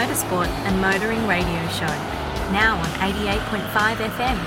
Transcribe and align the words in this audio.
motorsport 0.00 0.48
and 0.64 0.80
motoring 0.80 1.26
radio 1.26 1.68
show, 1.68 1.84
now 2.52 2.78
on 2.78 2.86
88.5 3.12 3.96
FM. 3.96 4.38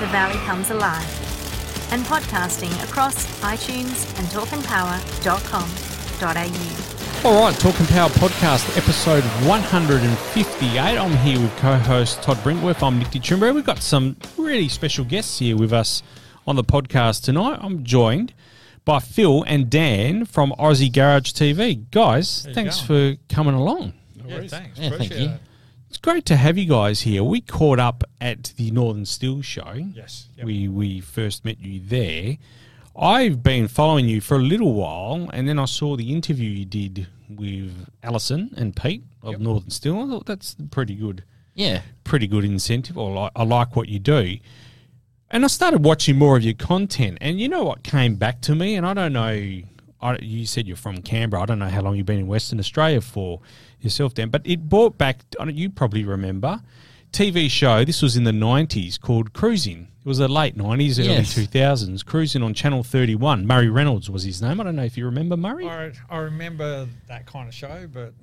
The 0.00 0.06
Valley 0.08 0.36
Comes 0.44 0.70
Alive. 0.70 1.06
And 1.90 2.04
podcasting 2.04 2.70
across 2.84 3.24
iTunes 3.40 4.06
and 4.18 4.28
talkingpower.com.au. 4.28 7.28
All 7.28 7.42
right, 7.42 7.58
Talking 7.58 7.86
Power 7.86 8.10
podcast, 8.10 8.76
episode 8.76 9.24
158. 9.48 10.78
I'm 10.78 11.16
here 11.16 11.40
with 11.40 11.56
co-host 11.56 12.22
Todd 12.22 12.36
Brinkworth. 12.38 12.82
I'm 12.82 12.98
Nick 12.98 13.08
DeChumbre. 13.08 13.54
We've 13.54 13.64
got 13.64 13.82
some 13.82 14.16
really 14.36 14.68
special 14.68 15.06
guests 15.06 15.38
here 15.38 15.56
with 15.56 15.72
us 15.72 16.02
on 16.46 16.56
the 16.56 16.64
podcast 16.64 17.24
tonight. 17.24 17.58
I'm 17.62 17.82
joined 17.82 18.34
by 18.84 18.98
Phil 18.98 19.42
and 19.46 19.70
Dan 19.70 20.26
from 20.26 20.52
Aussie 20.58 20.92
Garage 20.92 21.32
TV. 21.32 21.90
Guys, 21.90 22.46
thanks 22.52 22.82
going? 22.82 23.16
for 23.16 23.34
coming 23.34 23.54
along. 23.54 23.94
Yeah, 24.28 24.46
thanks. 24.48 24.78
Yeah, 24.78 24.90
thank 24.90 24.94
Appreciate 24.94 25.20
you. 25.20 25.28
it. 25.30 25.40
It's 25.88 25.98
great 25.98 26.26
to 26.26 26.36
have 26.36 26.58
you 26.58 26.66
guys 26.66 27.00
here. 27.02 27.24
We 27.24 27.40
caught 27.40 27.78
up 27.78 28.04
at 28.20 28.52
the 28.56 28.70
Northern 28.70 29.06
Steel 29.06 29.40
show. 29.42 29.72
Yes. 29.94 30.26
Yep. 30.36 30.46
We 30.46 30.68
we 30.68 31.00
first 31.00 31.44
met 31.44 31.58
you 31.60 31.80
there. 31.80 32.36
I've 32.94 33.42
been 33.42 33.68
following 33.68 34.06
you 34.08 34.20
for 34.20 34.36
a 34.36 34.42
little 34.42 34.74
while, 34.74 35.30
and 35.32 35.48
then 35.48 35.58
I 35.58 35.64
saw 35.66 35.96
the 35.96 36.12
interview 36.12 36.50
you 36.50 36.64
did 36.64 37.06
with 37.30 37.86
Alison 38.02 38.52
and 38.56 38.74
Pete 38.74 39.04
of 39.22 39.32
Yep. 39.32 39.40
Northern 39.40 39.70
Steel. 39.70 39.98
I 40.02 40.06
thought 40.08 40.26
that's 40.26 40.56
pretty 40.70 40.94
good, 40.94 41.22
Yeah. 41.54 41.82
pretty 42.04 42.26
good 42.26 42.44
incentive. 42.44 42.98
Or 42.98 43.12
like, 43.12 43.32
I 43.36 43.44
like 43.44 43.76
what 43.76 43.88
you 43.88 43.98
do. 43.98 44.38
And 45.30 45.44
I 45.44 45.48
started 45.48 45.84
watching 45.84 46.18
more 46.18 46.36
of 46.36 46.42
your 46.42 46.54
content, 46.54 47.18
and 47.20 47.38
you 47.40 47.48
know 47.48 47.62
what 47.64 47.82
came 47.82 48.16
back 48.16 48.40
to 48.42 48.54
me, 48.54 48.74
and 48.74 48.84
I 48.86 48.94
don't 48.94 49.12
know. 49.12 49.62
I, 50.00 50.16
you 50.20 50.46
said 50.46 50.66
you're 50.66 50.76
from 50.76 51.02
Canberra. 51.02 51.42
I 51.42 51.46
don't 51.46 51.58
know 51.58 51.68
how 51.68 51.80
long 51.82 51.96
you've 51.96 52.06
been 52.06 52.18
in 52.20 52.26
Western 52.28 52.58
Australia 52.60 53.00
for 53.00 53.40
yourself, 53.80 54.14
Dan, 54.14 54.28
but 54.30 54.42
it 54.44 54.68
brought 54.68 54.96
back. 54.98 55.24
I 55.40 55.44
don't- 55.44 55.56
You 55.56 55.70
probably 55.70 56.04
remember 56.04 56.60
TV 57.12 57.50
show. 57.50 57.84
This 57.84 58.02
was 58.02 58.16
in 58.16 58.24
the 58.24 58.32
'90s 58.32 59.00
called 59.00 59.32
Cruising. 59.32 59.88
It 60.00 60.06
was 60.08 60.18
the 60.18 60.28
late 60.28 60.56
'90s, 60.56 60.98
early 60.98 61.08
Yes. 61.08 61.34
2000s. 61.34 62.04
Cruising 62.04 62.42
on 62.42 62.54
Channel 62.54 62.82
31. 62.84 63.46
Murray 63.46 63.68
Reynolds 63.68 64.08
was 64.10 64.22
his 64.24 64.40
name. 64.40 64.60
I 64.60 64.64
don't 64.64 64.76
know 64.76 64.84
if 64.84 64.96
you 64.96 65.04
remember 65.06 65.36
Murray. 65.36 65.66
I, 65.68 65.92
I 66.10 66.18
remember 66.18 66.86
that 67.08 67.26
kind 67.26 67.48
of 67.48 67.54
show, 67.54 67.88
but 67.92 68.14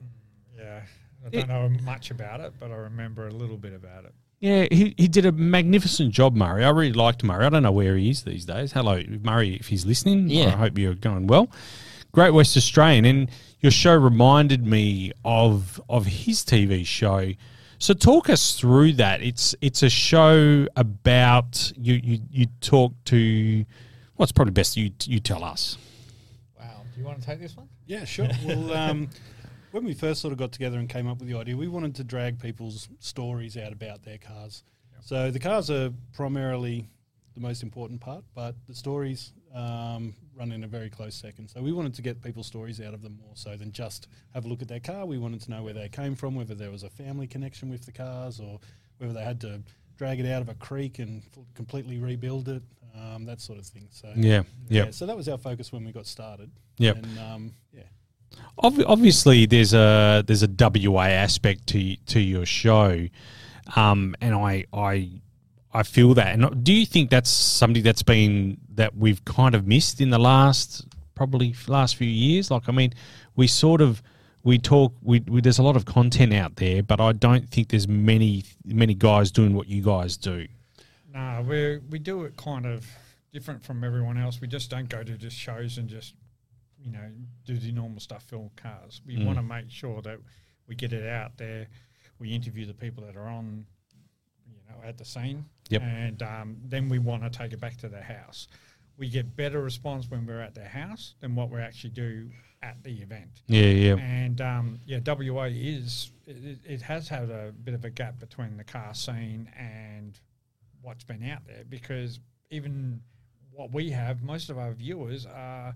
yeah, 0.58 0.82
I 1.26 1.30
don't 1.30 1.42
It- 1.44 1.48
know 1.48 1.70
much 1.84 2.10
about 2.12 2.40
it, 2.42 2.54
but 2.60 2.72
I 2.72 2.76
remember 2.76 3.28
a 3.28 3.32
little 3.34 3.58
bit 3.58 3.74
about 3.74 4.06
it. 4.06 4.14
Yeah, 4.46 4.68
he, 4.70 4.94
he 4.96 5.08
did 5.08 5.26
a 5.26 5.32
magnificent 5.32 6.14
job, 6.14 6.36
Murray. 6.36 6.64
I 6.64 6.70
really 6.70 6.94
liked 6.94 7.24
Murray. 7.24 7.48
I 7.48 7.50
don't 7.50 7.64
know 7.64 7.72
where 7.72 7.98
he 7.98 8.12
is 8.12 8.26
these 8.26 8.46
days. 8.46 8.74
Hello, 8.74 9.02
Murray, 9.24 9.56
if 9.56 9.70
he's 9.70 9.88
listening. 9.88 10.30
Yeah. 10.30 10.50
I 10.50 10.52
hope 10.52 10.78
you're 10.78 10.94
going 10.94 11.26
well. 11.26 11.50
Great 12.12 12.30
West 12.30 12.56
Australian. 12.56 13.06
And 13.06 13.32
your 13.62 13.72
show 13.72 13.96
reminded 13.96 14.64
me 14.68 15.14
of 15.24 15.82
of 15.90 16.06
his 16.06 16.46
TV 16.46 16.86
show. 16.86 17.32
So 17.80 17.96
talk 17.96 18.30
us 18.30 18.60
through 18.60 18.94
that. 18.94 19.24
It's 19.24 19.56
it's 19.62 19.82
a 19.82 19.90
show 19.90 20.68
about 20.76 21.72
you 21.76 21.96
you, 21.96 22.20
you 22.30 22.46
talk 22.62 22.94
to 23.06 23.66
what's 24.16 24.32
probably 24.32 24.52
best 24.52 24.78
you 24.78 24.92
you 25.06 25.20
tell 25.20 25.44
us. 25.44 25.80
Wow. 26.60 26.84
Do 26.94 27.00
you 27.00 27.06
want 27.08 27.20
to 27.20 27.26
take 27.26 27.40
this 27.40 27.58
one? 27.58 27.68
Yeah, 27.88 28.06
sure. 28.06 28.28
well, 28.46 28.74
um, 28.74 29.10
when 29.76 29.84
we 29.84 29.94
first 29.94 30.22
sort 30.22 30.32
of 30.32 30.38
got 30.38 30.54
together 30.54 30.80
and 30.80 30.88
came 30.88 31.06
up 31.06 31.20
with 31.20 31.28
the 31.28 31.38
idea, 31.38 31.58
we 31.58 31.68
wanted 31.68 31.94
to 31.96 32.04
drag 32.06 32.40
people's 32.40 32.88
stories 33.02 33.58
out 33.58 33.74
about 33.74 34.04
their 34.04 34.18
cars. 34.18 34.64
So 35.02 35.32
the 35.32 35.40
cars 35.40 35.70
are 35.70 35.92
primarily 36.14 36.88
the 37.34 37.42
most 37.42 37.62
important 37.62 38.00
part, 38.00 38.24
but 38.34 38.56
the 38.70 38.74
stories 38.74 39.34
um, 39.54 40.14
run 40.34 40.54
in 40.54 40.64
a 40.64 40.68
very 40.68 40.90
close 40.90 41.14
second. 41.14 41.50
So 41.50 41.62
we 41.62 41.74
wanted 41.74 41.94
to 41.96 42.02
get 42.02 42.24
people's 42.24 42.48
stories 42.48 42.80
out 42.80 42.94
of 42.94 43.02
them 43.02 43.20
more 43.22 43.34
so 43.36 43.58
than 43.58 43.74
just 43.74 44.08
have 44.34 44.46
a 44.46 44.48
look 44.48 44.62
at 44.62 44.70
their 44.70 44.80
car. 44.80 45.06
We 45.06 45.18
wanted 45.18 45.42
to 45.42 45.52
know 45.52 45.62
where 45.62 45.74
they 45.74 45.90
came 45.90 46.16
from, 46.16 46.36
whether 46.36 46.56
there 46.56 46.72
was 46.72 46.84
a 46.84 46.90
family 46.90 47.28
connection 47.28 47.70
with 47.70 47.86
the 47.86 47.92
cars, 47.92 48.40
or 48.40 48.62
whether 49.00 49.12
they 49.12 49.26
had 49.26 49.42
to 49.42 49.62
drag 49.98 50.22
it 50.22 50.32
out 50.32 50.42
of 50.42 50.48
a 50.48 50.56
creek 50.56 51.00
and 51.00 51.22
f- 51.38 51.44
completely 51.54 52.00
rebuild 52.00 52.48
it, 52.48 52.64
um, 52.98 53.26
that 53.26 53.42
sort 53.42 53.60
of 53.60 53.66
thing. 53.66 53.90
So 53.92 54.10
Yeah. 54.16 54.44
Yeah. 54.70 54.92
so 54.92 55.06
that 55.06 55.18
was 55.18 55.28
our 55.28 55.38
focus 55.38 55.74
when 55.74 55.84
we 55.84 55.92
got 55.92 56.06
started. 56.08 56.50
Yep. 56.78 56.96
And 56.96 57.20
um, 57.20 57.54
yeah. 57.74 57.84
Ob- 58.64 58.84
obviously 58.88 59.46
there's 59.46 59.74
a 59.74 60.24
there's 60.26 60.44
a 60.44 60.50
WA 60.50 61.06
aspect 61.06 61.68
to 61.68 61.96
to 62.08 62.20
your 62.20 62.46
show, 62.46 63.08
um, 63.76 64.16
and 64.22 64.34
I 64.34 64.66
I 64.74 65.10
I 65.74 65.84
feel 65.84 66.14
that. 66.14 66.40
And 66.40 66.64
do 66.64 66.74
you 66.74 66.86
think 66.86 67.10
that's 67.10 67.30
something 67.30 67.84
that's 67.84 68.04
been 68.04 68.58
that 68.76 68.96
we've 68.96 69.24
kind 69.26 69.56
of 69.56 69.68
missed 69.68 70.00
in 70.00 70.10
the 70.10 70.20
last 70.20 70.86
probably 71.16 71.54
last 71.68 71.98
few 71.98 72.08
years? 72.08 72.50
Like 72.50 72.70
I 72.70 72.72
mean, 72.72 72.94
we 73.36 73.48
sort 73.48 73.82
of 73.82 74.02
we 74.44 74.58
talk 74.58 74.94
we, 75.02 75.20
we 75.28 75.42
there's 75.42 75.60
a 75.60 75.64
lot 75.64 75.76
of 75.76 75.86
content 75.86 76.34
out 76.34 76.56
there, 76.56 76.82
but 76.82 77.02
I 77.02 77.12
don't 77.12 77.50
think 77.50 77.70
there's 77.70 77.88
many 77.88 78.44
many 78.64 78.94
guys 78.94 79.32
doing 79.32 79.54
what 79.54 79.68
you 79.68 79.82
guys 79.82 80.16
do. 80.16 80.48
No, 81.14 81.46
we 81.48 81.80
we 81.90 82.00
do 82.00 82.24
it 82.24 82.38
kind 82.38 82.66
of 82.66 82.86
different 83.34 83.66
from 83.66 83.84
everyone 83.84 84.18
else. 84.18 84.40
We 84.40 84.48
just 84.48 84.70
don't 84.70 84.88
go 84.88 85.04
to 85.04 85.18
just 85.18 85.36
shows 85.36 85.78
and 85.78 85.90
just 85.90 86.14
you 86.86 86.92
know 86.92 87.10
do 87.46 87.58
the 87.58 87.72
normal 87.72 88.00
stuff, 88.00 88.24
film 88.24 88.50
cars. 88.56 89.02
We 89.06 89.18
Mm. 89.18 89.26
want 89.26 89.38
to 89.40 89.44
make 89.44 89.70
sure 89.70 90.02
that 90.04 90.20
we 90.68 90.76
get 90.76 90.94
it 90.94 91.08
out 91.08 91.38
there. 91.38 91.68
We 92.20 92.30
interview 92.32 92.66
the 92.66 92.74
people 92.74 93.04
that 93.06 93.16
are 93.18 93.28
on, 93.28 93.66
you 94.48 94.58
know, 94.70 94.82
at 94.88 94.98
the 94.98 95.06
scene. 95.06 95.46
Yep. 95.70 95.82
And 95.82 96.22
um, 96.24 96.58
then 96.64 96.88
we 96.90 97.00
want 97.00 97.24
to 97.24 97.30
take 97.30 97.52
it 97.54 97.60
back 97.60 97.78
to 97.78 97.90
their 97.90 98.04
house. 98.04 98.48
We 98.98 99.10
get 99.10 99.36
better 99.36 99.62
response 99.62 100.10
when 100.10 100.26
we're 100.26 100.40
at 100.42 100.56
their 100.56 100.70
house 100.70 101.16
than 101.20 101.36
what 101.36 101.50
we 101.50 101.60
actually 101.60 101.90
do 101.90 102.30
at 102.62 102.82
the 102.84 103.02
event. 103.02 103.42
Yeah, 103.48 103.64
yeah, 103.66 103.96
And 103.98 104.40
um, 104.42 104.80
yeah, 104.86 105.00
WA 105.06 105.46
is 105.52 106.12
it, 106.26 106.60
it 106.64 106.82
has 106.84 107.10
had 107.10 107.30
a 107.30 107.52
bit 107.64 107.74
of 107.74 107.84
a 107.84 107.90
gap 107.90 108.20
between 108.20 108.58
the 108.58 108.64
car 108.64 108.94
scene 108.94 109.50
and 109.58 110.18
what's 110.82 111.04
been 111.04 111.24
out 111.30 111.46
there 111.48 111.64
because 111.68 112.20
even 112.52 113.02
what 113.52 113.72
we 113.72 113.90
have, 113.90 114.22
most 114.24 114.50
of 114.50 114.58
our 114.58 114.72
viewers 114.74 115.26
are, 115.26 115.76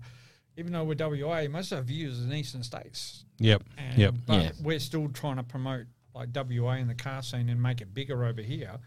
even 0.60 0.72
though 0.72 0.84
we're 0.84 0.94
WA, 0.94 1.48
most 1.48 1.72
of 1.72 1.78
our 1.78 1.82
viewers 1.84 2.20
are 2.20 2.24
in 2.24 2.32
eastern 2.34 2.62
states. 2.62 3.24
yep, 3.38 3.62
And, 3.78 3.98
yep. 3.98 4.14
But 4.26 4.42
Yeah. 4.42 4.52
we're 4.62 4.78
still 4.78 5.08
trying 5.08 5.36
to 5.36 5.42
promote 5.42 5.86
like 6.14 6.28
WA 6.34 6.72
in 6.74 6.86
the 6.86 6.94
car 6.94 7.22
scene 7.22 7.48
and 7.48 7.60
make 7.62 7.80
it 7.80 7.94
bigger 7.94 8.24
over 8.24 8.42
here 8.42 8.78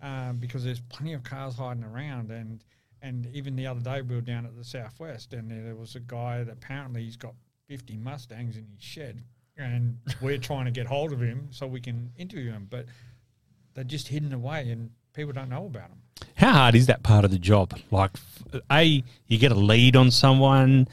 um, 0.00 0.38
because 0.38 0.64
there's 0.64 0.80
plenty 0.80 1.12
of 1.12 1.22
cars 1.22 1.54
hiding 1.56 1.84
around. 1.84 2.30
And 2.30 2.64
and 3.00 3.26
even 3.32 3.54
the 3.54 3.66
other 3.66 3.80
day 3.80 4.00
we 4.02 4.14
were 4.16 4.20
down 4.20 4.44
at 4.46 4.56
the 4.56 4.64
southwest 4.64 5.32
and 5.32 5.50
there 5.50 5.76
was 5.76 5.94
a 5.94 6.00
guy 6.00 6.42
that 6.42 6.52
apparently 6.52 7.04
he's 7.04 7.16
got 7.16 7.34
50 7.68 7.96
Mustangs 7.98 8.56
in 8.56 8.66
his 8.74 8.82
shed. 8.82 9.22
And 9.56 9.98
we're 10.22 10.38
trying 10.38 10.64
to 10.64 10.70
get 10.70 10.86
hold 10.86 11.12
of 11.12 11.20
him 11.20 11.48
so 11.50 11.66
we 11.66 11.80
can 11.80 12.10
interview 12.16 12.50
him, 12.52 12.66
but 12.70 12.86
they're 13.74 13.84
just 13.84 14.08
hidden 14.08 14.32
away 14.32 14.70
and 14.70 14.90
people 15.12 15.32
don't 15.32 15.48
know 15.50 15.66
about 15.66 15.90
them. 15.90 15.98
How 16.36 16.52
hard 16.52 16.74
is 16.74 16.86
that 16.86 17.02
part 17.02 17.24
of 17.24 17.30
the 17.30 17.38
job? 17.38 17.76
Like, 17.90 18.12
a 18.70 19.02
you 19.26 19.38
get 19.38 19.52
a 19.52 19.56
lead 19.56 19.94
on 19.96 20.10
someone. 20.10 20.88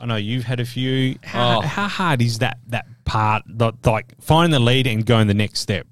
I 0.00 0.06
know 0.06 0.16
you've 0.16 0.44
had 0.44 0.60
a 0.60 0.64
few. 0.64 1.18
How, 1.22 1.58
Oh. 1.58 1.60
how 1.60 1.86
hard 1.88 2.22
is 2.22 2.38
that 2.38 2.58
that 2.68 2.86
part? 3.04 3.42
the- 3.46 3.72
Like 3.84 4.14
finding 4.20 4.52
the 4.52 4.58
lead 4.60 4.86
and 4.86 5.04
going 5.04 5.26
the 5.26 5.34
next 5.34 5.60
step. 5.60 5.86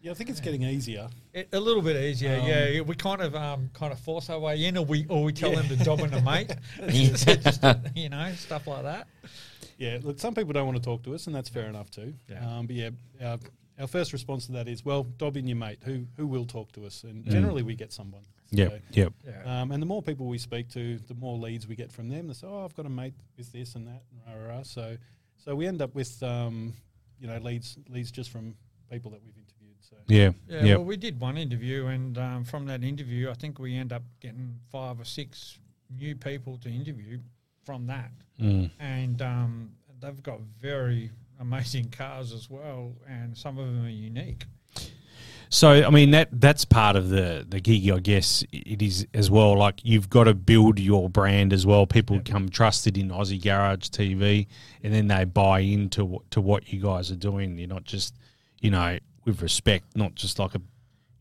Yeah, 0.00 0.12
I 0.12 0.14
think 0.14 0.30
it's 0.30 0.40
getting 0.40 0.62
easier. 0.62 1.08
It, 1.32 1.48
a 1.52 1.58
little 1.60 1.82
bit 1.82 1.96
easier, 1.96 2.38
Um, 2.40 2.46
yeah. 2.46 2.80
We 2.82 2.94
kind 2.94 3.20
of 3.20 3.34
um, 3.34 3.70
kind 3.74 3.92
of 3.92 3.98
force 3.98 4.30
our 4.30 4.38
way 4.38 4.64
in, 4.64 4.76
or 4.76 4.84
we 4.84 5.06
or 5.08 5.24
we 5.24 5.32
tell 5.32 5.50
them 5.52 5.66
to 5.68 5.76
dob 5.76 6.00
in 6.00 6.12
a 6.14 6.20
mate, 6.22 6.54
Yeah. 6.88 7.08
Just, 7.12 7.64
you 7.96 8.08
know, 8.08 8.32
stuff 8.36 8.66
like 8.66 8.82
that. 8.84 9.08
Yeah, 9.76 9.98
look, 10.02 10.18
some 10.18 10.34
people 10.34 10.52
don't 10.52 10.66
want 10.66 10.76
to 10.78 10.82
talk 10.82 11.02
to 11.04 11.14
us, 11.14 11.26
and 11.26 11.34
that's 11.34 11.48
fair 11.48 11.66
enough 11.68 11.90
too. 11.90 12.14
Yeah. 12.28 12.46
Um, 12.58 12.66
but 12.66 12.76
yeah, 12.76 12.90
our, 13.22 13.38
our 13.78 13.86
first 13.86 14.12
response 14.12 14.46
to 14.46 14.52
that 14.52 14.68
is, 14.68 14.84
well, 14.84 15.04
dob 15.04 15.36
in 15.36 15.46
your 15.46 15.56
mate. 15.56 15.78
Who 15.84 16.06
who 16.16 16.26
will 16.26 16.44
talk 16.46 16.72
to 16.72 16.84
us? 16.86 17.04
And 17.04 17.24
generally, 17.24 17.62
we 17.62 17.74
get 17.74 17.92
someone. 17.92 18.22
Yep, 18.50 18.70
So, 18.70 18.78
yep. 18.92 19.12
Yeah, 19.26 19.60
Um, 19.62 19.72
and 19.72 19.82
the 19.82 19.86
more 19.86 20.02
people 20.02 20.26
we 20.26 20.38
speak 20.38 20.68
to, 20.70 20.98
the 20.98 21.14
more 21.14 21.36
leads 21.36 21.68
we 21.68 21.76
get 21.76 21.92
from 21.92 22.08
them. 22.08 22.28
They 22.28 22.32
say, 22.34 22.46
"Oh, 22.46 22.64
I've 22.64 22.74
got 22.74 22.86
a 22.86 22.90
mate 22.90 23.12
with 23.36 23.52
this 23.52 23.74
and 23.74 23.86
that." 23.86 24.02
And 24.10 24.20
rah, 24.26 24.42
rah, 24.48 24.56
rah. 24.56 24.62
So, 24.62 24.96
so 25.36 25.54
we 25.54 25.66
end 25.66 25.82
up 25.82 25.94
with, 25.94 26.22
um, 26.22 26.72
you 27.20 27.26
know, 27.26 27.36
leads 27.38 27.76
leads 27.88 28.10
just 28.10 28.30
from 28.30 28.54
people 28.90 29.10
that 29.10 29.20
we've 29.22 29.36
interviewed. 29.36 29.76
So 29.80 29.96
Yeah, 30.06 30.30
yeah. 30.48 30.64
yep. 30.64 30.78
Well, 30.78 30.86
we 30.86 30.96
did 30.96 31.20
one 31.20 31.36
interview, 31.36 31.86
and 31.86 32.16
um, 32.16 32.44
from 32.44 32.64
that 32.66 32.82
interview, 32.82 33.28
I 33.30 33.34
think 33.34 33.58
we 33.58 33.76
end 33.76 33.92
up 33.92 34.02
getting 34.20 34.58
five 34.72 34.98
or 34.98 35.04
six 35.04 35.58
new 35.90 36.14
people 36.16 36.56
to 36.58 36.70
interview 36.70 37.18
from 37.64 37.86
that, 37.86 38.10
Mm. 38.40 38.70
and 38.78 39.20
um, 39.20 39.72
they've 40.00 40.22
got 40.22 40.40
very 40.40 41.10
amazing 41.40 41.90
cars 41.90 42.32
as 42.32 42.48
well, 42.50 42.92
and 43.08 43.36
some 43.36 43.58
of 43.58 43.66
them 43.66 43.84
are 43.84 43.90
unique. 43.90 44.44
So 45.50 45.70
I 45.70 45.88
mean 45.88 46.10
that 46.10 46.28
that's 46.32 46.66
part 46.66 46.94
of 46.94 47.08
the 47.08 47.46
the 47.48 47.58
gig, 47.58 47.88
I 47.90 48.00
guess. 48.00 48.44
It 48.52 48.82
is 48.82 49.06
as 49.14 49.30
well. 49.30 49.56
Like 49.56 49.80
you've 49.82 50.10
got 50.10 50.24
to 50.24 50.34
build 50.34 50.78
your 50.78 51.08
brand 51.08 51.54
as 51.54 51.64
well. 51.64 51.86
People 51.86 52.18
become 52.18 52.50
trusted 52.50 52.98
in 52.98 53.08
Aussie 53.08 53.42
Garage 53.42 53.88
TV, 53.88 54.46
and 54.82 54.92
then 54.92 55.08
they 55.08 55.24
buy 55.24 55.60
into 55.60 56.04
what, 56.04 56.30
to 56.32 56.42
what 56.42 56.70
you 56.70 56.82
guys 56.82 57.10
are 57.10 57.16
doing. 57.16 57.56
You're 57.56 57.66
not 57.68 57.84
just, 57.84 58.14
you 58.60 58.70
know, 58.70 58.98
with 59.24 59.40
respect, 59.40 59.96
not 59.96 60.14
just 60.14 60.38
like 60.38 60.54
a, 60.54 60.60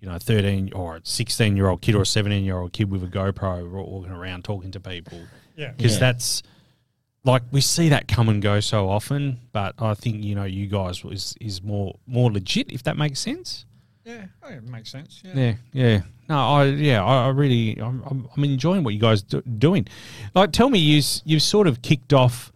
you 0.02 0.10
know, 0.10 0.18
thirteen 0.18 0.74
or 0.74 1.00
sixteen 1.04 1.56
year 1.56 1.70
old 1.70 1.81
kid 1.81 1.96
or 1.96 2.02
a 2.02 2.06
seventeen 2.06 2.44
year 2.44 2.58
old 2.58 2.74
kid 2.74 2.92
with 2.92 3.04
a 3.06 3.08
GoPro 3.08 3.70
walking 3.72 4.12
around 4.12 4.44
talking 4.44 4.72
to 4.72 4.80
people. 4.81 5.22
Yeah, 5.56 5.72
Because 5.72 5.94
Yeah. 5.94 6.00
that's 6.00 6.44
like 7.27 7.44
we 7.51 7.62
see 7.62 7.89
that 7.89 8.07
come 8.07 8.29
and 8.29 8.41
go 8.41 8.59
so 8.59 8.89
often, 8.89 9.39
but 9.51 9.75
I 9.79 9.94
think 9.94 10.24
you 10.24 10.33
know 10.33 10.45
you 10.45 10.68
guys 10.68 11.03
is 11.06 11.35
is 11.39 11.62
more 11.62 12.00
more 12.07 12.31
legit 12.31 12.71
if 12.71 12.83
that 12.83 12.97
makes 12.97 13.19
sense. 13.19 13.65
Yeah, 14.07 14.25
oh, 14.41 14.47
it 14.47 14.63
makes 14.63 14.89
sense. 14.89 15.21
Yeah. 15.25 15.33
Yeah, 15.35 15.56
yeah. 15.74 16.01
No, 16.29 16.38
I 16.38 16.65
yeah, 16.65 17.03
I, 17.03 17.25
I 17.25 17.29
really 17.29 17.77
I'm, 17.77 18.27
I'm 18.35 18.44
enjoying 18.44 18.83
what 18.83 18.94
you 18.94 19.00
guys 19.00 19.21
do, 19.21 19.41
doing. 19.41 19.85
Like, 20.33 20.53
tell 20.53 20.69
me, 20.69 20.79
you 20.79 21.01
you've 21.25 21.41
sort 21.41 21.68
of 21.68 21.81
kicked 21.81 22.13
off 22.13 22.51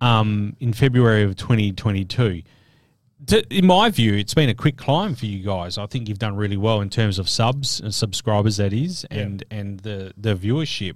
um, 0.00 0.56
in 0.60 0.72
February 0.72 1.24
of 1.24 1.36
2022. 1.36 2.42
To, 3.26 3.56
in 3.56 3.66
my 3.66 3.88
view, 3.90 4.14
it's 4.14 4.34
been 4.34 4.48
a 4.48 4.54
quick 4.54 4.76
climb 4.76 5.14
for 5.14 5.26
you 5.26 5.44
guys. 5.44 5.78
I 5.78 5.86
think 5.86 6.08
you've 6.08 6.18
done 6.18 6.36
really 6.36 6.56
well 6.56 6.80
in 6.80 6.90
terms 6.90 7.18
of 7.18 7.28
subs 7.28 7.80
and 7.80 7.94
subscribers, 7.94 8.56
that 8.58 8.72
is, 8.72 9.04
and 9.10 9.44
and 9.50 9.80
the 9.80 10.12
the 10.16 10.34
viewership. 10.34 10.94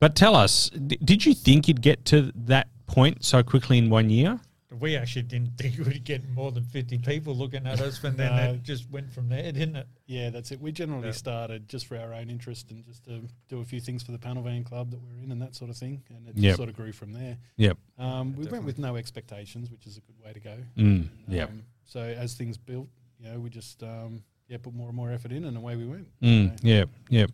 But 0.00 0.14
tell 0.14 0.34
us, 0.34 0.68
d- 0.70 0.98
did 1.02 1.24
you 1.24 1.34
think 1.34 1.68
you'd 1.68 1.80
get 1.82 2.04
to 2.06 2.32
that 2.34 2.68
point 2.86 3.24
so 3.24 3.42
quickly 3.42 3.78
in 3.78 3.88
one 3.88 4.10
year? 4.10 4.40
We 4.78 4.94
actually 4.96 5.22
didn't 5.22 5.56
think 5.56 5.78
we'd 5.86 6.04
get 6.04 6.28
more 6.28 6.52
than 6.52 6.64
50 6.64 6.98
people 6.98 7.34
looking 7.34 7.66
at 7.66 7.80
us, 7.80 8.02
and 8.04 8.14
then 8.18 8.36
No. 8.36 8.52
it 8.52 8.62
just 8.62 8.90
went 8.90 9.10
from 9.10 9.28
there, 9.30 9.50
didn't 9.52 9.76
it? 9.76 9.86
Yeah, 10.06 10.28
that's 10.28 10.52
it. 10.52 10.60
We 10.60 10.70
generally 10.70 11.06
Yeah. 11.06 11.12
started 11.12 11.66
just 11.66 11.86
for 11.86 11.96
our 11.96 12.12
own 12.12 12.28
interest 12.28 12.70
and 12.70 12.84
just 12.84 13.04
to 13.04 13.22
do 13.48 13.60
a 13.60 13.64
few 13.64 13.80
things 13.80 14.02
for 14.02 14.12
the 14.12 14.18
panel 14.18 14.42
van 14.42 14.64
club 14.64 14.90
that 14.90 15.00
we're 15.00 15.22
in 15.22 15.32
and 15.32 15.40
that 15.40 15.54
sort 15.54 15.70
of 15.70 15.78
thing. 15.78 16.02
And 16.10 16.28
it 16.28 16.36
Yep. 16.36 16.56
sort 16.56 16.68
of 16.68 16.76
grew 16.76 16.92
from 16.92 17.12
there. 17.12 17.38
Yep. 17.56 17.78
Um, 17.96 18.28
we 18.36 18.44
definitely. 18.44 18.52
went 18.52 18.64
with 18.66 18.78
no 18.78 18.96
expectations, 18.96 19.70
which 19.70 19.86
is 19.86 19.96
a 19.96 20.00
good 20.02 20.18
way 20.22 20.32
to 20.34 20.40
go. 20.40 20.58
Mm, 20.76 21.08
yep. 21.28 21.48
Um, 21.48 21.62
so 21.86 22.00
as 22.02 22.34
things 22.34 22.58
built, 22.58 22.88
you 23.18 23.30
know, 23.30 23.40
we 23.40 23.48
just 23.48 23.82
um, 23.82 24.22
yeah 24.48 24.58
put 24.62 24.74
more 24.74 24.88
and 24.88 24.96
more 24.96 25.10
effort 25.12 25.32
in, 25.32 25.44
and 25.44 25.56
away 25.56 25.76
we 25.76 25.86
went. 25.86 26.06
Mm, 26.22 26.50
So- 26.60 26.66
yeah, 26.66 26.84
yeah. 27.08 27.26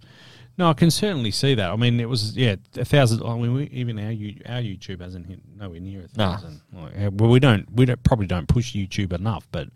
No, 0.58 0.68
I 0.68 0.74
can 0.74 0.90
certainly 0.90 1.30
see 1.30 1.54
that. 1.54 1.70
I 1.70 1.76
mean, 1.76 1.98
it 1.98 2.08
was 2.08 2.36
yeah, 2.36 2.56
a 2.76 2.84
thousand. 2.84 3.22
I 3.24 3.34
mean, 3.38 3.54
we, 3.54 3.64
even 3.68 3.98
our 3.98 4.10
our 4.54 4.60
YouTube 4.60 5.00
hasn't 5.00 5.26
hit 5.26 5.40
nowhere 5.56 5.80
near 5.80 6.00
a 6.00 6.02
No. 6.18 6.32
thousand. 6.32 6.60
Like, 6.72 6.92
uh, 6.98 7.10
well, 7.12 7.30
we 7.30 7.40
don't 7.40 7.70
we 7.72 7.86
don't 7.86 8.02
probably 8.02 8.26
don't 8.26 8.46
push 8.48 8.74
YouTube 8.74 9.12
enough, 9.14 9.48
but 9.50 9.68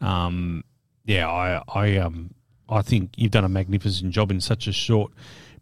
um, 0.00 0.62
yeah, 1.06 1.26
I 1.28 1.62
I 1.74 1.96
um 1.96 2.34
I 2.68 2.82
think 2.82 3.12
you've 3.16 3.30
done 3.32 3.44
a 3.44 3.48
magnificent 3.48 4.12
job 4.12 4.30
in 4.30 4.40
such 4.40 4.66
a 4.66 4.72
short 4.72 5.10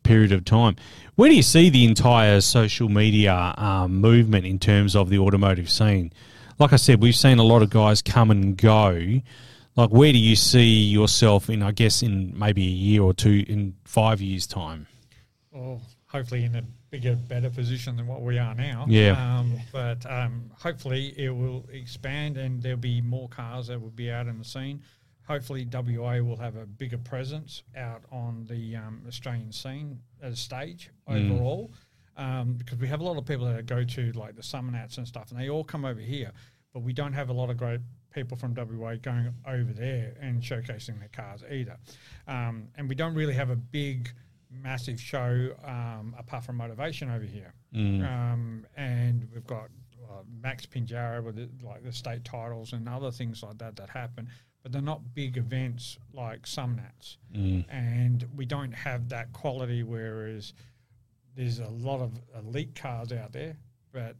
period 0.02 0.32
of 0.32 0.44
time. 0.44 0.74
Where 1.14 1.28
do 1.28 1.36
you 1.36 1.42
see 1.42 1.70
the 1.70 1.84
entire 1.84 2.40
social 2.40 2.88
media 2.88 3.54
um, 3.56 4.00
movement 4.00 4.44
in 4.44 4.58
terms 4.58 4.94
of 4.96 5.08
the 5.08 5.18
automotive 5.18 5.70
scene? 5.70 6.12
Like 6.58 6.72
I 6.72 6.76
said, 6.76 7.00
we've 7.00 7.14
seen 7.16 7.38
a 7.38 7.44
lot 7.44 7.62
of 7.62 7.70
guys 7.70 8.02
come 8.02 8.30
and 8.32 8.56
go. 8.56 9.20
Like, 9.78 9.90
where 9.90 10.10
do 10.10 10.18
you 10.18 10.34
see 10.34 10.82
yourself 10.88 11.48
in? 11.48 11.62
I 11.62 11.70
guess 11.70 12.02
in 12.02 12.36
maybe 12.36 12.62
a 12.66 12.70
year 12.70 13.02
or 13.02 13.14
two, 13.14 13.44
in 13.46 13.76
five 13.84 14.20
years' 14.20 14.44
time. 14.44 14.88
Or 15.52 15.80
hopefully 16.08 16.42
in 16.42 16.56
a 16.56 16.62
bigger, 16.90 17.14
better 17.14 17.48
position 17.48 17.96
than 17.96 18.08
what 18.08 18.22
we 18.22 18.38
are 18.38 18.56
now. 18.56 18.86
Yeah. 18.88 19.12
Um, 19.12 19.60
but 19.70 20.04
um, 20.10 20.50
hopefully 20.58 21.14
it 21.16 21.30
will 21.30 21.64
expand 21.72 22.38
and 22.38 22.60
there'll 22.60 22.76
be 22.76 23.00
more 23.00 23.28
cars 23.28 23.68
that 23.68 23.80
will 23.80 23.90
be 23.90 24.10
out 24.10 24.26
in 24.26 24.38
the 24.40 24.44
scene. 24.44 24.82
Hopefully 25.28 25.64
WA 25.72 26.18
will 26.22 26.38
have 26.38 26.56
a 26.56 26.66
bigger 26.66 26.98
presence 26.98 27.62
out 27.76 28.02
on 28.10 28.46
the 28.50 28.74
um, 28.74 29.02
Australian 29.06 29.52
scene 29.52 30.00
as 30.20 30.32
a 30.32 30.36
stage 30.36 30.90
Mm. 31.08 31.30
overall. 31.30 31.70
Um, 32.16 32.54
because 32.54 32.78
we 32.78 32.88
have 32.88 32.98
a 32.98 33.04
lot 33.04 33.16
of 33.16 33.24
people 33.26 33.46
that 33.46 33.64
go 33.66 33.84
to 33.84 34.12
like 34.12 34.34
the 34.34 34.42
Summernats 34.42 34.98
and 34.98 35.06
stuff, 35.06 35.30
and 35.30 35.38
they 35.38 35.48
all 35.48 35.62
come 35.62 35.84
over 35.84 36.00
here, 36.00 36.32
but 36.74 36.80
we 36.80 36.92
don't 36.92 37.12
have 37.12 37.28
a 37.28 37.32
lot 37.32 37.48
of 37.48 37.56
great 37.56 37.78
people 38.12 38.36
from 38.36 38.54
WA 38.54 38.94
going 38.96 39.32
over 39.46 39.72
there 39.72 40.14
and 40.20 40.42
showcasing 40.42 40.98
their 40.98 41.10
cars 41.12 41.42
either. 41.50 41.76
Um, 42.26 42.68
and 42.76 42.88
we 42.88 42.94
don't 42.94 43.14
really 43.14 43.34
have 43.34 43.50
a 43.50 43.56
big, 43.56 44.10
massive 44.50 45.00
show 45.00 45.50
um, 45.64 46.14
apart 46.18 46.44
from 46.44 46.58
Motorvation 46.58 47.14
over 47.14 47.24
here. 47.24 47.52
Um, 48.04 48.66
and 48.76 49.28
we've 49.32 49.46
got 49.46 49.68
uh, 50.10 50.22
Max 50.42 50.64
Pinjarra 50.66 51.22
with 51.22 51.36
the, 51.36 51.48
like 51.64 51.82
the 51.84 51.92
state 51.92 52.24
titles 52.24 52.72
and 52.72 52.88
other 52.88 53.10
things 53.10 53.42
like 53.42 53.58
that 53.58 53.76
that 53.76 53.90
happen, 53.90 54.28
but 54.62 54.72
they're 54.72 54.80
not 54.80 55.14
big 55.14 55.36
events 55.36 55.98
like 56.14 56.42
Summernats. 56.42 57.18
And 57.68 58.26
we 58.34 58.46
don't 58.46 58.72
have 58.72 59.10
that 59.10 59.32
quality, 59.32 59.82
whereas 59.82 60.54
there's 61.36 61.58
a 61.60 61.68
lot 61.68 62.00
of 62.00 62.12
elite 62.36 62.74
cars 62.74 63.12
out 63.12 63.32
there, 63.32 63.56
but 63.92 64.16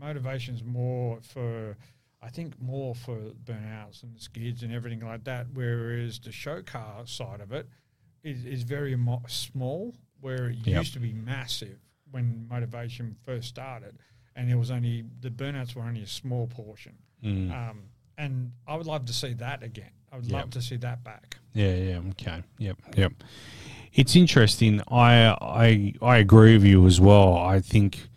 Motorvation's 0.00 0.64
more 0.64 1.18
for 1.20 1.76
I 2.24 2.28
think 2.30 2.60
more 2.60 2.94
for 2.94 3.16
burnouts 3.44 4.02
and 4.02 4.18
skids 4.18 4.62
and 4.62 4.72
everything 4.72 5.00
like 5.04 5.24
that. 5.24 5.46
Whereas 5.52 6.18
the 6.18 6.32
show 6.32 6.62
car 6.62 7.06
side 7.06 7.40
of 7.40 7.52
it 7.52 7.68
is, 8.22 8.44
is 8.46 8.62
very 8.62 8.96
mo- 8.96 9.22
small, 9.28 9.94
where 10.20 10.48
it 10.50 10.56
Yep. 10.66 10.78
used 10.78 10.92
to 10.94 11.00
be 11.00 11.12
massive 11.12 11.78
when 12.10 12.46
Motorvation 12.50 13.14
first 13.24 13.48
started, 13.48 13.98
and 14.36 14.50
it 14.50 14.54
was 14.54 14.70
only 14.70 15.04
the 15.20 15.30
burnouts 15.30 15.74
were 15.74 15.82
only 15.82 16.02
a 16.02 16.06
small 16.06 16.46
portion. 16.46 16.94
Um, 17.22 17.84
and 18.18 18.52
I 18.66 18.76
would 18.76 18.86
love 18.86 19.04
to 19.06 19.12
see 19.12 19.32
that 19.34 19.62
again. 19.62 19.90
I 20.12 20.16
would 20.16 20.26
Yep. 20.26 20.32
love 20.40 20.50
to 20.50 20.62
see 20.62 20.76
that 20.76 21.02
back. 21.04 21.36
Yeah, 21.54 21.74
yeah, 21.74 21.98
okay, 22.10 22.42
yep, 22.58 22.78
yep. 22.96 23.12
It's 23.92 24.14
interesting. 24.16 24.80
I 24.88 25.28
I 25.40 25.94
I 26.02 26.16
agree 26.18 26.54
with 26.54 26.64
you 26.64 26.86
as 26.86 27.00
well. 27.00 27.36
I 27.36 27.60
think 27.60 28.08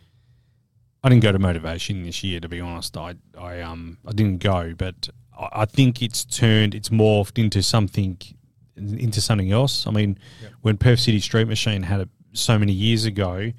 I 1.04 1.10
didn't 1.10 1.24
go 1.24 1.32
to 1.32 1.40
Motorvation 1.40 2.04
this 2.04 2.24
year. 2.24 2.40
To 2.40 2.50
be 2.50 2.60
honest, 2.60 2.98
I 2.98 3.16
I 3.38 3.62
um 3.62 3.98
I 4.06 4.12
didn't 4.12 4.40
go, 4.40 4.74
but 4.78 5.10
I 5.38 5.50
I 5.62 5.66
think 5.66 6.02
it's 6.02 6.26
turned, 6.26 6.74
it's 6.76 6.90
morphed 6.90 7.38
into 7.38 7.62
something 7.64 8.18
into 8.76 9.22
something 9.22 9.52
else. 9.52 9.88
I 9.88 9.92
mean, 9.92 10.18
when 10.62 10.78
Perth 10.78 11.00
City 11.00 11.20
Street 11.20 11.48
Machine 11.48 11.84
had 11.84 12.02
it 12.02 12.10
so 12.34 12.60
many 12.60 12.74
years 12.74 13.06
ago, 13.06 13.52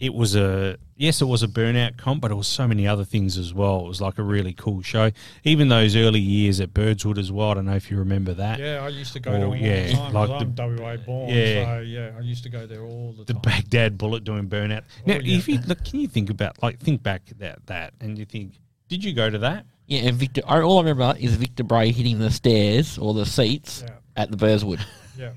it 0.00 0.14
was 0.14 0.34
a 0.34 0.76
yes, 0.96 1.20
it 1.20 1.26
was 1.26 1.42
a 1.42 1.48
burnout 1.48 1.96
comp, 1.96 2.20
but 2.22 2.30
it 2.30 2.34
was 2.34 2.46
so 2.46 2.66
many 2.66 2.86
other 2.88 3.04
things 3.04 3.36
as 3.38 3.52
well. 3.54 3.84
It 3.84 3.88
was 3.88 4.00
like 4.00 4.18
a 4.18 4.22
really 4.22 4.52
cool 4.52 4.82
show. 4.82 5.10
Even 5.44 5.68
those 5.68 5.94
early 5.96 6.20
years 6.20 6.60
at 6.60 6.72
Burswood 6.74 7.18
as 7.18 7.30
well. 7.30 7.50
I 7.50 7.54
don't 7.54 7.66
know 7.66 7.76
if 7.76 7.90
you 7.90 7.98
remember 7.98 8.34
that. 8.34 8.58
Yeah, 8.58 8.80
I 8.84 8.88
used 8.88 9.12
to 9.12 9.20
go 9.20 9.32
Oh, 9.32 9.38
to 9.38 9.46
all 9.46 9.56
yeah, 9.56 9.86
the 9.86 9.92
time. 9.92 10.12
like 10.12 10.28
Like 10.30 10.42
I'm 10.42 10.54
the- 10.54 10.62
WA 10.82 10.96
born, 10.96 11.28
Yeah. 11.28 11.64
so 11.76 11.80
yeah, 11.82 12.10
I 12.16 12.20
used 12.20 12.42
to 12.44 12.48
go 12.48 12.66
there 12.66 12.82
all 12.82 13.12
the, 13.16 13.24
the 13.24 13.32
time. 13.34 13.42
The 13.42 13.48
Baghdad 13.50 13.98
bullet 13.98 14.24
doing 14.24 14.48
burnout. 14.48 14.82
Oh, 14.82 15.02
now, 15.06 15.14
Oh, 15.16 15.20
yeah. 15.22 15.36
if 15.38 15.48
you 15.48 15.58
look, 15.66 15.84
can 15.84 16.00
you 16.00 16.08
think 16.08 16.30
about 16.30 16.62
like 16.62 16.78
think 16.80 17.02
back 17.02 17.22
that 17.38 17.64
that 17.66 17.94
and 18.00 18.18
you 18.18 18.24
think, 18.24 18.54
did 18.88 19.04
you 19.04 19.12
go 19.12 19.28
to 19.30 19.38
that? 19.38 19.66
Yeah, 19.88 20.00
and 20.08 20.16
Victor. 20.16 20.40
All 20.48 20.78
I 20.78 20.80
remember 20.82 21.14
is 21.18 21.34
Victor 21.36 21.62
Bray 21.62 21.92
hitting 21.92 22.18
the 22.18 22.30
stairs 22.30 22.98
or 22.98 23.14
the 23.14 23.24
seats 23.24 23.84
Yeah. 23.86 23.94
at 24.16 24.30
the 24.30 24.36
Burswood. 24.36 24.80
Yeah, 25.16 25.30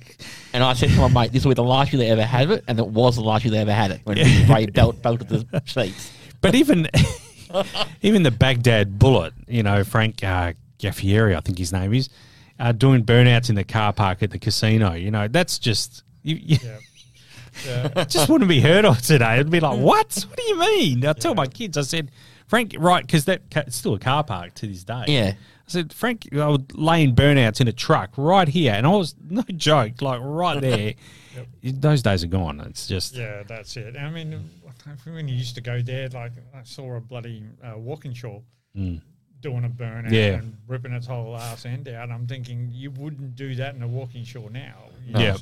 And 0.53 0.63
I 0.63 0.73
said 0.73 0.89
to 0.89 0.97
my 0.97 1.07
mate, 1.07 1.31
"This 1.31 1.43
will 1.45 1.51
be 1.51 1.55
the 1.55 1.63
last 1.63 1.93
year 1.93 1.99
they 1.99 2.09
ever 2.09 2.25
had 2.25 2.51
it," 2.51 2.63
and 2.67 2.77
it 2.79 2.87
was 2.87 3.15
the 3.15 3.21
last 3.21 3.45
year 3.45 3.51
they 3.51 3.59
ever 3.59 3.73
had 3.73 3.91
it 3.91 4.01
when 4.03 4.17
Victor 4.17 4.47
Bray 4.47 4.65
belt, 4.67 5.01
belted 5.01 5.29
the 5.29 5.61
seats. 5.65 6.11
But 6.41 6.55
even 6.55 6.89
even 8.01 8.23
the 8.23 8.31
Baghdad 8.31 8.99
bullet, 8.99 9.33
you 9.47 9.63
know, 9.63 9.83
Frank 9.83 10.23
uh, 10.23 10.53
Gaffieri, 10.79 11.35
I 11.35 11.41
think 11.41 11.57
his 11.57 11.71
name 11.71 11.93
is, 11.93 12.09
uh, 12.59 12.71
doing 12.71 13.03
burnouts 13.03 13.49
in 13.49 13.55
the 13.55 13.63
car 13.63 13.93
park 13.93 14.23
at 14.23 14.31
the 14.31 14.39
casino. 14.39 14.93
You 14.93 15.11
know, 15.11 15.27
that's 15.27 15.59
just 15.59 16.03
you, 16.23 16.35
you 16.35 16.57
yeah, 16.61 17.89
yeah. 17.95 18.03
just 18.07 18.29
wouldn't 18.29 18.49
be 18.49 18.61
heard 18.61 18.85
of 18.85 19.01
today. 19.01 19.35
It'd 19.35 19.49
be 19.49 19.59
like, 19.59 19.79
what? 19.79 20.25
What 20.27 20.37
do 20.37 20.43
you 20.43 20.59
mean? 20.59 21.05
I 21.05 21.13
tell 21.13 21.35
my 21.35 21.47
kids, 21.47 21.77
I 21.77 21.81
said, 21.81 22.11
Frank, 22.47 22.75
right, 22.77 23.05
because 23.05 23.25
that 23.25 23.49
ca- 23.51 23.63
it's 23.67 23.75
still 23.75 23.93
a 23.93 23.99
car 23.99 24.23
park 24.23 24.53
to 24.55 24.67
this 24.67 24.83
day. 24.83 25.05
Yeah. 25.07 25.33
I 25.69 25.71
said, 25.71 25.93
Frank, 25.93 26.27
I 26.33 26.47
was 26.47 26.61
laying 26.73 27.15
burnouts 27.15 27.61
in 27.61 27.67
a 27.67 27.71
truck 27.71 28.11
right 28.17 28.47
here, 28.47 28.73
and 28.73 28.85
I 28.87 28.89
was 28.89 29.15
no 29.29 29.43
joke, 29.55 30.01
like 30.01 30.19
right 30.23 30.59
there. 30.61 30.93
Those 31.63 32.01
days 32.01 32.23
are 32.23 32.27
gone. 32.27 32.59
It's 32.61 32.87
just 32.87 33.15
Yeah, 33.15 33.43
that's 33.47 33.77
it. 33.77 33.95
I 33.95 34.09
mean, 34.09 34.49
when 35.05 35.27
you 35.27 35.35
used 35.35 35.55
to 35.55 35.61
go 35.61 35.81
there, 35.81 36.09
like 36.09 36.31
I 36.53 36.63
saw 36.63 36.95
a 36.95 36.99
bloody 36.99 37.43
uh, 37.63 37.77
Walkinshaw 37.77 38.39
doing 39.41 39.63
a 39.63 39.69
burnout 39.69 40.07
Mm. 40.07 40.11
Yeah. 40.11 40.33
and 40.39 40.57
ripping 40.67 40.91
its 40.91 41.07
whole 41.07 41.37
ass 41.37 41.65
end 41.65 41.87
out. 41.87 42.09
I'm 42.11 42.27
thinking 42.27 42.69
you 42.73 42.91
wouldn't 42.91 43.35
do 43.35 43.55
that 43.55 43.75
in 43.75 43.81
a 43.83 43.87
Walkinshaw 43.87 44.49
now. 44.49 44.75
Yeah. 45.07 45.37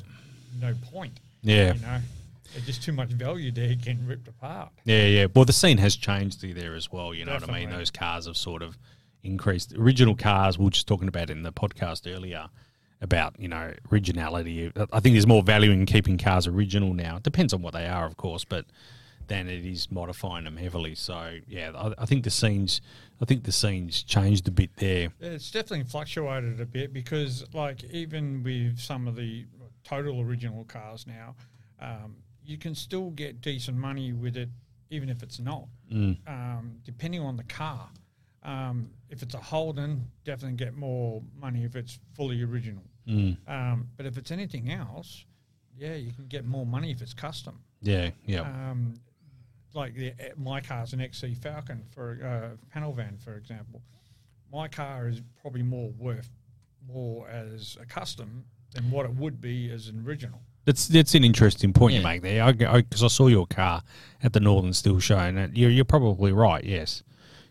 no 0.60 0.74
point. 0.92 1.18
yeah, 1.42 1.74
You 1.74 1.80
know, 1.80 1.98
there's 2.52 2.66
just 2.66 2.82
too 2.82 2.92
much 2.92 3.08
value 3.10 3.50
there 3.50 3.74
getting 3.74 4.06
ripped 4.06 4.28
apart. 4.28 4.70
yeah, 4.84 5.04
yeah. 5.06 5.26
Well, 5.34 5.44
the 5.44 5.52
scene 5.52 5.78
has 5.78 5.96
changed 5.96 6.42
there 6.42 6.74
as 6.74 6.92
well. 6.92 7.12
You 7.14 7.24
know 7.24 7.34
what 7.34 7.48
I 7.48 7.52
mean? 7.60 7.70
Those 7.70 7.90
cars 7.90 8.26
have 8.26 8.36
sort 8.36 8.62
of 8.62 8.78
increased. 9.22 9.74
Original 9.74 10.14
cars, 10.14 10.58
we 10.58 10.64
were 10.64 10.70
just 10.70 10.86
talking 10.86 11.08
about 11.08 11.30
in 11.30 11.42
the 11.42 11.52
podcast 11.52 12.12
earlier 12.12 12.48
about 13.00 13.38
you 13.38 13.48
know 13.48 13.72
originality. 13.92 14.72
I 14.92 15.00
think 15.00 15.14
there's 15.14 15.26
more 15.26 15.42
value 15.42 15.70
in 15.70 15.86
keeping 15.86 16.18
cars 16.18 16.46
original 16.46 16.94
now. 16.94 17.16
It 17.16 17.22
depends 17.22 17.52
on 17.52 17.62
what 17.62 17.74
they 17.74 17.86
are, 17.86 18.06
of 18.06 18.16
course, 18.16 18.44
but 18.44 18.64
than 19.28 19.46
it 19.46 19.64
is 19.64 19.90
modifying 19.90 20.44
them 20.44 20.56
heavily. 20.56 20.94
So 20.94 21.38
yeah, 21.46 21.70
I, 21.76 22.02
I 22.02 22.06
think 22.06 22.24
the 22.24 22.30
scenes, 22.30 22.80
I 23.20 23.24
think 23.24 23.44
the 23.44 23.52
scenes 23.52 24.02
changed 24.02 24.48
a 24.48 24.50
bit 24.50 24.70
there. 24.76 25.10
It's 25.20 25.50
definitely 25.50 25.84
fluctuated 25.84 26.60
a 26.60 26.66
bit 26.66 26.92
because, 26.92 27.44
like, 27.52 27.84
even 27.84 28.42
with 28.42 28.78
some 28.78 29.06
of 29.06 29.16
the 29.16 29.44
total 29.84 30.20
original 30.20 30.64
cars 30.64 31.06
now, 31.06 31.36
um, 31.80 32.16
you 32.44 32.58
can 32.58 32.74
still 32.74 33.10
get 33.10 33.40
decent 33.40 33.76
money 33.76 34.12
with 34.12 34.36
it, 34.36 34.48
even 34.90 35.08
if 35.08 35.22
it's 35.22 35.38
not, 35.38 35.66
um, 36.26 36.76
depending 36.84 37.20
on 37.20 37.36
the 37.36 37.44
car. 37.44 37.90
Um, 38.42 38.90
if 39.10 39.22
it's 39.22 39.34
a 39.34 39.38
Holden, 39.38 40.10
definitely 40.24 40.56
get 40.56 40.76
more 40.76 41.22
money 41.40 41.64
if 41.64 41.76
it's 41.76 41.98
fully 42.14 42.42
original. 42.42 42.82
Um, 43.46 43.88
but 43.96 44.04
if 44.06 44.18
it's 44.18 44.30
anything 44.30 44.70
else, 44.70 45.24
yeah, 45.76 45.94
you 45.94 46.12
can 46.12 46.26
get 46.26 46.44
more 46.44 46.66
money 46.66 46.90
if 46.90 47.00
it's 47.00 47.14
custom. 47.14 47.60
Yeah, 47.80 48.10
yeah, 48.26 48.40
Um, 48.42 48.94
like 49.74 49.94
the, 49.94 50.12
my 50.36 50.60
car's 50.60 50.92
an 50.92 51.00
XC 51.00 51.34
Falcon 51.36 51.84
for 51.90 52.18
uh, 52.22 52.56
panel 52.72 52.92
van, 52.92 53.16
for 53.18 53.34
example. 53.36 53.80
My 54.52 54.68
car 54.68 55.08
is 55.08 55.22
probably 55.40 55.62
more 55.62 55.90
worth 55.98 56.28
more 56.86 57.28
as 57.28 57.76
a 57.80 57.86
custom 57.86 58.44
than 58.72 58.90
what 58.90 59.06
it 59.06 59.14
would 59.14 59.40
be 59.40 59.70
as 59.70 59.88
an 59.88 60.04
original. 60.06 60.40
That's 60.64 60.86
that's 60.88 61.14
an 61.14 61.24
interesting 61.24 61.72
point 61.72 61.94
you 61.94 62.02
make 62.02 62.20
there. 62.22 62.52
Because 62.52 62.74
I, 62.74 62.82
'cause 62.82 63.02
I 63.04 63.08
saw 63.08 63.28
your 63.28 63.46
car 63.46 63.82
at 64.22 64.32
the 64.34 64.40
Northern 64.40 64.72
Steel 64.74 65.00
Show, 65.00 65.16
and 65.18 65.56
you're 65.56 65.70
you're 65.70 65.84
probably 65.86 66.32
right. 66.32 66.62
Yes, 66.64 67.02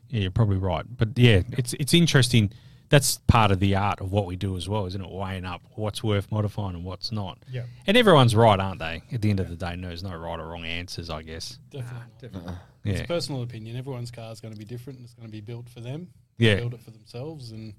yeah, 0.09 0.21
you're 0.21 0.31
probably 0.31 0.57
right. 0.57 0.85
But 0.97 1.09
yeah, 1.17 1.41
it's 1.51 1.73
it's 1.73 1.93
interesting. 1.93 2.51
That's 2.89 3.17
part 3.27 3.51
of 3.51 3.59
the 3.59 3.75
art 3.75 3.99
of 3.99 4.13
what 4.13 4.25
we 4.25 4.37
do 4.37 4.55
as 4.55 4.69
well, 4.69 4.85
isn't 4.85 5.01
it? 5.01 5.11
Weighing 5.11 5.43
up 5.43 5.61
what's 5.75 6.01
worth 6.01 6.31
modifying 6.31 6.73
and 6.73 6.85
what's 6.85 7.11
not. 7.11 7.37
Yeah. 7.51 7.63
And 7.85 7.97
everyone's 7.97 8.33
right, 8.33 8.57
aren't 8.57 8.79
they? 8.79 9.03
At 9.11 9.21
the 9.21 9.29
end 9.29 9.41
of 9.41 9.49
the 9.49 9.57
day, 9.57 9.75
no, 9.75 9.89
there's 9.89 10.03
no 10.03 10.15
right 10.15 10.39
or 10.39 10.47
wrong 10.47 10.63
answers, 10.63 11.09
I 11.09 11.21
guess. 11.21 11.59
Definitely. 11.69 11.97
not. 11.99 12.19
Definitely. 12.21 12.53
It's 12.85 12.99
Yeah. 12.99 13.03
a 13.03 13.07
personal 13.07 13.41
opinion. 13.43 13.75
Everyone's 13.75 14.09
car 14.09 14.31
is 14.31 14.39
going 14.39 14.53
to 14.53 14.57
be 14.57 14.63
different. 14.63 14.99
It's 15.03 15.13
going 15.13 15.27
to 15.27 15.31
be 15.31 15.41
built 15.41 15.67
for 15.67 15.81
them. 15.81 16.07
Yeah. 16.37 16.55
Build 16.55 16.75
it 16.75 16.81
for 16.81 16.91
themselves, 16.91 17.51
and 17.51 17.73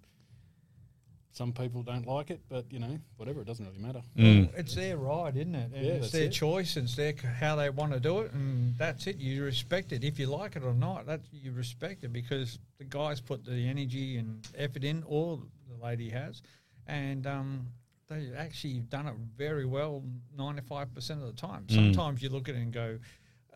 some 1.38 1.52
people 1.52 1.82
don't 1.84 2.04
like 2.06 2.30
it, 2.30 2.40
but 2.48 2.64
you 2.70 2.80
know, 2.80 2.98
whatever. 3.16 3.40
It 3.42 3.46
doesn't 3.46 3.64
really 3.64 3.78
matter. 3.78 4.02
Mm. 4.16 4.50
It's 4.58 4.74
their 4.74 4.96
right, 4.96 5.34
isn't 5.36 5.54
it? 5.54 5.70
And 5.72 5.86
Yeah, 5.86 5.92
it's 5.92 6.10
their 6.10 6.24
it. 6.24 6.32
choice. 6.32 6.76
It's 6.76 6.96
their 6.96 7.14
how 7.40 7.54
they 7.54 7.70
want 7.70 7.92
to 7.92 8.00
do 8.00 8.20
it, 8.20 8.32
and 8.32 8.76
that's 8.76 9.06
it. 9.06 9.16
You 9.18 9.44
respect 9.44 9.92
it 9.92 10.02
if 10.02 10.18
you 10.18 10.26
like 10.26 10.56
it 10.56 10.64
or 10.64 10.74
not. 10.74 11.06
That 11.06 11.20
you 11.32 11.52
respect 11.52 12.02
it 12.02 12.12
because 12.12 12.58
the 12.78 12.84
guys 12.84 13.20
put 13.20 13.44
the 13.44 13.68
energy 13.68 14.16
and 14.18 14.44
effort 14.56 14.82
in, 14.82 15.04
or 15.06 15.38
the 15.70 15.84
lady 15.84 16.10
has, 16.10 16.42
and 16.88 17.24
um, 17.26 17.68
they 18.08 18.30
actually 18.36 18.80
done 18.80 19.06
it 19.06 19.14
very 19.36 19.64
well 19.64 20.02
ninety 20.36 20.62
five 20.62 20.92
percent 20.92 21.22
of 21.22 21.26
the 21.34 21.40
time. 21.40 21.62
Mm. 21.68 21.74
Sometimes 21.94 22.20
you 22.20 22.30
look 22.30 22.48
at 22.48 22.56
it 22.56 22.58
and 22.62 22.72
go, 22.72 22.98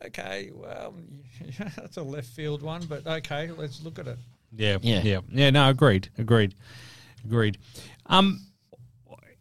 okay, 0.07 0.51
well, 0.55 0.95
that's 1.77 1.97
a 1.97 2.03
left 2.03 2.29
field 2.29 2.63
one, 2.63 2.85
but 2.85 3.05
okay, 3.07 3.51
let's 3.51 3.83
look 3.83 3.99
at 3.99 4.07
it. 4.07 4.19
Yeah, 4.55 4.77
yeah, 4.83 5.01
Yeah. 5.03 5.21
yeah, 5.31 5.51
No, 5.51 5.69
agreed, 5.71 6.11
agreed, 6.19 6.55
agreed. 7.25 7.59
Um, 8.07 8.41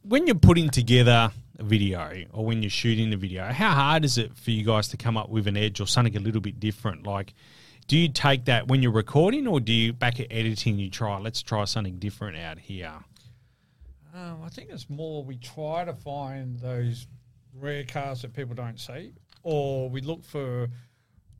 when 0.04 0.28
you're 0.28 0.36
putting 0.36 0.70
together 0.70 1.32
a 1.60 1.64
video 1.64 2.24
or 2.32 2.46
when 2.46 2.64
you're 2.64 2.70
shooting 2.70 3.14
a 3.14 3.18
video, 3.18 3.46
how 3.46 3.72
hard 3.72 4.04
is 4.04 4.18
it 4.18 4.36
for 4.36 4.52
you 4.52 4.66
guys 4.66 4.88
to 4.90 4.98
come 4.98 5.18
up 5.18 5.30
with 5.30 5.48
an 5.48 5.58
edge 5.58 5.80
or 5.80 5.88
something 5.88 6.16
a 6.18 6.20
little 6.20 6.42
bit 6.42 6.60
different? 6.60 7.06
Like, 7.06 7.34
do 7.88 7.98
you 7.98 8.10
take 8.10 8.46
that 8.46 8.68
when 8.68 8.82
you're 8.82 8.92
recording, 8.92 9.48
or 9.48 9.60
do 9.60 9.74
you 9.74 9.92
back 9.92 10.20
at 10.20 10.28
editing? 10.32 10.78
You 10.78 10.90
try, 10.90 11.18
let's 11.20 11.42
try 11.42 11.66
something 11.66 11.98
different 11.98 12.38
out 12.38 12.58
here. 12.58 12.94
Um, 14.14 14.42
I 14.44 14.50
think 14.50 14.70
it's 14.70 14.90
more 14.90 15.24
we 15.24 15.38
try 15.38 15.86
to 15.86 15.94
find 15.94 16.58
those 16.60 17.08
rare 17.54 17.84
cars 17.84 18.22
that 18.22 18.34
people 18.34 18.56
don't 18.56 18.80
see, 18.80 19.14
or 19.44 19.90
we 19.90 20.02
look 20.02 20.24
for 20.24 20.70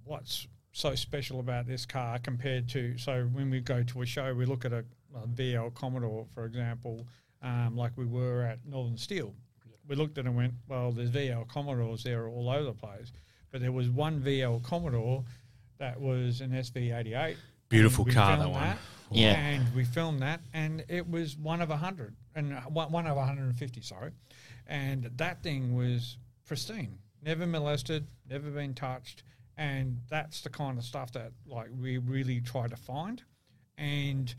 what's 0.04 0.48
so 0.74 0.96
special 0.96 1.40
about 1.40 1.68
this 1.68 1.86
car 1.86 2.18
compared 2.20 2.68
to. 2.70 2.98
So 2.98 3.30
when 3.32 3.50
we 3.50 3.60
go 3.60 3.84
to 3.84 4.02
a 4.02 4.06
show, 4.06 4.34
we 4.34 4.46
look 4.46 4.66
at 4.66 4.74
a, 4.74 4.84
a 5.16 5.28
VL 5.28 5.74
Commodore, 5.74 6.26
for 6.34 6.46
example, 6.46 7.06
um, 7.42 7.76
like 7.76 7.92
we 7.96 8.06
were 8.06 8.44
at 8.44 8.60
Northern 8.66 8.98
Steel. 8.98 9.34
We 9.88 9.96
looked 9.96 10.18
at 10.18 10.26
it 10.26 10.28
and 10.28 10.38
went, 10.38 10.54
well, 10.68 10.92
there's 10.92 11.10
VL 11.10 11.48
Commodores 11.48 12.04
there 12.04 12.28
all 12.28 12.50
over 12.50 12.64
the 12.64 12.74
place, 12.74 13.12
but 13.52 13.62
there 13.62 13.72
was 13.72 13.90
one 13.90 14.22
VL 14.22 14.64
Commodore 14.64 15.24
that 15.80 16.00
was 16.00 16.42
an 16.42 16.52
SV88. 16.52 17.36
Beautiful 17.68 18.06
car, 18.06 18.38
that 18.38 18.44
filmed 18.44 18.54
one. 18.56 18.78
Yeah. 19.12 19.34
and 19.34 19.76
we 19.76 19.84
filmed 19.84 20.22
that, 20.22 20.42
and 20.54 20.86
it 20.88 21.10
was 21.10 21.36
one 21.38 21.62
of 21.62 21.70
a 21.70 21.78
hundred, 21.78 22.16
and 22.36 22.54
uh, 22.54 22.62
one 22.62 22.92
one 22.92 23.08
of 23.08 23.18
150, 23.18 23.82
sorry, 23.82 24.12
and 24.68 25.10
that 25.18 25.44
thing 25.44 25.76
was 25.76 26.18
pristine, 26.46 26.98
never 27.22 27.46
molested, 27.46 28.08
never 28.30 28.50
been 28.50 28.74
touched, 28.74 29.24
and 29.58 29.98
that's 30.10 30.42
the 30.42 30.50
kind 30.50 30.78
of 30.78 30.86
stuff 30.86 31.12
that 31.14 31.32
like 31.46 31.70
we 31.78 31.98
really 31.98 32.40
try 32.40 32.68
to 32.68 32.78
find, 32.78 33.24
and 33.78 34.34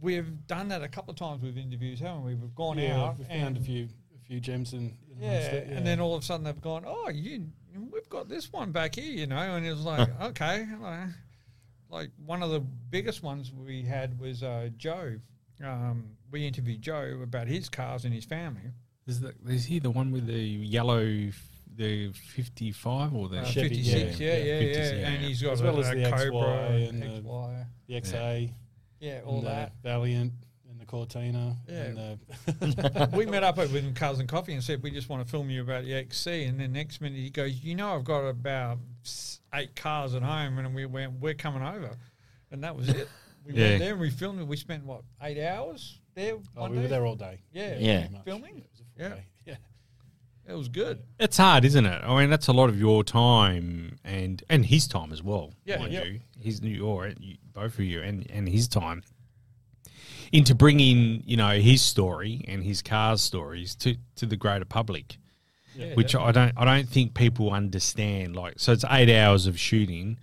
we've 0.00 0.46
done 0.46 0.68
that 0.68 0.82
a 0.82 0.88
couple 0.88 1.10
of 1.10 1.16
times 1.16 1.42
with 1.42 1.56
interviews, 1.56 2.00
haven't 2.00 2.24
we? 2.24 2.34
We've 2.34 2.54
gone 2.54 2.78
yeah, 2.78 3.00
out 3.00 3.18
we 3.18 3.24
found 3.24 3.56
and 3.56 3.58
a 3.58 3.60
few 3.60 3.88
a 4.14 4.26
few 4.26 4.40
gems 4.40 4.72
in. 4.72 4.96
in 5.10 5.20
yeah, 5.20 5.56
and 5.56 5.86
then 5.86 6.00
all 6.00 6.14
of 6.14 6.22
a 6.22 6.24
sudden 6.24 6.44
they've 6.44 6.60
gone, 6.60 6.84
oh, 6.86 7.08
you, 7.08 7.46
we've 7.92 8.08
got 8.08 8.28
this 8.28 8.52
one 8.52 8.72
back 8.72 8.94
here, 8.94 9.12
you 9.12 9.26
know, 9.26 9.36
and 9.36 9.66
it 9.66 9.70
was 9.70 9.84
like, 9.84 10.08
okay, 10.20 10.66
like, 10.80 11.00
like 11.90 12.10
one 12.24 12.42
of 12.42 12.50
the 12.50 12.60
biggest 12.60 13.22
ones 13.22 13.52
we 13.52 13.82
had 13.82 14.18
was 14.18 14.42
uh, 14.42 14.68
Joe. 14.76 15.16
Um, 15.64 16.10
we 16.30 16.46
interviewed 16.46 16.82
Joe 16.82 17.20
about 17.22 17.48
his 17.48 17.68
cars 17.68 18.04
and 18.04 18.14
his 18.14 18.24
family. 18.24 18.70
Is, 19.06 19.20
that, 19.20 19.34
is 19.48 19.64
he 19.64 19.78
the 19.78 19.90
one 19.90 20.12
with 20.12 20.26
the 20.26 20.38
yellow, 20.38 21.30
the 21.74 22.12
55 22.12 23.14
or 23.14 23.28
the 23.28 23.38
Uh, 23.38 23.44
Chevy, 23.44 23.68
56, 23.82 24.20
yeah, 24.20 24.28
yeah, 24.28 24.36
yeah, 24.36 24.44
yeah, 24.44 24.58
56, 24.74 25.08
and 25.08 25.24
he's 25.24 25.42
got 25.42 25.52
As 25.52 25.62
well 25.62 25.76
a, 25.76 25.80
as 25.80 25.90
the 25.90 26.02
Cobra, 26.10 26.30
XY 26.30 26.88
and 26.90 27.02
the- 27.02 27.06
XY, 27.06 27.66
the 27.86 27.94
XA, 27.94 28.52
yeah, 29.00 29.20
all 29.24 29.38
and 29.38 29.46
the 29.46 29.50
that. 29.50 29.72
Valiant, 29.82 30.32
and 30.70 30.80
the 30.80 30.84
Cortina, 30.86 31.56
Yeah. 31.68 31.82
and 31.84 31.96
the 31.96 33.10
we 33.16 33.26
met 33.26 33.42
up 33.44 33.56
with 33.58 33.72
him 33.72 33.94
Cars 33.94 34.18
and 34.18 34.28
Coffee 34.28 34.52
and 34.54 34.62
said 34.62 34.82
we 34.82 34.90
just 34.90 35.08
want 35.08 35.24
to 35.24 35.30
film 35.30 35.50
you 35.50 35.62
about 35.62 35.84
the 35.84 35.94
XC, 35.94 36.44
and 36.44 36.58
then 36.60 36.72
next 36.72 37.00
minute 37.00 37.18
he 37.18 37.30
goes, 37.30 37.52
you 37.62 37.74
know, 37.74 37.94
I've 37.94 38.04
got 38.04 38.20
about 38.26 38.78
eight 39.54 39.74
cars 39.76 40.14
at 40.14 40.22
home, 40.22 40.58
and 40.58 40.74
we 40.74 40.86
went, 40.86 41.20
we're 41.20 41.34
coming 41.34 41.62
over, 41.62 41.96
and 42.50 42.62
that 42.64 42.76
was 42.76 42.88
it. 42.88 43.08
We 43.46 43.54
Yeah. 43.54 43.68
went 43.68 43.78
there 43.80 43.92
and 43.92 44.00
we 44.00 44.10
filmed 44.10 44.40
it. 44.40 44.46
We 44.46 44.56
spent 44.58 44.84
what 44.84 45.04
eight 45.22 45.42
hours 45.42 46.00
there. 46.14 46.34
oh, 46.34 46.60
one 46.62 46.72
we 46.72 46.78
were 46.80 46.88
there 46.88 47.06
all 47.06 47.14
day. 47.14 47.40
Yeah, 47.50 47.78
Yeah. 47.78 48.00
pretty. 48.08 48.22
Filming? 48.26 48.56
Yeah, 48.56 48.60
it 48.64 48.70
was 48.70 48.82
Yeah. 48.98 49.08
day. 49.08 49.24
yeah. 49.46 50.52
It 50.52 50.54
was 50.54 50.68
good. 50.68 51.02
It's 51.18 51.38
hard, 51.38 51.64
isn't 51.64 51.86
it? 51.86 52.02
I 52.04 52.18
mean, 52.20 52.28
that's 52.28 52.48
a 52.48 52.52
lot 52.52 52.68
of 52.68 52.78
your 52.78 53.04
time 53.04 53.98
and 54.04 54.42
and 54.50 54.66
his 54.66 54.86
time 54.86 55.12
as 55.12 55.22
well. 55.22 55.54
Yeah, 55.64 55.86
yeah. 55.86 56.04
you. 56.04 56.20
His 56.40 56.62
New 56.62 56.70
York, 56.74 57.14
both 57.52 57.74
of 57.74 57.80
you, 57.80 58.02
and 58.02 58.28
and 58.30 58.48
his 58.48 58.68
time 58.68 59.02
into 60.32 60.54
bringing 60.54 61.22
you 61.26 61.36
know 61.36 61.58
his 61.58 61.82
story 61.82 62.44
and 62.48 62.62
his 62.62 62.82
car's 62.82 63.20
stories 63.20 63.74
to 63.76 63.96
to 64.16 64.26
the 64.26 64.36
greater 64.36 64.64
public, 64.64 65.16
Yeah, 65.74 65.94
which 65.94 66.14
I 66.14 66.32
don't 66.32 66.52
I 66.56 66.64
don't 66.64 66.88
think 66.88 67.14
people 67.14 67.50
understand. 67.52 68.36
Like, 68.36 68.54
so 68.58 68.72
it's 68.72 68.84
eight 68.90 69.10
hours 69.14 69.46
of 69.46 69.58
shooting. 69.58 70.18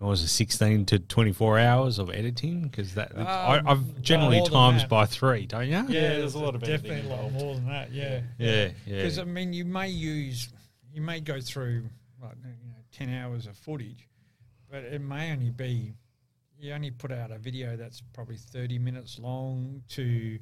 And 0.00 0.08
was 0.08 0.22
it 0.22 0.28
sixteen 0.28 0.84
to 0.86 0.98
twenty 0.98 1.32
four 1.32 1.58
hours 1.60 1.98
of 2.00 2.10
editing? 2.10 2.62
Because 2.62 2.94
that 2.94 3.16
Um, 3.16 3.26
I, 3.26 3.62
I've 3.64 4.02
generally 4.02 4.38
more 4.38 4.48
times 4.48 4.84
by 4.84 5.06
three, 5.06 5.46
don't 5.46 5.66
you? 5.66 5.84
Yeah, 5.88 6.16
there's 6.16 6.34
a 6.34 6.40
lot 6.40 6.56
of 6.56 6.62
editing 6.64 6.90
definitely 6.90 7.10
a 7.10 7.22
lot 7.22 7.32
more 7.32 7.54
than 7.54 7.66
that. 7.68 7.92
Yeah, 7.92 8.22
Yeah, 8.38 8.70
yeah. 8.84 8.96
Because 8.96 9.18
I 9.20 9.24
mean, 9.24 9.52
you 9.52 9.64
may 9.64 9.88
use, 9.88 10.48
you 10.92 11.02
may 11.02 11.20
go 11.20 11.40
through 11.40 11.84
like 12.20 12.34
you 12.42 12.68
know 12.70 12.78
ten 12.90 13.10
hours 13.14 13.46
of 13.46 13.56
footage, 13.56 14.08
but 14.72 14.82
it 14.84 15.02
may 15.02 15.30
only 15.30 15.50
be, 15.50 15.92
you 16.58 16.72
only 16.72 16.90
put 16.90 17.12
out 17.12 17.30
a 17.30 17.38
video 17.38 17.76
that's 17.76 18.02
probably 18.14 18.36
thirty 18.36 18.78
minutes 18.78 19.18
long 19.18 19.82
to, 19.90 20.38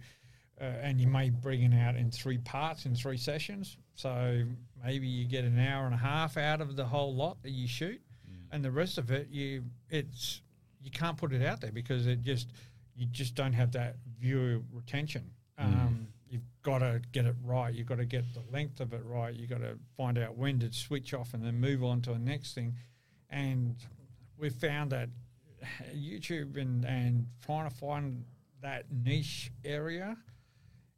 uh, 0.61 0.65
and 0.65 1.01
you 1.01 1.09
may 1.09 1.31
bring 1.31 1.63
it 1.63 1.75
out 1.75 1.97
in 1.97 2.11
three 2.11 2.39
parts 2.39 2.87
in 2.87 2.95
three 2.95 3.19
sessions. 3.19 3.77
So 3.97 4.45
maybe 4.83 5.09
you 5.09 5.27
get 5.27 5.45
an 5.45 5.59
hour 5.59 5.85
and 5.85 5.95
a 5.95 5.99
half 5.99 6.37
out 6.37 6.61
of 6.61 6.77
the 6.77 6.85
whole 6.85 7.15
lot 7.15 7.43
that 7.43 7.51
you 7.51 7.67
shoot, 7.67 8.01
and 8.53 8.65
the 8.65 8.71
rest 8.71 8.97
of 8.99 9.11
it 9.11 9.29
you 9.31 9.65
it's 9.91 10.43
you 10.81 10.91
can't 10.91 11.17
put 11.17 11.33
it 11.33 11.45
out 11.45 11.61
there 11.61 11.73
because 11.73 12.07
it 12.07 12.23
just 12.23 12.53
you 12.95 13.07
just 13.07 13.35
don't 13.35 13.53
have 13.53 13.73
that 13.73 13.97
viewer 14.19 14.61
retention. 14.73 15.29
Um, 15.59 16.07
You've 16.31 16.43
got 16.63 16.79
to 16.79 17.03
get 17.11 17.27
it 17.27 17.35
right. 17.45 17.75
You've 17.75 17.89
got 17.89 17.99
to 17.99 18.05
get 18.05 18.25
the 18.35 18.43
length 18.53 18.79
of 18.79 18.93
it 18.93 19.03
right. 19.05 19.35
You've 19.35 19.51
got 19.51 19.63
to 19.63 19.77
find 19.97 20.17
out 20.17 20.37
when 20.37 20.61
to 20.61 20.73
switch 20.73 21.13
off 21.13 21.35
and 21.35 21.45
then 21.45 21.59
move 21.59 21.83
on 21.83 22.03
to 22.03 22.13
the 22.13 22.21
next 22.21 22.55
thing. 22.55 22.77
And 23.29 23.75
we've 24.41 24.55
found 24.55 24.93
that 24.93 25.09
YouTube 25.95 26.57
and, 26.57 26.85
and 26.85 27.27
trying 27.45 27.69
to 27.69 27.75
find 27.75 28.25
that 28.63 28.85
niche 28.91 29.51
area, 29.65 30.17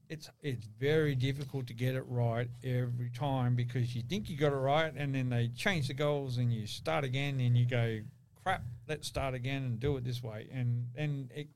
it's 0.09 0.31
it's 0.43 0.67
very 0.79 1.15
difficult 1.15 1.67
to 1.67 1.75
get 1.75 1.95
it 1.95 2.05
right 2.07 2.49
every 2.63 3.11
time 3.11 3.55
because 3.55 3.95
you 3.95 4.03
think 4.03 4.29
you 4.29 4.37
got 4.37 4.53
it 4.53 4.57
right 4.57 4.93
and 4.95 5.15
then 5.15 5.31
they 5.31 5.49
change 5.49 5.89
the 5.89 5.95
goals 5.95 6.37
and 6.39 6.53
you 6.53 6.67
start 6.67 7.05
again 7.05 7.41
and 7.41 7.57
you 7.57 7.65
go, 7.65 8.01
crap, 8.43 8.63
let's 8.89 9.09
start 9.09 9.35
again 9.35 9.63
and 9.63 9.81
do 9.81 9.97
it 9.97 10.05
this 10.05 10.23
way. 10.23 10.49
And 10.53 10.87
then 10.95 11.31
it, 11.35 11.49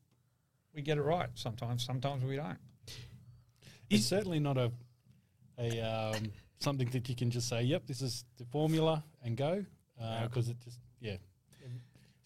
we 0.75 0.83
get 0.83 0.97
it 0.99 1.02
right 1.02 1.28
sometimes. 1.35 1.85
Sometimes 1.85 2.25
we 2.25 2.37
don't. 2.37 2.59
It's 3.90 4.07
certainly 4.07 4.40
not 4.40 4.57
a 4.57 4.73
a 5.59 5.81
um, 5.81 6.33
something 6.61 6.88
that 6.90 7.09
you 7.09 7.14
can 7.14 7.31
just 7.31 7.49
say, 7.49 7.62
"Yep, 7.62 7.87
this 7.87 8.02
is 8.02 8.25
the 8.37 8.45
formula," 8.47 9.05
and 9.23 9.37
go 9.37 9.64
because 10.23 10.49
it 10.49 10.57
just 10.64 10.78
yeah. 11.00 11.16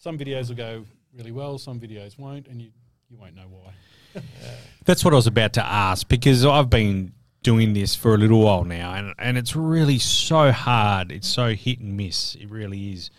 Some 0.01 0.17
videos 0.17 0.49
will 0.49 0.55
go 0.55 0.85
really 1.15 1.31
well, 1.31 1.59
some 1.59 1.79
videos 1.79 2.17
won't, 2.17 2.47
and 2.47 2.59
you 2.59 2.71
you 3.07 3.17
won't 3.17 3.35
know 3.35 3.45
why. 3.51 4.21
That's 4.85 5.05
what 5.05 5.13
I 5.13 5.15
was 5.15 5.27
about 5.27 5.53
to 5.53 5.63
ask 5.63 6.07
because 6.07 6.43
I've 6.43 6.71
been 6.71 7.13
doing 7.43 7.73
this 7.73 7.93
for 7.93 8.15
a 8.15 8.17
little 8.17 8.41
while 8.41 8.63
now, 8.63 8.95
and, 8.95 9.13
and 9.19 9.37
it's 9.37 9.55
really 9.55 9.99
so 9.99 10.51
hard. 10.51 11.11
It's 11.11 11.27
so 11.27 11.53
hit 11.53 11.81
and 11.81 11.95
miss. 11.95 12.33
It 12.33 12.49
really 12.49 12.93
is. 12.93 13.11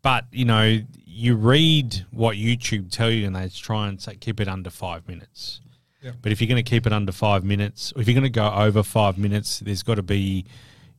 But 0.00 0.24
you 0.32 0.46
know, 0.46 0.78
you 1.04 1.36
read 1.36 2.06
what 2.10 2.38
YouTube 2.38 2.90
tell 2.90 3.10
you, 3.10 3.26
and 3.26 3.36
they 3.36 3.50
try 3.50 3.88
and 3.88 4.00
say, 4.00 4.16
keep 4.16 4.40
it 4.40 4.48
under 4.48 4.70
five 4.70 5.06
minutes. 5.06 5.60
Yeah. 6.00 6.12
But 6.22 6.32
if 6.32 6.40
you're 6.40 6.48
going 6.48 6.64
to 6.64 6.70
keep 6.70 6.86
it 6.86 6.92
under 6.94 7.12
five 7.12 7.44
minutes, 7.44 7.92
or 7.94 8.00
if 8.00 8.08
you're 8.08 8.18
going 8.18 8.24
to 8.24 8.30
go 8.30 8.50
over 8.50 8.82
five 8.82 9.18
minutes, 9.18 9.58
there's 9.58 9.82
got 9.82 9.96
to 9.96 10.02
be, 10.02 10.46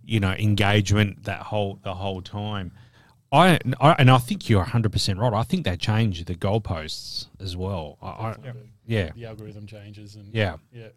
you 0.05 0.19
know, 0.19 0.33
engagement 0.33 1.23
that 1.23 1.41
whole 1.41 1.79
the 1.81 1.95
whole 1.95 2.21
time. 2.21 2.73
I, 3.31 3.59
I 3.79 3.93
and 3.93 4.09
I 4.11 4.17
think 4.17 4.49
you're 4.49 4.59
100 4.59 4.91
percent 4.91 5.19
right. 5.19 5.33
I 5.33 5.43
think 5.43 5.65
they 5.65 5.77
change 5.77 6.25
the 6.25 6.35
goalposts 6.35 7.27
as 7.39 7.55
well. 7.55 7.97
I, 8.01 8.07
I, 8.07 8.35
yeah, 8.85 9.11
The 9.15 9.25
algorithm 9.25 9.65
changes 9.67 10.15
and 10.15 10.33
yeah, 10.33 10.57
yeah. 10.73 10.89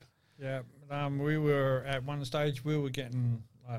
Yeah, 0.43 0.63
um, 0.91 1.21
we 1.21 1.39
were 1.39 1.85
at 1.87 2.03
one 2.03 2.25
stage 2.25 2.65
we 2.65 2.77
were 2.77 2.91
getting 2.91 3.43
uh, 3.71 3.79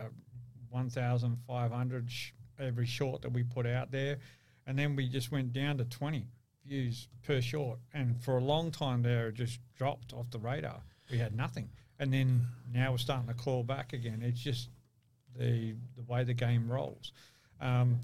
one 0.70 0.90
thousand 0.90 1.38
five 1.46 1.72
hundred 1.72 2.10
sh- 2.10 2.32
every 2.58 2.86
short 2.86 3.22
that 3.24 3.34
we 3.34 3.44
put 3.44 3.66
out 3.66 3.92
there, 3.92 4.18
and 4.66 4.80
then 4.80 4.96
we 4.96 5.10
just 5.10 5.34
went 5.34 5.52
down 5.52 5.78
to 5.80 5.86
twenty 5.86 6.26
views 6.66 7.10
per 7.24 7.42
short, 7.42 7.78
and 7.94 8.16
for 8.24 8.38
a 8.38 8.42
long 8.42 8.72
time 8.72 9.02
there, 9.02 9.28
it 9.28 9.36
just 9.36 9.60
dropped 9.78 10.14
off 10.14 10.32
the 10.32 10.40
radar. 10.40 10.80
We 11.12 11.18
had 11.18 11.36
nothing, 11.36 11.70
and 12.00 12.14
then 12.14 12.48
now 12.74 12.92
we're 12.92 13.00
starting 13.00 13.28
to 13.28 13.34
claw 13.34 13.62
back 13.62 13.92
again. 13.92 14.22
It's 14.24 14.40
just 14.40 14.70
the 15.38 15.76
the 15.98 16.04
way 16.08 16.24
the 16.24 16.34
game 16.34 16.72
rolls. 16.72 17.12
Um, 17.60 18.00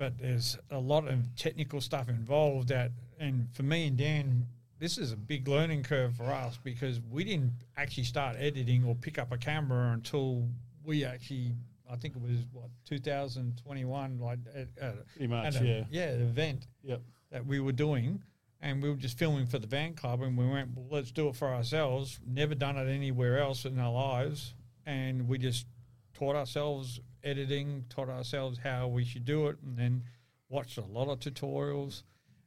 but 0.00 0.16
there's 0.18 0.56
a 0.70 0.78
lot 0.78 1.06
of 1.06 1.18
technical 1.36 1.78
stuff 1.78 2.08
involved 2.08 2.68
that, 2.68 2.90
and 3.18 3.46
for 3.52 3.64
me 3.64 3.86
and 3.88 3.98
Dan, 3.98 4.46
this 4.78 4.96
is 4.96 5.12
a 5.12 5.16
big 5.16 5.46
learning 5.46 5.82
curve 5.82 6.16
for 6.16 6.24
us 6.24 6.58
because 6.64 6.98
we 7.10 7.22
didn't 7.22 7.52
actually 7.76 8.04
start 8.04 8.34
editing 8.38 8.82
or 8.82 8.94
pick 8.94 9.18
up 9.18 9.30
a 9.30 9.36
camera 9.36 9.92
until 9.92 10.48
we 10.82 11.04
actually, 11.04 11.52
I 11.88 11.96
think 11.96 12.16
it 12.16 12.22
was 12.22 12.30
what 12.50 12.70
2021, 12.86 14.18
like 14.18 14.38
at, 14.54 14.68
at, 14.80 15.06
Pretty 15.08 15.26
much, 15.26 15.54
at 15.56 15.60
a- 15.62 15.66
yeah. 15.66 15.84
yeah, 15.90 16.08
an 16.08 16.22
event 16.22 16.66
Yep. 16.82 17.02
that 17.30 17.44
we 17.44 17.60
were 17.60 17.72
doing, 17.72 18.22
and 18.62 18.82
we 18.82 18.88
were 18.88 18.96
just 18.96 19.18
filming 19.18 19.44
for 19.44 19.58
the 19.58 19.66
van 19.66 19.92
club, 19.92 20.22
and 20.22 20.34
we 20.34 20.48
went, 20.48 20.70
well, 20.74 20.86
let's 20.90 21.10
do 21.12 21.28
it 21.28 21.36
for 21.36 21.48
ourselves. 21.48 22.18
Never 22.26 22.54
done 22.54 22.78
it 22.78 22.88
anywhere 22.88 23.38
else 23.38 23.66
in 23.66 23.78
our 23.78 23.92
lives, 23.92 24.54
and 24.86 25.28
we 25.28 25.36
just 25.36 25.66
taught 26.14 26.36
ourselves 26.36 27.00
editing, 27.24 27.84
taught 27.88 28.08
ourselves 28.08 28.58
how 28.62 28.88
we 28.88 29.04
should 29.04 29.24
do 29.24 29.46
it, 29.48 29.56
and 29.64 29.76
then 29.76 30.02
watched 30.48 30.78
a 30.78 30.84
lot 30.84 31.08
of 31.08 31.20
tutorials, 31.20 32.02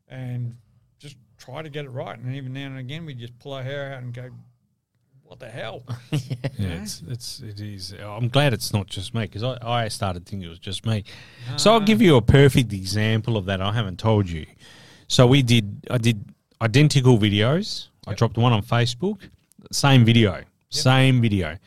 and 0.08 0.56
just 1.00 1.18
try 1.38 1.62
to 1.62 1.70
get 1.70 1.86
it 1.86 1.90
right. 1.90 2.18
And 2.18 2.36
even 2.36 2.54
now 2.54 2.68
and 2.68 2.78
again, 2.78 3.06
we 3.06 3.14
just 3.14 3.38
pull 3.40 3.54
our 3.54 3.64
hair 3.64 3.94
out 3.94 4.04
and 4.04 4.14
go, 4.14 4.30
"What 5.24 5.40
the 5.40 5.50
hell?" 5.50 5.84
yeah. 6.12 6.82
It's 6.82 7.02
it's 7.08 7.40
it 7.40 7.60
is. 7.60 7.94
I'm 8.00 8.30
glad 8.30 8.54
it's 8.54 8.74
not 8.74 8.88
just 8.88 9.14
me 9.14 9.22
because 9.22 9.44
I, 9.44 9.58
I 9.62 9.88
started 9.88 10.26
thinking 10.26 10.48
it 10.48 10.50
was 10.50 10.60
just 10.60 10.86
me. 10.86 11.04
So 11.58 11.72
I'll 11.72 11.80
give 11.82 12.02
you 12.02 12.16
a 12.16 12.22
perfect 12.22 12.74
example 12.74 13.38
of 13.38 13.46
that. 13.46 13.62
I 13.62 13.74
haven't 13.74 14.00
told 14.00 14.30
you. 14.30 14.46
So 15.08 15.28
we 15.28 15.42
did. 15.42 15.88
I 15.90 15.98
did 15.98 16.24
identical 16.62 17.18
videos. 17.18 17.88
I 18.08 18.14
dropped 18.14 18.38
one 18.38 18.54
on 18.54 18.64
Facebook. 18.64 19.20
Same 19.72 20.06
video. 20.06 20.44
Same 20.70 21.22
video. 21.22 21.58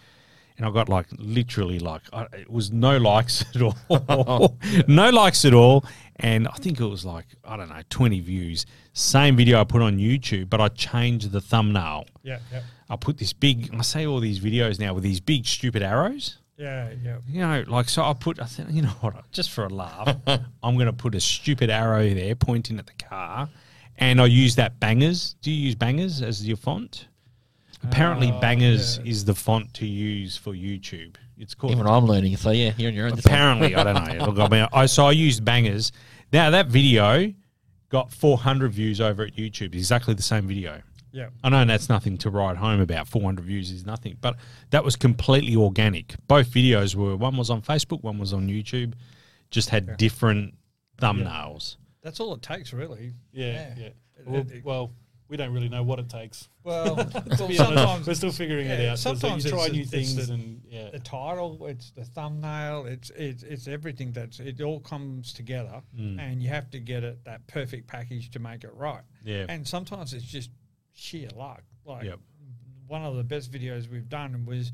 And 0.57 0.65
I 0.67 0.71
got 0.71 0.89
like 0.89 1.07
literally 1.19 1.79
like 1.79 2.03
I, 2.13 2.23
it 2.33 2.51
was 2.51 2.73
no 2.73 2.97
likes 2.97 3.45
at 3.55 3.61
all, 3.63 3.77
no 4.89 5.11
likes 5.11 5.45
at 5.45 5.53
all, 5.53 5.85
and 6.17 6.49
I 6.49 6.55
think 6.55 6.81
it 6.81 6.87
was 6.87 7.05
like 7.05 7.27
I 7.45 7.57
don't 7.57 7.69
know 7.69 7.83
twenty 7.91 8.21
views. 8.21 8.65
Same 8.95 9.37
video 9.37 9.61
I 9.61 9.65
put 9.65 9.83
on 9.83 9.99
YouTube, 9.99 10.49
but 10.49 10.61
I 10.61 10.69
changed 10.69 11.31
the 11.33 11.41
thumbnail. 11.43 12.07
yeah, 12.23 12.39
yeah, 12.51 12.63
I 12.89 12.97
put 12.97 13.19
this 13.19 13.35
big. 13.35 13.69
I 13.75 13.83
say 13.83 14.07
all 14.07 14.19
these 14.21 14.41
videos 14.41 14.79
now 14.81 14.95
with 14.95 15.03
these 15.05 15.21
big 15.21 15.45
stupid 15.47 15.83
arrows. 15.83 16.39
yeah, 16.57 16.91
yeah. 17.05 17.19
You 17.29 17.41
know, 17.43 17.65
like 17.69 17.91
so. 17.91 18.03
I 18.03 18.15
put. 18.15 18.41
I 18.41 18.47
said, 18.47 18.71
you 18.71 18.81
know 18.81 18.97
what? 19.03 19.31
Just 19.33 19.51
for 19.51 19.67
a 19.67 19.69
laugh, 19.69 20.17
I'm 20.63 20.75
going 20.77 20.87
to 20.87 20.93
put 20.95 21.15
a 21.15 21.21
stupid 21.21 21.69
arrow 21.69 22.09
there 22.15 22.35
pointing 22.35 22.79
at 22.79 22.87
the 22.87 22.95
car, 22.95 23.51
and 23.99 24.23
I 24.23 24.25
use 24.27 24.55
that 24.57 24.81
bangers. 24.81 25.35
Do 25.43 25.51
you 25.51 25.67
use 25.67 25.75
bangers 25.75 26.23
as 26.23 26.49
your 26.49 26.57
font? 26.57 27.09
Apparently, 27.91 28.31
Oh, 28.33 28.41
bangers 28.41 28.99
yeah. 28.99 29.11
is 29.11 29.25
the 29.25 29.35
font 29.35 29.73
to 29.75 29.87
use 29.87 30.37
for 30.37 30.53
YouTube. 30.53 31.17
It's 31.39 31.55
called. 31.55 31.73
Even 31.73 31.87
I'm 31.87 32.05
learning. 32.07 32.37
So 32.37 32.51
yeah, 32.51 32.73
you're 32.77 32.89
on 32.91 32.95
your 32.95 33.07
own. 33.07 33.13
Apparently, 33.19 33.75
I 33.75 33.85
don't 33.85 34.19
know. 34.19 34.27
Look, 34.27 34.39
I 34.39 34.49
mean, 34.49 34.69
I 34.73 34.87
so 34.87 35.07
I 35.07 35.13
used 35.13 35.45
bangers. 35.45 35.93
Now 36.33 36.51
that 36.51 36.67
video 36.69 37.33
got 37.89 38.11
400 38.13 38.73
views 38.73 39.01
over 39.01 39.23
at 39.25 39.35
YouTube. 39.37 39.75
Exactly 39.75 40.15
the 40.15 40.23
same 40.23 40.47
video. 40.49 40.83
Yeah. 41.13 41.29
I 41.45 41.49
know 41.49 41.65
that's 41.65 41.89
nothing 41.89 42.19
to 42.19 42.31
write 42.31 42.57
home 42.57 42.81
about. 42.81 43.09
400 43.09 43.43
views 43.45 43.71
is 43.71 43.87
nothing, 43.87 44.17
but 44.21 44.37
that 44.71 44.85
was 44.85 44.97
completely 44.97 45.57
organic. 45.57 46.15
Both 46.29 46.51
videos 46.51 46.95
were 46.95 47.17
one 47.17 47.37
was 47.39 47.49
on 47.49 47.63
Facebook, 47.63 48.03
one 48.03 48.19
was 48.19 48.35
on 48.35 48.49
YouTube, 48.49 48.93
just 49.51 49.71
had 49.71 49.97
different 49.97 50.55
thumbnails. 50.99 51.77
That's 52.03 52.21
all 52.21 52.35
it 52.35 52.43
takes, 52.43 52.73
really. 52.73 53.13
Yeah, 53.33 53.75
yeah. 53.79 53.85
It- 53.87 53.97
Well, 54.27 54.41
it- 54.51 54.65
well, 54.65 54.91
we 55.29 55.37
don't 55.37 55.53
really 55.53 55.69
know 55.69 55.83
what 55.83 55.99
it 55.99 56.09
takes. 56.09 56.49
Well, 56.63 56.97
To 56.97 57.23
well 57.39 57.49
be 57.49 57.59
honest, 57.59 57.59
sometimes 57.59 58.07
we're 58.07 58.15
still 58.15 58.33
figuring 58.33 58.67
it 58.69 58.81
yeah, 58.81 58.93
out. 58.93 58.99
So 58.99 59.15
sometimes 59.15 59.45
you 59.45 59.51
try 59.51 59.67
new 59.69 59.85
things 59.85 60.15
the- 60.27 60.33
and 60.35 60.63
yeah, 60.69 60.91
the 60.91 60.99
title, 61.01 61.67
it's 61.67 61.91
the 61.91 62.05
thumbnail, 62.05 62.87
it's 62.87 63.11
it's 63.11 63.43
it's 63.43 63.67
everything 63.69 64.13
that's 64.13 64.39
it 64.41 64.61
all 64.61 64.81
comes 64.81 65.33
together, 65.33 65.83
Mm. 65.99 66.21
and 66.21 66.43
you 66.43 66.49
have 66.49 66.71
to 66.71 66.79
get 66.81 67.03
it 67.05 67.25
that 67.25 67.47
perfect 67.49 67.87
package 67.89 68.31
to 68.31 68.39
make 68.39 68.65
it 68.65 68.73
right. 68.75 69.03
Yeah. 69.25 69.47
And 69.49 69.67
sometimes 69.67 70.13
it's 70.15 70.25
just 70.25 70.51
sheer 70.95 71.29
luck. 71.35 71.63
Like 71.85 72.05
Yep. 72.05 72.19
one 72.87 73.03
of 73.05 73.17
the 73.17 73.25
best 73.25 73.51
videos 73.53 73.89
we've 73.91 74.09
done 74.09 74.45
was 74.47 74.73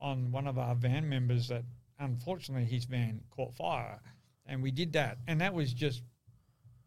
on 0.00 0.30
one 0.32 0.46
of 0.46 0.58
our 0.58 0.74
van 0.74 1.08
members 1.08 1.48
that 1.48 1.64
unfortunately 1.98 2.64
his 2.66 2.84
van 2.84 3.20
caught 3.30 3.54
fire, 3.54 4.00
and 4.46 4.62
we 4.62 4.70
did 4.70 4.92
that, 4.94 5.18
and 5.26 5.40
that 5.40 5.54
was 5.54 5.72
just 5.72 6.02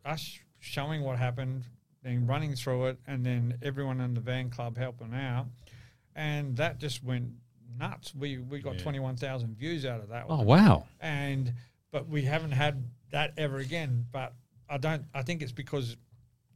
us 0.05 0.39
showing 0.59 1.01
what 1.03 1.17
happened, 1.17 1.63
then 2.07 2.25
running 2.27 2.55
through 2.55 2.87
it, 2.87 2.97
and 3.07 3.25
then 3.25 3.57
everyone 3.61 3.99
in 4.01 4.13
the 4.13 4.21
van 4.21 4.49
club 4.49 4.77
helping 4.77 5.13
out, 5.13 5.47
and 6.15 6.55
that 6.57 6.79
just 6.79 7.03
went 7.03 7.29
nuts. 7.77 8.13
We 8.15 8.37
we 8.37 8.59
got 8.59 8.75
Yeah. 8.75 8.81
twenty 8.83 8.99
one 8.99 9.15
thousand 9.17 9.57
views 9.57 9.85
out 9.85 10.01
of 10.01 10.09
that. 10.09 10.25
Oh 10.29 10.37
one. 10.37 10.45
wow! 10.47 10.85
and 10.99 11.53
but 11.91 12.07
we 12.07 12.23
haven't 12.23 12.51
had 12.51 12.83
that 13.11 13.33
ever 13.37 13.57
again. 13.57 14.05
But 14.11 14.33
I 14.69 14.77
don't. 14.77 15.05
I 15.13 15.21
think 15.23 15.41
it's 15.41 15.51
because 15.51 15.95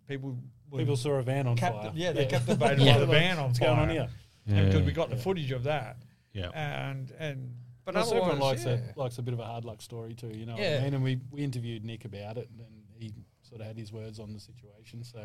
people 0.07 0.37
people 0.75 0.95
saw 0.95 1.11
a 1.13 1.23
van 1.23 1.47
on 1.47 1.57
capti- 1.57 1.81
fire. 1.83 1.91
Yeah, 1.95 2.11
they're 2.13 2.25
captivated 2.29 2.79
Yeah. 2.79 2.93
by 2.93 2.99
the 3.01 3.05
van 3.05 3.37
on 3.37 3.47
What's 3.47 3.59
fire. 3.59 3.67
going 3.69 3.79
on 3.79 3.89
here? 3.89 4.09
And 4.47 4.65
because 4.67 4.81
Yeah. 4.81 4.85
we 4.87 4.91
got 4.93 5.09
the 5.09 5.17
footage 5.17 5.51
of 5.51 5.63
that, 5.63 5.97
Yeah. 6.33 6.49
and 6.49 7.11
and 7.19 7.55
but 7.85 7.93
Plus, 7.95 8.11
everyone 8.11 8.39
likes 8.39 8.65
yeah. 8.65 8.79
a 8.95 8.99
likes 8.99 9.17
a 9.17 9.21
bit 9.21 9.33
of 9.33 9.39
a 9.39 9.45
hard 9.45 9.65
luck 9.65 9.81
story 9.81 10.13
too. 10.13 10.29
You 10.29 10.45
know 10.45 10.53
what 10.55 10.63
I 10.63 10.79
mean? 10.83 10.93
And 10.93 11.03
we 11.03 11.19
we 11.31 11.43
interviewed 11.43 11.83
Nick 11.85 12.05
about 12.05 12.37
it, 12.37 12.49
and 12.57 12.67
he 12.95 13.11
sort 13.51 13.59
of 13.61 13.67
had 13.67 13.77
his 13.77 13.91
words 13.91 14.17
on 14.19 14.31
the 14.33 14.39
situation. 14.39 15.03
So 15.03 15.19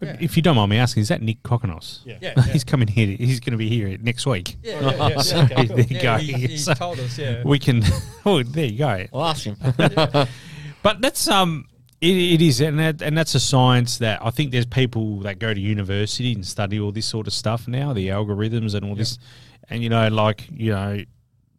Yeah. 0.00 0.16
If 0.20 0.36
you 0.36 0.42
don't 0.42 0.54
mind 0.54 0.70
me 0.70 0.76
asking, 0.78 1.00
is 1.00 1.08
that 1.08 1.20
Nick 1.20 1.42
Kokonos? 1.42 2.00
yeah, 2.06 2.18
Yeah, 2.20 2.34
yeah. 2.36 2.42
He's 2.52 2.62
coming 2.64 2.86
here. 2.86 3.08
He's 3.16 3.40
going 3.40 3.52
to 3.52 3.56
be 3.58 3.68
here 3.68 3.98
next 4.00 4.24
week. 4.24 4.56
Yeah, 4.62 4.80
yeah, 4.80 5.08
yeah, 5.08 5.18
So 5.22 5.36
yeah. 5.36 5.42
okay, 5.44 5.54
cool. 5.66 5.76
there 5.76 5.86
you 5.86 5.96
Yeah, 5.96 6.02
go. 6.02 6.16
he, 6.18 6.32
he 6.32 6.56
So 6.56 6.74
told 6.74 7.00
us, 7.00 7.18
yeah. 7.18 7.42
we 7.44 7.58
can. 7.58 7.82
Oh, 8.24 8.42
there 8.42 8.66
you 8.66 8.78
go. 8.78 9.06
I'll 9.12 9.24
ask 9.24 9.44
him. 9.44 9.56
But 10.82 11.00
that's 11.02 11.26
um, 11.28 11.66
it, 12.00 12.16
it 12.16 12.40
is, 12.42 12.60
and 12.60 12.78
that 12.78 13.02
and 13.02 13.16
that's 13.18 13.34
a 13.34 13.40
science 13.40 13.98
that 13.98 14.24
I 14.24 14.30
think 14.30 14.50
there's 14.52 14.66
people 14.66 15.20
that 15.20 15.38
go 15.38 15.52
to 15.52 15.60
university 15.60 16.32
and 16.32 16.46
study 16.46 16.78
all 16.80 16.92
this 16.92 17.06
sort 17.06 17.26
of 17.26 17.32
stuff 17.32 17.66
now, 17.68 17.92
the 17.92 18.08
algorithms 18.08 18.74
and 18.74 18.84
all 18.86 18.94
this, 18.94 19.18
and 19.68 19.82
you 19.82 19.88
know, 19.90 20.08
like 20.08 20.48
you 20.50 20.72
know, 20.72 21.00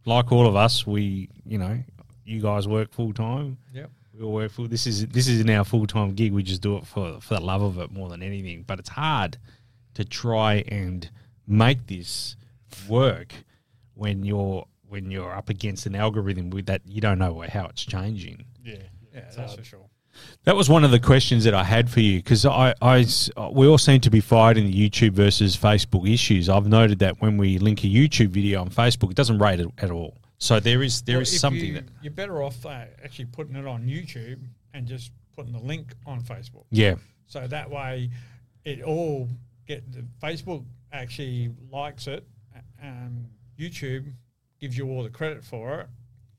like 0.05 0.31
all 0.31 0.47
of 0.47 0.55
us, 0.55 0.87
we 0.87 1.29
you 1.45 1.57
know, 1.59 1.83
you 2.25 2.41
guys 2.41 2.67
work 2.67 2.91
full 2.93 3.13
time. 3.13 3.57
Yep. 3.73 3.91
We 4.21 4.27
all 4.27 4.33
work 4.33 4.51
full. 4.51 4.67
This 4.67 4.85
is 4.85 5.07
this 5.07 5.27
is 5.27 5.43
our 5.49 5.63
full 5.63 5.87
time 5.87 6.13
gig. 6.13 6.31
We 6.31 6.43
just 6.43 6.61
do 6.61 6.77
it 6.77 6.85
for 6.85 7.19
for 7.21 7.33
the 7.33 7.41
love 7.41 7.63
of 7.63 7.79
it 7.79 7.91
more 7.91 8.07
than 8.07 8.21
anything. 8.21 8.63
But 8.67 8.77
it's 8.77 8.89
hard 8.89 9.39
to 9.95 10.05
try 10.05 10.63
and 10.67 11.09
make 11.47 11.87
this 11.87 12.35
work 12.87 13.33
when 13.95 14.23
you're 14.23 14.67
when 14.87 15.09
you're 15.09 15.33
up 15.35 15.49
against 15.49 15.87
an 15.87 15.95
algorithm 15.95 16.51
with 16.51 16.67
that 16.67 16.81
you 16.85 17.01
don't 17.01 17.17
know 17.17 17.43
how 17.49 17.65
it's 17.65 17.83
changing. 17.83 18.45
yeah, 18.63 18.75
Yeah, 19.11 19.21
that's 19.21 19.37
hard. 19.37 19.51
for 19.57 19.63
sure. 19.63 19.89
That 20.43 20.55
was 20.55 20.69
one 20.69 20.83
of 20.83 20.91
the 20.91 20.99
questions 20.99 21.43
that 21.45 21.55
I 21.55 21.63
had 21.63 21.89
for 21.89 22.01
you 22.01 22.19
because 22.19 22.45
I, 22.45 22.75
I, 22.81 23.05
we 23.53 23.65
all 23.65 23.77
seem 23.77 24.01
to 24.01 24.09
be 24.11 24.19
fighting 24.19 24.65
the 24.65 24.89
YouTube 24.89 25.13
versus 25.13 25.55
Facebook 25.57 26.07
issues. 26.07 26.47
I've 26.49 26.67
noted 26.67 26.99
that 26.99 27.21
when 27.21 27.37
we 27.37 27.57
link 27.57 27.83
a 27.85 27.87
YouTube 27.87 28.27
video 28.27 28.61
on 28.61 28.69
Facebook, 28.69 29.09
it 29.09 29.15
doesn't 29.15 29.39
rate 29.39 29.61
it 29.61 29.69
at 29.79 29.89
all. 29.89 30.17
So 30.41 30.59
there 30.59 30.81
is 30.81 31.03
there 31.03 31.17
Well, 31.17 31.21
is 31.21 31.39
something 31.39 31.63
you, 31.63 31.73
that 31.75 31.83
you're 32.01 32.11
better 32.11 32.41
off 32.41 32.65
uh, 32.65 32.85
actually 33.03 33.25
putting 33.25 33.55
it 33.55 33.67
on 33.67 33.83
YouTube 33.83 34.39
and 34.73 34.87
just 34.87 35.11
putting 35.35 35.53
the 35.53 35.59
link 35.59 35.93
on 36.07 36.21
Facebook. 36.21 36.65
yeah 36.71 36.95
So 37.27 37.47
that 37.47 37.69
way, 37.69 38.09
it 38.65 38.81
all 38.81 39.29
get 39.67 39.89
the 39.91 40.03
Facebook 40.21 40.65
actually 40.91 41.51
likes 41.71 42.07
it. 42.07 42.25
Um, 42.81 43.27
YouTube 43.59 44.11
gives 44.59 44.75
you 44.75 44.89
all 44.89 45.03
the 45.03 45.11
credit 45.11 45.43
for 45.43 45.81
it, 45.81 45.87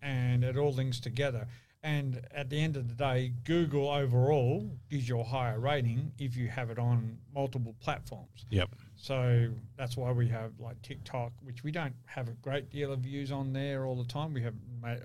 and 0.02 0.42
it 0.42 0.56
all 0.56 0.72
links 0.72 0.98
together. 0.98 1.46
And 1.84 2.24
at 2.32 2.48
the 2.48 2.60
end 2.60 2.76
of 2.76 2.88
the 2.88 2.94
day, 2.94 3.32
Google 3.42 3.88
overall 3.88 4.70
gives 4.88 5.08
you 5.08 5.18
a 5.18 5.24
higher 5.24 5.58
rating 5.58 6.12
if 6.16 6.36
you 6.36 6.46
have 6.46 6.70
it 6.70 6.78
on 6.78 7.18
multiple 7.34 7.74
platforms. 7.80 8.46
yep 8.50 8.70
So 8.94 9.48
that's 9.76 9.96
why 9.96 10.12
we 10.12 10.28
have 10.28 10.52
like 10.60 10.80
TikTok, 10.82 11.32
which 11.42 11.64
we 11.64 11.72
don't 11.72 11.94
have 12.06 12.28
a 12.28 12.32
great 12.34 12.70
deal 12.70 12.92
of 12.92 13.00
views 13.00 13.32
on 13.32 13.52
there 13.52 13.84
all 13.84 13.96
the 13.96 14.04
time. 14.04 14.32
We 14.32 14.42
have 14.42 14.54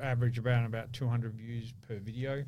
average 0.01 0.37
around 0.37 0.65
about 0.65 0.93
200 0.93 1.33
views 1.33 1.73
per 1.87 1.97
video 1.97 2.45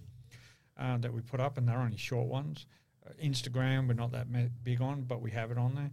uh, 0.80 0.98
that 1.00 1.12
we 1.12 1.22
put 1.22 1.39
up, 1.39 1.58
and 1.58 1.68
they're 1.68 1.80
only 1.80 1.98
short 1.98 2.28
ones. 2.28 2.68
Uh, 3.06 3.12
Instagram, 3.24 3.88
we're 3.88 3.96
not 3.96 4.12
that 4.12 4.28
big 4.63 4.80
on, 4.80 5.04
but 5.04 5.22
we 5.22 5.32
have 5.32 5.50
it 5.50 5.58
on 5.58 5.74
there. 5.74 5.92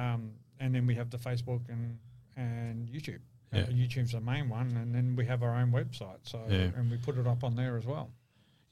Um, 0.00 0.32
and 0.58 0.74
then 0.74 0.86
we 0.86 0.94
have 0.94 1.10
the 1.10 1.18
Facebook 1.18 1.68
and 1.68 1.98
and 2.36 2.88
YouTube. 2.88 3.20
Uh, 3.62 3.66
YouTube's 3.66 4.12
the 4.12 4.20
main 4.20 4.48
one, 4.48 4.76
and 4.76 4.94
then 4.94 5.14
we 5.16 5.24
have 5.26 5.42
our 5.42 5.54
own 5.54 5.70
website. 5.72 6.18
So 6.22 6.42
Yeah. 6.48 6.70
and 6.76 6.90
we 6.90 6.96
put 6.96 7.16
it 7.18 7.26
up 7.26 7.44
on 7.44 7.54
there 7.56 7.76
as 7.76 7.86
well. 7.86 8.10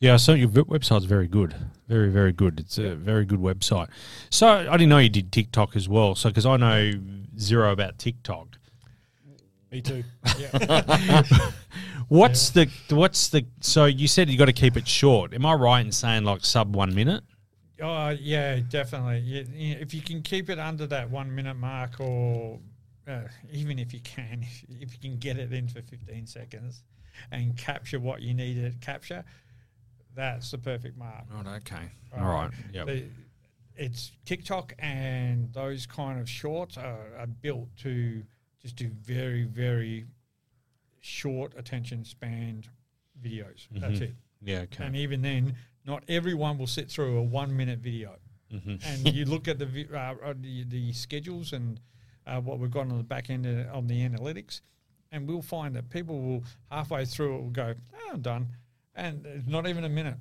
Yeah, 0.00 0.16
so 0.16 0.34
your 0.34 0.48
website's 0.48 1.04
very 1.04 1.28
good, 1.28 1.54
very 1.86 2.10
very 2.10 2.32
good. 2.32 2.58
It's 2.58 2.76
a 2.78 2.96
very 2.96 3.24
good 3.24 3.38
website. 3.38 3.88
So 4.30 4.48
I 4.48 4.76
didn't 4.76 4.88
know 4.88 4.98
you 4.98 5.08
did 5.08 5.30
TikTok 5.30 5.76
as 5.76 5.88
well. 5.88 6.14
So 6.16 6.28
because 6.28 6.44
I 6.46 6.56
know 6.56 6.92
zero 7.38 7.70
about 7.72 7.98
TikTok. 7.98 8.58
Me 9.70 9.80
too. 9.80 10.02
What's 12.08 12.50
the 12.50 12.68
what's 12.90 13.28
the 13.28 13.46
so 13.60 13.86
you 13.86 14.06
said 14.06 14.28
you 14.28 14.36
got 14.36 14.44
to 14.46 14.52
keep 14.52 14.76
it 14.76 14.86
short. 14.86 15.32
Am 15.32 15.46
I 15.46 15.54
right 15.54 15.80
in 15.84 15.92
saying 15.92 16.24
like 16.24 16.44
sub 16.44 16.76
one 16.76 16.94
minute? 16.94 17.22
Oh 17.80 18.10
yeah, 18.10 18.58
definitely. 18.68 19.20
You- 19.20 19.46
you- 19.54 19.76
If 19.80 19.94
you 19.94 20.02
can 20.02 20.20
keep 20.20 20.50
it 20.50 20.58
under 20.58 20.86
that 20.88 21.10
one 21.10 21.34
minute 21.34 21.54
mark, 21.56 22.00
or 22.00 22.58
uh, 23.08 23.22
even 23.50 23.78
if 23.78 23.92
you 23.92 24.00
can, 24.00 24.42
if, 24.42 24.64
if 24.82 24.92
you 24.94 24.98
can 25.00 25.18
get 25.18 25.38
it 25.38 25.52
in 25.52 25.68
for 25.68 25.82
fifteen 25.82 26.26
seconds 26.26 26.82
and 27.30 27.56
capture 27.56 28.00
what 28.00 28.22
you 28.22 28.32
need 28.34 28.54
to 28.54 28.72
capture, 28.84 29.24
that's 30.14 30.50
the 30.50 30.58
perfect 30.58 30.96
mark. 30.96 31.24
Right. 31.30 31.46
Okay. 31.58 31.90
All 32.16 32.24
right. 32.26 32.50
Yeah. 32.72 32.84
The- 32.84 33.04
it's 33.74 34.12
TikTok 34.26 34.74
and 34.78 35.50
those 35.54 35.86
kind 35.86 36.20
of 36.20 36.28
shorts 36.28 36.76
are, 36.76 37.06
are 37.18 37.26
built 37.26 37.74
to 37.78 38.22
just 38.60 38.76
do 38.76 38.88
very, 39.02 39.44
very 39.44 40.04
short 41.00 41.54
attention 41.56 42.04
span 42.04 42.64
videos. 43.22 43.66
That's 43.72 43.98
Mhm. 43.98 44.02
it. 44.02 44.14
Yeah. 44.42 44.58
Okay. 44.60 44.84
And 44.84 44.96
even 44.96 45.22
then, 45.22 45.56
not 45.86 46.04
everyone 46.08 46.58
will 46.58 46.66
sit 46.66 46.90
through 46.90 47.16
a 47.16 47.22
one 47.22 47.56
minute 47.56 47.78
video. 47.78 48.18
Mhm. 48.52 48.84
And 48.84 49.14
you 49.14 49.24
look 49.24 49.48
at 49.48 49.58
the 49.58 49.88
uh, 49.92 49.96
uh, 50.22 50.34
the, 50.38 50.64
the 50.64 50.92
schedules 50.92 51.52
and 51.54 51.80
uh, 52.26 52.40
what 52.40 52.58
we've 52.58 52.70
got 52.70 52.82
on 52.90 52.96
the 52.96 53.02
back 53.04 53.30
end 53.30 53.46
of, 53.46 53.74
on 53.74 53.86
the 53.86 54.00
analytics, 54.08 54.60
and 55.10 55.26
we'll 55.28 55.42
find 55.42 55.74
that 55.76 55.90
people 55.90 56.20
will 56.20 56.44
halfway 56.70 57.04
through 57.04 57.36
it 57.36 57.42
will 57.42 57.50
go, 57.50 57.74
oh, 57.94 58.10
"I'm 58.12 58.20
done," 58.20 58.48
and 58.94 59.24
it's 59.26 59.46
not 59.48 59.66
even 59.66 59.84
a 59.84 59.88
minute, 59.88 60.16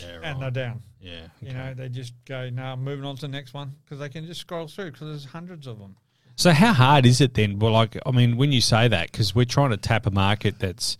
Yeah. 0.00 0.20
and 0.22 0.40
they're 0.42 0.50
down. 0.50 0.82
Yeah. 1.00 1.28
You 1.40 1.52
know, 1.52 1.74
they 1.74 1.88
just 1.88 2.14
go, 2.24 2.50
"No, 2.50 2.62
I'm 2.64 2.82
moving 2.84 3.04
on 3.04 3.16
to 3.16 3.22
the 3.22 3.28
next 3.28 3.54
one," 3.54 3.74
because 3.84 3.98
they 3.98 4.08
can 4.08 4.26
just 4.26 4.40
scroll 4.40 4.68
through 4.68 4.92
because 4.92 5.08
there's 5.08 5.24
hundreds 5.26 5.66
of 5.66 5.78
them. 5.78 5.96
So 6.36 6.52
how 6.52 6.72
hard 6.72 7.04
is 7.04 7.20
it 7.20 7.34
then? 7.34 7.58
Well, 7.58 7.72
like 7.72 7.98
I 8.06 8.10
mean, 8.12 8.36
when 8.36 8.50
you 8.52 8.60
say 8.62 8.88
that, 8.88 9.12
because 9.12 9.34
we're 9.34 9.44
trying 9.44 9.70
to 9.70 9.76
tap 9.76 10.06
a 10.06 10.10
market 10.10 10.58
that's 10.58 10.96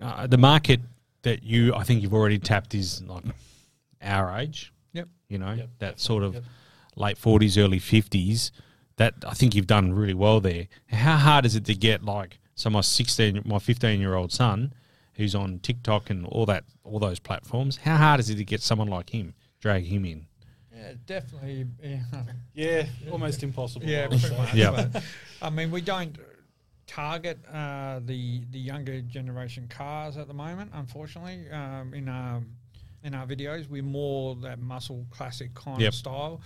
uh, 0.00 0.26
the 0.26 0.38
market 0.38 0.80
that 1.22 1.42
you 1.42 1.74
I 1.74 1.82
think 1.82 2.02
you've 2.02 2.14
already 2.14 2.38
tapped 2.38 2.74
is 2.74 3.02
like 3.02 3.24
our 4.00 4.38
age. 4.38 4.72
Yep. 4.92 5.08
You 5.28 5.38
know 5.38 5.52
Yep, 5.54 5.68
that 5.80 6.00
sort 6.00 6.22
of 6.22 6.34
Yep. 6.34 6.44
late 6.96 7.18
forties, 7.18 7.58
early 7.58 7.78
fifties. 7.80 8.52
That 8.98 9.14
I 9.26 9.34
think 9.34 9.54
you've 9.54 9.66
done 9.66 9.92
really 9.92 10.14
well 10.14 10.40
there. 10.40 10.68
How 10.90 11.16
hard 11.16 11.44
is 11.46 11.56
it 11.56 11.64
to 11.66 11.74
get 11.74 12.04
like 12.04 12.38
so 12.54 12.68
my 12.70 12.80
sixteen, 12.82 13.40
my 13.44 13.58
fifteen 13.58 14.00
year 14.00 14.14
old 14.14 14.32
son, 14.32 14.72
who's 15.14 15.34
on 15.34 15.58
TikTok 15.60 16.10
and 16.10 16.26
all 16.26 16.46
that, 16.46 16.64
all 16.84 16.98
those 16.98 17.18
platforms? 17.18 17.78
How 17.78 17.96
hard 17.96 18.20
is 18.20 18.28
it 18.30 18.36
to 18.36 18.44
get 18.44 18.60
someone 18.60 18.88
like 18.88 19.10
him, 19.10 19.34
drag 19.60 19.84
him 19.84 20.04
in? 20.04 20.26
Yeah, 20.76 20.92
definitely. 21.06 21.66
Yeah, 21.82 22.00
Yeah, 22.54 22.86
almost 23.10 23.42
impossible. 23.42 23.86
Yeah 23.86 24.06
pretty 24.08 24.36
much. 24.36 24.54
Yeah. 24.54 24.86
But, 24.92 25.02
I 25.42 25.50
mean, 25.50 25.70
we 25.72 25.80
don't 25.80 26.16
target 26.86 27.38
uh, 27.52 28.00
the 28.04 28.42
the 28.50 28.58
younger 28.58 29.00
generation 29.02 29.66
cars 29.68 30.16
at 30.16 30.26
the 30.28 30.34
moment. 30.34 30.70
Unfortunately, 30.74 31.48
um, 31.50 31.94
in 31.94 32.08
our 32.08 32.42
in 33.04 33.14
our 33.14 33.26
videos, 33.26 33.68
we're 33.68 33.82
more 33.82 34.34
that 34.36 34.58
muscle 34.58 35.06
classic 35.10 35.54
kind 35.54 35.80
Yep. 35.80 35.88
of 35.88 35.94
style. 35.94 36.40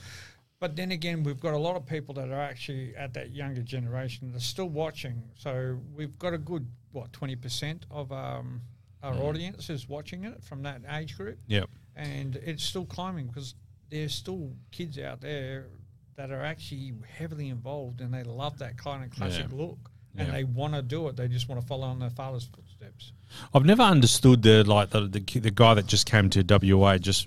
But 0.62 0.76
then 0.76 0.92
again, 0.92 1.24
we've 1.24 1.40
got 1.40 1.54
a 1.54 1.58
lot 1.58 1.74
of 1.74 1.84
people 1.86 2.14
that 2.14 2.28
are 2.30 2.40
actually 2.40 2.94
at 2.94 3.14
that 3.14 3.32
younger 3.32 3.62
generation 3.62 4.30
that 4.30 4.36
are 4.36 4.40
still 4.40 4.68
watching. 4.68 5.20
So 5.34 5.80
we've 5.92 6.16
got 6.20 6.34
a 6.34 6.38
good 6.38 6.64
what 6.92 7.12
twenty 7.12 7.34
percent 7.34 7.84
of 7.90 8.12
um, 8.12 8.60
our 9.02 9.14
audience 9.16 9.68
is 9.70 9.88
watching 9.88 10.22
it 10.22 10.40
from 10.44 10.62
that 10.62 10.82
age 10.92 11.16
group 11.16 11.36
Yep. 11.48 11.68
and 11.96 12.36
it's 12.36 12.62
still 12.62 12.84
climbing 12.84 13.26
because 13.26 13.56
there's 13.90 14.14
still 14.14 14.52
kids 14.70 15.00
out 15.00 15.20
there 15.20 15.66
that 16.14 16.30
are 16.30 16.44
actually 16.44 16.92
heavily 17.18 17.48
involved 17.48 18.00
and 18.00 18.14
they 18.14 18.22
love 18.22 18.58
that 18.58 18.76
kind 18.78 19.02
of 19.02 19.10
classic 19.10 19.46
Yeah. 19.50 19.56
look 19.58 19.90
and 20.16 20.28
Yeah. 20.28 20.34
they 20.34 20.44
want 20.44 20.74
to 20.74 20.82
do 20.82 21.08
it. 21.08 21.16
They 21.16 21.26
just 21.26 21.48
want 21.48 21.60
to 21.60 21.66
follow 21.66 21.90
in 21.90 21.98
their 21.98 22.10
father's 22.10 22.44
footsteps. 22.44 23.10
I've 23.52 23.64
never 23.64 23.82
understood 23.82 24.42
the 24.42 24.62
like 24.62 24.90
the, 24.90 25.08
the 25.08 25.40
the 25.40 25.50
guy 25.50 25.74
that 25.74 25.88
just 25.88 26.06
came 26.06 26.30
to 26.30 26.44
WA 26.44 26.98
just 26.98 27.26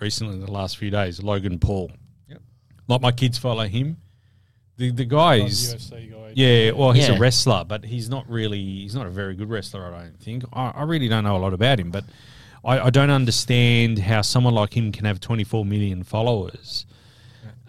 recently 0.00 0.34
in 0.34 0.40
the 0.44 0.52
last 0.52 0.76
few 0.76 0.90
days, 0.90 1.22
Logan 1.22 1.58
Paul. 1.58 1.90
Yep. 2.88 2.94
Like 2.94 3.00
my 3.02 3.12
kids 3.12 3.38
follow 3.38 3.66
him. 3.66 3.96
The 4.76 4.90
the 4.92 5.04
guy 5.04 5.36
is 5.36 5.74
UFC 5.74 6.10
guy. 6.12 6.32
yeah, 6.34 6.70
well 6.72 6.92
he's 6.92 7.08
Yeah. 7.08 7.16
a 7.16 7.18
wrestler, 7.18 7.64
but 7.64 7.84
he's 7.84 8.08
not 8.08 8.28
really 8.30 8.58
he's 8.62 8.94
not 8.94 9.06
a 9.06 9.10
very 9.10 9.34
good 9.34 9.50
wrestler. 9.50 9.92
I 9.94 10.02
don't 10.04 10.20
think. 10.20 10.44
I, 10.52 10.68
I 10.70 10.82
really 10.84 11.08
don't 11.08 11.24
know 11.24 11.36
a 11.36 11.38
lot 11.38 11.52
about 11.52 11.80
him, 11.80 11.90
but 11.90 12.04
I, 12.64 12.78
I 12.80 12.90
don't 12.90 13.10
understand 13.10 13.98
how 13.98 14.22
someone 14.22 14.54
like 14.54 14.76
him 14.76 14.92
can 14.92 15.04
have 15.04 15.20
24 15.20 15.64
million 15.64 16.02
followers. 16.04 16.86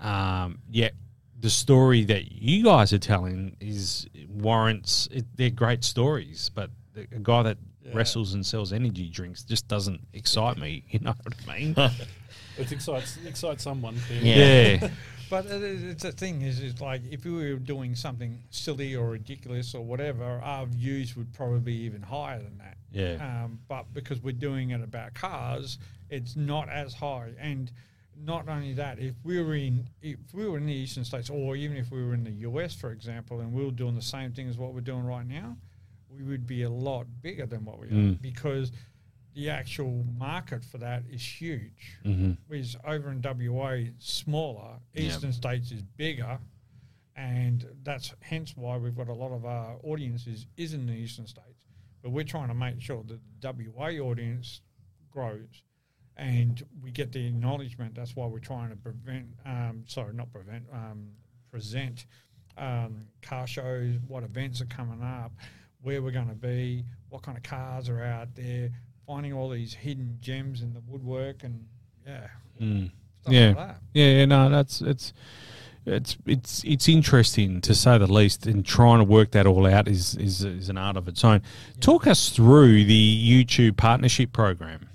Um, 0.02 0.60
yet 0.70 0.94
the 1.40 1.50
story 1.50 2.04
that 2.06 2.32
you 2.32 2.64
guys 2.64 2.94
are 2.94 3.00
telling 3.00 3.56
is 3.60 4.08
warrants. 4.30 5.08
It, 5.12 5.26
they're 5.36 5.50
great 5.50 5.84
stories, 5.84 6.50
but 6.54 6.70
the- 6.94 7.08
a 7.12 7.20
guy 7.20 7.44
that 7.44 7.58
wrestles 7.94 8.34
and 8.36 8.46
sells 8.46 8.72
energy 8.72 9.10
drinks 9.10 9.44
just 9.44 9.68
doesn't 9.68 10.00
excite 10.14 10.58
me. 10.58 10.84
You 10.90 11.00
know 11.00 11.14
what 11.24 11.34
I 11.48 11.60
mean? 11.60 11.76
It 12.60 12.72
excites 12.72 13.18
excites 13.26 13.64
someone. 13.64 13.96
Yeah. 14.22 14.36
yeah. 14.82 14.90
But 15.30 15.46
it 15.46 15.62
is- 15.62 15.84
it's 15.84 16.06
a 16.06 16.12
thing 16.12 16.42
is, 16.42 16.60
is 16.60 16.82
like 16.82 17.04
if 17.12 17.24
we 17.24 17.32
were 17.32 17.60
doing 17.60 17.94
something 17.96 18.40
silly 18.50 18.96
or 18.96 19.12
ridiculous 19.12 19.76
or 19.76 19.84
whatever, 19.86 20.26
our 20.44 20.66
views 20.66 21.16
would 21.16 21.32
probably 21.34 21.60
be 21.60 21.76
even 21.84 22.02
higher 22.02 22.40
than 22.42 22.58
that. 22.58 22.78
Yeah. 22.92 23.18
Um, 23.44 23.60
but 23.68 23.94
because 23.94 24.24
we're 24.24 24.32
doing 24.50 24.72
it 24.72 24.82
about 24.82 25.14
cars, 25.14 25.78
it's 26.10 26.36
not 26.36 26.68
as 26.70 26.96
high. 26.96 27.30
And 27.40 27.72
not 28.18 28.50
only 28.50 28.74
that, 28.74 28.98
if 28.98 29.14
we 29.24 29.40
were 29.40 29.54
in 29.54 29.86
if 30.02 30.18
we 30.34 30.48
were 30.50 30.58
in 30.58 30.66
the 30.66 30.74
eastern 30.74 31.06
states, 31.06 31.30
or 31.30 31.56
even 31.56 31.78
if 31.78 31.92
we 31.92 32.04
were 32.04 32.16
in 32.16 32.24
the 32.24 32.38
US, 32.50 32.74
for 32.74 32.92
example, 32.92 33.40
and 33.42 33.54
we 33.54 33.64
were 33.64 33.70
doing 33.84 33.94
the 33.94 34.02
same 34.02 34.32
thing 34.34 34.50
as 34.50 34.58
what 34.58 34.74
we're 34.74 34.82
doing 34.82 35.04
right 35.06 35.28
now, 35.28 35.56
we 36.10 36.24
would 36.24 36.48
be 36.48 36.64
a 36.64 36.70
lot 36.72 37.06
bigger 37.22 37.46
than 37.46 37.64
what 37.66 37.78
we 37.80 37.86
are 37.88 37.92
Mm. 37.92 38.20
because 38.22 38.72
the 39.36 39.50
actual 39.50 40.04
market 40.18 40.64
for 40.66 40.78
that 40.80 41.04
is 41.10 41.22
huge. 41.24 41.98
hmm 42.04 42.32
Whereas 42.48 42.76
over 42.86 43.12
in 43.12 43.22
WA, 43.22 43.70
it's 43.72 44.12
smaller. 44.12 44.80
Eastern 44.96 45.34
states 45.34 45.72
is 45.72 45.82
bigger, 45.84 46.40
and 47.16 47.66
that's 47.84 48.14
hence 48.22 48.54
why 48.56 48.78
we've 48.78 48.96
got 48.96 49.08
a 49.08 49.14
lot 49.14 49.32
of 49.32 49.46
our 49.46 49.78
audiences 49.84 50.48
is 50.58 50.74
in 50.74 50.86
the 50.86 50.94
eastern 50.94 51.28
states. 51.28 51.66
But 52.02 52.12
we're 52.12 52.24
trying 52.24 52.48
to 52.48 52.54
make 52.54 52.82
sure 52.82 53.04
that 53.08 53.20
the 53.42 53.70
WA 53.76 53.90
audience 54.04 54.62
grows, 55.12 55.64
and 56.18 56.64
we 56.82 56.92
get 56.92 57.12
the 57.12 57.26
acknowledgement. 57.28 57.96
That's 57.96 58.16
why 58.16 58.26
we're 58.26 58.40
trying 58.40 58.70
to 58.70 58.76
prevent, 58.78 59.28
um, 59.46 59.84
sorry, 59.86 60.14
not 60.14 60.32
prevent, 60.32 60.64
um, 60.74 61.10
present 61.52 62.06
um, 62.58 63.06
car 63.22 63.48
shows, 63.48 63.96
what 64.08 64.24
events 64.24 64.62
are 64.62 64.66
coming 64.66 65.02
up, 65.02 65.32
where 65.82 66.02
we're 66.02 66.12
going 66.12 66.28
to 66.30 66.36
be, 66.36 66.84
what 67.10 67.22
kind 67.22 67.38
of 67.38 67.44
cars 67.44 67.90
are 67.90 68.04
out 68.04 68.36
there, 68.36 68.70
finding 69.10 69.34
all 69.34 69.50
these 69.50 69.74
hidden 69.74 70.20
gems 70.22 70.62
in 70.62 70.72
the 70.76 70.82
woodwork, 70.88 71.44
and 71.44 71.66
yeah, 72.06 72.28
Mm. 72.62 72.92
stuff 73.22 73.34
Yeah. 73.34 73.48
like 73.48 73.56
that. 73.58 73.78
Yeah, 73.96 74.26
no, 74.26 74.50
that's 74.52 74.82
it's 74.82 75.14
it's 75.86 76.16
it's 76.28 76.64
it's 76.64 76.88
interesting 76.88 77.60
to 77.62 77.74
say 77.74 77.98
the 77.98 78.06
least, 78.06 78.46
and 78.46 78.64
trying 78.64 79.00
to 79.00 79.04
work 79.04 79.32
that 79.32 79.48
all 79.48 79.66
out 79.66 79.88
is 79.88 80.14
is, 80.16 80.44
is 80.44 80.70
an 80.70 80.78
art 80.78 80.96
of 80.96 81.08
its 81.08 81.24
own. 81.24 81.42
Talk 81.80 82.06
us 82.06 82.30
through 82.30 82.86
the 82.86 83.46
YouTube 83.46 83.78
partnership 83.78 84.32
program. 84.32 84.89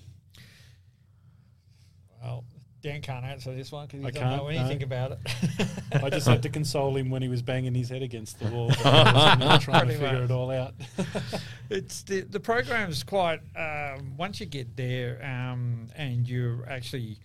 Well, 2.84 2.92
Dan 2.92 3.00
can't 3.02 3.24
answer 3.24 3.54
this 3.54 3.72
one 3.72 3.86
because 3.86 4.00
he 4.00 4.06
I 4.06 4.10
doesn't 4.10 4.36
know 4.36 4.48
anything 4.48 4.80
no. 4.80 4.84
about 4.84 5.12
it. 5.12 5.18
I 6.02 6.10
just 6.10 6.26
had 6.26 6.42
to 6.42 6.48
console 6.48 6.96
him 6.96 7.10
when 7.10 7.22
he 7.22 7.28
was 7.28 7.42
banging 7.42 7.74
his 7.74 7.88
head 7.88 8.02
against 8.02 8.38
the 8.38 8.48
wall, 8.48 8.70
trying 8.72 9.88
to 9.88 9.92
figure 9.92 10.12
much. 10.12 10.22
it 10.22 10.30
all 10.30 10.50
out. 10.50 10.74
it's 11.70 12.02
the 12.02 12.22
the 12.22 12.40
program's 12.40 13.02
quite. 13.02 13.40
Um, 13.56 14.16
once 14.16 14.40
you 14.40 14.46
get 14.46 14.76
there 14.76 15.20
um, 15.24 15.88
and 15.96 16.28
you 16.28 16.64
actually 16.68 17.18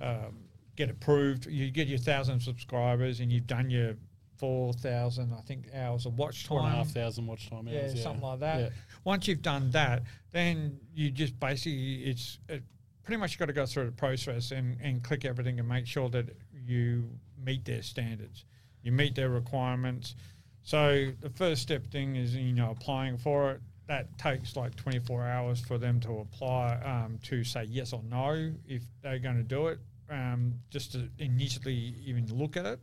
um, 0.00 0.38
get 0.76 0.90
approved, 0.90 1.46
you 1.46 1.70
get 1.70 1.86
your 1.86 1.98
thousand 1.98 2.40
subscribers, 2.40 3.20
and 3.20 3.32
you've 3.32 3.46
done 3.46 3.70
your 3.70 3.94
four 4.36 4.72
thousand, 4.72 5.32
I 5.32 5.40
think, 5.42 5.66
hours 5.74 6.06
of 6.06 6.18
watch 6.18 6.46
Four 6.46 6.60
and 6.60 6.68
a 6.68 6.70
time. 6.70 6.78
half 6.78 6.88
thousand 6.92 7.26
watch 7.26 7.48
time 7.48 7.68
yeah, 7.68 7.80
hours. 7.80 7.94
Yeah, 7.94 8.02
something 8.02 8.22
like 8.22 8.40
that. 8.40 8.60
Yeah. 8.60 8.68
Once 9.04 9.28
you've 9.28 9.42
done 9.42 9.70
that, 9.70 10.02
then 10.32 10.78
you 10.94 11.10
just 11.10 11.38
basically 11.38 12.04
it's 12.04 12.38
it, 12.48 12.62
pretty 13.04 13.20
much 13.20 13.38
got 13.38 13.46
to 13.46 13.52
go 13.52 13.66
through 13.66 13.86
the 13.86 13.92
process 13.92 14.50
and, 14.50 14.78
and 14.80 15.02
click 15.02 15.24
everything 15.24 15.58
and 15.58 15.68
make 15.68 15.86
sure 15.86 16.08
that 16.10 16.36
you 16.66 17.08
meet 17.44 17.64
their 17.64 17.82
standards, 17.82 18.44
you 18.82 18.92
meet 18.92 19.14
their 19.14 19.28
requirements. 19.28 20.14
So 20.62 21.12
the 21.20 21.30
first 21.30 21.62
step 21.62 21.86
thing 21.88 22.16
is 22.16 22.34
you 22.34 22.52
know 22.52 22.70
applying 22.70 23.18
for 23.18 23.52
it. 23.52 23.60
That 23.86 24.16
takes 24.16 24.56
like 24.56 24.74
24 24.76 25.26
hours 25.26 25.60
for 25.60 25.76
them 25.76 26.00
to 26.00 26.20
apply 26.20 26.80
um, 26.82 27.18
to 27.24 27.44
say 27.44 27.64
yes 27.64 27.92
or 27.92 28.02
no 28.08 28.52
if 28.66 28.82
they're 29.02 29.18
going 29.18 29.36
to 29.36 29.42
do 29.42 29.68
it. 29.68 29.78
Um, 30.10 30.54
just 30.70 30.92
to 30.92 31.08
initially 31.18 31.94
even 32.04 32.26
look 32.26 32.56
at 32.56 32.66
it. 32.66 32.78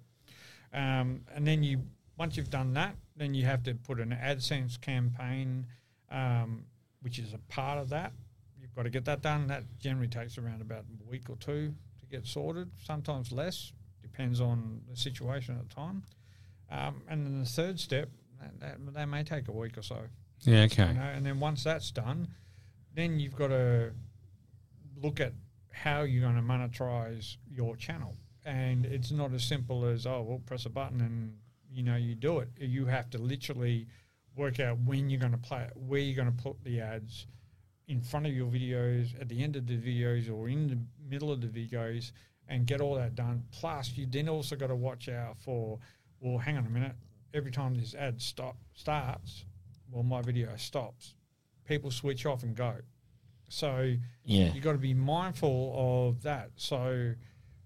Um, 0.74 1.22
and 1.36 1.46
then 1.46 1.62
you, 1.64 1.82
once 2.18 2.36
you've 2.36 2.50
done 2.50 2.74
that, 2.74 2.96
then 3.16 3.34
you 3.34 3.46
have 3.46 3.62
to 3.64 3.76
put 3.76 4.00
an 4.00 4.10
AdSense 4.10 4.80
campaign, 4.82 5.68
um, 6.10 6.66
which 7.02 7.20
is 7.20 7.34
a 7.34 7.38
part 7.52 7.78
of 7.78 7.90
that. 7.90 8.14
Got 8.76 8.84
to 8.84 8.90
get 8.90 9.06
that 9.06 9.22
done. 9.22 9.48
That 9.48 9.64
generally 9.80 10.08
takes 10.08 10.38
around 10.38 10.62
about 10.62 10.86
a 11.06 11.10
week 11.10 11.30
or 11.30 11.36
two 11.38 11.74
to 12.00 12.06
get 12.06 12.26
sorted. 12.26 12.70
Sometimes 12.84 13.32
less, 13.32 13.74
depends 14.02 14.40
on 14.40 14.82
the 14.90 14.96
situation 14.96 15.58
at 15.58 15.68
the 15.68 15.76
time. 15.76 16.04
Um, 16.70 17.02
and 17.10 17.26
then 17.26 17.40
the 17.40 17.46
third 17.46 17.80
step, 17.80 18.10
that, 18.40 18.60
that, 18.60 18.94
that 18.94 19.06
may 19.08 19.24
take 19.24 19.48
a 19.50 19.52
week 19.52 19.78
or 19.78 19.82
so. 19.82 20.00
Yeah. 20.42 20.64
Okay. 20.64 20.88
You 20.88 20.94
know, 20.94 21.02
and 21.02 21.26
then 21.26 21.40
once 21.40 21.64
that's 21.64 21.92
done, 21.92 22.30
then 22.94 23.20
you've 23.20 23.36
got 23.36 23.50
to 23.50 23.92
look 25.02 25.20
at 25.20 25.34
how 25.72 26.02
you're 26.02 26.22
going 26.22 26.36
to 26.36 26.42
monetize 26.42 27.38
your 27.50 27.76
channel. 27.76 28.16
And 28.46 28.86
it's 28.86 29.12
not 29.12 29.34
as 29.34 29.44
simple 29.44 29.86
as, 29.86 30.06
oh, 30.06 30.22
well, 30.22 30.42
press 30.46 30.66
a 30.66 30.70
button 30.70 31.02
and, 31.02 31.36
you 31.72 31.84
know, 31.84 31.96
you 31.96 32.16
do 32.16 32.40
it. 32.40 32.50
You 32.58 32.86
have 32.86 33.10
to 33.12 33.18
literally 33.18 33.88
work 34.36 34.60
out 34.60 34.80
when 34.80 35.10
you're 35.10 35.20
going 35.20 35.34
to 35.34 35.38
play 35.38 35.64
it, 35.64 35.74
where 35.76 36.00
you're 36.00 36.16
going 36.16 36.36
to 36.36 36.44
put 36.44 36.64
the 36.64 36.80
ads 36.80 37.28
in 37.92 38.02
front 38.02 38.26
of 38.26 38.32
your 38.34 38.48
videos, 38.48 39.20
at 39.20 39.28
the 39.28 39.44
end 39.44 39.58
of 39.58 39.68
the 39.68 39.78
videos, 39.78 40.32
or 40.32 40.48
in 40.48 40.68
the 40.68 40.78
middle 41.10 41.30
of 41.30 41.42
the 41.42 41.48
videos, 41.48 42.14
and 42.48 42.66
get 42.66 42.80
all 42.80 42.96
that 42.96 43.16
done. 43.16 43.44
Plus, 43.52 43.92
you 43.98 44.06
then 44.06 44.30
also 44.30 44.56
got 44.56 44.68
to 44.68 44.76
watch 44.76 45.10
out 45.10 45.38
for, 45.38 45.78
well, 46.22 46.38
hang 46.38 46.58
on 46.58 46.66
a 46.66 46.70
minute. 46.70 46.96
Every 47.34 47.52
time 47.52 47.76
this 47.76 47.94
ad 47.94 48.22
stop 48.22 48.56
starts, 48.74 49.44
well, 49.90 50.04
my 50.04 50.22
video 50.22 50.56
stops. 50.56 51.16
People 51.66 51.92
switch 51.92 52.26
off 52.26 52.44
and 52.44 52.56
go. 52.56 52.76
So 53.50 53.96
Yeah. 54.24 54.54
you 54.54 54.62
got 54.62 54.72
to 54.72 54.78
be 54.78 54.94
mindful 54.94 55.74
of 55.76 56.24
that. 56.24 56.52
So 56.56 57.14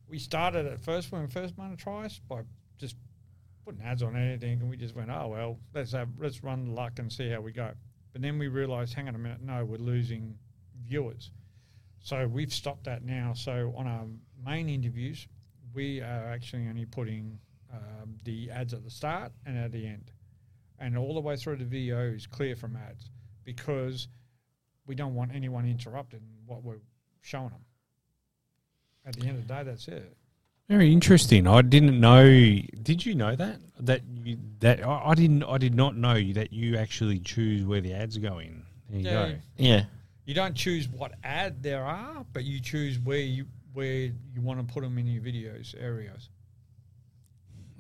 we 0.08 0.18
started 0.18 0.66
at 0.66 0.82
first 0.82 1.12
when 1.12 1.22
we 1.22 1.28
first 1.28 1.56
monetized 1.56 2.22
by 2.28 2.42
just 2.80 2.96
putting 3.64 3.82
ads 3.84 4.02
on 4.02 4.16
anything, 4.16 4.60
and 4.60 4.70
we 4.72 4.78
just 4.78 4.96
went, 4.96 5.12
oh 5.12 5.28
well, 5.28 5.60
let's 5.76 5.92
have 5.92 6.10
let's 6.18 6.44
run 6.44 6.66
the 6.66 6.72
luck 6.72 6.98
and 6.98 7.12
see 7.12 7.30
how 7.30 7.42
we 7.42 7.52
go. 7.52 7.72
But 8.16 8.22
then 8.22 8.40
we 8.40 8.48
realized, 8.48 8.94
hang 8.94 9.10
on 9.10 9.16
a 9.16 9.18
minute, 9.18 9.42
no, 9.42 9.66
we're 9.66 9.76
losing 9.76 10.38
viewers. 10.88 11.32
So 12.00 12.26
we've 12.30 12.54
stopped 12.54 12.86
that 12.86 13.04
now. 13.04 13.34
So 13.34 13.74
on 13.76 13.88
our 13.88 14.06
main 14.42 14.70
interviews, 14.70 15.28
we 15.74 16.00
are 16.00 16.30
actually 16.30 16.66
only 16.70 16.86
putting 16.86 17.38
um, 17.74 18.16
the 18.24 18.50
ads 18.52 18.74
at 18.74 18.86
the 18.86 18.90
start 18.90 19.34
and 19.46 19.58
at 19.58 19.74
the 19.74 19.86
end, 19.86 20.14
and 20.80 20.98
all 20.98 21.14
the 21.14 21.20
way 21.20 21.36
through 21.36 21.58
the 21.58 21.66
video 21.66 22.04
is 22.04 22.26
clear 22.26 22.56
from 22.56 22.78
ads 22.78 23.10
because 23.44 24.08
we 24.88 24.96
don't 24.96 25.14
want 25.14 25.36
anyone 25.36 25.66
interrupting 25.66 26.22
what 26.46 26.64
we're 26.64 26.80
showing 27.20 27.50
them. 27.50 27.66
At 29.06 29.18
the 29.18 29.28
end 29.28 29.40
of 29.40 29.46
the 29.46 29.54
day, 29.56 29.64
that's 29.64 29.90
it. 29.90 30.16
Very 30.70 30.94
interesting. 30.94 31.48
I 31.48 31.64
didn't 31.64 32.00
know. 32.00 32.24
Did 32.82 33.06
you 33.06 33.14
know 33.14 33.36
that 33.36 33.60
that 33.86 34.02
you 34.24 34.38
that 34.60 34.86
I, 34.86 35.10
I 35.12 35.16
didn't. 35.16 35.44
I 35.44 35.58
did 35.58 35.76
not 35.76 35.96
know 35.98 36.16
that 36.34 36.52
you 36.54 36.78
actually 36.78 37.20
choose 37.20 37.64
where 37.66 37.82
the 37.82 37.94
ads 37.94 38.18
go 38.18 38.40
in. 38.40 38.64
There 38.90 39.00
you 39.00 39.06
Yeah. 39.06 39.12
go. 39.30 39.36
Yeah. 39.58 39.84
You 40.26 40.34
don't 40.34 40.56
choose 40.56 40.88
what 40.90 41.14
ad 41.24 41.62
there 41.62 41.84
are, 41.84 42.26
but 42.34 42.44
you 42.46 42.60
choose 42.60 42.98
where 43.00 43.20
you 43.20 43.46
where 43.74 43.94
you 44.34 44.42
want 44.42 44.60
to 44.66 44.74
put 44.74 44.84
them 44.84 44.98
in 44.98 45.06
your 45.08 45.22
videos 45.22 45.76
areas. 45.80 46.30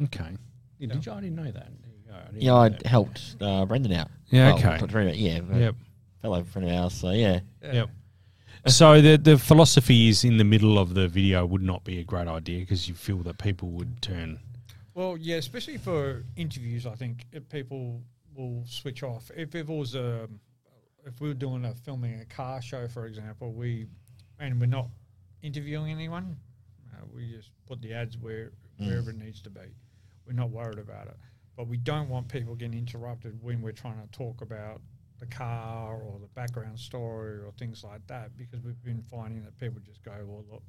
Okay. 0.04 0.36
Yeah, 0.80 0.88
Did 0.89 1.06
you? 1.06 1.12
I 1.12 1.22
didn't 1.22 1.36
know 1.36 1.44
that. 1.52 1.54
There 1.54 1.91
you 1.94 2.08
go. 2.12 2.15
I 2.15 2.26
didn't 2.26 2.41
Yeah, 2.41 2.52
know 2.52 2.58
I 2.58 2.70
that. 2.70 2.86
helped 2.86 3.36
uh, 3.41 3.65
Brendan 3.65 3.94
out. 3.94 4.10
Yeah, 4.30 4.50
Well, 4.50 4.58
okay. 4.60 4.78
not 4.80 4.91
Brendan, 4.91 5.15
yeah. 5.18 5.39
but 5.41 5.58
Yep. 5.58 5.76
Fellow 6.22 6.44
friend 6.44 6.68
of 6.70 6.76
ours. 6.76 6.94
So 6.94 7.12
yeah. 7.12 7.39
Yeah. 7.63 7.74
Yep. 7.74 7.89
So 8.68 9.00
the 9.02 9.18
the 9.18 9.38
philosophy 9.38 10.10
is 10.10 10.24
in 10.24 10.38
the 10.38 10.44
middle 10.44 10.78
of 10.80 10.96
the 10.96 11.08
video 11.08 11.46
would 11.46 11.62
not 11.62 11.84
be 11.84 12.00
a 12.00 12.04
great 12.04 12.28
idea 12.28 12.60
because 12.62 12.88
you 12.89 12.96
feel 12.96 13.18
that 13.20 13.38
people 13.38 13.70
would 13.70 14.02
turn. 14.02 14.39
Well, 14.95 15.17
yeah, 15.17 15.36
especially 15.36 15.77
for 15.77 16.23
interviews, 16.38 16.86
I 16.86 16.95
think 16.95 17.25
if 17.34 17.49
people 17.49 18.01
will 18.34 18.63
switch 18.65 19.03
off. 19.03 19.29
If 19.36 19.53
it 19.53 19.67
was 19.67 19.93
a, 19.93 20.29
if 21.05 21.19
we 21.19 21.27
were 21.27 21.34
doing 21.34 21.65
a 21.65 21.75
filming 21.75 22.21
a 22.21 22.25
car 22.25 22.62
show, 22.62 22.88
for 22.88 23.05
example, 23.05 23.51
we 23.51 23.88
and 24.39 24.58
we're 24.60 24.67
not 24.67 24.88
interviewing 25.41 25.91
anyone, 25.91 26.38
uh, 26.93 27.03
we 27.13 27.29
just 27.29 27.51
put 27.67 27.81
the 27.81 27.93
ads 27.93 28.17
where 28.17 28.53
mm. 28.79 28.88
wherever 28.88 29.10
it 29.10 29.17
needs 29.17 29.41
to 29.41 29.49
be. 29.49 29.75
We're 30.25 30.34
not 30.34 30.49
worried 30.49 30.79
about 30.79 31.08
it, 31.08 31.17
but 31.58 31.67
we 31.67 31.75
don't 31.75 32.08
want 32.08 32.29
people 32.29 32.55
getting 32.55 32.79
interrupted 32.79 33.38
when 33.43 33.62
we're 33.62 33.73
trying 33.73 34.01
to 34.01 34.08
talk 34.17 34.41
about 34.41 34.79
the 35.19 35.25
car 35.25 35.95
or 35.95 36.19
the 36.21 36.27
background 36.27 36.79
story 36.79 37.39
or 37.39 37.51
things 37.60 37.84
like 37.84 38.08
that 38.08 38.38
because 38.38 38.62
we've 38.62 38.81
been 38.81 39.03
finding 39.12 39.43
that 39.43 39.58
people 39.60 39.81
just 39.86 40.03
go, 40.03 40.13
well, 40.25 40.45
look, 40.49 40.63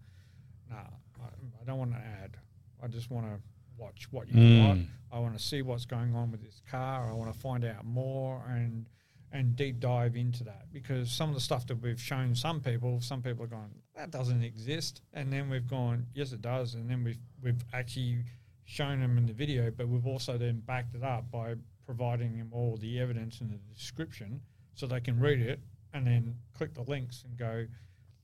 nah, 0.69 0.79
I, 1.23 1.29
I 1.61 1.65
don't 1.65 1.79
want 1.79 1.93
an 1.93 2.03
ad. 2.23 2.37
I 2.83 2.89
just 2.89 3.11
want 3.11 3.27
to 3.27 3.41
watch 3.77 4.09
what 4.11 4.29
you 4.29 4.35
Mm. 4.35 4.87
I 5.13 5.19
want 5.19 5.37
to 5.37 5.43
see 5.43 5.63
what's 5.63 5.85
going 5.87 6.15
on 6.15 6.31
with 6.31 6.43
this 6.43 6.61
car. 6.71 7.09
I 7.09 7.13
want 7.15 7.33
to 7.33 7.39
find 7.39 7.65
out 7.65 7.85
more 7.85 8.45
and 8.49 8.87
and 9.33 9.57
deep 9.57 9.81
dive 9.81 10.17
into 10.17 10.45
that 10.45 10.67
because 10.73 11.11
some 11.11 11.29
of 11.29 11.35
the 11.35 11.41
stuff 11.41 11.67
that 11.67 11.83
we've 11.83 12.01
shown 12.01 12.35
some 12.35 12.61
people, 12.61 13.01
some 13.01 13.21
people 13.23 13.45
are 13.45 13.49
going, 13.49 13.71
that 13.95 14.11
doesn't 14.11 14.43
exist, 14.43 15.03
and 15.13 15.33
then 15.33 15.51
we've 15.51 15.67
gone, 15.67 16.07
yes, 16.15 16.33
it 16.33 16.41
does, 16.41 16.75
and 16.75 16.89
then 16.89 17.03
we've 17.05 17.19
we've 17.43 17.63
actually 17.73 18.19
shown 18.65 19.01
them 19.01 19.19
in 19.19 19.27
the 19.27 19.33
video, 19.33 19.71
but 19.71 19.89
we've 19.89 20.07
also 20.07 20.39
then 20.39 20.61
backed 20.61 20.95
it 20.95 21.03
up 21.03 21.31
by 21.31 21.55
providing 21.85 22.37
them 22.39 22.49
all 22.53 22.77
the 22.79 22.99
evidence 23.01 23.41
in 23.41 23.49
the 23.51 23.59
description 23.75 24.41
so 24.75 24.87
they 24.87 25.01
can 25.01 25.19
read 25.21 25.41
it 25.41 25.61
and 25.93 26.07
then 26.07 26.35
click 26.57 26.75
the 26.75 26.83
links 26.83 27.23
and 27.25 27.37
go 27.37 27.65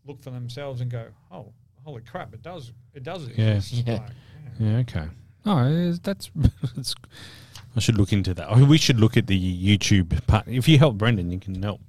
look 0.05 0.21
for 0.23 0.31
themselves 0.31 0.81
and 0.81 0.91
go, 0.91 1.07
oh, 1.31 1.53
holy 1.85 2.03
crap, 2.03 2.33
it 2.35 2.43
does, 2.43 2.73
it 2.95 3.03
does 3.03 3.29
Yeah. 3.29 3.55
exist. 3.55 3.87
Yeah. 3.87 3.95
Like, 3.95 4.11
yeah. 4.61 4.67
Yeah. 4.71 4.77
Okay. 4.79 5.09
Oh, 5.47 5.93
that's. 6.03 6.31
that's 6.75 6.95
I 7.77 7.81
should 7.81 7.97
look 7.97 8.13
into 8.13 8.35
that. 8.35 8.49
Oh, 8.51 8.65
we 8.65 8.77
should 8.79 9.01
look 9.01 9.17
at 9.17 9.27
the 9.27 9.39
YouTube 9.79 10.27
part. 10.27 10.47
If 10.47 10.69
you 10.69 10.79
help 10.79 10.97
Brendan, 10.97 11.31
you 11.33 11.41
can 11.41 11.63
help 11.63 11.81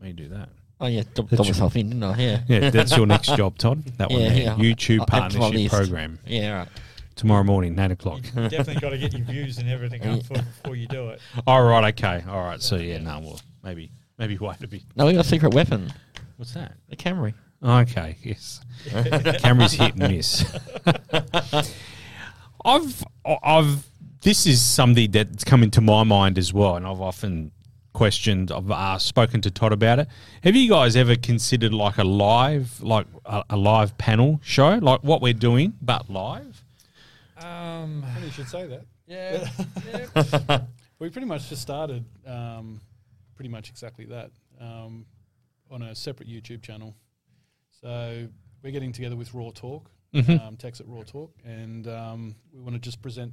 me 0.00 0.12
do 0.12 0.28
that. 0.28 0.48
Oh 0.80 0.86
yeah, 0.86 1.02
dub, 1.14 1.28
That's 1.28 1.38
dub 1.38 1.46
your- 1.46 1.54
myself 1.54 1.76
in, 1.76 1.88
didn't 1.90 2.02
I? 2.04 2.16
Yeah. 2.16 2.40
Yeah, 2.48 2.70
that's 2.70 2.96
your 2.96 3.06
next 3.06 3.28
job, 3.36 3.58
Todd. 3.58 3.84
That 3.98 4.10
one 4.10 4.20
Yeah, 4.20 4.28
there. 4.28 4.38
yeah. 4.42 4.54
YouTube 4.56 5.04
I'll 5.10 5.22
add 5.22 5.30
to 5.32 5.38
my 5.38 5.42
partnership 5.44 5.70
program 5.72 6.18
Yeah. 6.26 6.58
Right. 6.58 6.68
tomorrow 7.16 7.44
morning, 7.44 7.74
nine 7.74 7.90
o'clock. 7.92 8.20
You 8.36 8.48
definitely 8.48 8.80
got 8.80 8.90
to 8.90 8.98
get 8.98 9.12
your 9.14 9.24
views 9.26 9.58
and 9.58 9.68
everything 9.68 10.04
up 10.06 10.18
before, 10.20 10.36
before 10.62 10.76
you 10.76 10.86
do 10.88 11.10
it. 11.10 11.20
All 11.46 11.62
right. 11.64 11.92
Okay. 11.94 12.24
All 12.28 12.42
right. 12.44 12.60
So 12.62 12.76
yeah, 12.76 12.98
no, 12.98 13.20
well, 13.20 13.40
maybe 13.64 13.90
maybe 14.18 14.36
wait 14.38 14.62
a 14.62 14.66
bit. 14.68 14.82
No, 14.96 15.06
we 15.06 15.12
got 15.12 15.24
a 15.24 15.28
secret 15.28 15.54
weapon. 15.54 15.92
What's 16.36 16.54
that? 16.54 16.72
The 16.88 16.96
Camry. 16.96 17.34
Okay. 17.64 18.16
Yes. 18.22 18.60
Camera's 18.88 19.72
hit 19.72 19.94
and 19.94 20.08
miss. 20.08 20.44
I've 22.64 23.04
I've 23.42 23.86
this 24.22 24.46
is 24.46 24.62
something 24.62 25.10
that's 25.10 25.44
come 25.44 25.62
into 25.62 25.80
my 25.80 26.04
mind 26.04 26.38
as 26.38 26.52
well, 26.52 26.76
and 26.76 26.86
I've 26.86 27.00
often 27.00 27.52
questioned. 27.92 28.50
I've 28.50 28.70
uh, 28.70 28.98
spoken 28.98 29.40
to 29.42 29.50
Todd 29.50 29.72
about 29.72 29.98
it. 29.98 30.08
Have 30.44 30.56
you 30.56 30.68
guys 30.68 30.96
ever 30.96 31.16
considered 31.16 31.74
like 31.74 31.98
a 31.98 32.04
live, 32.04 32.80
like 32.82 33.06
a, 33.24 33.44
a 33.50 33.56
live 33.56 33.98
panel 33.98 34.40
show, 34.42 34.78
like 34.78 35.00
what 35.02 35.20
we're 35.20 35.32
doing, 35.32 35.74
but 35.82 36.08
live? 36.08 36.64
Um, 37.38 38.04
you 38.22 38.30
should 38.30 38.48
say 38.48 38.66
that. 38.66 38.84
yeah, 39.06 39.48
yeah. 40.48 40.60
We 40.98 41.10
pretty 41.10 41.26
much 41.26 41.48
just 41.48 41.62
started 41.62 42.04
um, 42.26 42.80
pretty 43.34 43.48
much 43.48 43.70
exactly 43.70 44.04
that 44.06 44.30
um, 44.60 45.04
on 45.70 45.82
a 45.82 45.94
separate 45.94 46.28
YouTube 46.28 46.62
channel. 46.62 46.94
So 47.80 48.28
we're 48.62 48.70
getting 48.70 48.92
together 48.92 49.16
with 49.16 49.34
Raw 49.34 49.50
Talk, 49.52 49.90
Mhm. 50.14 50.40
um, 50.46 50.56
Tex 50.56 50.80
at 50.80 50.86
Raw 50.88 51.02
Talk, 51.02 51.34
and 51.44 51.86
um, 51.88 52.34
we 52.52 52.60
want 52.60 52.74
to 52.74 52.80
just 52.80 53.00
present 53.00 53.32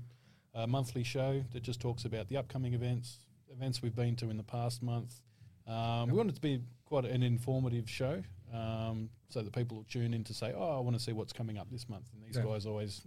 a 0.54 0.66
monthly 0.66 1.04
show 1.04 1.44
that 1.52 1.62
just 1.62 1.80
talks 1.82 2.06
about 2.06 2.30
the 2.30 2.38
upcoming 2.38 2.74
events, 2.74 3.20
events 3.52 3.82
we've 3.82 3.96
been 3.96 4.16
to 4.18 4.30
in 4.30 4.38
the 4.38 4.44
past 4.44 4.82
month. 4.82 5.20
Um, 5.68 6.10
we 6.10 6.16
want 6.18 6.30
it 6.30 6.36
to 6.36 6.42
be 6.42 6.62
quite 6.86 7.06
an 7.06 7.22
informative 7.22 7.90
show 7.90 8.24
um, 8.54 9.10
so 9.30 9.42
that 9.44 9.54
people 9.54 9.78
will 9.78 9.84
tune 9.84 10.14
in 10.14 10.24
to 10.24 10.34
say, 10.34 10.54
oh, 10.56 10.78
I 10.78 10.80
want 10.80 10.98
to 10.98 11.04
see 11.04 11.12
what's 11.14 11.34
coming 11.34 11.58
up 11.60 11.70
this 11.70 11.88
month. 11.88 12.06
And 12.14 12.24
these 12.24 12.36
Yeah. 12.38 12.44
guys 12.52 12.66
always 12.66 13.06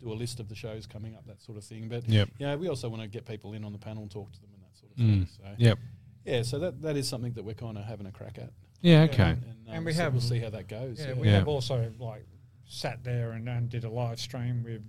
do 0.00 0.12
a 0.12 0.14
list 0.14 0.40
of 0.40 0.48
the 0.48 0.54
shows 0.56 0.86
coming 0.86 1.14
up, 1.14 1.24
that 1.26 1.40
sort 1.40 1.56
of 1.58 1.64
thing. 1.64 1.88
But 1.88 2.08
Yep. 2.08 2.30
yeah, 2.38 2.56
we 2.56 2.68
also 2.68 2.88
want 2.88 3.02
to 3.02 3.08
get 3.08 3.24
people 3.26 3.52
in 3.52 3.62
on 3.64 3.72
the 3.72 3.78
panel 3.78 4.02
and 4.02 4.10
talk 4.10 4.32
to 4.32 4.40
them 4.40 4.50
and 4.54 4.62
that 4.64 4.76
sort 4.76 4.90
of 4.92 4.98
Mm. 4.98 5.06
thing. 5.06 5.26
So 5.36 5.54
Yep. 5.58 5.78
yeah, 6.24 6.42
so 6.42 6.58
that 6.58 6.82
that 6.82 6.96
is 6.96 7.06
something 7.08 7.32
that 7.34 7.44
we're 7.44 7.54
kind 7.54 7.78
of 7.78 7.84
having 7.84 8.06
a 8.06 8.12
crack 8.12 8.38
at. 8.38 8.52
Yeah. 8.82 9.02
Okay. 9.02 9.30
And, 9.30 9.42
um, 9.68 9.74
And 9.74 9.84
we 9.84 9.92
so 9.92 10.02
have- 10.02 10.12
we'll 10.14 10.20
see 10.22 10.38
how 10.40 10.50
that 10.50 10.66
goes. 10.68 10.98
Yeah, 10.98 11.08
Yeah, 11.08 11.14
we 11.14 11.28
Yeah. 11.28 11.34
have 11.38 11.48
also 11.48 11.92
like 11.98 12.26
sat 12.66 13.02
there 13.04 13.32
and, 13.32 13.48
and 13.48 13.68
did 13.68 13.84
a 13.84 13.90
live 13.90 14.18
stream 14.20 14.62
with 14.64 14.82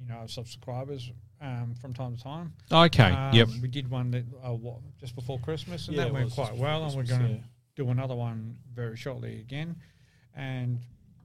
you 0.00 0.08
know 0.08 0.26
subscribers 0.26 1.10
um, 1.40 1.74
from 1.80 1.92
time 1.94 2.16
to 2.16 2.22
time. 2.22 2.52
Okay. 2.70 3.10
Um, 3.12 3.34
yep. 3.34 3.48
We 3.62 3.68
did 3.68 3.90
one 3.90 4.10
that 4.12 4.24
uh, 4.44 4.52
what, 4.52 4.78
just 4.98 5.14
before 5.14 5.38
Christmas, 5.38 5.88
and 5.88 5.96
Yeah, 5.96 6.04
that 6.04 6.12
went 6.12 6.32
quite 6.32 6.54
well. 6.56 6.84
before 6.84 7.00
And 7.00 7.08
we're 7.08 7.16
going 7.16 7.20
to 7.28 7.34
Christmas, 7.36 7.50
do 7.76 7.90
another 7.90 8.14
one 8.14 8.56
very 8.74 8.96
shortly 8.96 9.40
again, 9.40 9.76
and 10.34 10.78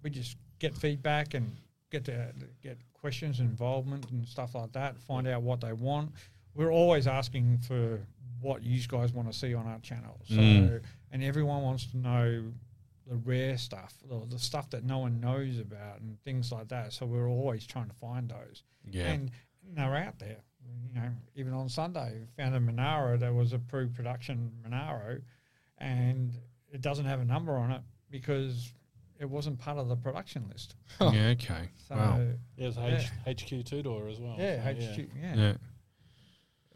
we 0.04 0.10
just 0.10 0.38
get 0.60 0.76
feedback 0.76 1.34
and 1.34 1.56
get 1.92 2.06
to 2.06 2.34
get 2.64 2.78
questions, 2.94 3.40
involvement, 3.40 4.10
and 4.12 4.26
stuff 4.28 4.56
like 4.56 4.72
that. 4.74 4.98
Find 5.02 5.28
out 5.28 5.42
what 5.44 5.62
they 5.62 5.74
want. 5.74 6.12
We're 6.54 6.72
always 6.72 7.08
asking 7.08 7.60
for 7.68 8.00
what 8.42 8.64
you 8.64 8.82
guys 8.88 9.12
want 9.14 9.32
to 9.32 9.38
see 9.38 9.54
on 9.54 9.66
our 9.68 9.80
channel. 9.80 10.20
So, 10.28 10.36
Mm. 10.36 10.82
and 11.12 11.24
everyone 11.24 11.62
wants 11.64 11.86
to 11.88 11.98
know 11.98 12.44
the 13.08 13.16
rare 13.16 13.58
stuff, 13.58 13.94
the, 14.10 14.26
the 14.28 14.40
stuff 14.40 14.70
that 14.72 14.84
no 14.84 15.00
one 15.00 15.20
knows 15.20 15.60
about, 15.60 16.02
and 16.02 16.20
things 16.24 16.52
like 16.52 16.68
that. 16.70 16.92
So 16.94 17.06
we're 17.06 17.30
always 17.30 17.66
trying 17.68 17.88
to 17.88 17.94
find 17.96 18.30
those 18.30 18.64
Yeah. 18.90 19.12
and 19.12 19.32
they're 19.76 19.96
out 19.96 20.18
there. 20.20 20.38
You 20.88 21.00
know, 21.00 21.10
even 21.36 21.54
on 21.54 21.70
Sunday, 21.70 22.20
we 22.22 22.26
found 22.44 22.56
a 22.56 22.60
Monaro 22.60 23.18
that 23.18 23.32
was 23.34 23.54
a 23.54 23.60
pre-production 23.60 24.52
Monaro, 24.64 25.20
and 25.78 26.34
it 26.72 26.82
doesn't 26.82 27.06
have 27.06 27.20
a 27.20 27.26
number 27.26 27.56
on 27.58 27.72
it, 27.72 27.82
because 28.10 28.74
it 29.20 29.30
wasn't 29.30 29.60
part 29.60 29.78
of 29.78 29.88
the 29.88 29.96
production 29.96 30.48
list. 30.52 30.76
Yeah, 31.00 31.08
okay. 31.34 31.70
So 31.88 31.96
Wow. 31.96 32.18
Yeah, 32.58 32.66
it 32.66 32.76
was 32.76 32.78
H, 33.28 33.44
HQ 33.44 33.66
two 33.66 33.84
door 33.84 34.08
as 34.08 34.20
well. 34.20 34.36
yeah, 34.40 34.64
so, 34.64 34.72
HQ, 34.74 34.98
yeah, 35.22 35.36
Yeah. 35.36 35.50
it 35.52 35.58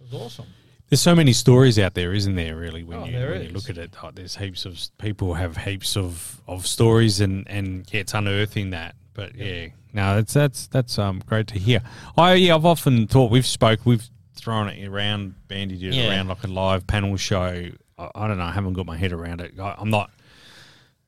was 0.01 0.13
awesome. 0.13 0.47
There's 0.89 1.01
so 1.01 1.13
many 1.15 1.33
stories 1.33 1.77
out 1.77 1.93
there, 1.93 2.13
isn't 2.13 2.35
there? 2.35 2.55
Really, 2.55 2.83
when 2.83 2.99
Oh, 2.99 3.05
you 3.05 3.11
there 3.11 3.31
when 3.31 3.43
you 3.43 3.49
look 3.49 3.69
at 3.69 3.77
it, 3.77 3.93
oh, 4.03 4.09
there's 4.13 4.35
heaps 4.37 4.65
of 4.65 4.79
people 4.97 5.35
have 5.35 5.55
heaps 5.57 5.95
of, 5.95 6.41
of 6.47 6.65
stories, 6.65 7.21
and 7.21 7.47
and 7.47 7.85
yeah, 7.91 8.01
it's 8.01 8.13
unearthing 8.13 8.71
that. 8.71 8.95
But 9.13 9.35
yeah, 9.35 9.67
no, 9.93 10.15
that's 10.15 10.33
that's 10.33 10.67
that's 10.67 10.97
um 10.97 11.21
great 11.25 11.47
to 11.47 11.59
hear. 11.59 11.81
I 12.17 12.33
yeah, 12.35 12.55
I've 12.55 12.65
often 12.65 13.05
thought 13.07 13.29
we've 13.31 13.45
spoke, 13.45 13.81
we've 13.85 14.07
thrown 14.35 14.67
it 14.69 14.87
around, 14.87 15.35
bandied 15.47 15.83
it 15.83 15.93
Yeah. 15.93 16.09
around 16.09 16.27
like 16.29 16.43
a 16.43 16.47
live 16.47 16.87
panel 16.87 17.15
show. 17.17 17.69
I, 17.97 18.09
I 18.15 18.27
don't 18.27 18.37
know, 18.37 18.45
I 18.45 18.51
haven't 18.51 18.73
got 18.73 18.85
my 18.85 18.97
head 18.97 19.11
around 19.11 19.41
it. 19.41 19.59
I, 19.59 19.75
I'm 19.77 19.89
not. 19.89 20.09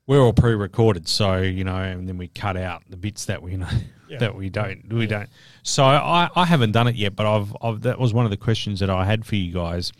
We're 0.07 0.19
all 0.21 0.33
pre-recorded, 0.33 1.07
so 1.07 1.37
you 1.37 1.63
know, 1.63 1.77
and 1.77 2.07
then 2.07 2.17
we 2.17 2.27
cut 2.27 2.57
out 2.57 2.83
the 2.89 2.97
bits 2.97 3.25
that 3.25 3.41
we 3.41 3.55
know 3.55 3.67
Yeah. 4.09 4.17
that 4.19 4.35
we 4.35 4.49
don't 4.49 4.91
we 4.93 5.07
don't. 5.07 5.29
So 5.63 5.83
I, 5.83 6.29
I 6.35 6.45
haven't 6.45 6.71
done 6.71 6.87
it 6.87 6.95
yet, 6.95 7.15
but 7.15 7.25
I've, 7.25 7.55
I've 7.61 7.81
that 7.81 7.99
was 7.99 8.13
one 8.13 8.25
of 8.25 8.31
the 8.31 8.37
questions 8.37 8.79
that 8.79 8.89
I 8.89 9.05
had 9.05 9.25
for 9.25 9.35
you 9.35 9.53
guys. 9.53 9.91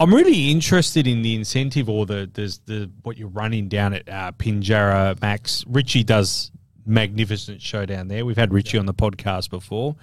I'm 0.00 0.12
really 0.12 0.50
interested 0.50 1.06
in 1.06 1.22
the 1.22 1.34
incentive 1.34 1.88
or 1.88 2.04
the 2.04 2.28
there's 2.32 2.58
the 2.66 2.90
what 3.02 3.16
you're 3.16 3.28
running 3.28 3.68
down 3.68 3.94
at 3.94 4.08
uh, 4.08 4.32
Pinjarra 4.32 5.20
Max. 5.20 5.64
Richie 5.68 6.04
does 6.04 6.50
magnificent 6.84 7.62
show 7.62 7.86
down 7.86 8.08
there. 8.08 8.26
We've 8.26 8.36
had 8.36 8.52
Richie 8.52 8.76
on 8.76 8.86
the 8.86 8.94
podcast 8.94 9.50
before, 9.50 9.96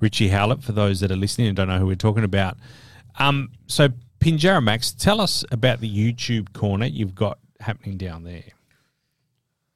Richie 0.00 0.28
Howlett. 0.28 0.62
For 0.62 0.72
those 0.72 1.00
that 1.00 1.10
are 1.10 1.16
listening 1.16 1.48
and 1.48 1.56
don't 1.56 1.68
know 1.68 1.78
who 1.78 1.86
we're 1.86 1.94
talking 1.94 2.24
about, 2.24 2.58
um, 3.18 3.50
so 3.66 3.88
Pinjarra 4.20 4.62
Max, 4.62 4.92
tell 4.92 5.20
us 5.20 5.44
about 5.50 5.80
the 5.80 5.88
YouTube 5.88 6.52
corner 6.52 6.86
you've 6.86 7.14
got 7.14 7.38
happening 7.60 7.96
down 7.96 8.24
there. 8.24 8.44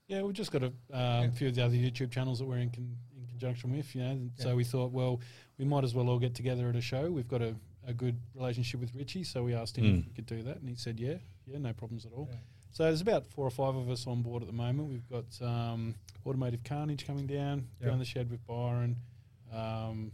Yeah, 0.09 0.23
we've 0.23 0.35
just 0.35 0.51
got 0.51 0.65
a 0.65 0.73
um, 0.93 1.31
few 1.31 1.47
of 1.47 1.55
the 1.55 1.65
other 1.65 1.77
YouTube 1.77 2.11
channels 2.11 2.41
that 2.41 2.45
we're 2.45 2.57
in, 2.57 2.71
con- 2.71 2.97
in 3.10 3.10
conjunction 3.41 3.73
with, 3.77 3.95
you 3.95 4.03
know. 4.03 4.11
and 4.11 4.31
So 4.37 4.55
we 4.55 4.65
thought, 4.65 4.93
well, 4.93 5.21
we 5.59 5.65
might 5.65 5.85
as 5.85 5.95
well 5.95 6.09
all 6.09 6.19
get 6.19 6.35
together 6.35 6.69
at 6.69 6.77
a 6.77 6.81
show. 6.81 7.11
We've 7.11 7.29
got 7.29 7.43
a, 7.43 7.55
a 7.87 7.93
good 7.95 8.19
relationship 8.35 8.81
with 8.81 8.95
Richie, 8.95 9.25
so 9.25 9.43
we 9.43 9.55
asked 9.55 9.77
him 9.77 9.85
Mm. 9.85 9.99
if 10.01 10.07
we 10.07 10.13
could 10.13 10.27
do 10.27 10.43
that, 10.43 10.59
and 10.59 10.69
he 10.69 10.75
said, 10.75 11.01
yeah, 11.01 11.15
yeah, 11.47 11.59
no 11.59 11.73
problems 11.73 12.05
at 12.07 12.13
all. 12.13 12.29
Yeah. 12.31 12.39
So 12.73 12.85
there's 12.85 13.01
about 13.01 13.27
four 13.27 13.47
or 13.47 13.51
five 13.51 13.75
of 13.75 13.91
us 13.91 14.07
on 14.07 14.23
board 14.23 14.43
at 14.43 14.47
the 14.47 14.55
moment. 14.55 14.89
We've 14.91 15.09
got 15.09 15.25
um, 15.45 15.95
Automotive 16.25 16.63
Carnage 16.65 17.07
coming 17.07 17.27
down, 17.27 17.67
Yeah. 17.81 17.89
down 17.89 17.99
the 17.99 18.05
shed 18.05 18.31
with 18.31 18.47
Byron, 18.47 18.97
um, 19.53 20.13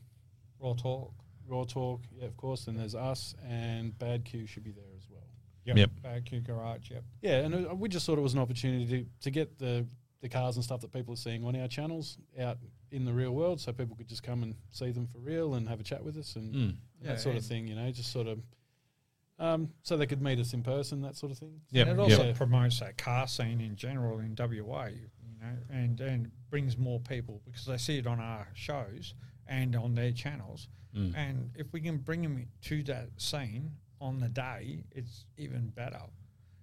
Raw 0.60 0.74
talk. 0.74 1.12
Raw 1.48 1.62
Talk, 1.64 2.00
yeah, 2.18 2.24
of 2.26 2.36
course, 2.36 2.66
and 2.66 2.76
there's 2.76 2.96
us, 2.96 3.32
and 3.48 3.96
Bad 4.00 4.24
Q 4.24 4.46
should 4.48 4.64
be 4.64 4.72
there 4.72 4.82
as 4.96 5.06
well. 5.08 5.22
Yep. 5.64 5.90
Bad 6.02 6.24
Q 6.24 6.40
Garage. 6.40 6.90
Yep. 6.90 7.04
Yeah, 7.22 7.38
and 7.44 7.54
uh, 7.70 7.74
we 7.74 7.88
just 7.88 8.04
thought 8.04 8.18
it 8.18 8.22
was 8.22 8.34
an 8.34 8.40
opportunity 8.40 8.84
to, 9.04 9.06
to 9.20 9.30
get 9.30 9.56
the, 9.58 9.86
the 10.22 10.28
cars 10.28 10.56
and 10.56 10.64
stuff 10.64 10.80
that 10.80 10.92
people 10.92 11.14
are 11.14 11.18
seeing 11.18 11.44
on 11.44 11.54
our 11.54 11.68
channels 11.68 12.18
out 12.40 12.58
in 12.90 13.04
the 13.04 13.12
real 13.12 13.32
world 13.32 13.60
so 13.60 13.72
people 13.72 13.96
could 13.96 14.08
just 14.08 14.22
come 14.22 14.42
and 14.42 14.54
see 14.70 14.90
them 14.92 15.06
for 15.06 15.18
real 15.18 15.54
and 15.54 15.68
have 15.68 15.80
a 15.80 15.82
chat 15.82 16.02
with 16.04 16.16
us 16.16 16.36
and 16.36 16.54
Mm. 16.54 16.76
Yeah, 17.02 17.08
that 17.12 17.20
sort 17.20 17.36
of 17.36 17.44
thing, 17.44 17.66
you 17.66 17.74
know, 17.74 17.90
just 17.90 18.10
sort 18.12 18.26
of 18.26 18.40
um, 19.38 19.68
so 19.82 19.98
they 19.98 20.06
could 20.06 20.22
meet 20.22 20.38
us 20.38 20.54
in 20.54 20.62
person, 20.62 21.02
that 21.02 21.14
sort 21.14 21.30
of 21.30 21.38
thing. 21.38 21.60
Yep. 21.70 21.88
And 21.88 21.98
it 21.98 22.02
also 22.02 22.26
Yep. 22.28 22.36
promotes 22.36 22.80
that 22.80 22.96
car 22.96 23.28
scene 23.28 23.60
in 23.60 23.76
general 23.76 24.18
in 24.20 24.34
WA, 24.34 24.86
you 24.86 25.10
know, 25.40 25.58
and 25.68 26.00
and 26.00 26.30
brings 26.48 26.78
more 26.78 27.00
people 27.00 27.42
because 27.44 27.66
they 27.66 27.76
see 27.76 27.98
it 27.98 28.06
on 28.06 28.18
our 28.18 28.48
shows 28.54 29.12
and 29.46 29.76
on 29.76 29.94
their 29.94 30.12
channels. 30.12 30.68
Mm. 30.94 31.14
And 31.14 31.50
if 31.54 31.70
we 31.74 31.80
can 31.82 31.98
bring 31.98 32.22
them 32.22 32.46
to 32.62 32.82
that 32.84 33.10
scene 33.18 33.72
on 34.00 34.20
the 34.20 34.28
day, 34.30 34.84
it's 34.92 35.26
even 35.36 35.68
better. 35.68 36.00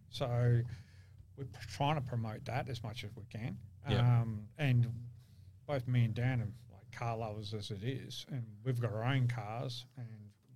So 0.10 0.62
we're 1.38 1.48
trying 1.68 1.96
to 1.96 2.02
promote 2.02 2.44
that 2.46 2.70
as 2.70 2.82
much 2.84 3.04
as 3.04 3.12
we 3.16 3.24
can. 3.26 3.58
Yep. 3.88 4.00
Um, 4.00 4.48
and 4.58 4.88
both 5.68 5.88
me 5.88 6.06
and 6.06 6.14
Dan 6.14 6.42
are 6.42 6.48
like 6.74 6.92
car 6.92 7.18
lovers 7.18 7.54
as 7.54 7.72
it 7.72 7.84
is, 7.84 8.26
and 8.32 8.44
we've 8.64 8.80
got 8.80 8.94
our 8.94 9.04
own 9.04 9.28
cars 9.28 9.86
and 9.98 10.08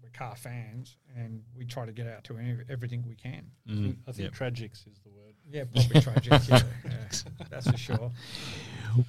we're 0.02 0.10
car 0.10 0.36
fans, 0.36 0.98
and 1.16 1.42
we 1.56 1.66
try 1.66 1.86
to 1.86 1.92
get 1.92 2.08
out 2.08 2.24
to 2.26 2.38
any, 2.38 2.56
everything 2.70 3.04
we 3.08 3.16
can. 3.16 3.44
Mm. 3.70 3.96
I 4.08 4.12
think 4.12 4.26
Yep. 4.26 4.34
tragics 4.34 4.88
is 4.88 5.00
the 5.04 5.10
word. 5.10 5.34
Yeah, 5.50 5.64
probably 5.74 6.02
tragic. 6.28 6.50
Yeah, 6.50 6.62
yeah, 6.86 7.08
that's 7.50 7.70
for 7.72 7.78
sure. 7.78 8.12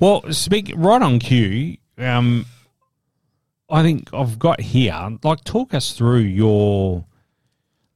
Well, 0.00 0.22
speak 0.32 0.72
right 0.76 1.02
on 1.02 1.18
cue. 1.18 1.76
Um, 1.98 2.46
I 3.68 3.82
think 3.82 4.08
I've 4.14 4.38
got 4.38 4.60
here. 4.60 5.18
Like, 5.22 5.44
talk 5.44 5.74
us 5.74 5.92
through 5.92 6.20
your 6.20 7.04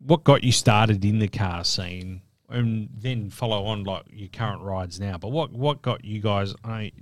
what 0.05 0.25
got 0.25 0.43
you 0.43 0.51
started 0.53 1.05
in 1.05 1.19
the 1.21 1.29
car 1.29 1.65
scene, 1.65 2.23
and 2.49 2.89
then 2.95 3.31
follow 3.31 3.65
on 3.67 3.85
like 3.85 4.03
your 4.11 4.29
current 4.29 4.61
rides 4.63 4.99
now. 5.01 5.17
But 5.17 5.29
what 5.29 5.53
what 5.53 5.81
got 5.81 6.05
you 6.05 6.21
guys? 6.21 6.55
I 6.65 6.93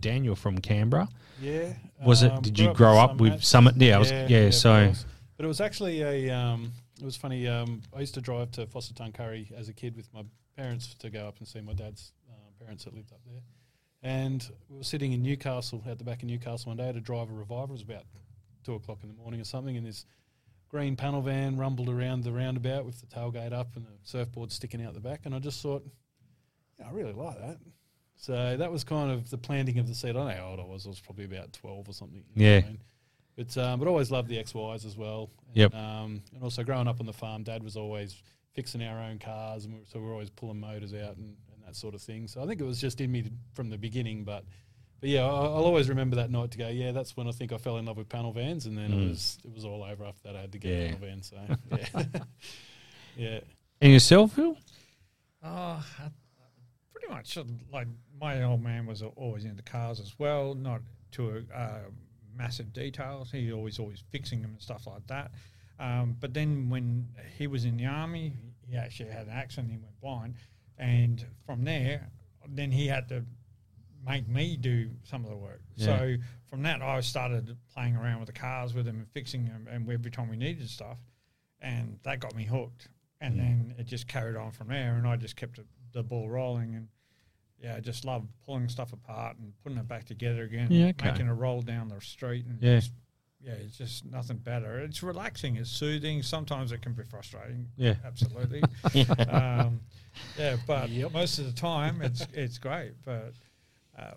Daniel 0.00 0.34
from 0.34 0.58
Canberra. 0.58 1.08
Yeah. 1.40 1.72
Was 2.04 2.22
it? 2.22 2.42
Did 2.42 2.58
you 2.58 2.72
grow 2.72 2.98
up 2.98 3.18
with 3.18 3.42
Summit? 3.42 3.76
Yeah, 3.76 3.96
I 3.96 3.98
was, 3.98 4.10
yeah. 4.10 4.36
of 4.38 4.54
so 4.54 4.92
but 5.36 5.44
it 5.44 5.48
was 5.48 5.60
actually 5.60 6.02
a. 6.02 6.30
Um, 6.30 6.72
it 7.00 7.04
was 7.04 7.16
funny. 7.16 7.48
Um, 7.48 7.82
I 7.94 8.00
used 8.00 8.14
to 8.14 8.20
drive 8.20 8.52
to 8.52 8.66
Forster 8.66 8.94
Tuncurry 8.94 9.50
as 9.52 9.68
a 9.68 9.72
kid 9.72 9.96
with 9.96 10.12
my 10.14 10.22
parents 10.56 10.94
to 11.00 11.10
go 11.10 11.26
up 11.26 11.38
and 11.38 11.48
see 11.48 11.60
my 11.60 11.72
dad's 11.72 12.12
uh, 12.30 12.64
parents 12.64 12.84
that 12.84 12.94
lived 12.94 13.12
up 13.12 13.20
there. 13.26 13.40
And 14.02 14.48
we 14.68 14.78
were 14.78 14.84
sitting 14.84 15.12
in 15.12 15.22
Newcastle 15.22 15.82
at 15.86 15.98
the 15.98 16.04
back 16.04 16.22
of 16.22 16.28
Newcastle 16.28 16.70
one 16.70 16.76
day 16.76 16.92
to 16.92 17.00
drive 17.00 17.30
a 17.30 17.32
reviver. 17.32 17.70
It 17.70 17.72
was 17.72 17.82
about 17.82 18.04
two 18.64 18.74
o'clock 18.74 18.98
in 19.02 19.08
the 19.08 19.14
morning 19.14 19.40
or 19.40 19.44
something, 19.44 19.76
and 19.76 19.86
this 19.86 20.04
green 20.68 20.96
panel 20.96 21.22
van 21.22 21.56
rumbled 21.56 21.88
around 21.88 22.24
the 22.24 22.32
roundabout 22.32 22.84
with 22.84 23.00
the 23.00 23.06
tailgate 23.06 23.52
up 23.52 23.74
and 23.76 23.84
the 23.84 23.90
surfboard 24.04 24.50
sticking 24.52 24.82
out 24.82 24.94
the 24.94 25.00
back. 25.00 25.20
And 25.24 25.34
I 25.34 25.38
just 25.38 25.60
thought, 25.60 25.84
yeah, 26.78 26.86
I 26.88 26.92
really 26.92 27.12
like 27.12 27.38
that. 27.38 27.58
So 28.22 28.56
that 28.56 28.70
was 28.70 28.84
kind 28.84 29.10
of 29.10 29.30
the 29.30 29.36
planting 29.36 29.78
of 29.80 29.88
the 29.88 29.94
seed. 29.96 30.10
I 30.10 30.12
don't 30.12 30.28
know 30.28 30.34
how 30.36 30.50
old 30.50 30.60
I 30.60 30.64
was. 30.64 30.86
I 30.86 30.90
was 30.90 31.00
probably 31.00 31.24
about 31.24 31.52
twelve 31.52 31.88
or 31.88 31.92
something. 31.92 32.22
you 32.36 32.44
know 32.44 32.50
Yeah. 32.52 32.58
I 32.58 32.68
mean? 32.68 32.78
But 33.36 33.56
um, 33.58 33.78
but 33.80 33.88
always 33.88 34.12
loved 34.12 34.28
the 34.28 34.36
XYs 34.36 34.86
as 34.86 34.96
well. 34.96 35.30
And, 35.48 35.56
Yep. 35.56 35.74
Um, 35.74 36.22
and 36.32 36.42
also 36.42 36.62
growing 36.62 36.86
up 36.86 37.00
on 37.00 37.06
the 37.06 37.12
farm, 37.12 37.42
Dad 37.42 37.64
was 37.64 37.76
always 37.76 38.22
fixing 38.54 38.80
our 38.82 39.00
own 39.00 39.18
cars, 39.18 39.64
and 39.64 39.74
we, 39.74 39.80
so 39.90 39.98
we 39.98 40.04
were 40.06 40.12
always 40.12 40.30
pulling 40.30 40.60
motors 40.60 40.94
out 40.94 41.16
and, 41.16 41.34
and 41.52 41.62
that 41.66 41.74
sort 41.74 41.94
of 41.96 42.00
thing. 42.02 42.28
So 42.28 42.40
I 42.42 42.46
think 42.46 42.60
it 42.60 42.64
was 42.64 42.80
just 42.80 43.00
in 43.00 43.10
me 43.10 43.24
from 43.54 43.70
the 43.70 43.76
beginning. 43.78 44.22
But 44.22 44.44
but 45.00 45.08
yeah, 45.08 45.22
I, 45.22 45.26
I'll 45.26 45.64
always 45.64 45.88
remember 45.88 46.14
that 46.16 46.30
night 46.30 46.52
to 46.52 46.58
go. 46.58 46.68
Yeah, 46.68 46.92
that's 46.92 47.16
when 47.16 47.26
I 47.26 47.32
think 47.32 47.52
I 47.52 47.58
fell 47.58 47.78
in 47.78 47.86
love 47.86 47.96
with 47.96 48.08
panel 48.08 48.32
vans, 48.32 48.66
and 48.66 48.78
then 48.78 48.90
Mm. 48.92 49.06
it 49.06 49.08
was 49.08 49.38
it 49.44 49.52
was 49.52 49.64
all 49.64 49.82
over 49.82 50.04
after 50.04 50.28
that. 50.28 50.36
I 50.36 50.42
had 50.42 50.52
to 50.52 50.58
get 50.58 50.70
Yeah. 50.70 50.78
a 50.78 50.94
panel 50.94 50.98
van. 51.00 51.22
So 51.22 51.36
yeah, 51.72 52.04
yeah. 53.16 53.40
and 53.80 53.92
yourself, 53.92 54.32
Phil. 54.34 54.56
Oh, 55.42 55.48
I- 55.98 56.10
pretty 56.92 57.08
much 57.12 57.36
like 57.72 57.88
my 58.22 58.40
old 58.44 58.62
man 58.62 58.86
was 58.86 59.02
always 59.16 59.44
into 59.44 59.62
cars 59.64 59.98
as 59.98 60.14
well, 60.18 60.54
not 60.54 60.80
to 61.10 61.44
a 61.52 61.58
uh, 61.58 61.80
massive 62.34 62.72
details. 62.72 63.32
He 63.32 63.52
always 63.52 63.80
always 63.80 64.04
fixing 64.10 64.40
them 64.40 64.52
and 64.52 64.62
stuff 64.62 64.86
like 64.86 65.06
that. 65.08 65.32
Um, 65.80 66.16
but 66.20 66.32
then 66.32 66.70
when 66.70 67.08
he 67.36 67.48
was 67.48 67.64
in 67.64 67.76
the 67.76 67.86
army, 67.86 68.34
he 68.64 68.76
actually 68.76 69.10
had 69.10 69.26
an 69.26 69.32
accident. 69.32 69.72
He 69.72 69.78
went 69.78 70.00
blind, 70.00 70.34
and 70.78 71.24
from 71.44 71.64
there, 71.64 72.10
then 72.48 72.70
he 72.70 72.86
had 72.86 73.08
to 73.08 73.24
make 74.06 74.28
me 74.28 74.56
do 74.56 74.90
some 75.02 75.24
of 75.24 75.30
the 75.30 75.36
work. 75.36 75.60
Yeah. 75.74 75.86
So 75.86 76.16
from 76.48 76.62
that, 76.62 76.80
I 76.80 77.00
started 77.00 77.56
playing 77.74 77.96
around 77.96 78.20
with 78.20 78.28
the 78.28 78.32
cars 78.32 78.72
with 78.72 78.86
him 78.86 78.98
and 78.98 79.08
fixing 79.12 79.46
them, 79.46 79.66
and 79.68 79.90
every 79.90 80.10
time 80.12 80.28
we 80.28 80.36
needed 80.36 80.70
stuff, 80.70 80.98
and 81.60 81.98
that 82.04 82.20
got 82.20 82.36
me 82.36 82.44
hooked. 82.44 82.88
And 83.20 83.38
then 83.38 83.74
it 83.78 83.86
just 83.86 84.08
carried 84.08 84.34
on 84.34 84.50
from 84.50 84.68
there, 84.68 84.94
and 84.96 85.06
I 85.06 85.14
just 85.14 85.36
kept 85.36 85.58
it, 85.58 85.66
the 85.92 86.02
ball 86.02 86.28
rolling. 86.28 86.74
And 86.74 86.88
yeah, 87.62 87.76
I 87.76 87.80
just 87.80 88.04
love 88.04 88.26
pulling 88.44 88.68
stuff 88.68 88.92
apart 88.92 89.38
and 89.38 89.52
putting 89.62 89.78
it 89.78 89.88
back 89.88 90.04
together 90.04 90.42
again, 90.42 90.68
Yeah, 90.70 90.88
okay. 90.88 91.10
making 91.12 91.28
a 91.28 91.34
roll 91.34 91.62
down 91.62 91.88
the 91.88 92.00
street, 92.00 92.44
and 92.46 92.60
Yeah. 92.60 92.76
just, 92.80 92.92
yeah, 93.40 93.52
it's 93.52 93.78
just 93.78 94.04
nothing 94.04 94.36
better. 94.38 94.78
It's 94.80 95.02
relaxing, 95.02 95.56
it's 95.56 95.70
soothing. 95.70 96.22
Sometimes 96.22 96.72
it 96.72 96.82
can 96.82 96.92
be 96.92 97.02
frustrating. 97.04 97.68
Yeah. 97.76 97.94
absolutely. 98.04 98.62
um, 99.28 99.80
yeah, 100.38 100.56
but 100.66 100.90
most 101.12 101.38
of 101.38 101.46
the 101.46 101.52
time 101.52 102.02
it's 102.02 102.26
it's 102.34 102.58
great. 102.58 102.92
But 103.04 103.32
uh, 103.98 104.14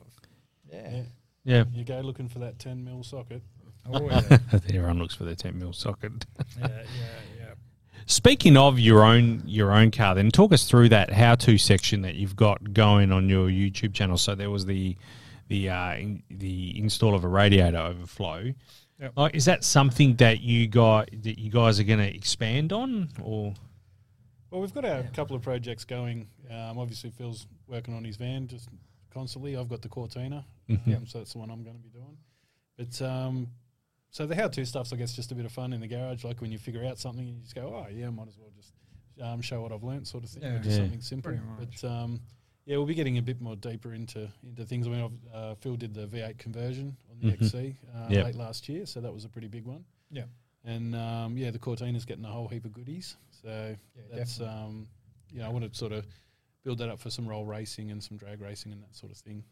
yeah. 0.71 1.03
Yeah. 1.43 1.63
You 1.71 1.83
go 1.83 1.99
looking 2.01 2.27
for 2.29 2.39
that 2.39 2.59
ten 2.59 2.83
mil 2.83 3.03
socket. 3.03 3.41
oh 3.87 4.09
yeah, 4.09 4.37
Everyone 4.51 4.97
looks 4.99 5.13
for 5.15 5.25
their 5.25 5.35
10 5.35 5.59
mil 5.59 5.71
socket. 5.73 6.25
yeah, 6.59 6.67
yeah, 6.67 6.77
yeah. 7.34 7.34
Speaking 8.07 8.55
of 8.55 8.79
your 8.79 9.03
own 9.03 9.41
your 9.45 9.71
own 9.71 9.89
car, 9.91 10.13
then 10.13 10.29
talk 10.29 10.53
us 10.53 10.69
through 10.69 10.89
that 10.89 11.11
how 11.11 11.33
to 11.35 11.57
section 11.57 12.01
that 12.03 12.15
you've 12.15 12.35
got 12.35 12.73
going 12.73 13.11
on 13.11 13.29
your 13.29 13.47
YouTube 13.49 13.93
channel. 13.93 14.17
So 14.17 14.35
there 14.35 14.51
was 14.51 14.65
the 14.65 14.95
the 15.47 15.69
uh, 15.69 15.95
in, 15.95 16.23
the 16.29 16.77
install 16.79 17.15
of 17.15 17.23
a 17.23 17.27
radiator 17.27 17.77
overflow. 17.77 18.53
Yep. 18.99 19.13
Like, 19.17 19.35
is 19.35 19.45
that 19.45 19.63
something 19.63 20.15
that 20.17 20.41
you 20.41 20.67
got 20.67 21.09
that 21.23 21.39
you 21.39 21.49
guys 21.51 21.79
are 21.79 21.83
going 21.83 21.99
to 21.99 22.15
expand 22.15 22.71
on, 22.71 23.09
or 23.21 23.53
Well, 24.51 24.61
we've 24.61 24.73
got 24.73 24.85
a 24.85 25.09
couple 25.13 25.35
of 25.35 25.41
projects 25.41 25.83
going. 25.83 26.27
Um, 26.49 26.77
obviously, 26.77 27.09
Phil's 27.09 27.47
working 27.67 27.93
on 27.95 28.03
his 28.05 28.15
van 28.17 28.47
just 28.47 28.69
constantly. 29.11 29.57
I've 29.57 29.67
got 29.67 29.81
the 29.81 29.89
Cortina, 29.89 30.45
Mhm. 30.69 30.95
um, 30.97 31.07
so 31.07 31.17
that's 31.17 31.33
the 31.33 31.39
one 31.39 31.49
I'm 31.49 31.63
going 31.63 31.75
to 31.75 31.81
be 31.81 31.89
doing. 31.89 32.17
But 32.77 33.01
um, 33.01 33.47
so 34.15 34.25
the 34.25 34.33
how-to 34.33 34.65
stuff's, 34.65 34.93
I 34.93 34.95
guess, 34.95 35.13
just 35.13 35.33
a 35.33 35.35
bit 35.35 35.45
of 35.45 35.51
fun 35.51 35.73
in 35.73 35.81
the 35.81 35.87
garage. 35.87 36.23
Like 36.23 36.39
when 36.39 36.49
you 36.49 36.57
figure 36.57 36.85
out 36.85 36.97
something, 36.97 37.27
you 37.27 37.35
just 37.41 37.53
go, 37.53 37.63
"Oh, 37.75 37.87
yeah, 37.91 38.09
might 38.09 38.29
as 38.29 38.37
well 38.37 38.49
just 38.55 38.71
um, 39.21 39.41
show 39.41 39.61
what 39.61 39.73
I've 39.73 39.83
learnt," 39.83 40.07
sort 40.07 40.23
of 40.23 40.29
thing. 40.29 40.43
Yeah. 40.43 40.57
Just 40.59 40.69
Yeah. 40.69 40.83
something 40.83 41.01
simple. 41.01 41.37
But 41.59 41.83
um, 41.83 42.21
Yeah, 42.65 42.77
we'll 42.77 42.85
be 42.87 42.95
getting 42.95 43.17
a 43.19 43.21
bit 43.21 43.41
more 43.41 43.55
deeper 43.57 43.93
into 43.93 44.27
into 44.41 44.63
things. 44.65 44.87
I 44.87 44.89
mean, 44.91 45.01
I've, 45.03 45.35
uh, 45.35 45.55
Phil 45.55 45.75
did 45.75 45.93
the 45.93 46.07
V8 46.07 46.37
conversion 46.39 46.95
on 47.11 47.19
the 47.19 47.27
Mhm. 47.27 47.41
XC 47.43 47.75
uh, 47.93 48.07
Yep. 48.09 48.23
late 48.25 48.35
last 48.35 48.69
year, 48.69 48.85
so 48.85 49.01
that 49.01 49.13
was 49.13 49.25
a 49.25 49.29
pretty 49.29 49.47
big 49.49 49.65
one. 49.65 49.83
Yeah. 50.09 50.25
And 50.63 50.95
um, 50.95 51.37
yeah, 51.37 51.51
the 51.51 51.59
Cortina's 51.59 52.05
getting 52.05 52.23
a 52.25 52.31
whole 52.31 52.47
heap 52.47 52.63
of 52.65 52.71
goodies. 52.73 53.17
So 53.29 53.75
Yeah, 53.95 54.01
that's 54.11 54.37
definitely. 54.37 54.63
um, 54.63 54.87
you 55.31 55.39
know, 55.39 55.45
I 55.45 55.49
want 55.49 55.69
to 55.71 55.77
sort 55.77 55.91
of 55.91 56.07
build 56.63 56.77
that 56.79 56.89
up 56.89 56.99
for 56.99 57.09
some 57.11 57.27
roll 57.27 57.45
racing 57.45 57.91
and 57.91 58.01
some 58.01 58.15
drag 58.17 58.39
racing 58.41 58.71
and 58.71 58.81
that 58.81 58.95
sort 58.95 59.11
of 59.11 59.17
thing. 59.19 59.43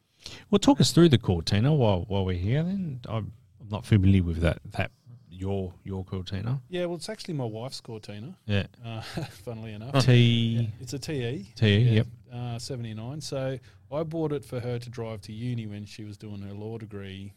Well, 0.50 0.58
talk 0.60 0.80
us 0.82 0.92
through 0.94 1.10
the 1.10 1.18
Cortina 1.20 1.72
while 1.74 2.06
while 2.08 2.24
we're 2.26 2.38
here. 2.38 2.64
Then 2.64 3.02
I'm, 3.08 3.34
I'm 3.64 3.70
not 3.70 3.86
familiar 3.86 4.24
with 4.24 4.42
that 4.42 4.60
that 4.72 4.92
your 5.30 5.74
your 5.84 6.04
Cortina. 6.04 6.62
Yeah, 6.70 6.86
well, 6.86 6.96
it's 6.96 7.10
actually 7.10 7.34
my 7.34 7.46
wife's 7.46 7.82
Cortina. 7.82 8.36
Yeah, 8.46 8.68
Uh, 8.86 9.02
funnily 9.46 9.74
enough, 9.74 10.06
T 10.06 10.14
Yeah, 10.14 10.68
it's 10.80 10.94
a 10.94 11.00
TE. 11.00 11.48
TE, 11.56 11.78
yeah, 11.78 11.92
yep. 11.92 12.08
Uh, 12.32 12.60
79. 12.60 13.22
So 13.22 13.58
I 13.92 14.04
bought 14.04 14.32
it 14.32 14.44
for 14.46 14.60
her 14.60 14.80
to 14.80 14.90
drive 14.90 15.22
to 15.22 15.34
uni 15.34 15.68
when 15.68 15.86
she 15.86 16.04
was 16.04 16.18
doing 16.18 16.42
her 16.42 16.54
law 16.54 16.78
degree. 16.78 17.34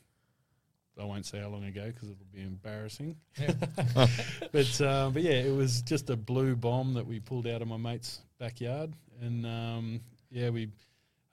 I 0.98 1.04
won't 1.04 1.26
say 1.26 1.40
how 1.40 1.48
long 1.48 1.64
ago 1.64 1.86
because 1.86 2.08
it'll 2.10 2.24
be 2.32 2.40
embarrassing. 2.42 3.16
but 3.94 4.80
uh, 4.80 5.10
but 5.10 5.22
yeah, 5.22 5.32
it 5.32 5.54
was 5.54 5.82
just 5.82 6.08
a 6.10 6.16
blue 6.16 6.56
bomb 6.56 6.94
that 6.94 7.06
we 7.06 7.20
pulled 7.20 7.46
out 7.46 7.60
of 7.62 7.68
my 7.68 7.76
mate's 7.76 8.20
backyard, 8.38 8.94
and 9.20 9.44
um, 9.46 10.00
yeah, 10.30 10.48
we 10.48 10.70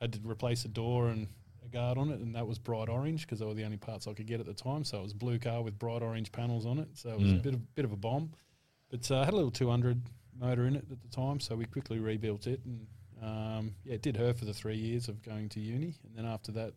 had 0.01 0.11
to 0.13 0.19
replace 0.25 0.65
a 0.65 0.67
door 0.67 1.07
and 1.07 1.27
a 1.42 1.42
guard 1.73 1.97
on 1.97 2.09
it, 2.11 2.19
and 2.21 2.33
that 2.35 2.47
was 2.47 2.57
bright 2.59 2.87
orange 2.87 3.21
because 3.25 3.39
they 3.39 3.45
were 3.45 3.53
the 3.53 3.65
only 3.65 3.77
parts 3.77 4.07
I 4.07 4.13
could 4.13 4.27
get 4.27 4.39
at 4.39 4.45
the 4.45 4.53
time. 4.53 4.83
So 4.85 4.99
it 4.99 5.03
was 5.03 5.11
a 5.11 5.15
blue 5.15 5.39
car 5.39 5.61
with 5.61 5.77
bright 5.77 6.01
orange 6.01 6.31
panels 6.31 6.65
on 6.65 6.79
it. 6.79 6.87
So 6.93 7.09
it 7.09 7.19
was 7.19 7.31
a 7.31 7.35
Mm. 7.35 7.41
bit 7.41 7.53
of 7.55 7.75
bit 7.75 7.85
of 7.85 7.91
a 7.91 7.97
bomb, 7.97 8.31
but 8.89 9.09
uh, 9.11 9.23
had 9.25 9.33
a 9.33 9.35
little 9.35 9.51
200 9.51 10.01
motor 10.39 10.65
in 10.67 10.75
it 10.75 10.85
at 10.89 11.01
the 11.01 11.07
time, 11.09 11.39
so 11.41 11.55
we 11.55 11.65
quickly 11.65 11.99
rebuilt 11.99 12.47
it, 12.47 12.61
and 12.65 12.87
um, 13.21 13.75
yeah, 13.83 13.95
it 13.95 14.01
did 14.01 14.15
her 14.17 14.33
for 14.33 14.45
the 14.45 14.53
three 14.53 14.75
years 14.77 15.07
of 15.09 15.21
going 15.21 15.49
to 15.49 15.59
uni, 15.59 15.95
and 16.05 16.15
then 16.15 16.25
after 16.25 16.51
that. 16.53 16.73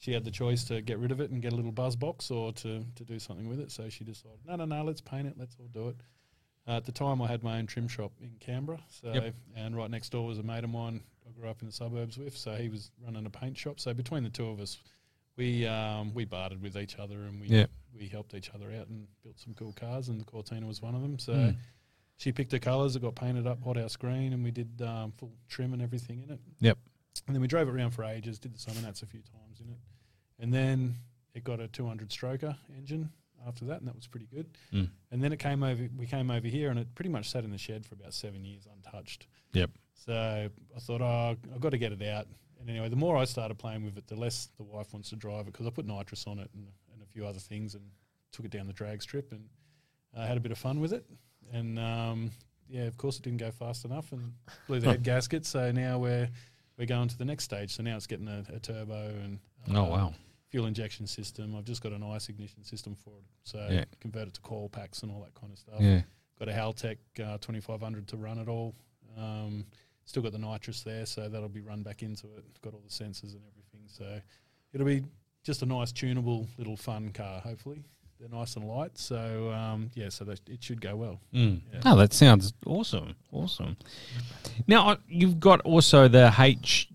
She 0.00 0.12
had 0.12 0.22
the 0.24 0.30
choice 0.30 0.62
to 0.66 0.80
get 0.80 1.00
rid 1.00 1.10
of 1.10 1.20
it 1.20 1.32
and 1.32 1.42
get 1.42 1.52
a 1.52 1.56
little 1.56 1.72
buzz 1.72 1.96
box 1.96 2.30
or 2.30 2.52
to, 2.52 2.84
to 2.94 3.04
do 3.04 3.18
something 3.18 3.48
with 3.48 3.58
it. 3.58 3.72
So 3.72 3.88
she 3.88 4.04
decided, 4.04 4.38
no, 4.46 4.54
no, 4.54 4.64
no, 4.64 4.84
let's 4.84 5.00
paint 5.00 5.26
it. 5.26 5.34
Let's 5.36 5.56
all 5.58 5.66
do 5.72 5.88
it. 5.88 5.96
Uh, 6.68 6.76
at 6.76 6.84
the 6.84 6.92
time, 6.92 7.22
I 7.22 7.26
had 7.26 7.42
my 7.42 7.58
own 7.58 7.66
trim 7.66 7.88
shop 7.88 8.12
in 8.20 8.30
Canberra. 8.40 8.80
So, 8.90 9.12
Yep. 9.12 9.34
and 9.56 9.74
right 9.76 9.90
next 9.90 10.10
door 10.10 10.26
was 10.26 10.38
a 10.38 10.42
mate 10.42 10.64
of 10.64 10.70
mine 10.70 11.02
I 11.26 11.30
grew 11.32 11.48
up 11.48 11.62
in 11.62 11.66
the 11.66 11.72
suburbs 11.72 12.18
with. 12.18 12.36
So 12.36 12.54
he 12.56 12.68
was 12.68 12.90
running 13.02 13.24
a 13.24 13.30
paint 13.30 13.56
shop. 13.56 13.80
So 13.80 13.94
between 13.94 14.22
the 14.22 14.28
two 14.30 14.46
of 14.48 14.60
us, 14.60 14.78
we 15.36 15.66
um, 15.66 16.12
we 16.14 16.24
bartered 16.24 16.60
with 16.60 16.76
each 16.76 16.98
other 16.98 17.14
and 17.24 17.40
we 17.40 17.46
Yep. 17.48 17.70
we 17.94 18.08
helped 18.08 18.34
each 18.34 18.50
other 18.54 18.66
out 18.72 18.88
and 18.88 19.06
built 19.22 19.38
some 19.38 19.54
cool 19.54 19.72
cars. 19.72 20.08
And 20.08 20.20
the 20.20 20.24
Cortina 20.24 20.66
was 20.66 20.82
one 20.82 20.94
of 20.94 21.00
them. 21.00 21.18
So 21.18 21.32
Mm. 21.32 21.56
she 22.16 22.32
picked 22.32 22.52
her 22.52 22.58
colours. 22.58 22.96
It 22.96 23.00
got 23.02 23.14
painted 23.14 23.46
up 23.46 23.62
hot 23.62 23.76
house 23.76 23.96
green, 23.96 24.32
and 24.34 24.44
we 24.44 24.50
did 24.50 24.82
um, 24.82 25.12
full 25.12 25.32
trim 25.48 25.72
and 25.72 25.80
everything 25.80 26.20
in 26.22 26.30
it. 26.30 26.40
Yep. 26.60 26.78
And 27.26 27.34
then 27.34 27.40
we 27.40 27.48
drove 27.48 27.68
it 27.68 27.72
around 27.74 27.92
for 27.92 28.04
ages. 28.04 28.38
Did 28.38 28.52
the 28.54 28.58
Summernats 28.58 29.02
a 29.02 29.06
few 29.06 29.20
times 29.22 29.60
in 29.60 29.68
it, 29.70 29.78
and 30.38 30.52
then 30.52 30.96
it 31.34 31.44
got 31.44 31.60
a 31.60 31.68
200 31.68 32.08
stroker 32.10 32.56
engine 32.76 33.10
after 33.46 33.64
that, 33.66 33.78
and 33.78 33.88
that 33.88 33.94
was 33.94 34.06
pretty 34.06 34.26
good. 34.26 34.46
Mm. 34.72 34.90
And 35.10 35.22
then 35.22 35.32
it 35.32 35.38
came 35.38 35.62
over. 35.62 35.88
We 35.96 36.06
came 36.06 36.30
over 36.30 36.46
here, 36.46 36.70
and 36.70 36.78
it 36.78 36.94
pretty 36.94 37.10
much 37.10 37.30
sat 37.30 37.44
in 37.44 37.50
the 37.50 37.58
shed 37.58 37.84
for 37.86 37.94
about 37.94 38.14
seven 38.14 38.44
years 38.44 38.66
untouched. 38.72 39.26
Yep. 39.52 39.70
So 39.94 40.48
I 40.76 40.80
thought, 40.80 41.00
oh, 41.00 41.36
I've 41.54 41.60
got 41.60 41.70
to 41.70 41.78
get 41.78 41.92
it 41.92 42.02
out. 42.02 42.26
And 42.60 42.68
anyway, 42.68 42.88
the 42.88 42.96
more 42.96 43.16
I 43.16 43.24
started 43.24 43.58
playing 43.58 43.84
with 43.84 43.98
it, 43.98 44.06
the 44.06 44.16
less 44.16 44.48
the 44.56 44.64
wife 44.64 44.92
wants 44.92 45.10
to 45.10 45.16
drive 45.16 45.42
it 45.42 45.52
because 45.52 45.66
I 45.66 45.70
put 45.70 45.86
nitrous 45.86 46.26
on 46.26 46.38
it 46.38 46.50
and, 46.54 46.66
and 46.92 47.02
a 47.02 47.06
few 47.06 47.26
other 47.26 47.38
things, 47.38 47.74
and 47.74 47.84
took 48.32 48.44
it 48.44 48.50
down 48.50 48.66
the 48.66 48.72
drag 48.72 49.02
strip 49.02 49.32
and 49.32 49.44
uh, 50.16 50.26
had 50.26 50.36
a 50.36 50.40
bit 50.40 50.52
of 50.52 50.58
fun 50.58 50.80
with 50.80 50.92
it. 50.92 51.04
And 51.52 51.78
um, 51.78 52.30
yeah, 52.68 52.82
of 52.82 52.96
course, 52.96 53.18
it 53.18 53.22
didn't 53.22 53.38
go 53.38 53.50
fast 53.50 53.84
enough 53.84 54.12
and 54.12 54.32
blew 54.66 54.80
the 54.80 54.86
head 54.90 55.02
gasket. 55.02 55.46
So 55.46 55.70
now 55.72 55.98
we're 55.98 56.28
we're 56.78 56.86
going 56.86 57.08
to 57.08 57.18
the 57.18 57.24
next 57.24 57.44
stage. 57.44 57.74
So 57.74 57.82
now 57.82 57.96
it's 57.96 58.06
getting 58.06 58.28
a, 58.28 58.44
a 58.54 58.60
turbo 58.60 59.08
and 59.22 59.38
Oh 59.74 59.84
um, 59.84 59.90
wow. 59.90 60.14
Fuel 60.48 60.66
injection 60.66 61.06
system. 61.06 61.54
I've 61.56 61.64
just 61.64 61.82
got 61.82 61.92
an 61.92 62.02
ice 62.02 62.28
ignition 62.28 62.64
system 62.64 62.94
for 62.94 63.10
it, 63.18 63.24
so 63.44 63.66
Yeah. 63.70 63.84
convert 64.00 64.28
it 64.28 64.34
to 64.34 64.40
coil 64.40 64.68
packs 64.68 65.02
and 65.02 65.12
all 65.12 65.20
that 65.22 65.34
kind 65.34 65.52
of 65.52 65.58
stuff. 65.58 65.80
Yeah. 65.80 66.02
Got 66.38 66.48
a 66.48 66.52
Haltech 66.52 66.96
uh, 67.20 67.38
2500 67.38 68.06
to 68.08 68.16
run 68.16 68.38
it 68.38 68.48
all. 68.48 68.74
Um, 69.18 69.66
still 70.04 70.22
got 70.22 70.32
the 70.32 70.38
nitrous 70.38 70.82
there, 70.82 71.04
so 71.06 71.28
that'll 71.28 71.48
be 71.48 71.60
run 71.60 71.82
back 71.82 72.02
into 72.02 72.26
it. 72.36 72.44
Got 72.62 72.74
all 72.74 72.82
the 72.86 72.90
sensors 72.92 73.32
and 73.34 73.42
everything, 73.50 73.82
so 73.86 74.20
it'll 74.72 74.86
be 74.86 75.02
just 75.44 75.62
a 75.62 75.66
nice 75.66 75.92
tunable 75.92 76.46
little 76.56 76.76
fun 76.76 77.10
car. 77.12 77.40
Hopefully, 77.40 77.82
they're 78.20 78.28
nice 78.28 78.56
and 78.56 78.66
light. 78.66 78.96
So 78.96 79.50
um, 79.52 79.90
yeah, 79.94 80.08
so 80.08 80.24
that, 80.24 80.40
it 80.48 80.62
should 80.62 80.80
go 80.80 80.94
well. 80.96 81.20
Mm. 81.34 81.60
Yeah. 81.72 81.80
Oh, 81.84 81.96
that 81.96 82.12
sounds 82.12 82.52
awesome. 82.64 83.16
Awesome. 83.32 83.76
Now 84.66 84.98
you've 85.08 85.40
got 85.40 85.60
also 85.62 86.08
the 86.08 86.32
H, 86.38 86.88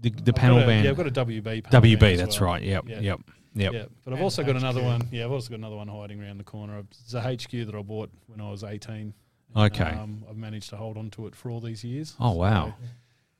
the, 0.00 0.10
the 0.10 0.32
panel 0.32 0.58
got 0.58 0.64
a, 0.64 0.66
band. 0.66 0.84
Yeah, 0.84 0.90
I've 0.90 0.96
got 0.96 1.06
a 1.06 1.10
WB. 1.10 1.64
panel 1.64 1.82
WB. 1.82 2.16
That's 2.16 2.40
well. 2.40 2.50
right. 2.50 2.62
Yep. 2.62 2.84
Yeah. 2.88 3.00
Yep. 3.00 3.20
Yep. 3.54 3.72
Yeah, 3.72 3.84
but 4.04 4.12
I've 4.12 4.18
And 4.18 4.24
also 4.24 4.44
got 4.44 4.56
another 4.56 4.82
one. 4.82 5.08
Yeah, 5.10 5.24
I've 5.24 5.32
also 5.32 5.50
got 5.50 5.58
another 5.58 5.76
one 5.76 5.88
hiding 5.88 6.22
around 6.22 6.38
the 6.38 6.44
corner. 6.44 6.84
It's 6.90 7.14
a 7.14 7.20
HQ 7.20 7.50
that 7.66 7.74
I 7.74 7.82
bought 7.82 8.10
when 8.26 8.40
I 8.40 8.50
was 8.50 8.62
18. 8.62 9.12
Okay. 9.56 9.84
Um, 9.84 10.24
I've 10.28 10.36
managed 10.36 10.70
to 10.70 10.76
hold 10.76 10.96
on 10.96 11.10
to 11.10 11.26
it 11.26 11.34
for 11.34 11.50
all 11.50 11.60
these 11.60 11.82
years. 11.82 12.14
Oh 12.20 12.32
wow. 12.32 12.66
So, 12.66 12.86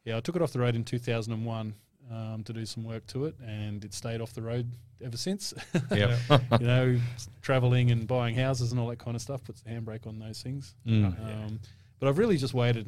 yeah, 0.04 0.16
I 0.16 0.20
took 0.20 0.36
it 0.36 0.42
off 0.42 0.52
the 0.52 0.58
road 0.58 0.74
in 0.74 0.84
2001 0.84 1.74
um, 2.10 2.42
to 2.44 2.52
do 2.52 2.64
some 2.64 2.84
work 2.84 3.06
to 3.08 3.26
it, 3.26 3.34
and 3.46 3.84
it 3.84 3.92
stayed 3.92 4.20
off 4.20 4.32
the 4.32 4.42
road 4.42 4.70
ever 5.04 5.16
since. 5.16 5.54
Yep. 5.90 6.18
you 6.60 6.66
know, 6.66 6.98
traveling 7.42 7.90
and 7.90 8.06
buying 8.06 8.34
houses 8.34 8.72
and 8.72 8.80
all 8.80 8.88
that 8.88 8.98
kind 8.98 9.14
of 9.14 9.22
stuff 9.22 9.44
puts 9.44 9.62
the 9.62 9.70
handbrake 9.70 10.06
on 10.06 10.18
those 10.18 10.42
things. 10.42 10.74
Mm. 10.86 11.06
Um, 11.06 11.60
but 11.98 12.08
I've 12.08 12.18
really 12.18 12.36
just 12.36 12.54
waited 12.54 12.86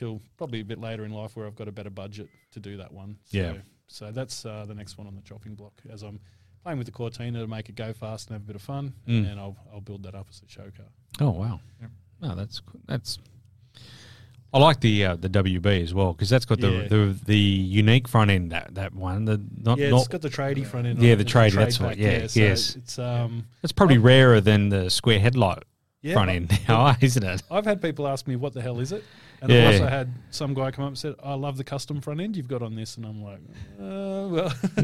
until 0.00 0.20
probably 0.36 0.60
a 0.60 0.64
bit 0.64 0.78
later 0.80 1.04
in 1.04 1.12
life 1.12 1.36
where 1.36 1.46
I've 1.46 1.56
got 1.56 1.68
a 1.68 1.72
better 1.72 1.90
budget 1.90 2.28
to 2.52 2.60
do 2.60 2.76
that 2.76 2.92
one. 2.92 3.16
So, 3.26 3.38
Yeah. 3.38 3.54
So 3.88 4.12
that's 4.12 4.44
uh, 4.44 4.64
the 4.68 4.74
next 4.74 4.98
one 4.98 5.06
on 5.06 5.14
the 5.16 5.22
chopping 5.22 5.54
block 5.54 5.72
as 5.90 6.02
I'm 6.02 6.20
playing 6.62 6.76
with 6.78 6.86
the 6.86 6.92
Cortina 6.92 7.40
to 7.40 7.46
make 7.46 7.68
it 7.70 7.74
go 7.74 7.92
fast 7.94 8.28
and 8.28 8.34
have 8.34 8.42
a 8.42 8.46
bit 8.46 8.56
of 8.56 8.62
fun, 8.62 8.92
Mm. 9.08 9.30
and 9.32 9.40
I'll 9.40 9.56
I'll 9.72 9.80
build 9.80 10.02
that 10.02 10.14
up 10.14 10.26
as 10.30 10.42
a 10.46 10.48
show 10.50 10.70
car. 10.76 10.86
Oh 11.20 11.30
wow. 11.30 11.60
Yep. 11.80 11.90
No, 12.20 12.34
that's 12.34 12.60
that's. 12.86 13.18
I 14.52 14.58
like 14.58 14.80
the 14.80 15.04
uh, 15.06 15.16
the 15.16 15.28
WB 15.30 15.82
as 15.82 15.92
well 15.94 16.12
because 16.12 16.28
that's 16.30 16.44
got 16.44 16.60
the, 16.60 16.70
Yeah. 16.70 16.88
the 16.88 17.18
the 17.24 17.38
unique 17.38 18.08
front 18.08 18.30
end 18.30 18.52
that 18.52 18.74
that 18.74 18.94
one 18.94 19.24
the 19.24 19.40
not 19.62 19.78
yeah, 19.78 19.88
not 19.90 20.00
it's 20.00 20.08
got 20.08 20.20
the 20.22 20.30
tradie 20.30 20.66
front 20.66 20.86
end. 20.86 21.00
Yeah, 21.02 21.12
it, 21.12 21.16
the 21.16 21.22
it's 21.22 21.32
tradie, 21.32 21.52
trade 21.52 21.64
that's 21.64 21.80
right, 21.80 21.88
back, 21.90 21.98
yeah, 21.98 22.26
so 22.26 22.40
yes. 22.40 22.76
It's 22.76 22.98
um 22.98 23.46
it's 23.62 23.72
probably 23.72 23.98
rarer 23.98 24.40
than 24.42 24.68
the 24.68 24.90
square 24.90 25.18
headlight 25.20 25.62
yeah, 26.02 26.14
front 26.14 26.30
end 26.30 26.58
now, 26.68 26.94
isn't 27.00 27.22
it? 27.22 27.42
I've 27.50 27.64
had 27.64 27.82
people 27.82 28.06
ask 28.06 28.26
me 28.26 28.36
what 28.36 28.52
the 28.54 28.62
hell 28.62 28.80
is 28.80 28.92
it, 28.92 29.04
and 29.42 29.50
Yeah. 29.50 29.68
I've 29.68 29.74
also 29.74 29.86
had 29.88 30.12
some 30.30 30.54
guy 30.54 30.70
come 30.70 30.84
up 30.84 30.88
and 30.88 30.98
said, 30.98 31.14
"I 31.22 31.34
love 31.34 31.56
the 31.56 31.64
custom 31.64 32.00
front 32.00 32.20
end 32.20 32.36
you've 32.36 32.48
got 32.48 32.62
on 32.62 32.74
this," 32.74 32.96
and 32.96 33.04
I'm 33.06 33.22
like, 33.22 33.40
uh, 33.80 34.28
"Well, 34.28 34.52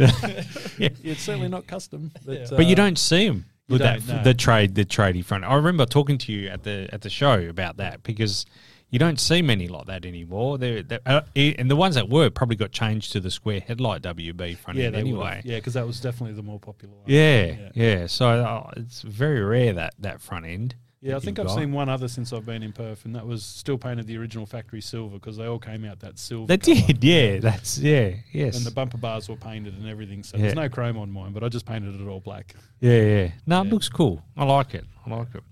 Yeah. 0.79 0.89
it's 1.03 1.23
certainly 1.23 1.49
not 1.49 1.67
custom." 1.67 2.11
But, 2.25 2.51
But 2.51 2.67
you 2.67 2.73
uh, 2.73 2.77
don't 2.77 2.99
see 2.99 3.27
them 3.29 3.47
you 3.69 3.75
with 3.75 3.83
that 3.83 4.07
no. 4.07 4.23
the 4.23 4.35
trade 4.35 4.75
the 4.75 4.85
tradie 4.85 5.25
front. 5.25 5.45
I 5.45 5.55
remember 5.55 5.87
talking 5.87 6.19
to 6.19 6.33
you 6.33 6.49
at 6.49 6.62
the 6.65 6.89
at 6.93 7.03
the 7.03 7.11
show 7.11 7.39
about 7.49 7.77
that 7.79 8.03
because 8.03 8.45
you 8.91 8.99
don't 8.99 9.19
see 9.19 9.43
many 9.43 9.67
like 9.67 9.87
that 9.87 10.05
anymore. 10.07 10.57
They're, 10.57 10.81
they're, 10.83 11.01
uh, 11.05 11.23
and 11.35 11.69
the 11.69 11.75
ones 11.75 11.97
that 11.97 12.09
were 12.09 12.31
probably 12.31 12.55
got 12.55 12.71
changed 12.71 13.11
to 13.12 13.19
the 13.21 13.31
square 13.31 13.59
headlight 13.59 14.03
WB 14.03 14.57
front 14.59 14.79
Yeah, 14.79 14.87
end 14.87 14.95
they 14.95 15.01
anyway. 15.01 15.27
anyway. 15.27 15.43
Yeah, 15.45 15.57
because 15.57 15.75
that 15.75 15.85
was 15.85 15.99
definitely 16.01 16.37
the 16.37 16.45
more 16.45 16.61
popular 16.61 16.95
one. 16.95 17.03
Yeah, 17.07 17.47
Yeah. 17.47 17.69
yeah. 17.75 18.07
So 18.07 18.29
uh, 18.29 18.71
it's 18.77 19.03
very 19.03 19.41
rare 19.43 19.73
that 19.73 19.95
that 19.99 20.21
front 20.21 20.47
end. 20.47 20.77
Yeah, 21.05 21.17
I 21.17 21.21
think 21.21 21.39
I've 21.39 21.47
got. 21.49 21.57
seen 21.59 21.71
one 21.73 21.91
other 21.91 22.09
since 22.09 22.33
I've 22.33 22.47
been 22.47 22.63
in 22.63 22.73
Perth, 22.73 23.05
and 23.05 23.15
that 23.15 23.27
was 23.27 23.45
still 23.45 23.77
painted 23.77 24.07
the 24.07 24.17
original 24.17 24.47
factory 24.47 24.81
silver 24.81 25.19
because 25.19 25.37
they 25.37 25.45
all 25.47 25.59
came 25.59 25.85
out 25.85 26.01
that 26.01 26.19
silver. 26.19 26.47
They 26.47 26.57
colour. 26.57 26.87
did, 26.87 27.05
yeah. 27.05 27.39
That's 27.41 27.77
yeah, 27.79 28.15
yes, 28.33 28.57
And 28.57 28.65
the 28.65 28.71
bumper 28.71 28.97
bars 28.97 29.29
were 29.29 29.37
painted 29.37 29.75
and 29.77 29.87
everything, 29.87 30.23
so 30.23 30.37
Yeah. 30.39 30.45
there's 30.45 30.55
no 30.55 30.69
chrome 30.71 30.97
on 30.97 31.11
mine, 31.13 31.33
but 31.33 31.45
I 31.45 31.49
just 31.51 31.67
painted 31.67 32.01
it 32.01 32.07
all 32.09 32.21
black. 32.21 32.55
yeah, 32.81 33.01
yeah. 33.03 33.31
No, 33.47 33.61
it 33.61 33.67
looks 33.69 33.89
cool. 33.91 34.23
I 34.35 34.45
like 34.45 34.73
it. 34.75 34.87
I 35.07 35.11
like 35.15 35.35
it. 35.35 35.43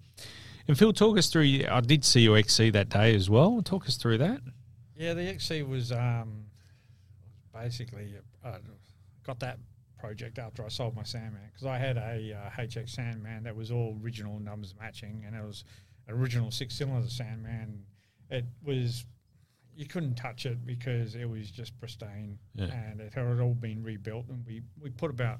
And 0.69 0.79
Phil, 0.79 0.93
talk 0.95 1.19
us 1.19 1.29
through. 1.29 1.65
I 1.71 1.81
did 1.81 2.03
see 2.05 2.21
your 2.23 2.39
XC 2.39 2.71
that 2.71 2.89
day 2.89 3.15
as 3.15 3.29
well. 3.29 3.61
Talk 3.63 3.87
us 3.87 3.97
through 3.97 4.19
that. 4.19 4.41
Yeah, 4.97 5.13
the 5.13 5.23
XC 5.29 5.65
was 5.65 5.93
um, 5.93 6.45
basically 7.53 8.15
uh, 8.45 8.59
got 9.27 9.41
that 9.41 9.59
project 10.03 10.39
after 10.39 10.65
I 10.65 10.69
sold 10.69 10.97
my 10.97 11.05
Sandman 11.05 11.43
because 11.53 11.67
I 11.67 11.79
had 11.79 11.97
a 11.97 12.37
uh, 12.37 12.61
HX 12.61 12.91
Sandman 12.91 13.45
that 13.45 13.55
was 13.55 13.71
all 13.71 13.97
original 14.03 14.41
numbers 14.41 14.75
matching, 14.79 15.23
and 15.27 15.37
it 15.37 15.43
was 15.45 15.65
an 16.09 16.15
original 16.15 16.51
six 16.51 16.75
cylinder 16.75 17.09
Sandman. 17.09 17.85
It 18.29 18.45
was 18.65 19.07
you 19.75 19.87
couldn't 19.87 20.17
touch 20.17 20.45
it 20.45 20.67
because 20.67 21.15
it 21.15 21.25
was 21.29 21.51
just 21.51 21.79
pristine, 21.79 22.39
Yeah. 22.55 22.65
and 22.67 23.01
it 23.01 23.15
had 23.15 23.41
all 23.41 23.55
been 23.55 23.83
rebuilt. 23.83 24.27
And 24.29 24.45
we 24.45 24.63
we 24.81 24.91
put 24.91 25.11
about 25.11 25.39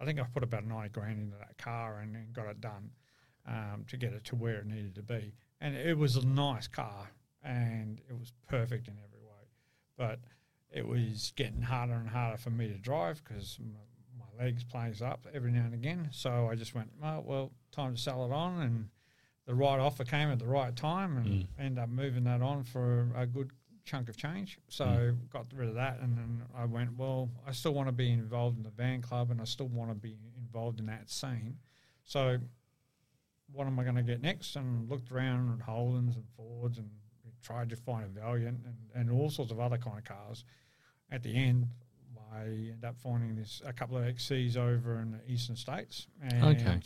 I 0.00 0.04
think 0.06 0.18
I 0.18 0.24
put 0.24 0.42
about 0.42 0.64
ninety 0.64 0.88
grand 0.88 1.18
into 1.20 1.36
that 1.36 1.58
car 1.58 1.98
and, 2.00 2.16
and 2.16 2.32
got 2.32 2.46
it 2.46 2.60
done 2.60 2.90
um, 3.46 3.84
to 3.88 3.96
get 3.98 4.12
it 4.14 4.24
to 4.24 4.34
where 4.36 4.56
it 4.60 4.66
needed 4.66 4.94
to 4.94 5.02
be. 5.02 5.34
And 5.60 5.76
it 5.76 5.98
was 5.98 6.16
a 6.16 6.26
nice 6.26 6.66
car 6.68 7.10
and 7.44 8.00
it 8.08 8.18
was 8.18 8.32
perfect 8.48 8.88
in 8.88 8.94
every 9.04 9.20
way. 9.20 9.44
But 9.98 10.20
it 10.72 10.86
was 10.86 11.32
getting 11.36 11.62
harder 11.62 11.94
and 11.94 12.08
harder 12.08 12.38
for 12.38 12.50
me 12.50 12.68
to 12.68 12.78
drive 12.78 13.22
because 13.24 13.58
legs 14.40 14.64
plays 14.64 15.02
up 15.02 15.26
every 15.34 15.52
now 15.52 15.64
and 15.64 15.74
again. 15.74 16.08
So 16.12 16.48
I 16.50 16.54
just 16.54 16.74
went, 16.74 16.90
oh, 17.02 17.20
well, 17.20 17.52
time 17.72 17.94
to 17.94 18.00
sell 18.00 18.24
it 18.24 18.32
on. 18.32 18.60
And 18.62 18.88
the 19.46 19.54
right 19.54 19.78
offer 19.78 20.04
came 20.04 20.30
at 20.30 20.38
the 20.38 20.46
right 20.46 20.74
time 20.74 21.16
and 21.18 21.26
Mm. 21.26 21.46
ended 21.58 21.78
up 21.84 21.88
moving 21.90 22.24
that 22.24 22.40
on 22.42 22.64
for 22.64 23.10
a 23.14 23.26
good 23.26 23.50
chunk 23.84 24.08
of 24.08 24.16
change. 24.16 24.58
So 24.68 25.16
got 25.30 25.46
rid 25.54 25.68
of 25.68 25.74
that, 25.74 25.98
and 26.00 26.16
then 26.16 26.42
I 26.54 26.64
went, 26.64 26.96
well, 26.96 27.28
I 27.46 27.52
still 27.52 27.74
want 27.74 27.88
to 27.88 27.92
be 27.92 28.10
involved 28.12 28.56
in 28.56 28.62
the 28.62 28.70
van 28.70 29.02
club, 29.02 29.30
and 29.30 29.40
I 29.40 29.44
still 29.44 29.68
want 29.68 29.90
to 29.90 29.94
be 29.96 30.16
involved 30.38 30.80
in 30.80 30.86
that 30.86 31.10
scene. 31.10 31.58
So 32.04 32.38
what 33.52 33.66
am 33.66 33.78
I 33.78 33.82
going 33.84 33.96
to 33.96 34.02
get 34.02 34.20
next? 34.22 34.54
And 34.56 34.88
looked 34.88 35.10
around 35.10 35.60
at 35.60 35.66
Holdens 35.66 36.14
and 36.14 36.24
Fords 36.36 36.78
and 36.78 36.88
tried 37.42 37.68
to 37.70 37.76
find 37.76 38.04
a 38.04 38.08
Valiant 38.08 38.60
and, 38.64 38.76
and 38.94 39.10
all 39.10 39.28
sorts 39.30 39.50
of 39.50 39.58
other 39.58 39.78
kind 39.78 39.98
of 39.98 40.04
cars. 40.04 40.44
At 41.10 41.22
the 41.24 41.34
end, 41.34 41.66
I 42.32 42.42
ended 42.44 42.84
up 42.84 42.96
finding 42.98 43.34
this 43.36 43.60
a 43.64 43.72
couple 43.72 43.96
of 43.98 44.04
XCs 44.04 44.56
over 44.56 44.98
in 45.00 45.12
the 45.12 45.20
eastern 45.32 45.56
states, 45.56 46.06
and 46.22 46.44
Okay. 46.44 46.80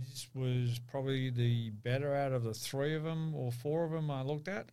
this 0.00 0.28
was 0.34 0.80
probably 0.90 1.30
the 1.30 1.70
better 1.70 2.14
out 2.14 2.32
of 2.32 2.42
the 2.44 2.54
three 2.54 2.94
of 2.94 3.02
them 3.04 3.34
or 3.34 3.52
four 3.52 3.84
of 3.84 3.92
them 3.92 4.10
I 4.10 4.22
looked 4.22 4.48
at. 4.48 4.70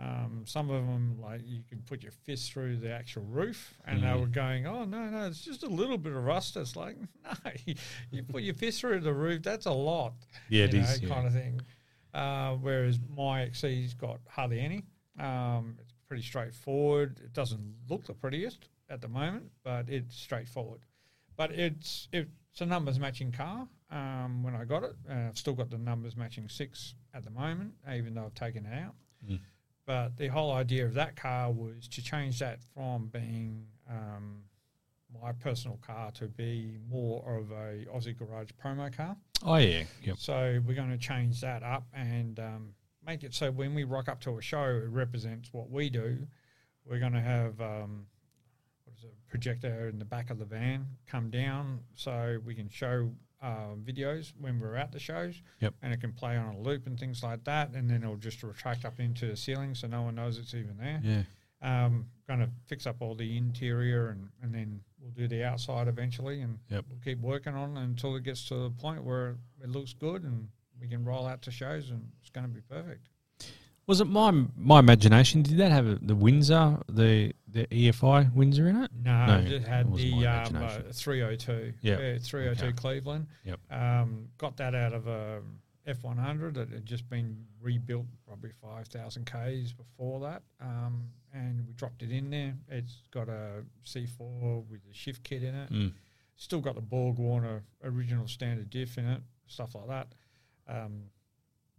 Um, 0.00 0.44
some 0.46 0.70
of 0.70 0.86
them, 0.86 1.18
like 1.20 1.40
you 1.44 1.62
could 1.68 1.84
put 1.84 2.04
your 2.04 2.12
fist 2.12 2.52
through 2.52 2.76
the 2.76 2.90
actual 2.92 3.24
roof, 3.24 3.74
and 3.84 4.00
they 4.04 4.06
Mm. 4.06 4.20
were 4.20 4.26
going, 4.28 4.64
"Oh 4.66 4.84
no, 4.84 5.10
no, 5.10 5.26
it's 5.26 5.42
just 5.44 5.64
a 5.64 5.68
little 5.68 5.98
bit 5.98 6.12
of 6.12 6.22
rust." 6.24 6.56
It's 6.56 6.76
like, 6.76 6.96
no, 7.44 7.50
you, 8.12 8.22
put 8.22 8.44
your 8.44 8.54
fist 8.54 8.80
through 8.80 9.00
the 9.00 9.12
roof, 9.12 9.42
that's 9.42 9.66
a 9.66 9.72
lot 9.72 10.14
Yeah, 10.48 10.64
it 10.66 10.74
you 10.74 10.80
is. 10.80 11.02
know, 11.02 11.08
yeah. 11.08 11.14
kind 11.14 11.26
of 11.26 11.32
thing. 11.32 11.60
Uh, 12.14 12.54
whereas 12.56 13.00
my 13.08 13.40
XC's 13.46 13.94
got 13.94 14.20
hardly 14.28 14.60
any. 14.60 14.84
Um, 15.18 15.76
it's 15.80 15.92
pretty 16.06 16.22
straightforward. 16.22 17.18
It 17.20 17.32
doesn't 17.32 17.74
look 17.88 18.06
the 18.06 18.14
prettiest 18.14 18.68
at 18.90 19.00
the 19.00 19.08
moment, 19.08 19.50
but 19.62 19.88
it's 19.88 20.16
straightforward. 20.16 20.80
But 21.36 21.52
it's 21.52 22.08
it's 22.12 22.60
a 22.60 22.66
numbers 22.66 22.98
matching 22.98 23.32
car. 23.32 23.68
Um, 23.90 24.42
when 24.42 24.54
I 24.54 24.64
got 24.64 24.82
it, 24.82 24.96
uh, 25.10 25.28
I've 25.28 25.38
still 25.38 25.54
got 25.54 25.70
the 25.70 25.78
numbers 25.78 26.16
matching 26.16 26.48
six 26.48 26.94
at 27.14 27.24
the 27.24 27.30
moment, 27.30 27.72
even 27.92 28.14
though 28.14 28.24
I've 28.24 28.34
taken 28.34 28.66
it 28.66 28.74
out. 28.74 28.94
Mm. 29.28 29.40
But 29.86 30.16
the 30.18 30.28
whole 30.28 30.52
idea 30.52 30.84
of 30.84 30.94
that 30.94 31.16
car 31.16 31.50
was 31.50 31.88
to 31.88 32.02
change 32.02 32.38
that 32.40 32.60
from 32.74 33.06
being 33.06 33.64
um, 33.88 34.42
my 35.22 35.32
personal 35.32 35.78
car 35.78 36.10
to 36.12 36.26
be 36.26 36.78
more 36.90 37.38
of 37.38 37.50
a 37.50 37.86
Aussie 37.94 38.16
Garage 38.16 38.50
promo 38.62 38.94
car. 38.94 39.16
Oh 39.42 39.56
yeah. 39.56 39.84
Yep. 40.02 40.16
So 40.18 40.60
we're 40.66 40.74
going 40.74 40.90
to 40.90 40.98
change 40.98 41.40
that 41.40 41.62
up 41.62 41.86
and 41.94 42.38
um, 42.38 42.74
make 43.06 43.24
it 43.24 43.34
so 43.34 43.50
when 43.50 43.74
we 43.74 43.84
rock 43.84 44.08
up 44.08 44.20
to 44.22 44.36
a 44.36 44.42
show, 44.42 44.64
it 44.64 44.90
represents 44.90 45.48
what 45.52 45.70
we 45.70 45.88
do. 45.88 46.18
We're 46.84 47.00
going 47.00 47.12
to 47.12 47.20
have 47.20 47.60
um, 47.60 48.06
what 48.84 48.96
is 48.96 49.04
it, 49.04 49.14
a 49.14 49.17
projector 49.28 49.88
in 49.88 49.98
the 49.98 50.04
back 50.04 50.30
of 50.30 50.38
the 50.38 50.44
van 50.44 50.86
come 51.06 51.30
down 51.30 51.80
so 51.94 52.38
we 52.44 52.54
can 52.54 52.68
show 52.68 53.10
uh, 53.42 53.74
videos 53.84 54.32
when 54.40 54.58
we're 54.58 54.74
at 54.74 54.90
the 54.92 54.98
shows. 54.98 55.40
Yep. 55.60 55.74
And 55.82 55.92
it 55.92 56.00
can 56.00 56.12
play 56.12 56.36
on 56.36 56.54
a 56.54 56.58
loop 56.60 56.86
and 56.86 56.98
things 56.98 57.22
like 57.22 57.44
that. 57.44 57.72
And 57.74 57.88
then 57.88 58.02
it'll 58.02 58.16
just 58.16 58.42
retract 58.42 58.84
up 58.84 58.98
into 58.98 59.26
the 59.26 59.36
ceiling 59.36 59.74
so 59.74 59.86
no 59.86 60.02
one 60.02 60.16
knows 60.16 60.38
it's 60.38 60.54
even 60.54 60.76
there. 60.78 61.00
Yeah. 61.04 61.22
Um, 61.60 62.06
going 62.26 62.40
to 62.40 62.48
fix 62.66 62.86
up 62.86 62.96
all 63.00 63.14
the 63.14 63.36
interior 63.36 64.08
and, 64.10 64.28
and 64.42 64.54
then 64.54 64.80
we'll 65.00 65.10
do 65.12 65.26
the 65.28 65.44
outside 65.44 65.88
eventually 65.88 66.40
and 66.40 66.58
Yep. 66.70 66.84
we'll 66.88 67.00
keep 67.04 67.20
working 67.20 67.54
on 67.54 67.76
it 67.76 67.82
until 67.82 68.14
it 68.16 68.22
gets 68.24 68.46
to 68.48 68.54
the 68.54 68.70
point 68.70 69.02
where 69.04 69.36
it 69.62 69.68
looks 69.68 69.92
good 69.92 70.22
and 70.24 70.48
we 70.80 70.86
can 70.88 71.04
roll 71.04 71.26
out 71.26 71.42
to 71.42 71.50
shows 71.50 71.90
and 71.90 72.08
it's 72.20 72.30
going 72.30 72.46
to 72.46 72.52
be 72.52 72.60
perfect. 72.60 73.08
Was 73.88 74.02
it 74.02 74.04
my 74.04 74.30
my 74.54 74.78
imagination? 74.78 75.42
Did 75.42 75.56
that 75.56 75.72
have 75.72 75.86
a, 75.86 75.98
the 76.00 76.14
Windsor, 76.14 76.76
the 76.90 77.32
the 77.48 77.66
EFI 77.66 78.32
Windsor 78.34 78.68
in 78.68 78.76
it? 78.84 78.90
No, 79.02 79.26
No, 79.26 79.38
it 79.38 79.62
had 79.62 79.86
it 79.86 79.94
the 79.94 80.26
um, 80.26 80.56
uh, 80.56 80.80
302. 80.92 81.72
Yep. 81.80 81.98
Yeah, 81.98 82.18
302 82.20 82.64
Okay. 82.66 82.72
Cleveland. 82.74 83.26
Yep. 83.44 83.60
Um, 83.70 84.28
got 84.36 84.58
that 84.58 84.74
out 84.74 84.92
of 84.92 85.06
a 85.06 85.40
F100 85.88 86.52
that 86.54 86.68
had 86.68 86.84
just 86.84 87.08
been 87.08 87.46
rebuilt 87.62 88.04
probably 88.26 88.50
5,000 88.60 89.24
Ks 89.24 89.72
before 89.72 90.20
that. 90.20 90.42
Um, 90.60 91.04
and 91.32 91.66
we 91.66 91.72
dropped 91.72 92.02
it 92.02 92.10
in 92.10 92.28
there. 92.28 92.54
It's 92.68 93.04
got 93.10 93.30
a 93.30 93.64
C4 93.86 94.68
with 94.68 94.80
a 94.90 94.94
shift 94.94 95.24
kit 95.24 95.42
in 95.42 95.54
it. 95.54 95.72
Mm. 95.72 95.92
Still 96.36 96.60
got 96.60 96.74
the 96.74 96.82
Borg 96.82 97.16
Warner 97.18 97.62
original 97.82 98.28
standard 98.28 98.68
diff 98.68 98.98
in 98.98 99.06
it, 99.06 99.22
stuff 99.46 99.74
like 99.74 99.88
that. 99.88 100.08
Um, 100.68 101.04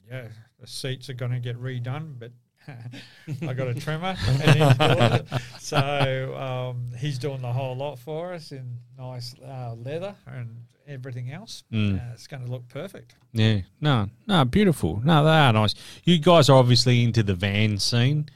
yeah, 0.10 0.28
the 0.60 0.68
seats 0.68 1.10
are 1.10 1.14
going 1.14 1.32
to 1.32 1.40
get 1.40 1.58
redone, 1.62 2.16
but 2.20 2.32
I 3.48 3.54
got 3.54 3.68
a 3.68 3.74
trimmer 3.74 4.16
and 4.28 4.42
he's 4.42 4.78
doing 4.78 5.00
it. 5.00 5.28
So 5.60 6.36
um, 6.38 6.86
he's 6.98 7.18
doing 7.18 7.42
the 7.42 7.52
whole 7.52 7.76
lot 7.76 7.98
for 8.00 8.34
us 8.34 8.52
in 8.52 8.78
nice 8.98 9.34
uh, 9.44 9.74
leather 9.76 10.16
and 10.28 10.56
everything 10.88 11.32
else. 11.32 11.64
Mm. 11.72 11.98
Uh, 12.00 12.14
it's 12.14 12.28
going 12.28 12.46
to 12.46 12.52
look 12.52 12.68
perfect. 12.68 13.16
Yeah. 13.34 13.62
No. 13.82 14.10
No. 14.28 14.46
Beautiful. 14.46 15.02
No, 15.04 15.24
they 15.24 15.32
are 15.32 15.54
nice. 15.54 15.74
You 16.04 16.20
guys 16.20 16.50
are 16.50 16.58
obviously 16.58 17.04
into 17.04 17.24
the 17.24 17.34
van 17.36 17.78
scene. 17.78 18.30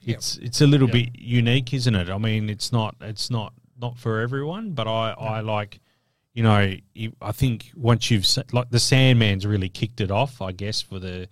Yep. 0.00 0.16
It's 0.18 0.36
it's 0.38 0.60
a 0.60 0.66
little 0.66 0.88
Yep. 0.88 0.92
bit 0.92 1.18
unique, 1.20 1.74
isn't 1.74 1.94
it? 1.94 2.08
I 2.08 2.18
mean, 2.18 2.48
it's 2.48 2.70
not 2.72 2.94
it's 3.00 3.28
not 3.30 3.52
not 3.80 3.98
for 3.98 4.20
everyone, 4.20 4.70
but 4.72 4.86
I 4.86 5.10
I 5.12 5.40
like. 5.40 5.80
You 6.36 6.42
know, 6.42 6.74
I 7.22 7.32
think 7.32 7.70
once 7.74 8.10
you've 8.10 8.26
like 8.52 8.68
the 8.70 8.78
Sandman's 8.78 9.46
really 9.46 9.70
kicked 9.70 10.00
it 10.02 10.10
off, 10.10 10.42
I 10.42 10.52
guess 10.52 10.82
for 10.82 10.98
the 10.98 11.28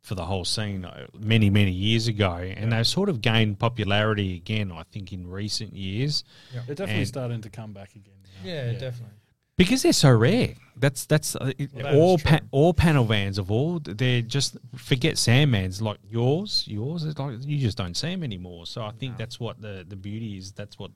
for 0.00 0.14
the 0.16 0.24
whole 0.24 0.44
scene 0.44 0.84
uh, 0.84 1.06
many 1.18 1.50
many 1.50 1.70
years 1.70 2.08
ago, 2.08 2.32
and 2.34 2.72
they've 2.72 2.86
sort 2.86 3.08
of 3.08 3.20
gained 3.20 3.58
popularity 3.60 4.34
again. 4.34 4.72
I 4.72 4.82
think 4.92 5.12
in 5.12 5.30
recent 5.30 5.72
years 5.74 6.24
They're 6.52 6.74
definitely 6.74 7.02
And- 7.02 7.08
starting 7.08 7.40
to 7.42 7.50
come 7.50 7.72
back 7.72 7.90
again. 7.94 8.14
now. 8.44 8.50
Yeah, 8.50 8.72
definitely. 8.72 9.14
because 9.56 9.82
they're 9.82 9.92
so 9.92 10.10
rare. 10.10 10.54
That's 10.76 11.06
that's 11.06 11.36
uh, 11.36 11.52
Well, 11.72 11.84
that 11.84 11.94
all 11.94 12.18
pa- 12.18 12.40
all 12.50 12.74
panel 12.74 13.04
vans 13.04 13.38
of 13.38 13.50
all. 13.52 13.78
They're 13.80 14.22
just 14.22 14.56
forget 14.76 15.14
Sandman's 15.16 15.80
like 15.80 15.98
yours. 16.08 16.64
Yours 16.66 17.04
is 17.04 17.16
like 17.18 17.36
you 17.44 17.58
just 17.58 17.76
don't 17.78 17.96
see 17.96 18.08
them 18.10 18.24
anymore. 18.24 18.66
So 18.66 18.82
I 18.82 18.90
think 18.92 19.12
No. 19.12 19.18
that's 19.18 19.38
what 19.38 19.60
the 19.62 19.84
the 19.88 19.96
beauty 19.96 20.38
is. 20.38 20.50
That's 20.52 20.76
what 20.78 20.90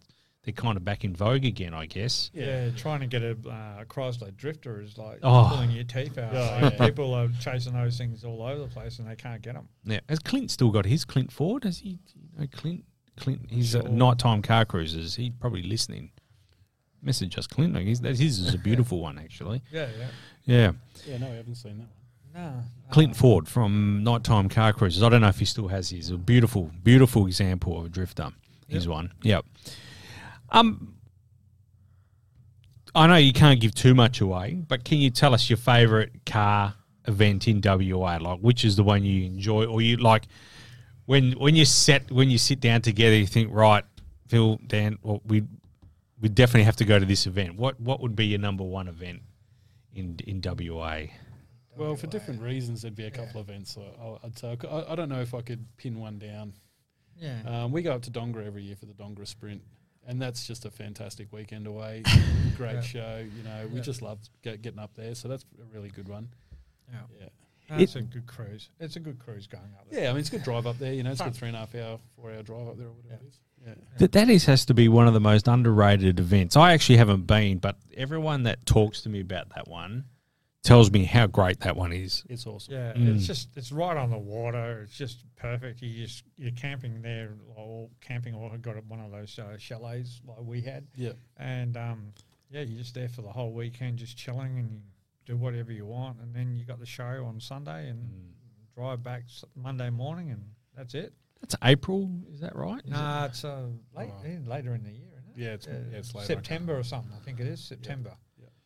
they're 0.45 0.53
kind 0.53 0.77
of 0.77 0.85
back 0.85 1.05
in 1.05 1.15
vogue 1.15 1.45
again. 1.45 1.73
I 1.75 1.87
guess. 1.87 2.31
Yeah, 2.35 2.71
trying 2.77 3.01
to 3.01 3.07
get 3.07 3.23
a 3.23 3.33
uh, 3.33 3.85
Chrysler 3.85 4.37
Drifter 4.37 4.81
is 4.83 4.99
like 4.99 5.21
Oh. 5.23 5.49
pulling 5.53 5.71
your 5.71 5.85
teeth 5.85 6.19
out. 6.19 6.33
Yeah, 6.33 6.59
Like, 6.63 6.73
yeah. 6.79 6.87
People 6.87 7.15
are 7.15 7.29
chasing 7.41 7.75
those 7.75 7.97
things 7.99 8.25
all 8.25 8.43
over 8.43 8.61
the 8.61 8.67
place 8.69 8.99
and 8.99 9.09
they 9.09 9.17
can't 9.17 9.41
get 9.43 9.55
them. 9.55 9.69
Yeah. 9.85 10.01
Has 10.09 10.19
Clint 10.19 10.51
still 10.51 10.71
got 10.71 10.85
his 10.87 11.05
Clint 11.05 11.31
Ford? 11.33 11.65
Has 11.65 11.79
he? 11.79 11.91
You 12.15 12.41
know, 12.41 12.47
Clint. 12.53 12.85
Clint. 13.17 13.51
His 13.51 13.77
uh, 13.77 13.83
Sure. 13.83 13.89
nighttime 13.91 14.43
car 14.43 14.65
cruisers. 14.65 15.15
He 15.17 15.31
probably 15.31 15.63
listening. 15.63 16.11
Message 17.03 17.37
us, 17.37 17.47
Clint. 17.47 17.75
Like, 17.75 17.87
his, 17.87 18.01
that- 18.01 18.19
his 18.19 18.39
is 18.39 18.55
a 18.55 18.59
beautiful 18.59 19.01
one, 19.01 19.19
actually. 19.19 19.63
Yeah, 19.73 19.89
yeah. 19.99 20.07
Yeah. 20.45 20.73
Yeah, 21.07 21.19
no, 21.19 21.27
I 21.31 21.35
haven't 21.37 21.55
seen 21.57 21.79
that 21.79 21.87
one. 21.87 22.45
No. 22.55 22.63
Clint 22.91 23.15
Ford 23.15 23.47
from 23.47 24.03
Nighttime 24.03 24.49
Car 24.49 24.73
Cruisers. 24.73 25.03
I 25.03 25.09
don't 25.09 25.21
know 25.21 25.29
if 25.29 25.39
he 25.39 25.45
still 25.45 25.69
has 25.69 25.91
his. 25.91 26.11
A 26.11 26.17
beautiful, 26.17 26.71
beautiful 26.83 27.27
example 27.27 27.79
of 27.79 27.87
a 27.87 27.89
drifter. 27.89 28.31
His 28.69 28.87
Yep. 28.87 28.93
one. 28.93 29.13
Yep. 29.23 29.45
Um, 30.53 30.95
I 32.95 33.07
know 33.07 33.17
you 33.17 33.33
can't 33.33 33.61
give 33.61 33.75
too 33.75 33.95
much 33.95 34.21
away, 34.21 34.63
but 34.69 34.85
can 34.85 34.99
you 34.99 35.11
tell 35.11 35.33
us 35.35 35.49
your 35.49 35.57
favourite 35.57 36.11
car 36.27 36.75
event 37.09 37.49
in 37.49 37.61
WA? 37.65 38.19
Like, 38.21 38.41
which 38.41 38.65
is 38.65 38.77
the 38.77 38.83
one 38.85 39.03
you 39.05 39.25
enjoy, 39.25 39.65
or 39.65 39.81
you 39.81 39.97
like 39.97 40.25
when 41.07 41.33
when 41.33 41.57
you 41.57 41.65
set 41.65 42.11
when 42.11 42.29
you 42.31 42.39
sit 42.39 42.61
down 42.61 42.83
together, 42.83 43.17
you 43.17 43.27
think, 43.27 43.49
right, 43.53 43.85
Phil, 44.29 44.59
Dan, 44.67 44.99
well, 45.03 45.23
we 45.27 45.43
we 46.21 46.29
definitely 46.29 46.65
have 46.65 46.77
to 46.77 46.85
go 46.85 46.99
to 46.99 47.07
this 47.07 47.27
event. 47.27 47.57
What 47.57 47.81
what 47.81 48.01
would 48.01 48.15
be 48.15 48.27
your 48.27 48.39
number 48.41 48.63
one 48.63 48.89
event 48.89 49.23
in 49.95 50.19
in 50.27 50.43
WA? 50.45 51.05
Well, 51.75 51.97
for 51.97 52.07
different 52.09 52.43
reasons, 52.43 52.83
there'd 52.83 52.95
be 52.95 53.07
a 53.07 53.11
couple 53.11 53.41
of 53.41 53.49
events. 53.49 53.73
So 53.73 53.83
I- 54.23 54.27
I'd 54.27 54.39
say 54.39 54.57
I, 54.71 54.93
I 54.93 54.95
don't 54.95 55.09
know 55.09 55.23
if 55.23 55.33
I 55.33 55.41
could 55.41 55.65
pin 55.79 55.99
one 55.99 56.19
down. 56.19 56.53
Yeah. 57.17 57.41
Um, 57.47 57.73
we 57.73 57.81
go 57.81 57.93
up 57.93 58.03
to 58.03 58.11
Dongara 58.11 58.47
every 58.47 58.63
year 58.63 58.77
for 58.77 58.85
the 58.85 58.93
Dongara 58.93 59.27
Sprint, 59.27 59.63
and 60.07 60.21
that's 60.21 60.47
just 60.47 60.65
a 60.65 60.71
fantastic 60.71 61.33
weekend 61.33 61.67
away. 61.67 62.03
Great 62.57 62.75
Yeah. 62.75 62.81
show, 62.83 62.99
show, 62.99 63.27
you 63.37 63.43
know. 63.45 63.67
We 63.69 63.77
Yeah. 63.77 63.83
just 63.83 64.03
love 64.03 64.19
get, 64.43 64.63
getting 64.63 64.79
up 64.81 64.95
there, 64.95 65.15
so 65.15 65.29
that's 65.29 65.45
a 65.61 65.65
really 65.75 65.89
good 65.91 66.09
one. 66.09 66.29
yeah. 66.91 67.01
Yeah, 67.21 67.79
That's 67.79 67.97
a 67.97 68.03
good 68.03 68.27
cruise. 68.27 68.69
It's 68.81 68.97
a 68.97 69.01
good 69.01 69.19
cruise 69.19 69.47
going 69.47 69.73
up 69.79 69.89
there. 69.89 70.03
yeah. 70.03 70.11
I 70.11 70.13
mean, 70.13 70.21
it's 70.21 70.29
a 70.29 70.33
good 70.33 70.43
drive 70.43 70.67
up 70.67 70.79
there. 70.79 70.93
You 70.93 71.03
know, 71.05 71.13
it's 71.13 71.21
a 71.21 71.25
good 71.25 71.35
three 71.35 71.49
and 71.49 71.57
a 71.57 71.61
half 71.61 71.75
hour, 71.75 71.99
four 72.17 72.31
hour 72.31 72.43
drive 72.43 72.69
up 72.69 72.77
there 72.77 72.89
or 72.89 72.93
whatever 72.93 73.15
Yeah. 73.23 73.27
it 73.27 73.29
is. 73.29 73.41
Yeah. 73.67 73.75
That 73.99 74.13
that 74.13 74.29
is 74.29 74.45
has 74.47 74.65
to 74.67 74.75
be 74.75 74.89
one 74.89 75.07
of 75.07 75.15
the 75.15 75.21
most 75.21 75.47
underrated 75.49 76.19
events. 76.19 76.57
I 76.57 76.73
actually 76.73 76.97
haven't 76.99 77.27
been, 77.27 77.59
but 77.59 77.77
everyone 77.97 78.43
that 78.43 78.67
talks 78.67 79.01
to 79.03 79.09
me 79.09 79.21
about 79.21 79.51
that 79.55 79.69
one 79.69 80.05
tells 80.63 80.91
me 80.93 81.05
how 81.05 81.27
great 81.27 81.61
that 81.61 81.77
one 81.77 81.93
is. 81.93 82.23
It's 82.29 82.47
awesome. 82.47 82.75
Yeah, 82.75 82.93
Mm. 82.93 83.17
it's 83.17 83.27
just 83.27 83.49
it's 83.57 83.73
right 83.73 83.97
on 83.97 84.11
the 84.11 84.19
water. 84.19 84.83
It's 84.83 84.97
just 84.97 85.25
perfect. 85.37 85.83
You 85.83 86.05
just 86.07 86.25
you're 86.39 86.53
camping 86.53 87.03
there, 87.03 87.35
or 87.57 87.89
camping, 88.01 88.35
or 88.35 88.57
got 88.59 88.83
one 88.87 89.01
of 89.01 89.11
those 89.11 89.39
uh, 89.39 89.57
chalets 89.59 90.21
like 90.27 90.41
we 90.43 90.61
had, 90.63 90.87
Yeah. 90.95 91.13
and 91.37 91.77
um, 91.77 92.13
yeah, 92.51 92.61
you're 92.63 92.79
just 92.79 92.95
there 92.95 93.09
for 93.09 93.23
the 93.23 93.33
whole 93.33 93.53
weekend, 93.53 93.99
just 93.99 94.17
chilling, 94.17 94.59
and 94.59 94.71
you 94.71 94.81
do 95.27 95.37
whatever 95.37 95.73
you 95.73 95.85
want, 95.87 96.21
and 96.21 96.35
then 96.35 96.55
you 96.55 96.65
got 96.65 96.79
the 96.79 96.87
show 96.87 97.25
on 97.27 97.41
Sunday, 97.41 97.89
and 97.89 98.33
drive 98.75 99.03
back 99.03 99.25
Monday 99.57 99.91
morning, 99.91 100.31
and 100.31 100.43
that's 100.77 100.95
it. 100.95 101.13
That's 101.41 101.57
April, 101.65 102.09
is 102.33 102.39
that 102.41 102.55
right? 102.55 102.81
Is 102.85 102.91
Nah, 102.91 103.25
it's 103.27 103.45
uh, 103.45 103.67
late, 103.97 104.11
Oh. 104.13 104.49
later 104.49 104.75
in 104.77 104.85
the 104.85 104.93
year, 104.93 105.09
isn't 105.19 105.31
it? 105.31 105.37
Yeah, 105.37 105.55
it's- 105.55 105.67
yeah, 105.67 105.99
it's 105.99 106.15
later, 106.15 106.27
September 106.27 106.79
or 106.79 106.85
something. 106.85 107.13
I 107.13 107.19
think 107.19 107.41
it 107.41 107.49
is 107.49 107.61
September. 107.61 108.11
Yeah. 108.11 108.17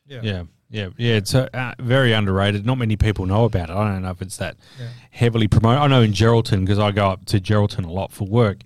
Yeah. 0.08 0.20
Yeah, 0.22 0.42
yeah, 0.70 0.88
yeah. 0.96 1.14
It's 1.14 1.34
uh, 1.34 1.48
uh, 1.54 1.72
very 1.78 2.12
underrated. 2.12 2.64
Not 2.66 2.78
many 2.78 2.96
people 2.96 3.26
know 3.26 3.44
about 3.44 3.70
it. 3.70 3.72
I 3.74 3.92
don't 3.92 4.02
know 4.02 4.10
if 4.10 4.22
it's 4.22 4.36
that 4.38 4.56
Yeah. 4.78 4.88
heavily 5.10 5.48
promoted. 5.48 5.80
I 5.82 5.86
know 5.88 6.02
in 6.02 6.12
Geraldton 6.12 6.60
because 6.60 6.78
I 6.78 6.90
go 6.92 7.08
up 7.10 7.24
to 7.26 7.40
Geraldton 7.40 7.84
a 7.86 7.90
lot 7.92 8.12
for 8.12 8.26
work. 8.26 8.58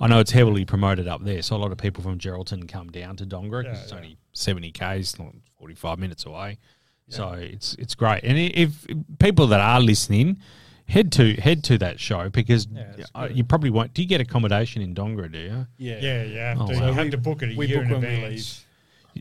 I 0.00 0.08
know 0.08 0.18
it's 0.18 0.32
heavily 0.32 0.64
promoted 0.64 1.06
up 1.08 1.24
there, 1.24 1.40
so 1.42 1.56
a 1.56 1.58
lot 1.58 1.72
of 1.72 1.78
people 1.78 2.02
from 2.02 2.18
Geraldton 2.18 2.68
come 2.68 2.90
down 2.90 3.16
to 3.16 3.24
Dongara 3.26 3.62
because 3.62 3.78
Yeah, 3.78 3.82
it's 3.82 3.92
yeah. 3.92 3.96
only 3.98 4.16
seventy 4.32 4.70
k's, 4.72 5.18
not 5.18 5.32
forty 5.58 5.74
five 5.74 5.98
minutes 5.98 6.26
away. 6.26 6.58
So 7.08 7.30
it's 7.32 7.74
it's 7.78 7.94
great. 7.94 8.24
And 8.24 8.36
i- 8.38 8.50
if 8.54 8.86
people 9.18 9.46
that 9.48 9.60
are 9.60 9.80
listening, 9.80 10.38
head 10.86 11.12
to 11.12 11.34
head 11.34 11.62
to 11.64 11.78
that 11.78 12.00
show 12.00 12.28
because 12.28 12.66
Yeah, 12.72 13.04
uh, 13.14 13.28
you 13.32 13.44
probably 13.44 13.70
won't. 13.70 13.94
Do 13.94 14.02
you 14.02 14.08
get 14.08 14.20
accommodation 14.20 14.82
in 14.82 14.94
Dongara? 14.94 15.30
Do 15.30 15.38
you? 15.38 15.66
Yeah. 15.78 15.98
Yeah, 16.00 16.22
yeah. 16.24 16.54
Oh, 16.58 16.70
you 16.72 16.80
wow. 16.80 16.92
have 16.92 17.10
to 17.10 17.18
book 17.18 17.42
it 17.42 17.52
a 17.52 17.56
we 17.56 17.66
year 17.68 17.78
book 17.82 17.86
in 17.86 17.92
when 17.92 18.00
we 18.00 18.08
advance. 18.24 18.64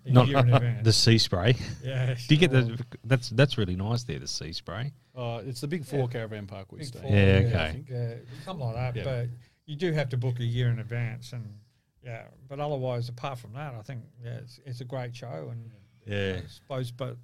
A 0.05 0.11
Not 0.11 0.27
year 0.27 0.39
in 0.39 0.49
advance. 0.53 0.83
the 0.83 0.93
sea 0.93 1.17
spray. 1.17 1.55
yeah. 1.83 2.15
Do 2.27 2.35
you 2.35 2.39
get 2.39 2.51
the? 2.51 2.79
That's 3.03 3.29
that's 3.29 3.57
really 3.57 3.75
nice 3.75 4.03
there. 4.03 4.19
The 4.19 4.27
sea 4.27 4.53
spray. 4.53 4.91
Uh, 5.15 5.41
it's 5.45 5.61
the 5.61 5.67
big 5.67 5.85
four 5.85 6.07
caravan 6.07 6.47
park 6.47 6.71
we 6.71 6.79
Big 6.79 6.87
stay. 6.87 6.99
four, 6.99 7.09
in. 7.09 7.15
Yeah, 7.15 7.33
I 7.33 7.37
okay. 7.65 7.71
think, 7.73 7.89
Yeah, 7.89 8.13
something 8.45 8.65
like 8.65 8.75
that. 8.75 8.95
Yeah. 8.95 9.03
But 9.03 9.29
you 9.65 9.75
do 9.75 9.91
have 9.93 10.09
to 10.09 10.17
book 10.17 10.39
a 10.39 10.43
year 10.45 10.69
in 10.69 10.79
advance, 10.79 11.33
and 11.33 11.45
yeah. 12.03 12.23
But 12.49 12.59
otherwise, 12.59 13.07
apart 13.09 13.37
from 13.39 13.53
that, 13.53 13.75
I 13.75 13.81
think 13.83 14.01
yeah, 14.23 14.35
it's, 14.37 14.59
it's 14.65 14.81
a 14.81 14.85
great 14.85 15.15
show, 15.15 15.49
and 15.51 15.71
Yeah. 16.07 16.39
I 16.43 16.47
suppose. 16.47 16.91
But 16.91 17.17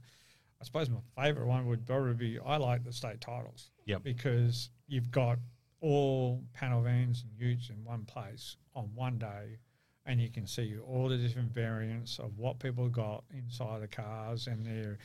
I 0.61 0.65
suppose 0.65 0.89
my 0.89 0.99
favourite 1.15 1.47
one 1.47 1.65
would 1.67 1.86
probably 1.88 2.13
be 2.13 2.39
I 2.45 2.57
like 2.57 2.84
the 2.84 2.93
state 2.93 3.20
titles. 3.22 3.72
Yep. 3.86 4.03
Because 4.03 4.70
you've 4.88 5.09
got 5.09 5.39
all 5.82 6.43
panel 6.53 6.82
vans 6.82 7.24
and 7.24 7.32
utes 7.47 7.70
in 7.70 7.84
one 7.86 8.03
place 8.05 8.57
on 8.76 8.89
one 8.93 9.17
day. 9.17 9.57
And 10.10 10.20
you 10.20 10.30
can 10.30 10.47
see 10.47 10.76
all 10.88 11.07
the 11.07 11.18
different 11.18 11.53
variants 11.53 12.18
of 12.18 12.39
what 12.39 12.57
people 12.57 12.89
got 12.89 13.24
inside 13.32 13.84
the 13.84 13.88
cars 13.88 14.47
and 14.47 14.66
their 14.66 14.97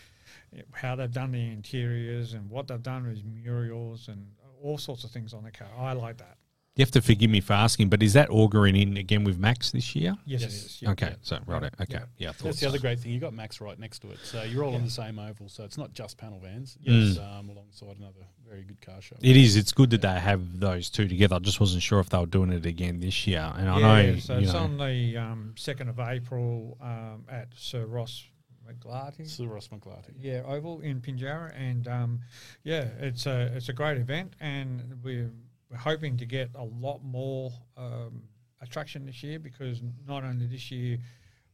how 0.72 0.96
they've 0.96 1.12
done 1.12 1.30
the 1.30 1.50
interiors 1.50 2.32
and 2.32 2.48
what 2.48 2.68
they've 2.68 2.82
done 2.82 3.06
with 3.06 3.22
murals 3.22 4.08
and 4.08 4.26
all 4.62 4.78
sorts 4.78 5.04
of 5.04 5.10
things 5.10 5.34
on 5.34 5.44
the 5.44 5.50
car. 5.50 5.68
I 5.78 5.92
like 5.92 6.16
that. 6.16 6.38
You 6.76 6.82
have 6.82 6.90
to 6.90 7.00
forgive 7.00 7.30
me 7.30 7.40
for 7.40 7.52
asking, 7.52 7.88
but 7.88 8.02
is 8.02 8.14
that 8.14 8.30
auguring 8.30 8.74
in 8.74 8.96
again 8.96 9.22
with 9.22 9.38
Max 9.38 9.70
this 9.70 9.94
year? 9.94 10.16
Yes, 10.26 10.40
Yes. 10.42 10.42
it 10.42 10.56
is. 10.56 10.82
Yeah. 10.82 10.90
okay, 10.90 11.14
so 11.22 11.38
right, 11.46 11.72
okay, 11.80 11.86
Yeah. 11.88 12.04
yeah. 12.18 12.28
I 12.30 12.32
thought 12.32 12.44
That's 12.46 12.58
the 12.60 12.66
other 12.66 12.80
great 12.80 12.98
thing. 12.98 13.12
You 13.12 13.20
got 13.20 13.32
Max 13.32 13.60
right 13.60 13.78
next 13.78 14.00
to 14.00 14.10
it, 14.10 14.18
so 14.24 14.42
you're 14.42 14.64
all 14.64 14.74
on 14.74 14.82
the 14.82 14.90
same 14.90 15.20
oval. 15.20 15.48
So 15.48 15.62
it's 15.62 15.78
not 15.78 15.92
just 15.92 16.18
panel 16.18 16.40
vans. 16.40 16.76
Mm. 16.84 17.16
Um, 17.38 17.48
alongside 17.50 17.96
another 17.98 18.26
very 18.44 18.64
good 18.64 18.80
car 18.80 19.00
show. 19.00 19.14
It 19.22 19.36
is. 19.36 19.54
It's 19.54 19.70
good 19.70 19.90
that 19.90 20.02
they 20.02 20.18
have 20.18 20.58
those 20.58 20.90
two 20.90 21.06
together. 21.06 21.36
I 21.36 21.38
just 21.38 21.60
wasn't 21.60 21.84
sure 21.84 22.00
if 22.00 22.08
they 22.08 22.18
were 22.18 22.26
doing 22.26 22.50
it 22.50 22.66
again 22.66 22.98
this 22.98 23.24
year. 23.24 23.52
And 23.56 23.68
I 23.70 23.78
Yeah, 23.78 24.02
know, 24.14 24.18
so 24.18 24.38
it's 24.38 24.52
know, 24.52 24.58
on 24.58 24.76
the 24.76 25.16
um, 25.16 25.52
2nd 25.56 25.88
of 25.88 26.00
April 26.00 26.76
um, 26.80 27.24
at 27.28 27.50
Sir 27.54 27.86
Ross 27.86 28.24
McLarty. 28.68 29.28
Sir 29.28 29.44
Ross 29.46 29.68
McLarty. 29.68 30.14
Yeah, 30.18 30.42
Oval 30.44 30.80
in 30.80 31.00
Pinjarra, 31.00 31.52
and 31.56 31.86
um, 31.86 32.20
yeah, 32.64 32.88
it's 32.98 33.26
a 33.26 33.52
it's 33.54 33.68
a 33.68 33.72
great 33.74 33.98
event, 33.98 34.34
and 34.40 34.98
we're 35.04 35.30
we're 35.74 35.80
hoping 35.80 36.16
to 36.16 36.24
get 36.24 36.50
a 36.54 36.62
lot 36.62 37.00
more 37.04 37.50
um, 37.76 38.22
attraction 38.60 39.04
this 39.06 39.22
year 39.24 39.40
because 39.40 39.82
not 40.06 40.22
only 40.22 40.46
this 40.46 40.70
year 40.70 40.98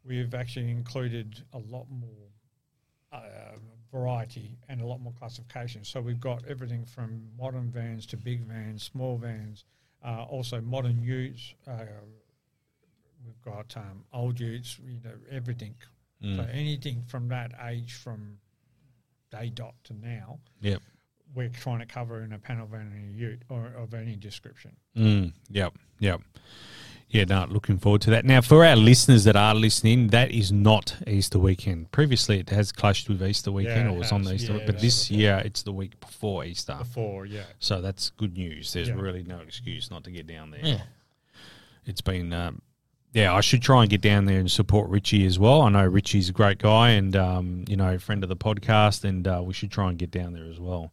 we've 0.05 0.35
actually 0.35 0.71
included 0.71 1.43
a 1.55 1.59
lot 1.59 1.87
more 1.91 2.29
uh, 3.12 3.57
variety 3.91 4.59
and 4.68 4.83
a 4.83 4.87
lot 4.87 5.01
more 5.01 5.14
classifications. 5.18 5.89
So 5.89 6.03
we've 6.03 6.21
got 6.21 6.43
everything 6.47 6.85
from 6.85 7.23
modern 7.39 7.71
vans 7.71 8.05
to 8.07 8.18
big 8.18 8.43
vans, 8.43 8.83
small 8.83 9.16
vans, 9.16 9.64
uh, 10.05 10.25
also 10.25 10.61
modern 10.61 11.03
utes. 11.03 11.55
Uh, 11.66 11.85
we've 13.25 13.41
got 13.43 13.75
um, 13.77 14.05
old 14.12 14.39
utes, 14.39 14.79
you 14.87 15.01
know, 15.03 15.14
everything. 15.31 15.75
Mm. 16.23 16.37
So 16.37 16.47
anything 16.53 17.05
from 17.07 17.29
that 17.29 17.53
age, 17.66 17.95
from 17.95 18.37
day 19.31 19.51
dot 19.55 19.75
to 19.85 19.95
now, 19.95 20.41
Yep. 20.61 20.83
We're 21.35 21.49
trying 21.49 21.78
to 21.81 21.87
cover 21.87 22.22
in 22.22 22.33
a 22.33 22.39
panel 22.39 22.66
van 22.66 22.81
and 22.95 23.14
a 23.14 23.18
ute 23.18 23.43
or 23.49 23.72
of 23.76 23.95
any 23.95 24.16
description. 24.16 24.76
Mm, 24.97 25.33
yep. 25.51 25.74
Yep. 26.01 26.20
Yeah, 27.09 27.24
no, 27.24 27.45
looking 27.49 27.76
forward 27.78 28.03
to 28.03 28.11
that. 28.11 28.24
Now, 28.24 28.41
for 28.41 28.64
our 28.64 28.76
listeners 28.76 29.24
that 29.24 29.35
are 29.35 29.55
listening, 29.55 30.09
that 30.09 30.31
is 30.31 30.53
not 30.53 30.97
Easter 31.09 31.41
weekend. 31.41 31.91
Previously, 31.91 32.39
it 32.39 32.51
has 32.51 32.70
clashed 32.70 33.09
with 33.09 33.20
Easter 33.20 33.51
weekend 33.51 33.89
it 33.89 33.93
or 33.93 33.99
was 33.99 34.12
on 34.12 34.22
the 34.22 34.35
Easter, 34.35 34.53
Yeah, 34.57 34.66
but 34.66 34.76
yeah. 34.76 34.81
this 34.81 35.11
year 35.11 35.43
it's 35.45 35.62
the 35.62 35.72
week 35.72 35.99
before 35.99 36.45
Easter. 36.45 36.76
Before, 36.78 37.26
yeah. 37.26 37.43
So 37.59 37.81
that's 37.81 38.11
good 38.11 38.37
news. 38.37 38.72
There's 38.72 38.89
Yeah. 38.89 38.95
really 38.95 39.24
no 39.24 39.39
excuse 39.41 39.91
not 39.91 40.05
to 40.05 40.12
get 40.12 40.28
down 40.28 40.53
there. 40.53 40.61
Yeah. 40.62 40.83
It's 41.85 42.01
been, 42.01 42.33
um, 42.33 42.62
yeah, 43.12 43.35
I 43.35 43.41
should 43.41 43.62
try 43.62 43.81
and 43.83 43.91
get 43.91 44.03
down 44.03 44.26
there 44.26 44.39
and 44.39 44.49
support 44.49 44.89
Richie 44.89 45.26
as 45.26 45.37
well. 45.37 45.62
I 45.62 45.68
know 45.70 45.85
Richie's 45.85 46.28
a 46.28 46.33
great 46.33 46.59
guy 46.59 46.91
and, 46.91 47.16
um, 47.16 47.64
you 47.68 47.76
know, 47.76 47.99
friend 47.99 48.22
of 48.22 48.28
the 48.28 48.37
podcast, 48.37 49.03
and 49.03 49.26
uh, 49.26 49.43
we 49.45 49.53
should 49.53 49.72
try 49.72 49.89
and 49.89 49.99
get 49.99 50.12
down 50.12 50.33
there 50.33 50.45
as 50.47 50.61
well. 50.61 50.93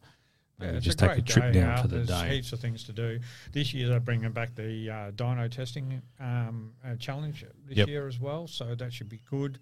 Maybe 0.60 0.74
Yeah, 0.74 0.80
just 0.80 1.00
take 1.00 1.12
a 1.12 1.14
great 1.16 1.26
trip 1.28 1.54
day 1.54 1.60
down 1.62 1.82
for 1.84 1.88
the 1.88 1.98
There's 1.98 2.08
day. 2.08 2.36
heaps 2.36 2.52
of 2.54 2.60
things 2.60 2.84
to 2.86 2.94
do. 2.94 3.20
This 3.52 3.74
year 3.74 3.90
they're 3.90 4.00
bringing 4.00 4.32
back 4.32 4.56
the 4.56 4.90
uh, 4.90 5.12
dyno 5.12 5.50
testing 5.52 6.02
um, 6.20 6.74
uh, 6.84 6.96
challenge 6.96 7.46
this 7.66 7.78
Yep. 7.78 7.88
year 7.88 8.08
as 8.08 8.20
well, 8.20 8.48
so 8.48 8.74
that 8.76 8.92
should 8.94 9.10
be 9.10 9.22
good. 9.30 9.60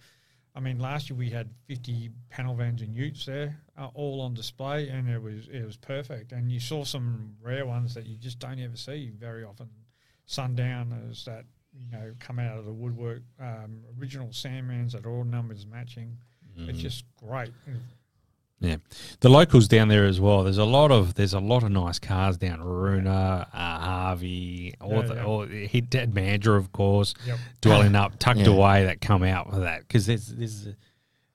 I 0.57 0.61
mean, 0.61 0.79
last 0.79 1.09
year 1.09 1.17
we 1.17 1.29
had 1.29 1.49
50 1.67 2.11
panel 2.29 2.55
vans 2.55 2.81
and 2.81 2.95
utes 2.95 3.25
there, 3.25 3.59
uh, 3.77 3.87
all 3.93 4.21
on 4.21 4.33
display, 4.33 4.87
and 4.87 5.09
it 5.09 5.21
was 5.21 5.49
it 5.49 5.65
was 5.65 5.75
perfect. 5.75 6.31
And 6.31 6.49
you 6.49 6.61
saw 6.61 6.85
some 6.85 7.35
rare 7.41 7.65
ones 7.65 7.93
that 7.95 8.05
you 8.05 8.15
just 8.15 8.39
don't 8.39 8.59
ever 8.59 8.77
see 8.77 9.11
very 9.19 9.43
often. 9.43 9.69
Sundowners 10.27 11.25
that 11.25 11.45
you 11.73 11.87
know 11.91 12.13
come 12.19 12.39
out 12.39 12.57
of 12.57 12.65
the 12.65 12.71
woodwork, 12.73 13.21
um, 13.39 13.83
original 13.99 14.29
Sandmans 14.29 14.93
that 14.93 15.05
are 15.05 15.09
all 15.11 15.23
numbers 15.25 15.67
matching. 15.67 16.17
Mm. 16.57 16.69
It's 16.69 16.79
just 16.79 17.03
great. 17.17 17.51
Yeah, 18.61 18.77
the 19.19 19.29
locals 19.29 19.67
down 19.67 19.89
there 19.89 20.05
as 20.05 20.19
well. 20.19 20.43
There's 20.43 20.57
a 20.57 20.63
lot 20.65 20.89
of 20.91 21.13
there's 21.15 21.33
a 21.33 21.39
lot 21.39 21.63
of 21.63 21.71
nice 21.71 21.99
cars 21.99 22.37
down 22.37 22.61
Runa, 22.63 23.47
uh, 23.53 23.57
Harvey, 23.57 24.73
all 24.79 24.93
Yeah, 24.93 25.01
the, 25.01 25.13
yeah. 25.15 25.23
all, 25.25 25.45
he 25.45 25.81
Dad 25.81 26.13
Mandurah, 26.13 26.57
of 26.57 26.71
course, 26.71 27.13
Yep. 27.27 27.37
Dwellingup 27.61 28.13
tucked 28.19 28.39
Yeah. 28.39 28.47
away 28.47 28.85
that 28.85 29.01
come 29.01 29.23
out 29.23 29.49
for 29.51 29.59
that 29.59 29.81
because 29.81 30.05
there's 30.05 30.27
there's 30.27 30.69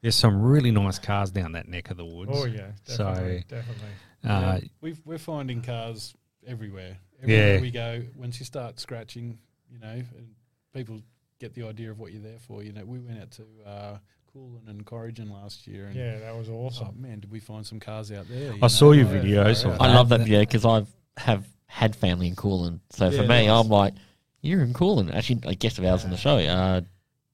there's 0.01 0.15
some 0.15 0.41
really 0.41 0.71
nice 0.71 0.99
cars 0.99 1.31
down 1.31 1.53
that 1.53 1.69
neck 1.69 1.91
of 1.91 1.99
the 1.99 2.07
woods. 2.07 2.31
Oh 2.35 2.47
yeah, 2.47 2.73
So, 2.85 3.05
definitely, 3.05 3.45
definitely. 3.49 3.89
Uh, 4.25 4.29
Yeah, 4.29 4.61
we've, 4.81 5.01
we're 5.05 5.19
finding 5.19 5.61
cars 5.61 6.15
everywhere. 6.47 6.97
Everywhere 7.23 7.55
Yeah. 7.57 7.61
we 7.61 7.71
go, 7.71 8.03
once 8.17 8.41
you 8.41 8.47
start 8.47 8.81
scratching, 8.81 9.39
you 9.71 9.79
know, 9.79 9.89
and 10.17 10.35
people 10.75 11.03
get 11.39 11.53
the 11.55 11.65
idea 11.67 11.91
of 11.91 11.99
what 11.99 12.13
you're 12.13 12.23
there 12.23 12.39
for. 12.39 12.63
You 12.63 12.73
know, 12.73 12.85
we 12.87 12.99
went 12.99 13.21
out 13.21 13.31
to 13.33 13.43
uh, 13.67 13.99
Kulin 14.33 14.63
and 14.69 14.85
Corrigin 14.87 15.31
last 15.31 15.67
year, 15.67 15.87
and 15.87 15.95
Yeah, 15.97 16.19
that 16.21 16.37
was 16.37 16.49
oh 16.49 16.55
awesome. 16.67 17.01
man, 17.01 17.21
did 17.21 17.31
we 17.31 17.41
find 17.41 17.67
some 17.67 17.81
cars 17.81 18.13
out 18.13 18.29
there? 18.29 18.55
you 18.55 18.59
I 18.63 18.69
saw 18.69 18.93
your 18.93 19.07
Like, 19.07 19.23
videos. 19.23 19.65
yeah. 19.65 19.73
of 19.75 19.81
I 19.81 19.93
love 19.95 20.09
that 20.11 20.21
video 20.21 20.41
because 20.41 20.65
I 20.65 20.85
have 21.17 21.47
had 21.67 21.97
family 21.97 22.27
in 22.29 22.37
Kulin. 22.37 22.81
So 22.91 23.11
for 23.11 23.23
me. 23.25 23.49
I'm 23.49 23.69
like, 23.69 23.95
you're 24.41 24.63
in 24.63 24.73
Kulin. 24.73 25.11
Actually, 25.11 25.41
a 25.45 25.55
guest 25.55 25.79
of 25.79 25.85
ours 25.85 26.05
on 26.05 26.11
the 26.11 26.17
show, 26.17 26.37
uh, 26.39 26.81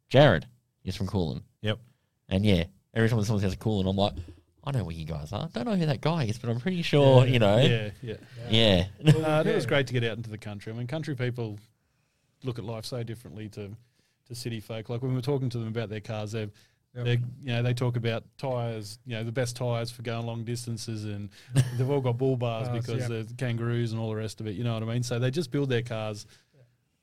Jared, 0.08 0.46
is 0.84 0.96
from 0.96 1.06
Kulin. 1.06 1.42
Yep. 1.62 1.78
And 2.28 2.44
yeah, 2.44 2.64
every 2.94 3.08
time 3.08 3.22
someone 3.24 3.42
says 3.42 3.56
Kulin, 3.56 3.86
I'm 3.86 3.96
like, 3.96 4.12
I 4.64 4.72
know 4.72 4.84
where 4.84 4.94
you 4.96 5.04
guys 5.04 5.32
are. 5.32 5.48
Don't 5.52 5.64
know 5.66 5.76
who 5.76 5.86
that 5.86 6.00
guy 6.00 6.24
is, 6.24 6.38
but 6.38 6.50
I'm 6.50 6.58
pretty 6.60 6.82
sure, 6.82 7.24
you 7.26 7.38
know. 7.38 7.58
Yeah, 7.58 7.90
yeah. 8.02 8.16
Yeah. 8.50 8.86
Uh, 9.24 9.44
it 9.46 9.54
was 9.54 9.64
great 9.66 9.86
to 9.88 9.92
get 9.92 10.02
out 10.02 10.16
into 10.16 10.28
the 10.30 10.38
country. 10.38 10.72
I 10.72 10.76
mean, 10.76 10.86
country 10.88 11.14
people 11.14 11.58
look 12.42 12.58
at 12.58 12.64
life 12.64 12.84
so 12.84 13.02
differently 13.04 13.48
to, 13.50 13.70
to 14.28 14.34
city 14.34 14.58
folk. 14.60 14.88
Like 14.88 15.02
when 15.02 15.14
we're 15.14 15.20
talking 15.20 15.48
to 15.50 15.58
them 15.58 15.68
about 15.68 15.88
their 15.88 16.00
cars, 16.00 16.32
they've, 16.32 16.50
Yep. 16.96 17.04
they 17.04 17.12
you 17.42 17.48
know 17.48 17.62
they 17.62 17.74
talk 17.74 17.96
about 17.96 18.24
tires, 18.38 18.98
you 19.06 19.14
know, 19.14 19.22
the 19.24 19.32
best 19.32 19.54
tires 19.56 19.90
for 19.90 20.02
going 20.02 20.26
long 20.26 20.44
distances, 20.44 21.04
and 21.04 21.28
they've 21.76 21.88
all 21.90 22.00
got 22.00 22.16
bull 22.18 22.36
bars 22.36 22.68
Bars, 22.68 22.80
because 22.86 23.00
yep. 23.00 23.08
they're 23.08 23.36
kangaroos 23.36 23.92
and 23.92 24.00
all 24.00 24.08
the 24.10 24.16
rest 24.16 24.40
of 24.40 24.46
it. 24.46 24.56
You 24.56 24.64
know 24.64 24.74
what 24.74 24.82
I 24.82 24.86
mean? 24.86 25.02
So 25.02 25.18
they 25.18 25.30
just 25.30 25.50
build 25.50 25.68
their 25.68 25.82
cars 25.82 26.26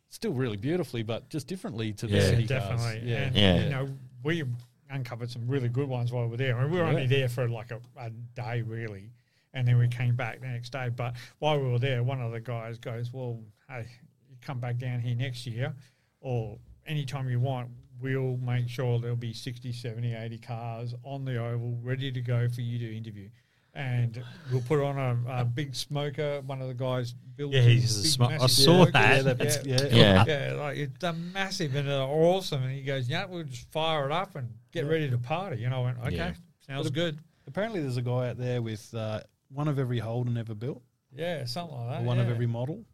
still 0.10 0.34
really 0.34 0.58
beautifully, 0.58 1.04
but 1.04 1.30
just 1.30 1.48
differently 1.48 1.92
to 1.94 2.08
Yeah. 2.08 2.20
the 2.20 2.26
city 2.28 2.46
definitely. 2.46 2.84
cars. 3.00 3.04
Yeah, 3.04 3.18
And, 3.24 3.36
Yeah. 3.36 3.64
you 3.64 3.70
know, 3.70 3.90
we 4.24 4.44
uncovered 4.92 5.32
some 5.32 5.48
really 5.48 5.70
good 5.70 5.90
ones 5.90 6.12
while 6.12 6.26
we 6.26 6.30
were 6.32 6.38
there. 6.38 6.56
I 6.58 6.62
mean, 6.64 6.72
we 6.72 6.78
were 6.78 6.84
only 6.86 7.08
there 7.08 7.28
for 7.28 7.50
like 7.50 7.72
a, 7.72 7.80
a 7.98 8.12
day, 8.36 8.62
really. 8.62 9.10
And 9.56 9.68
then 9.68 9.78
we 9.80 9.88
came 9.88 10.16
back 10.16 10.40
the 10.40 10.48
next 10.48 10.72
day. 10.72 10.90
But 10.96 11.16
while 11.40 11.60
we 11.60 11.68
were 11.68 11.80
there, 11.80 12.04
one 12.04 12.22
of 12.22 12.32
the 12.32 12.40
guys 12.40 12.78
goes, 12.78 13.12
Well, 13.12 13.40
hey, 13.68 13.88
you 14.30 14.36
come 14.42 14.60
back 14.60 14.78
down 14.78 15.00
here 15.00 15.16
next 15.16 15.48
year 15.48 15.74
or 16.22 16.60
anytime 16.86 17.28
you 17.30 17.40
want, 17.40 17.70
we'll 18.02 18.38
make 18.38 18.68
sure 18.70 19.00
there'll 19.00 19.16
be 19.16 19.34
60, 19.34 19.72
70, 19.72 20.14
80 20.14 20.38
cars 20.40 20.94
on 21.04 21.26
the 21.26 21.38
oval 21.38 21.78
ready 21.82 22.12
to 22.12 22.22
go 22.22 22.48
for 22.50 22.62
you 22.62 22.80
to 22.80 22.96
interview. 22.98 23.30
And 23.76 24.24
we'll 24.52 24.62
put 24.62 24.84
on 24.84 24.98
a, 25.28 25.42
a 25.42 25.46
big 25.46 25.74
smoker. 25.74 26.42
One 26.46 26.62
of 26.62 26.68
the 26.68 26.76
guys 26.76 27.14
built 27.36 27.54
Yeah, 27.54 27.62
he's 27.62 27.98
a 27.98 28.04
smoker. 28.08 28.38
I 28.42 28.46
saw 28.48 28.86
that. 28.86 28.94
Yeah, 28.94 29.22
that's- 29.34 29.66
yeah. 29.66 29.88
Yeah. 29.92 30.26
Yeah, 30.28 30.54
like 30.54 30.78
it's 30.78 31.04
a 31.04 31.14
massive 31.14 31.74
and 31.74 31.88
they're 31.88 32.02
awesome. 32.02 32.62
And 32.64 32.72
he 32.72 32.84
goes, 32.84 33.10
"Yeah, 33.10 33.26
we'll 33.26 33.46
just 33.46 33.72
fire 33.72 34.06
it 34.06 34.12
up 34.12 34.36
and 34.36 34.50
get 34.72 34.86
ready 34.86 35.10
to 35.10 35.18
party." 35.18 35.64
And 35.64 35.74
I 35.74 35.80
went, 35.80 35.98
"Okay, 36.00 36.16
Yeah. 36.16 36.34
sounds 36.68 36.92
good." 36.92 37.18
Apparently, 37.48 37.82
there's 37.82 37.98
a 37.98 38.04
guy 38.04 38.30
out 38.30 38.38
there 38.38 38.62
with 38.62 38.94
uh, 38.94 39.22
one 39.50 39.68
of 39.68 39.80
every 39.80 39.98
Holden 39.98 40.38
ever 40.38 40.54
built. 40.54 40.84
Yeah, 41.12 41.46
something 41.46 41.76
like 41.76 41.88
or 41.88 41.92
that. 41.94 42.04
one 42.04 42.20
of 42.20 42.30
every 42.30 42.48
model. 42.48 42.86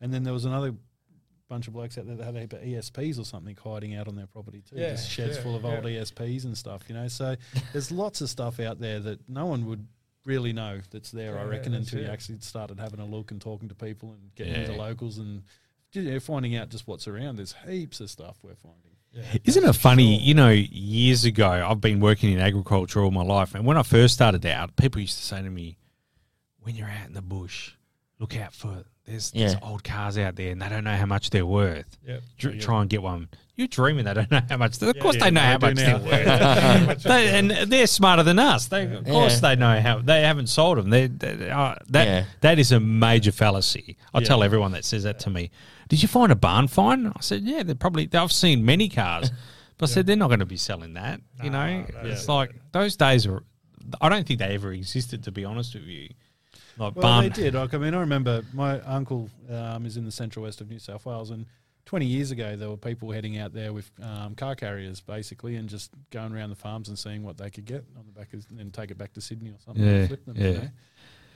And 0.00 0.12
then 0.12 0.22
there 0.22 0.32
was 0.32 0.46
another 0.46 0.74
bunch 1.54 1.68
of 1.68 1.72
blokes 1.72 1.96
out 1.98 2.06
there 2.06 2.16
that 2.16 2.24
have 2.24 2.36
a 2.36 2.40
heap 2.40 2.52
of 2.52 2.60
ESPs 2.62 3.18
or 3.18 3.24
something 3.24 3.56
hiding 3.62 3.94
out 3.94 4.08
on 4.08 4.16
their 4.16 4.26
property 4.26 4.62
too. 4.68 4.76
Yeah, 4.76 4.90
Just 4.90 5.10
sheds 5.10 5.36
yeah, 5.36 5.42
full 5.42 5.54
of 5.56 5.64
old. 5.64 5.84
ESPs 5.84 6.44
and 6.44 6.56
stuff, 6.58 6.82
you 6.88 6.94
know. 6.94 7.08
So 7.08 7.36
there's 7.72 7.90
lots 7.92 8.20
of 8.20 8.28
stuff 8.28 8.58
out 8.60 8.80
there 8.80 8.98
that 9.00 9.28
no 9.28 9.46
one 9.46 9.66
would 9.66 9.86
really 10.24 10.52
know 10.52 10.80
that's 10.90 11.10
there, 11.10 11.38
I 11.38 11.44
reckon, 11.44 11.72
that's 11.72 11.92
until 11.92 12.04
you 12.06 12.10
actually 12.12 12.38
started 12.40 12.80
having 12.80 12.98
a 13.00 13.04
look 13.06 13.30
and 13.30 13.40
talking 13.40 13.68
to 13.68 13.74
people 13.74 14.12
and 14.12 14.34
getting 14.34 14.54
Yeah. 14.54 14.60
into 14.60 14.72
locals 14.74 15.18
and 15.18 15.42
you 15.92 16.02
know, 16.02 16.18
finding 16.18 16.56
out 16.56 16.70
just 16.70 16.88
what's 16.88 17.06
around. 17.06 17.36
There's 17.36 17.54
heaps 17.68 18.00
of 18.00 18.10
stuff 18.10 18.36
we're 18.42 18.56
finding. 18.56 18.96
Yeah, 19.12 19.22
Isn't 19.44 19.64
it 19.64 19.74
funny? 19.76 20.16
sure. 20.18 20.26
You 20.26 20.34
know, 20.34 20.48
years 20.50 21.24
ago, 21.24 21.48
I've 21.48 21.80
been 21.80 22.00
working 22.00 22.32
in 22.32 22.40
agriculture 22.40 23.00
all 23.00 23.12
my 23.12 23.22
life, 23.22 23.54
and 23.54 23.64
when 23.64 23.76
I 23.76 23.84
first 23.84 24.14
started 24.14 24.44
out, 24.44 24.74
people 24.74 25.00
used 25.00 25.16
to 25.18 25.22
say 25.24 25.40
to 25.40 25.48
me, 25.50 25.76
"When 26.58 26.74
you're 26.74 26.88
out 26.90 27.06
in 27.06 27.12
the 27.14 27.22
bush, 27.22 27.74
look 28.18 28.36
out 28.36 28.52
for 28.54 28.84
there's, 29.06 29.30
there's 29.32 29.54
old 29.62 29.84
cars 29.84 30.16
out 30.18 30.34
there, 30.36 30.50
and 30.52 30.62
they 30.62 30.68
don't 30.68 30.84
know 30.84 30.96
how 30.96 31.06
much 31.06 31.30
they're 31.30 31.44
worth. 31.46 31.98
Yep. 32.06 32.22
Dr- 32.38 32.60
Try 32.60 32.80
and 32.80 32.90
get 32.90 33.02
one. 33.02 33.28
You're 33.56 33.68
dreaming 33.68 34.04
they 34.06 34.14
don't 34.14 34.30
know 34.32 34.40
how 34.48 34.56
much. 34.56 34.82
Of 34.82 34.98
course, 34.98 35.14
yeah, 35.16 35.24
they 35.24 35.30
know 35.30 35.40
they 35.40 35.46
how 35.46 35.58
much 35.58 35.76
now. 35.76 35.98
they're 35.98 36.86
worth. 36.88 37.02
they, 37.04 37.38
and 37.38 37.50
they're 37.50 37.86
smarter 37.86 38.22
than 38.24 38.38
us. 38.40 38.66
They, 38.66 38.82
of 38.92 39.04
course, 39.04 39.34
Yeah. 39.34 39.40
they 39.50 39.56
know 39.56 39.80
how. 39.80 39.98
They 40.00 40.22
haven't 40.22 40.48
sold 40.48 40.78
them. 40.78 40.90
They, 40.90 41.06
they 41.06 41.50
uh, 41.50 41.76
that 41.90 42.06
Yeah. 42.06 42.24
that 42.40 42.58
is 42.58 42.72
a 42.72 42.80
major 42.80 43.30
fallacy. 43.30 43.96
I 44.12 44.18
Yeah. 44.20 44.26
tell 44.26 44.42
everyone 44.42 44.72
that 44.72 44.84
says 44.84 45.04
that 45.04 45.20
to 45.20 45.30
me. 45.30 45.50
Did 45.88 46.02
you 46.02 46.08
find 46.08 46.32
a 46.32 46.34
barn 46.34 46.66
find? 46.66 47.08
I 47.08 47.20
said, 47.20 47.42
yeah. 47.42 47.62
They're 47.62 47.74
probably. 47.76 48.08
I've 48.12 48.32
seen 48.32 48.64
many 48.64 48.88
cars, 48.88 49.30
but 49.78 49.88
I 49.88 49.92
said 49.92 50.06
they're 50.06 50.16
not 50.16 50.28
going 50.28 50.40
to 50.40 50.46
be 50.46 50.56
selling 50.56 50.94
that. 50.94 51.20
You 51.42 51.50
No, 51.50 51.64
know, 51.66 51.86
no, 52.02 52.08
it's 52.08 52.26
yeah. 52.26 52.34
like 52.34 52.54
those 52.72 52.96
days 52.96 53.24
are. 53.26 53.44
I 54.00 54.08
don't 54.08 54.26
think 54.26 54.40
they 54.40 54.54
ever 54.54 54.72
existed. 54.72 55.22
To 55.24 55.30
be 55.30 55.44
honest 55.44 55.74
with 55.74 55.84
you, 55.84 56.08
like 56.78 56.94
Well, 56.96 57.02
barn. 57.02 57.24
they 57.24 57.28
did. 57.30 57.54
Like, 57.54 57.74
I 57.74 57.78
mean, 57.78 57.94
I 57.94 58.00
remember 58.00 58.42
my 58.52 58.80
uncle 58.80 59.30
um, 59.50 59.86
is 59.86 59.96
in 59.96 60.04
the 60.04 60.12
central 60.12 60.44
west 60.44 60.60
of 60.60 60.68
New 60.70 60.78
South 60.78 61.04
Wales, 61.06 61.30
and 61.30 61.46
20 61.86 62.06
years 62.06 62.30
ago, 62.30 62.56
there 62.56 62.70
were 62.70 62.76
people 62.78 63.10
heading 63.10 63.36
out 63.36 63.52
there 63.52 63.72
with 63.72 63.90
um, 64.02 64.34
car 64.34 64.54
carriers, 64.54 65.00
basically, 65.00 65.56
and 65.56 65.68
just 65.68 65.90
going 66.10 66.32
around 66.34 66.48
the 66.50 66.56
farms 66.56 66.88
and 66.88 66.98
seeing 66.98 67.22
what 67.22 67.36
they 67.36 67.50
could 67.50 67.66
get 67.66 67.84
on 67.98 68.04
the 68.06 68.12
back 68.18 68.32
of, 68.32 68.44
and 68.48 68.58
then 68.58 68.70
take 68.70 68.90
it 68.90 68.96
back 68.98 69.12
to 69.12 69.20
Sydney 69.20 69.50
or 69.50 69.56
something 69.64 69.84
Yeah, 69.84 70.06
flip 70.06 70.24
them. 70.24 70.36
yeah. 70.38 70.46
You 70.48 70.54
know? 70.54 70.68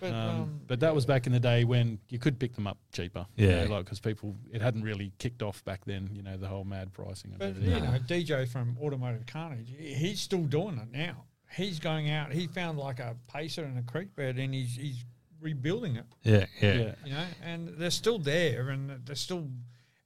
But, 0.01 0.13
Um, 0.13 0.15
um, 0.15 0.61
but 0.69 0.81
that 0.81 0.95
was 0.95 1.05
back 1.05 1.27
in 1.27 1.33
the 1.33 1.41
day 1.41 1.65
when 1.65 1.99
you 2.09 2.21
could 2.21 2.39
pick 2.39 2.55
them 2.55 2.67
up 2.69 2.79
cheaper. 2.93 3.27
you 3.37 3.49
Yeah. 3.49 3.65
know, 3.65 3.75
like 3.75 3.85
because 3.85 3.99
people, 4.01 4.37
it 4.53 4.63
hadn't 4.63 4.83
really 4.85 5.13
kicked 5.19 5.43
off 5.43 5.63
back 5.65 5.85
then. 5.85 6.09
You 6.15 6.23
know, 6.23 6.37
the 6.37 6.47
whole 6.47 6.63
mad 6.65 6.93
pricing 6.93 7.35
But 7.37 7.49
everything. 7.49 7.75
you 7.75 7.81
know, 7.81 7.99
DJ 8.07 8.47
from 8.49 8.77
Automotive 8.81 9.27
Carnage, 9.27 9.75
he's 9.77 10.21
still 10.21 10.45
doing 10.45 10.79
it 10.79 10.91
now. 10.97 11.25
He's 11.51 11.79
going 11.81 12.11
out. 12.11 12.33
He 12.33 12.47
found 12.47 12.79
like 12.79 13.01
a 13.01 13.17
pacer 13.27 13.65
in 13.65 13.77
a 13.77 13.83
creek 13.83 14.15
bed, 14.15 14.39
and 14.39 14.55
he's 14.55 14.77
he's 14.77 15.05
rebuilding 15.41 15.97
it. 15.97 16.05
yeah, 16.23 16.47
yeah, 16.61 16.73
yeah. 16.73 16.93
You 17.05 17.13
know, 17.13 17.25
and 17.45 17.69
they're 17.79 17.91
still 17.91 18.19
there, 18.19 18.71
and 18.71 19.01
they're 19.05 19.17
still 19.17 19.49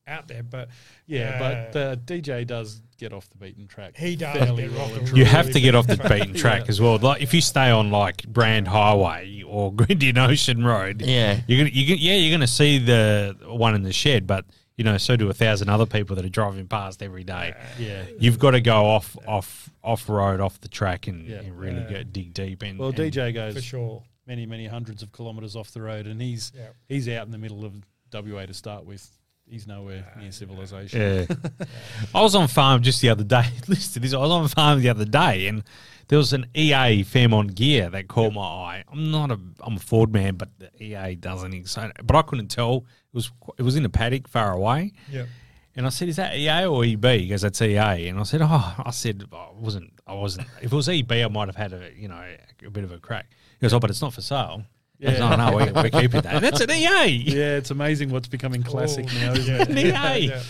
out 0.07 0.26
there. 0.28 0.43
But 0.43 0.68
Yeah, 1.07 1.39
but 1.72 1.76
uh, 1.76 1.85
uh, 1.91 1.97
DJ 1.97 2.47
does 2.47 2.83
get 2.99 3.12
off 3.12 3.28
the 3.30 3.37
beaten 3.37 3.66
track. 3.68 3.97
he 3.97 4.16
does. 4.16 4.37
fairly 4.37 4.64
get 4.64 4.72
well 4.72 4.93
and 4.95 5.09
You 5.16 5.24
have 5.24 5.51
to 5.53 5.61
get 5.61 5.74
off 5.74 5.87
the 5.87 5.97
beaten 6.09 6.35
track 6.35 6.68
as 6.68 6.80
well. 6.80 6.99
Like 6.99 7.22
if 7.22 7.33
you 7.35 7.41
stay 7.41 7.70
on 7.70 7.91
like 7.91 8.26
Brand 8.26 8.66
Highway 8.68 9.43
or 9.47 9.72
Indian 9.89 10.18
Ocean 10.18 10.64
Road, 10.64 11.03
Yeah. 11.03 11.41
you're 11.47 11.59
gonna, 11.59 11.70
you 11.70 11.95
yeah, 11.97 12.14
you're 12.16 12.35
gonna 12.35 12.47
see 12.47 12.78
the 12.78 13.37
one 13.47 13.74
in 13.74 13.83
the 13.83 13.93
shed, 13.93 14.26
but 14.26 14.45
you 14.76 14.85
know, 14.85 14.97
so 14.99 15.14
do 15.16 15.28
a 15.30 15.35
thousand 15.35 15.68
other 15.68 15.87
people 15.87 16.16
that 16.16 16.24
are 16.24 16.28
driving 16.30 16.66
past 16.66 17.03
every 17.03 17.24
day. 17.24 17.55
Yeah. 17.78 18.05
You've 18.18 18.39
got 18.39 18.53
to 18.53 18.61
go 18.62 18.87
off, 18.87 19.16
off, 19.28 19.70
off 19.85 20.09
road, 20.09 20.41
off 20.41 20.59
the 20.62 20.68
track, 20.68 21.09
and, 21.09 21.26
Yeah. 21.28 21.37
and 21.41 21.57
really 21.59 21.83
Yeah. 21.83 21.91
go 21.99 22.03
dig 22.05 22.33
deep. 22.33 22.62
And 22.62 22.78
Well, 22.78 22.89
and- 22.89 22.97
DJ 22.97 23.33
goes 23.35 23.55
for 23.55 23.61
sure. 23.61 24.03
Many, 24.27 24.47
many 24.47 24.66
hundreds 24.66 25.03
of 25.03 25.12
kilometres 25.12 25.57
off 25.57 25.73
the 25.73 25.83
road, 25.83 26.07
and 26.07 26.20
he's 26.23 26.53
Yeah. 26.57 26.68
he's 26.89 27.09
out 27.09 27.27
in 27.27 27.33
the 27.33 27.39
middle 27.39 27.64
of 27.64 27.75
WA 28.12 28.47
to 28.47 28.55
start 28.55 28.85
with. 28.85 29.09
He's 29.45 29.66
nowhere 29.66 30.07
ah, 30.16 30.20
near 30.20 30.31
civilization. 30.31 31.01
Yeah. 31.29 31.37
I 32.14 32.23
was 32.23 32.35
on 32.37 32.47
farm 32.47 32.81
just 32.83 33.01
the 33.03 33.09
other 33.11 33.25
day. 33.25 33.45
Listen 33.68 33.95
to 33.95 34.01
this. 34.01 34.14
I 34.14 34.18
was 34.18 34.31
on 34.31 34.47
farm 34.49 34.81
the 34.81 34.89
other 34.89 35.05
day, 35.05 35.49
and 35.49 35.64
there 36.09 36.16
was 36.18 36.33
an 36.33 36.47
EA 36.55 37.03
Fairmont 37.03 37.55
Ghia 37.57 37.91
that 37.91 38.07
caught 38.07 38.33
my 38.33 38.41
eye. 38.41 38.85
I'm 38.91 39.11
not 39.11 39.33
a 39.33 39.39
I'm 39.61 39.77
a 39.77 39.81
Ford 39.81 40.12
man, 40.12 40.37
but 40.37 40.49
the 40.59 40.70
EA 40.83 41.16
doesn't 41.16 41.53
exist. 41.53 41.91
But 42.05 42.14
I 42.16 42.23
couldn't 42.23 42.49
tell. 42.49 42.77
It 43.12 43.14
was 43.14 43.33
it 43.59 43.62
was 43.62 43.75
in 43.77 43.85
a 43.85 43.89
paddock 43.91 44.29
far 44.29 44.53
away, 44.53 44.93
Yeah. 45.11 45.27
and 45.75 45.85
I 45.87 45.89
said, 45.91 46.09
"Is 46.09 46.16
that 46.16 46.37
EA 46.37 46.64
or 46.66 46.85
EB?" 46.85 47.05
He 47.05 47.27
goes, 47.27 47.43
"That's 47.43 47.61
EA." 47.61 48.07
And 48.09 48.20
I 48.20 48.23
said, 48.23 48.41
"Oh," 48.43 48.75
I 48.79 48.91
said, 48.93 49.25
"I 49.33 49.49
wasn't. 49.55 49.93
I 50.07 50.14
wasn't. 50.14 50.47
If 50.62 50.73
it 50.73 50.77
was 50.77 50.89
EB, 50.89 51.11
I 51.12 51.29
might 51.29 51.49
have 51.49 51.57
had 51.57 51.73
a 51.73 51.91
you 51.97 52.07
know 52.07 52.23
a 52.64 52.70
bit 52.70 52.85
of 52.85 52.93
a 52.93 52.99
crack." 52.99 53.27
He 53.63 53.67
goes, 53.67 53.75
"Oh, 53.75 53.79
but 53.79 53.91
it's 53.91 54.03
not 54.03 54.13
for 54.13 54.23
sale." 54.23 54.65
Yeah. 54.99 55.19
No, 55.19 55.37
no, 55.37 55.55
we're, 55.57 55.73
we're 55.73 55.91
keeping 55.91 56.21
that. 56.23 56.43
That's 56.43 56.61
an 56.61 56.71
EA. 56.71 57.07
Yeah, 57.07 57.57
it's 57.57 57.71
amazing 57.71 58.11
what's 58.11 58.27
becoming 58.27 58.65
classic 58.65 59.07
Oh, 59.09 59.15
now, 59.21 59.33
isn't 59.35 59.55
yeah. 59.55 59.63
it? 59.63 59.69
An 59.69 59.79
EA. 59.79 60.27
Yeah. 60.27 60.43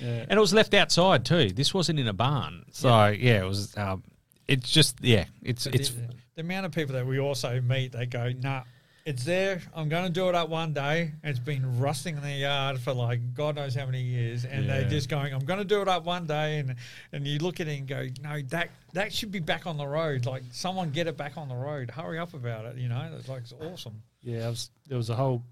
Yeah. 0.00 0.24
And 0.28 0.32
it 0.32 0.40
was 0.40 0.52
left 0.52 0.74
outside 0.74 1.24
too. 1.24 1.50
This 1.50 1.72
wasn't 1.72 2.00
in 2.00 2.08
a 2.08 2.12
barn. 2.12 2.64
So 2.72 3.06
yeah, 3.06 3.42
it 3.42 3.46
was. 3.46 3.76
Um, 3.76 4.02
it's 4.48 4.68
just 4.68 4.96
yeah. 5.00 5.26
It's 5.42 5.64
But 5.66 5.76
it's 5.76 5.90
the, 5.90 6.08
the 6.34 6.40
amount 6.42 6.66
of 6.66 6.72
people 6.72 6.94
that 6.96 7.06
we 7.06 7.20
also 7.20 7.60
meet, 7.60 7.92
they 7.92 8.06
go, 8.06 8.32
"Nah, 8.40 8.62
it's 9.06 9.24
there. 9.24 9.62
I'm 9.74 9.88
going 9.88 10.04
to 10.04 10.10
do 10.12 10.28
it 10.28 10.34
up 10.34 10.48
one 10.50 10.74
day." 10.74 11.12
It's 11.24 11.38
been 11.38 11.78
rusting 11.78 12.16
in 12.16 12.22
the 12.22 12.30
yard 12.32 12.78
for 12.80 12.92
like 12.92 13.32
God 13.32 13.56
knows 13.56 13.74
how 13.74 13.86
many 13.86 14.02
years, 14.02 14.44
and 14.44 14.66
Yeah. 14.66 14.80
they're 14.80 14.90
just 14.90 15.08
going, 15.08 15.32
"I'm 15.32 15.44
going 15.46 15.60
to 15.60 15.64
do 15.64 15.80
it 15.80 15.88
up 15.88 16.04
one 16.04 16.26
day." 16.26 16.58
And 16.58 16.74
and 17.12 17.26
you 17.26 17.38
look 17.38 17.60
at 17.60 17.68
it 17.68 17.78
and 17.78 17.86
go, 17.88 18.08
"No, 18.22 18.42
that 18.48 18.70
that 18.92 19.12
should 19.12 19.30
be 19.32 19.38
back 19.38 19.66
on 19.66 19.76
the 19.78 19.86
road. 19.86 20.26
Like 20.26 20.42
someone 20.50 20.90
get 20.90 21.06
it 21.06 21.16
back 21.16 21.38
on 21.38 21.48
the 21.48 21.54
road. 21.56 21.90
Hurry 21.90 22.18
up 22.18 22.34
about 22.34 22.66
it." 22.66 22.76
You 22.76 22.88
know, 22.88 23.10
it's 23.18 23.28
like 23.28 23.42
it's 23.42 23.54
awesome. 23.54 24.02
Yeah, 24.22 24.48
was, 24.48 24.70
there 24.86 24.98
was 24.98 25.08
a 25.08 25.14
whole 25.14 25.42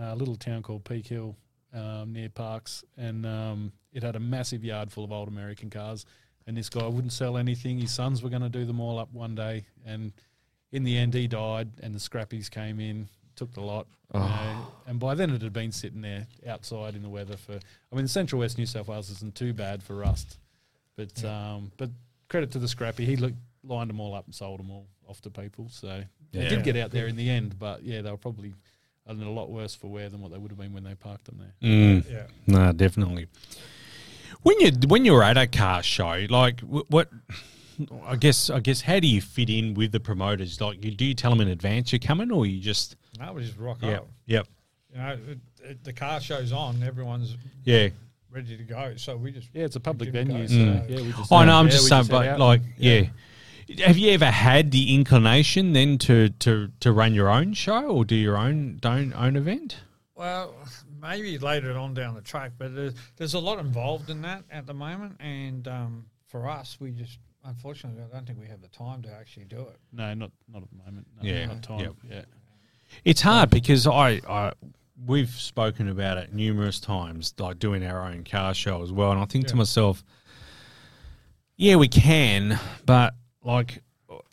uh, 0.00 0.14
little 0.14 0.36
town 0.36 0.62
called 0.62 0.84
Peak 0.84 1.06
Hill 1.06 1.36
um, 1.74 2.14
near 2.14 2.30
Parkes, 2.30 2.82
and 2.96 3.26
um, 3.26 3.72
it 3.92 4.02
had 4.02 4.16
a 4.16 4.20
massive 4.20 4.64
yard 4.64 4.90
full 4.90 5.04
of 5.04 5.12
old 5.12 5.28
American 5.28 5.68
cars. 5.70 6.06
And 6.46 6.56
this 6.56 6.68
guy 6.68 6.84
wouldn't 6.88 7.12
sell 7.12 7.36
anything. 7.36 7.78
His 7.78 7.92
sons 7.92 8.20
were 8.20 8.28
going 8.28 8.42
to 8.42 8.48
do 8.48 8.64
them 8.64 8.80
all 8.80 8.98
up 8.98 9.12
one 9.12 9.36
day, 9.36 9.64
and 9.86 10.12
in 10.72 10.82
the 10.84 10.96
end, 10.96 11.14
he 11.14 11.28
died. 11.28 11.68
And 11.82 11.94
the 11.94 11.98
scrappies 12.00 12.50
came 12.50 12.80
in, 12.80 13.08
took 13.36 13.52
the 13.52 13.60
lot, 13.60 13.86
you 14.14 14.20
know, 14.20 14.66
and 14.86 14.98
by 14.98 15.14
then 15.14 15.30
it 15.30 15.40
had 15.42 15.52
been 15.52 15.72
sitting 15.72 16.02
there 16.02 16.26
outside 16.46 16.94
in 16.94 17.02
the 17.02 17.08
weather 17.08 17.36
for. 17.36 17.58
I 17.92 17.96
mean, 17.96 18.08
Central 18.08 18.40
West 18.40 18.58
New 18.58 18.66
South 18.66 18.88
Wales 18.88 19.08
isn't 19.10 19.34
too 19.34 19.52
bad 19.54 19.82
for 19.82 19.94
rust, 19.96 20.38
but 20.96 21.24
um, 21.24 21.72
but 21.76 21.90
credit 22.28 22.50
to 22.52 22.58
the 22.58 22.68
scrappy, 22.68 23.04
he 23.06 23.16
looked, 23.16 23.36
lined 23.64 23.90
them 23.90 24.00
all 24.00 24.14
up 24.14 24.26
and 24.26 24.34
sold 24.34 24.58
them 24.60 24.70
all 24.70 24.86
off 25.08 25.20
to 25.22 25.30
people. 25.30 25.68
So 25.70 26.02
they 26.32 26.48
did 26.48 26.62
get 26.64 26.76
out 26.76 26.90
there 26.90 27.06
in 27.06 27.16
the 27.16 27.28
end, 27.30 27.58
but 27.58 27.82
yeah, 27.84 28.00
they 28.02 28.10
were 28.10 28.16
probably 28.16 28.52
a 29.06 29.12
lot 29.14 29.50
worse 29.50 29.74
for 29.74 29.88
wear 29.88 30.08
than 30.08 30.20
what 30.20 30.30
they 30.30 30.38
would 30.38 30.50
have 30.50 30.58
been 30.58 30.72
when 30.72 30.84
they 30.84 30.94
parked 30.94 31.24
them 31.26 31.38
there. 31.38 31.70
mm, 31.70 32.10
Yeah. 32.10 32.26
no, 32.46 32.72
definitely. 32.72 33.26
When 34.42 34.58
you 34.60 34.72
when 34.88 35.04
you're 35.04 35.22
at 35.22 35.36
a 35.38 35.46
car 35.46 35.82
show, 35.82 36.26
like 36.28 36.60
wh- 36.60 36.90
what, 36.90 37.08
I 38.06 38.16
guess 38.16 38.50
I 38.50 38.60
guess 38.60 38.80
how 38.80 39.00
do 39.00 39.06
you 39.06 39.20
fit 39.20 39.50
in 39.50 39.74
with 39.74 39.92
the 39.92 40.00
promoters? 40.00 40.60
Like, 40.60 40.84
you, 40.84 40.90
do 40.90 41.04
you 41.04 41.14
tell 41.14 41.30
them 41.30 41.40
in 41.40 41.48
advance 41.48 41.92
you're 41.92 41.98
coming, 41.98 42.30
or 42.30 42.46
you 42.46 42.60
just 42.60 42.96
No, 43.18 43.32
we 43.32 43.42
just 43.44 43.58
rock 43.58 43.78
yeah, 43.82 43.98
up. 43.98 44.08
yep, 44.26 44.46
You 44.92 44.98
know, 44.98 45.18
it, 45.28 45.38
it, 45.62 45.84
the 45.84 45.92
car 45.92 46.20
show's 46.20 46.52
on. 46.52 46.82
Everyone's 46.82 47.36
yeah. 47.64 47.88
ready 48.30 48.56
to 48.56 48.62
go. 48.64 48.94
So 48.96 49.16
we 49.16 49.32
just 49.32 49.48
Yeah, 49.52 49.64
it's 49.64 49.76
a 49.76 49.80
public 49.80 50.12
Give 50.12 50.16
it 50.16 50.30
a 50.30 50.32
venue, 50.32 50.42
go. 50.48 50.48
so 50.48 50.54
Mm. 50.56 50.90
yeah, 50.90 50.96
we 51.06 51.12
just. 51.12 51.32
Oh 51.32 51.44
no, 51.44 51.54
I'm 51.56 51.66
yeah, 51.66 51.72
just 51.72 51.88
saying, 51.88 52.06
but 52.08 52.26
out 52.28 52.38
like, 52.40 52.60
and- 52.62 52.72
yeah. 52.78 53.02
Have 53.86 53.96
you 53.96 54.10
ever 54.10 54.26
had 54.26 54.70
the 54.70 54.94
inclination 54.94 55.72
then 55.72 55.96
to, 55.98 56.28
to, 56.30 56.70
to 56.80 56.92
run 56.92 57.14
your 57.14 57.30
own 57.30 57.54
show 57.54 57.86
or 57.86 58.04
do 58.04 58.14
your 58.16 58.36
own 58.36 58.76
don't 58.80 59.14
own 59.14 59.36
event? 59.36 59.78
Well, 60.14 60.54
maybe 61.00 61.38
later 61.38 61.78
on 61.78 61.94
down 61.94 62.14
the 62.14 62.20
track, 62.20 62.52
but 62.58 62.74
there's, 62.74 62.92
there's 63.16 63.34
a 63.34 63.38
lot 63.38 63.58
involved 63.60 64.10
in 64.10 64.20
that 64.22 64.44
at 64.50 64.66
the 64.66 64.74
moment, 64.74 65.16
and 65.20 65.66
um, 65.68 66.06
for 66.26 66.48
us, 66.48 66.76
we 66.80 66.90
just 66.90 67.18
unfortunately 67.44 68.02
I 68.02 68.14
don't 68.14 68.26
think 68.26 68.38
we 68.40 68.46
have 68.48 68.60
the 68.62 68.68
time 68.68 69.02
to 69.02 69.10
actually 69.12 69.44
do 69.44 69.60
it. 69.60 69.76
No, 69.92 70.14
not 70.14 70.30
not 70.52 70.62
at 70.62 70.70
the 70.70 70.76
moment. 70.76 71.06
No, 71.20 71.28
Yeah, 71.28 71.46
not 71.46 71.62
time. 71.62 71.80
yep. 71.80 71.94
Yeah, 72.08 72.22
It's 73.04 73.20
hard 73.20 73.50
because 73.50 73.86
I, 73.86 74.20
I 74.28 74.52
we've 75.06 75.30
spoken 75.30 75.88
about 75.88 76.18
it 76.18 76.32
numerous 76.32 76.78
times, 76.80 77.34
like 77.38 77.58
doing 77.58 77.84
our 77.84 78.06
own 78.06 78.24
car 78.24 78.54
show 78.54 78.82
as 78.82 78.92
well. 78.92 79.10
And 79.12 79.20
I 79.20 79.24
think 79.24 79.46
to 79.48 79.56
myself, 79.56 80.04
yeah, 81.56 81.76
we 81.76 81.88
can, 81.88 82.58
but 82.86 83.14
like, 83.42 83.82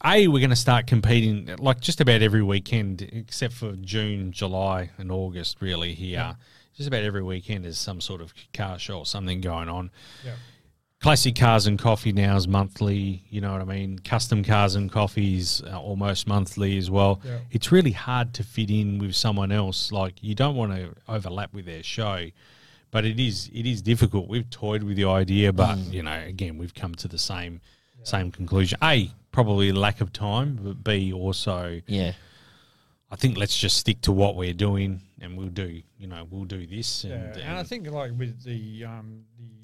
a 0.05 0.27
we're 0.27 0.39
going 0.39 0.49
to 0.49 0.55
start 0.55 0.87
competing 0.87 1.49
like 1.57 1.79
just 1.79 2.01
about 2.01 2.21
every 2.21 2.43
weekend, 2.43 3.01
except 3.01 3.53
for 3.53 3.73
June, 3.77 4.31
July, 4.31 4.91
and 4.97 5.11
August. 5.11 5.57
Really, 5.61 5.93
here, 5.93 6.35
just 6.75 6.87
about 6.87 7.03
every 7.03 7.23
weekend 7.23 7.65
is 7.65 7.77
some 7.77 8.01
sort 8.01 8.21
of 8.21 8.33
car 8.53 8.77
show 8.79 8.99
or 8.99 9.05
something 9.05 9.41
going 9.41 9.69
on. 9.69 9.91
Yeah. 10.23 10.35
Classic 11.01 11.33
Cars 11.33 11.65
and 11.65 11.79
Coffee 11.79 12.11
now 12.11 12.35
is 12.35 12.45
monthly. 12.45 13.23
You 13.29 13.39
know 13.39 13.53
what 13.53 13.61
I 13.61 13.65
mean? 13.65 13.99
Custom 13.99 14.43
Cars 14.43 14.75
and 14.75 14.91
Coffees 14.91 15.61
uh, 15.65 15.79
almost 15.79 16.27
monthly 16.27 16.77
as 16.77 16.91
well. 16.91 17.21
Yeah. 17.23 17.37
It's 17.51 17.71
really 17.71 17.93
hard 17.93 18.33
to 18.33 18.43
fit 18.43 18.69
in 18.69 18.99
with 18.99 19.15
someone 19.15 19.51
else. 19.53 19.93
Like 19.93 20.21
you 20.21 20.35
don't 20.35 20.55
want 20.55 20.73
to 20.73 20.93
overlap 21.07 21.53
with 21.53 21.65
their 21.65 21.83
show, 21.83 22.25
but 22.91 23.05
it 23.05 23.17
is 23.17 23.49
it 23.53 23.65
is 23.65 23.81
difficult. 23.81 24.27
We've 24.27 24.49
toyed 24.49 24.83
with 24.83 24.97
the 24.97 25.05
idea, 25.05 25.53
but 25.53 25.77
you 25.77 26.03
know, 26.03 26.19
again, 26.25 26.57
we've 26.57 26.75
come 26.75 26.93
to 26.95 27.07
the 27.07 27.17
same 27.17 27.61
same 28.03 28.29
conclusion. 28.29 28.77
A 28.83 29.09
probably 29.31 29.71
lack 29.71 30.01
of 30.01 30.11
time, 30.11 30.59
but 30.61 30.83
B 30.83 31.13
also 31.13 31.79
Yeah. 31.87 32.11
I 33.11 33.15
think 33.15 33.37
let's 33.37 33.57
just 33.57 33.77
stick 33.77 34.01
to 34.01 34.11
what 34.11 34.35
we're 34.35 34.53
doing, 34.53 35.01
and 35.21 35.35
we'll 35.37 35.47
do. 35.47 35.81
You 35.97 36.07
know, 36.07 36.27
we'll 36.29 36.45
do 36.45 36.67
this. 36.67 37.05
And, 37.05 37.35
Yeah, 37.35 37.49
and 37.49 37.57
I 37.57 37.63
think 37.63 37.89
like 37.89 38.11
with 38.17 38.43
the 38.43 38.83
um, 38.85 39.23
the 39.39 39.58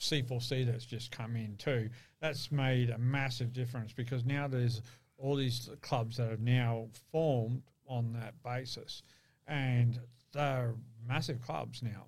C4C 0.00 0.66
that's 0.66 0.84
just 0.84 1.10
come 1.10 1.36
in 1.36 1.56
too, 1.56 1.88
that's 2.20 2.52
made 2.52 2.90
a 2.90 2.98
massive 2.98 3.52
difference 3.52 3.92
because 3.92 4.24
now 4.24 4.46
there's 4.46 4.82
all 5.18 5.36
these 5.36 5.70
clubs 5.80 6.18
that 6.18 6.30
have 6.30 6.40
now 6.40 6.88
formed 7.10 7.62
on 7.88 8.12
that 8.12 8.34
basis, 8.42 9.02
and 9.46 9.98
they're 10.32 10.74
massive 11.06 11.40
clubs 11.40 11.82
now, 11.82 12.06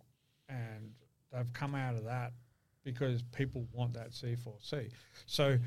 and 0.48 0.92
they've 1.32 1.52
come 1.52 1.74
out 1.74 1.94
of 1.94 2.04
that 2.04 2.32
because 2.84 3.22
people 3.34 3.66
want 3.72 3.94
that 3.94 4.10
C4C. 4.10 4.90
So 5.26 5.58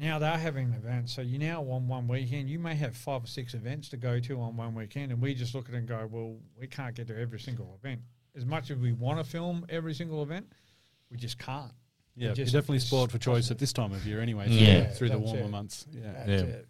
now 0.00 0.18
they're 0.18 0.38
having 0.38 0.72
events. 0.72 1.12
So 1.12 1.22
you 1.22 1.38
now 1.38 1.62
on 1.62 1.86
one 1.86 2.08
weekend, 2.08 2.48
you 2.48 2.58
may 2.58 2.74
have 2.74 2.96
five 2.96 3.24
or 3.24 3.26
six 3.26 3.54
events 3.54 3.88
to 3.90 3.96
go 3.96 4.20
to 4.20 4.40
on 4.40 4.56
one 4.56 4.74
weekend, 4.74 5.12
and 5.12 5.20
we 5.20 5.34
just 5.34 5.54
look 5.54 5.68
at 5.68 5.74
it 5.74 5.78
and 5.78 5.88
go, 5.88 6.08
well, 6.10 6.36
we 6.58 6.66
can't 6.66 6.94
get 6.94 7.06
to 7.08 7.18
every 7.18 7.40
single 7.40 7.78
event. 7.82 8.00
As 8.34 8.46
much 8.46 8.70
as 8.70 8.78
we 8.78 8.92
want 8.92 9.18
to 9.18 9.24
film 9.24 9.66
every 9.68 9.94
single 9.94 10.22
event, 10.22 10.46
we 11.12 11.18
just 11.18 11.38
can't. 11.38 11.70
Yeah, 12.16 12.28
Just- 12.32 12.52
you're 12.52 12.60
definitely 12.60 12.80
spoiled 12.80 13.12
for 13.12 13.18
choice 13.18 13.50
at 13.50 13.58
this 13.58 13.72
time 13.72 13.92
of 13.92 14.04
year 14.06 14.20
anyway. 14.20 14.46
Yeah. 14.48 14.84
through, 14.86 14.94
through 14.94 15.08
the 15.10 15.18
warmer 15.18 15.42
it. 15.42 15.48
months. 15.50 15.86
Yeah, 15.92 16.12
That's 16.12 16.28
Yeah. 16.28 16.36
it. 16.48 16.68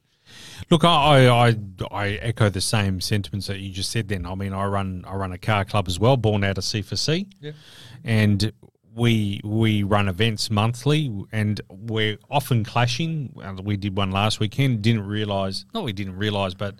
Look, 0.70 0.84
I, 0.84 1.26
I 1.48 1.56
I 1.90 2.08
echo 2.22 2.48
the 2.48 2.60
same 2.60 3.00
sentiments 3.00 3.48
that 3.48 3.58
you 3.58 3.70
just 3.70 3.90
said. 3.90 4.06
Then 4.08 4.24
I 4.24 4.34
mean, 4.36 4.52
I 4.52 4.64
run 4.66 5.04
I 5.06 5.14
run 5.16 5.32
a 5.32 5.38
car 5.38 5.64
club 5.64 5.88
as 5.88 5.98
well, 5.98 6.16
born 6.16 6.44
out 6.44 6.58
of 6.58 6.64
C4C, 6.64 7.26
Yep. 7.40 7.54
and 8.04 8.52
we 8.94 9.40
we 9.42 9.82
run 9.82 10.08
events 10.08 10.48
monthly, 10.48 11.12
and 11.32 11.60
we're 11.68 12.18
often 12.30 12.62
clashing. 12.62 13.34
Uh, 13.42 13.54
We 13.62 13.76
did 13.76 13.96
one 13.96 14.12
last 14.12 14.38
weekend. 14.38 14.82
Didn't 14.82 15.06
realize, 15.06 15.66
not 15.74 15.82
we 15.82 15.92
didn't 15.92 16.16
realize, 16.16 16.54
but 16.54 16.76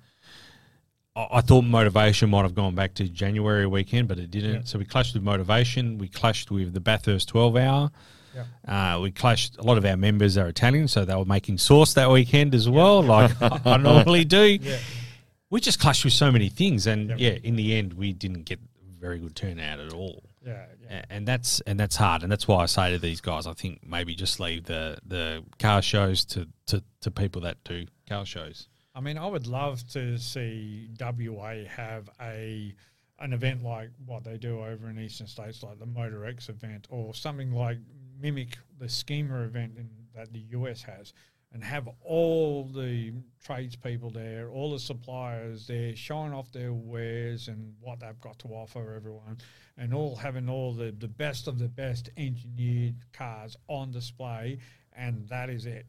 I, 1.16 1.28
I 1.32 1.40
thought 1.40 1.64
Motorvation 1.64 2.30
might 2.30 2.42
have 2.42 2.54
gone 2.54 2.74
back 2.74 2.94
to 2.94 3.08
January 3.08 3.66
weekend, 3.66 4.08
but 4.08 4.18
it 4.18 4.30
didn't. 4.30 4.52
Yep. 4.54 4.68
So 4.68 4.78
we 4.78 4.84
clashed 4.84 5.14
with 5.14 5.24
Motorvation. 5.24 5.98
We 5.98 6.08
clashed 6.08 6.50
with 6.50 6.72
the 6.72 6.80
Bathurst 6.80 7.28
twelve 7.28 7.56
hour. 7.56 7.90
Yep. 8.34 8.46
Uh, 8.66 9.00
we 9.02 9.10
clashed. 9.10 9.58
A 9.58 9.62
lot 9.62 9.78
of 9.78 9.84
our 9.84 9.96
members 9.96 10.38
are 10.38 10.48
Italian, 10.48 10.88
so 10.88 11.04
they 11.04 11.14
were 11.14 11.24
making 11.24 11.58
sauce 11.58 11.94
that 11.94 12.10
weekend 12.10 12.54
as 12.54 12.68
well, 12.68 13.02
like 13.02 13.30
I 13.66 13.76
normally 13.76 14.24
do. 14.24 14.58
Yeah. 14.60 14.78
We 15.50 15.60
just 15.60 15.80
clashed 15.80 16.04
with 16.04 16.14
so 16.14 16.30
many 16.32 16.48
things, 16.48 16.86
and 16.86 17.18
yeah, 17.20 17.36
in 17.42 17.56
the 17.56 17.76
end, 17.76 17.92
we 17.92 18.12
didn't 18.12 18.44
get 18.44 18.58
very 18.98 19.18
good 19.18 19.36
turnout 19.36 19.80
at 19.80 19.92
all. 19.92 20.22
Yeah. 20.44 20.64
Yeah. 20.90 21.04
And 21.10 21.26
that's 21.26 21.60
and 21.60 21.78
that's 21.78 21.96
hard, 21.96 22.22
and 22.22 22.32
that's 22.32 22.48
why 22.48 22.62
I 22.62 22.66
say 22.66 22.92
to 22.92 22.98
these 22.98 23.20
guys, 23.20 23.46
I 23.46 23.52
think 23.52 23.86
maybe 23.86 24.14
just 24.14 24.40
leave 24.40 24.64
the 24.64 24.98
the 25.06 25.44
car 25.58 25.82
shows 25.82 26.24
to 26.26 26.48
to, 26.66 26.82
to 27.02 27.10
people 27.10 27.42
that 27.42 27.62
do 27.64 27.86
car 28.08 28.24
shows. 28.24 28.68
I 28.94 29.00
mean, 29.00 29.16
I 29.16 29.26
would 29.26 29.46
love 29.46 29.86
to 29.88 30.18
see 30.18 30.90
WA 31.00 31.64
have 31.68 32.10
a 32.20 32.74
an 33.18 33.32
event 33.32 33.62
like 33.62 33.90
what 34.04 34.24
they 34.24 34.36
do 34.36 34.58
over 34.64 34.88
in 34.90 34.98
eastern 34.98 35.28
states, 35.28 35.62
like 35.62 35.78
the 35.78 35.86
Motorex 35.86 36.48
event, 36.48 36.88
or 36.90 37.14
something 37.14 37.52
like 37.52 37.78
mimic 38.20 38.58
the 38.78 38.88
SEMA 38.88 39.42
event 39.44 39.74
in, 39.76 39.88
that 40.14 40.32
the 40.32 40.40
US 40.50 40.82
has, 40.82 41.12
and 41.52 41.62
have 41.62 41.88
all 42.04 42.64
the 42.64 43.12
tradespeople 43.42 44.10
there, 44.10 44.48
all 44.50 44.72
the 44.72 44.78
suppliers 44.78 45.66
there, 45.68 45.94
showing 45.94 46.32
off 46.32 46.50
their 46.50 46.72
wares 46.72 47.46
and 47.48 47.74
what 47.80 48.00
they've 48.00 48.20
got 48.20 48.38
to 48.40 48.48
offer 48.48 48.94
everyone, 48.94 49.38
and 49.76 49.94
all 49.94 50.16
having 50.16 50.48
all 50.48 50.72
the, 50.72 50.90
the 50.98 51.08
best 51.08 51.46
of 51.46 51.58
the 51.60 51.68
best 51.68 52.10
engineered 52.16 52.96
cars 53.12 53.56
on 53.68 53.92
display, 53.92 54.58
and 54.94 55.28
that 55.28 55.48
is 55.48 55.64
it. 55.66 55.86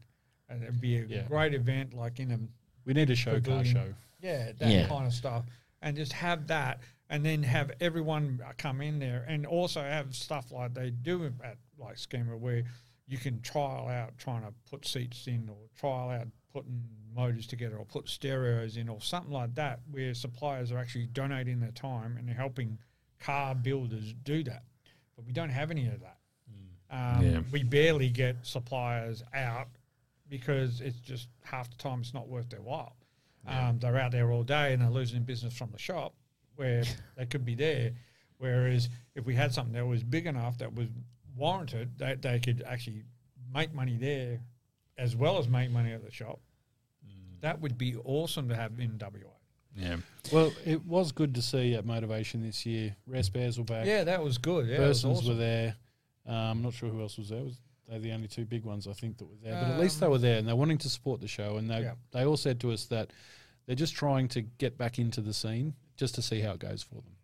And 0.48 0.62
it'd 0.62 0.80
be 0.80 0.98
a 0.98 1.04
Yeah. 1.06 1.22
great 1.22 1.52
event, 1.54 1.94
like 1.94 2.20
in 2.20 2.30
a 2.30 2.38
we 2.84 2.92
need 2.94 3.10
a 3.10 3.14
show 3.16 3.40
car 3.40 3.64
show. 3.64 3.94
yeah, 4.20 4.52
that 4.52 4.70
Yeah. 4.70 4.86
kind 4.88 5.06
of 5.06 5.12
stuff, 5.12 5.44
and 5.82 5.96
just 5.96 6.12
have 6.12 6.46
that, 6.48 6.80
and 7.10 7.24
then 7.24 7.42
have 7.42 7.72
everyone 7.80 8.40
come 8.58 8.80
in 8.80 8.98
there, 8.98 9.24
and 9.28 9.46
also 9.46 9.82
have 9.82 10.14
stuff 10.14 10.50
like 10.52 10.74
they 10.74 10.90
do 10.90 11.32
at 11.42 11.58
like 11.78 11.98
SEMA 11.98 12.36
where 12.36 12.64
you 13.06 13.18
can 13.18 13.40
trial 13.42 13.88
out 13.88 14.16
trying 14.18 14.42
to 14.42 14.52
put 14.70 14.86
seats 14.86 15.26
in, 15.26 15.48
or 15.48 15.56
trial 15.78 16.08
out 16.10 16.28
putting 16.52 16.82
motors 17.14 17.46
together, 17.46 17.76
or 17.76 17.84
put 17.84 18.08
stereos 18.08 18.76
in, 18.76 18.88
or 18.88 19.00
something 19.00 19.32
like 19.32 19.54
that, 19.56 19.80
where 19.90 20.14
suppliers 20.14 20.72
are 20.72 20.78
actually 20.78 21.06
donating 21.06 21.60
their 21.60 21.70
time 21.72 22.16
and 22.16 22.28
helping 22.30 22.78
car 23.20 23.54
builders 23.54 24.14
do 24.24 24.42
that. 24.44 24.62
But 25.16 25.24
we 25.26 25.32
don't 25.32 25.50
have 25.50 25.70
any 25.70 25.86
of 25.88 26.00
that. 26.00 26.18
Um, 26.90 27.24
Yeah. 27.24 27.42
We 27.52 27.62
barely 27.64 28.08
get 28.08 28.36
suppliers 28.46 29.22
out 29.34 29.68
because 30.28 30.80
it's 30.80 30.98
just 31.00 31.28
half 31.42 31.70
the 31.70 31.76
time 31.76 32.00
it's 32.00 32.14
not 32.14 32.28
worth 32.28 32.48
their 32.50 32.62
while. 32.62 32.96
Um, 33.46 33.78
they're 33.78 33.98
out 33.98 34.12
there 34.12 34.30
all 34.32 34.42
day 34.42 34.72
and 34.72 34.80
they're 34.80 34.88
losing 34.90 35.22
business 35.22 35.54
from 35.54 35.70
the 35.70 35.78
shop 35.78 36.14
where 36.56 36.82
they 37.16 37.26
could 37.26 37.44
be 37.44 37.54
there. 37.54 37.92
Whereas 38.38 38.88
if 39.14 39.26
we 39.26 39.34
had 39.34 39.52
something 39.52 39.74
that 39.74 39.86
was 39.86 40.02
big 40.02 40.26
enough 40.26 40.58
that 40.58 40.74
was 40.74 40.88
warranted, 41.36 41.98
that 41.98 42.22
they 42.22 42.38
could 42.38 42.62
actually 42.66 43.02
make 43.52 43.74
money 43.74 43.96
there 43.96 44.40
as 44.96 45.14
well 45.14 45.38
as 45.38 45.48
make 45.48 45.70
money 45.70 45.92
at 45.92 46.04
the 46.04 46.10
shop. 46.10 46.40
That 47.42 47.60
would 47.60 47.76
be 47.76 47.94
awesome 48.04 48.48
to 48.48 48.56
have 48.56 48.80
in 48.80 48.98
WA. 48.98 49.30
Yeah, 49.76 49.96
Well, 50.32 50.52
it 50.64 50.86
was 50.86 51.12
good 51.12 51.34
to 51.34 51.42
see 51.42 51.74
at 51.74 51.84
Motorvation 51.84 52.42
this 52.42 52.64
year. 52.64 52.96
Rare 53.06 53.22
Spares 53.22 53.58
were 53.58 53.64
back. 53.64 53.86
Yeah, 53.86 54.04
that 54.04 54.22
was 54.22 54.38
good. 54.38 54.66
Yeah, 54.68 54.76
it 54.76 54.88
was 54.88 55.04
awesome. 55.04 55.28
were 55.28 55.34
there. 55.34 55.76
Um, 56.26 56.34
I'm 56.34 56.62
not 56.62 56.72
sure 56.74 56.88
who 56.88 57.02
else 57.02 57.18
was 57.18 57.28
there. 57.28 57.42
Was 57.42 57.60
they 57.88 57.98
the 57.98 58.12
only 58.12 58.28
two 58.28 58.44
big 58.44 58.64
ones 58.64 58.86
I 58.88 58.92
think 58.92 59.18
that 59.18 59.24
were 59.26 59.36
there? 59.42 59.52
But 59.60 59.70
at 59.72 59.80
least 59.80 60.00
they 60.00 60.06
Um, 60.06 60.12
were 60.12 60.18
there, 60.18 60.38
and 60.38 60.46
they're 60.48 60.56
wanting 60.56 60.78
to 60.78 60.88
support 60.88 61.20
the 61.20 61.28
show. 61.28 61.56
And 61.58 61.70
they 61.70 61.82
Yeah. 61.82 61.94
they 62.12 62.24
all 62.24 62.36
said 62.36 62.60
to 62.60 62.72
us 62.72 62.86
that 62.86 63.10
they're 63.66 63.76
just 63.76 63.94
trying 63.94 64.28
to 64.28 64.42
get 64.42 64.76
back 64.78 64.98
into 64.98 65.20
the 65.20 65.32
scene 65.34 65.74
just 65.96 66.14
to 66.16 66.22
see 66.22 66.40
how 66.40 66.52
it 66.52 66.58
goes 66.60 66.82
for 66.82 66.96
them. 66.96 67.16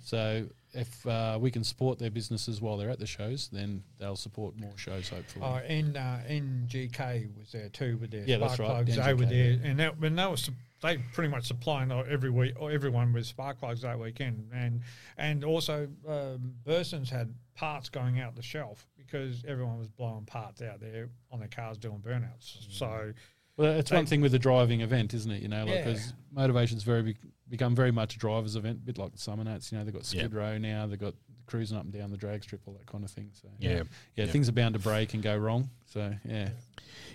So 0.00 0.48
if 0.74 1.04
uh, 1.06 1.38
we 1.40 1.50
can 1.50 1.64
support 1.64 1.98
their 1.98 2.10
businesses 2.10 2.60
while 2.60 2.76
they're 2.76 2.90
at 2.90 2.98
the 3.00 3.06
shows, 3.06 3.48
then 3.48 3.82
they'll 3.98 4.16
support 4.16 4.56
more 4.58 4.76
shows 4.76 5.08
hopefully. 5.08 5.44
Oh, 5.44 5.56
and 5.56 5.96
uh, 5.96 6.18
NGK 6.28 7.36
was 7.36 7.50
there 7.52 7.68
too 7.68 7.96
with 7.98 8.10
their 8.10 8.24
Yeah, 8.24 8.36
spark 8.36 8.48
that's 8.50 8.58
right, 8.60 8.68
plugs. 8.68 8.96
They 8.96 9.02
NGK, 9.02 9.18
were 9.18 9.26
there, 9.26 9.50
yeah. 9.52 9.66
and 9.70 9.78
that, 9.80 10.00
they 10.00 10.26
were 10.26 10.36
sup- 10.36 10.54
they 10.80 10.98
pretty 11.12 11.28
much 11.30 11.46
supplying 11.46 11.90
every 11.90 12.30
week 12.30 12.54
or 12.58 12.70
everyone 12.70 13.12
with 13.12 13.26
spark 13.26 13.58
plugs 13.58 13.82
that 13.82 13.98
weekend, 13.98 14.48
and 14.52 14.80
and 15.16 15.44
also 15.44 15.88
um, 16.08 16.54
Burson's 16.64 17.10
had 17.10 17.34
parts 17.54 17.88
going 17.88 18.20
out 18.20 18.36
the 18.36 18.42
shelf 18.42 18.86
because 18.96 19.42
everyone 19.48 19.78
was 19.78 19.88
blowing 19.88 20.24
parts 20.24 20.62
out 20.62 20.80
there 20.80 21.08
on 21.32 21.40
their 21.40 21.48
cars 21.48 21.78
doing 21.78 21.98
burnouts. 21.98 22.58
Mm. 22.58 22.72
So 22.72 23.12
Well, 23.56 23.72
it's 23.72 23.90
one 23.90 24.06
thing 24.06 24.20
with 24.20 24.30
the 24.32 24.38
driving 24.38 24.82
event, 24.82 25.14
isn't 25.14 25.30
it? 25.32 25.42
You 25.42 25.48
know, 25.48 25.64
Yeah. 25.66 25.84
because 25.84 26.12
Motorvation's 26.32 26.84
very 26.84 27.02
be- 27.02 27.16
become 27.48 27.74
very 27.74 27.90
much 27.90 28.14
a 28.14 28.18
drivers' 28.18 28.54
event, 28.54 28.78
a 28.78 28.86
bit 28.86 28.98
like 28.98 29.10
the 29.10 29.18
Summernats. 29.18 29.72
You 29.72 29.78
know, 29.78 29.84
they've 29.84 29.92
got 29.92 30.02
Yeah. 30.12 30.20
Skid 30.20 30.34
Row 30.34 30.58
now, 30.58 30.86
they've 30.86 30.98
got 30.98 31.14
cruising 31.48 31.76
up 31.76 31.82
and 31.84 31.92
down 31.92 32.10
the 32.12 32.16
drag 32.16 32.44
strip, 32.44 32.60
all 32.66 32.74
that 32.74 32.86
kind 32.86 33.02
of 33.02 33.10
thing. 33.10 33.30
So 33.32 33.48
yeah. 33.58 33.70
yeah, 33.70 33.82
Yeah. 34.14 34.26
things 34.26 34.48
are 34.48 34.52
bound 34.52 34.74
to 34.74 34.78
break 34.78 35.14
and 35.14 35.22
go 35.22 35.36
wrong. 35.36 35.70
So 35.86 36.14
yeah, 36.24 36.50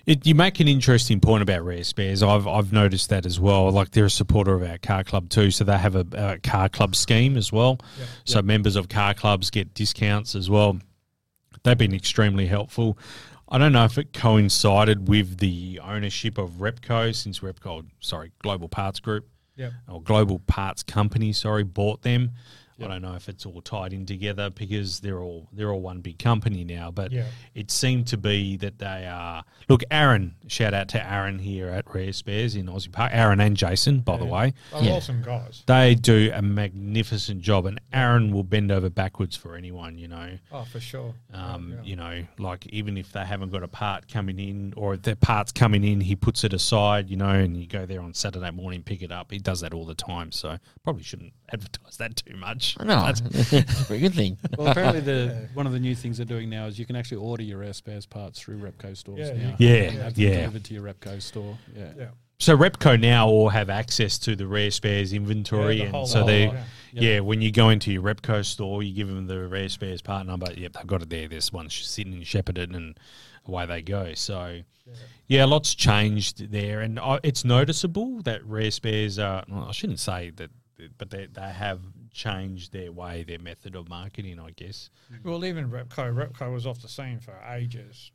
It, 0.06 0.26
you 0.28 0.36
make 0.36 0.60
an 0.60 0.68
interesting 0.68 1.20
point 1.22 1.44
about 1.44 1.64
rare 1.64 1.84
spares. 1.84 2.22
I've 2.22 2.48
I've 2.48 2.74
noticed 2.74 3.10
that 3.10 3.26
as 3.26 3.40
well. 3.40 3.72
Like 3.72 3.92
they're 3.92 4.06
a 4.06 4.10
supporter 4.10 4.54
of 4.54 4.64
our 4.64 4.78
car 4.80 5.04
club 5.04 5.30
too, 5.30 5.52
so 5.52 5.64
they 5.64 5.78
have 5.78 5.96
a, 5.96 6.06
a 6.14 6.40
car 6.40 6.68
club 6.68 6.96
scheme 6.96 7.38
as 7.38 7.52
well. 7.52 7.80
Yep. 8.00 8.08
So 8.26 8.42
members 8.42 8.76
of 8.76 8.90
car 8.90 9.14
clubs 9.14 9.50
get 9.50 9.74
discounts 9.74 10.36
as 10.36 10.50
well. 10.50 10.80
They've 11.64 11.78
been 11.78 11.94
extremely 11.96 12.48
helpful. 12.48 12.98
I 13.48 13.58
don't 13.60 13.72
know 13.72 13.86
if 13.86 13.98
it 13.98 14.14
coincided 14.14 15.08
with 15.08 15.38
the 15.38 15.80
ownership 15.84 16.38
of 16.40 16.54
Repco, 16.54 17.14
since 17.14 17.40
Repco, 17.42 17.86
sorry, 18.00 18.32
Global 18.40 18.68
Parts 18.68 19.00
Group 19.00 19.28
yeah, 19.56 19.70
or 19.88 20.02
Global 20.02 20.40
Parts 20.40 20.82
Company, 20.82 21.32
sorry, 21.34 21.64
bought 21.64 22.02
them. 22.02 22.32
Yep. 22.78 22.90
I 22.90 22.92
don't 22.94 23.02
know 23.04 23.16
if 23.16 23.30
it's 23.30 23.46
all 23.46 23.62
tied 23.62 23.94
in 23.94 24.06
together 24.06 24.50
because 24.50 25.00
they're 25.00 25.22
all 25.22 25.48
they're 25.54 25.72
all 25.72 25.82
one 25.82 26.02
big 26.02 26.18
company 26.20 26.64
now. 26.64 26.90
But 26.92 27.12
Yeah. 27.12 27.26
it 27.54 27.70
seemed 27.72 28.08
to 28.08 28.18
be 28.18 28.58
that 28.58 28.80
they 28.80 29.06
are. 29.08 29.44
Look, 29.70 29.84
Aaron, 29.92 30.36
shout 30.48 30.74
out 30.74 30.88
to 30.90 31.06
Aaron 31.08 31.40
here 31.40 31.70
at 31.70 31.94
Rare 31.94 32.12
Spares 32.14 32.56
in 32.56 32.66
Aussie 32.68 32.92
Park. 32.92 33.12
Aaron 33.14 33.40
and 33.40 33.56
Jason, 33.56 34.00
by 34.00 34.18
the 34.18 34.26
way, 34.26 34.54
they're 34.72 34.84
Yeah. 34.84 34.92
awesome 34.94 35.22
guys. 35.22 35.64
they 35.68 35.96
do 35.96 36.32
a 36.34 36.42
magnificent 36.42 37.42
job, 37.42 37.66
and 37.66 37.80
Aaron 37.92 38.32
will 38.32 38.44
bend 38.44 38.72
over 38.72 38.90
backwards 38.90 39.36
for 39.36 39.56
anyone. 39.56 39.98
You 39.98 40.08
know, 40.08 40.38
Oh, 40.52 40.64
for 40.64 40.80
sure. 40.80 41.14
um, 41.34 41.72
Yeah. 41.74 41.82
you 41.84 41.96
know, 41.96 42.26
like 42.40 42.66
even 42.68 42.98
if 42.98 43.12
they 43.12 43.26
haven't 43.26 43.50
got 43.52 43.64
a 43.64 43.68
part 43.68 44.08
coming 44.08 44.40
in, 44.40 44.74
or 44.76 44.96
if 44.96 45.04
their 45.04 45.16
part's 45.16 45.52
coming 45.52 45.84
in, 45.84 46.02
he 46.02 46.16
puts 46.16 46.44
it 46.44 46.54
aside. 46.54 47.10
You 47.10 47.18
know, 47.18 47.30
and 47.30 47.56
you 47.56 47.68
go 47.68 47.86
there 47.86 48.02
on 48.02 48.14
Saturday 48.14 48.52
morning, 48.52 48.82
pick 48.84 49.02
it 49.02 49.12
up. 49.12 49.32
He 49.32 49.38
does 49.40 49.62
that 49.62 49.74
all 49.74 49.86
the 49.86 49.96
time. 49.96 50.32
So 50.32 50.58
probably 50.84 51.04
shouldn't 51.04 51.34
advertise 51.54 51.98
that 51.98 52.16
too 52.16 52.36
much. 52.36 52.63
No, 52.80 53.12
That's- 53.12 53.22
it's 53.54 53.82
a 53.82 53.84
very 53.86 54.00
good 54.00 54.14
thing. 54.14 54.38
well, 54.58 54.68
apparently 54.68 55.02
the 55.02 55.50
one 55.54 55.66
of 55.68 55.74
the 55.74 55.80
new 55.80 55.96
things 55.96 56.18
they're 56.18 56.26
doing 56.26 56.50
now 56.50 56.66
is 56.68 56.78
you 56.80 56.86
can 56.86 56.96
actually 56.96 57.18
order 57.18 57.44
your 57.44 57.64
air 57.64 57.74
spares 57.74 58.06
parts 58.06 58.40
through 58.40 58.58
Repco 58.58 58.96
stores 58.98 59.20
Yeah, 59.30 59.34
now. 59.34 59.56
you 59.60 59.68
Yeah, 59.68 59.74
And 59.84 59.98
have 60.00 60.16
them 60.16 60.24
yeah. 60.24 60.36
delivered 60.38 60.64
to 60.66 60.74
your 60.74 60.84
Repco 60.84 61.22
store. 61.22 61.58
Yeah, 61.76 61.92
Yeah. 61.98 62.06
So 62.40 62.58
Repco 62.58 63.00
now 63.00 63.28
all 63.30 63.48
have 63.50 63.70
access 63.70 64.18
to 64.20 64.36
the 64.36 64.46
rare 64.48 64.72
spares 64.72 65.14
inventory, 65.14 65.78
Yeah, 65.78 65.86
the 65.86 65.92
whole 65.92 66.02
and 66.02 66.10
so 66.10 66.20
lot, 66.22 66.28
they, 66.28 66.46
yeah. 66.48 66.64
yeah. 66.92 67.20
when 67.22 67.42
you 67.42 67.52
go 67.52 67.70
into 67.70 67.92
your 67.92 68.02
Repco 68.02 68.44
store, 68.44 68.84
you 68.84 68.94
give 68.94 69.08
them 69.08 69.28
the 69.28 69.48
rare 69.48 69.70
spares 69.70 70.02
part 70.02 70.26
number. 70.28 70.52
Yep, 70.52 70.74
they've 70.74 70.88
got 70.88 71.02
it 71.04 71.10
there. 71.10 71.28
This 71.30 71.54
one's 71.54 71.74
sitting 71.74 72.12
in 72.12 72.22
Shepparton, 72.22 72.76
and 72.76 73.00
away 73.46 73.66
they 73.66 73.82
go. 73.82 74.14
So, 74.16 74.60
yeah, 75.28 75.46
lots 75.46 75.74
changed 75.74 76.52
there, 76.52 76.82
and 76.82 77.00
uh, 77.00 77.20
it's 77.24 77.46
noticeable 77.46 78.22
that 78.24 78.44
rare 78.46 78.72
spares 78.72 79.20
are. 79.20 79.46
Well, 79.48 79.68
I 79.70 79.72
shouldn't 79.72 80.00
say 80.02 80.32
that, 80.36 80.50
but 80.98 81.12
they 81.12 81.28
they 81.28 81.42
have 81.50 81.80
changed 82.14 82.72
their 82.72 82.92
way, 82.92 83.24
their 83.24 83.40
method 83.40 83.76
of 83.76 83.90
marketing. 83.90 84.40
I 84.40 84.52
guess. 84.52 84.90
Mm-hmm. 85.12 85.30
Well, 85.30 85.44
even 85.44 85.70
Repco, 85.70 86.14
Repco 86.14 86.54
was 86.54 86.66
off 86.66 86.82
the 86.82 86.88
scene 86.88 87.20
for 87.20 87.36
ages. 87.52 88.12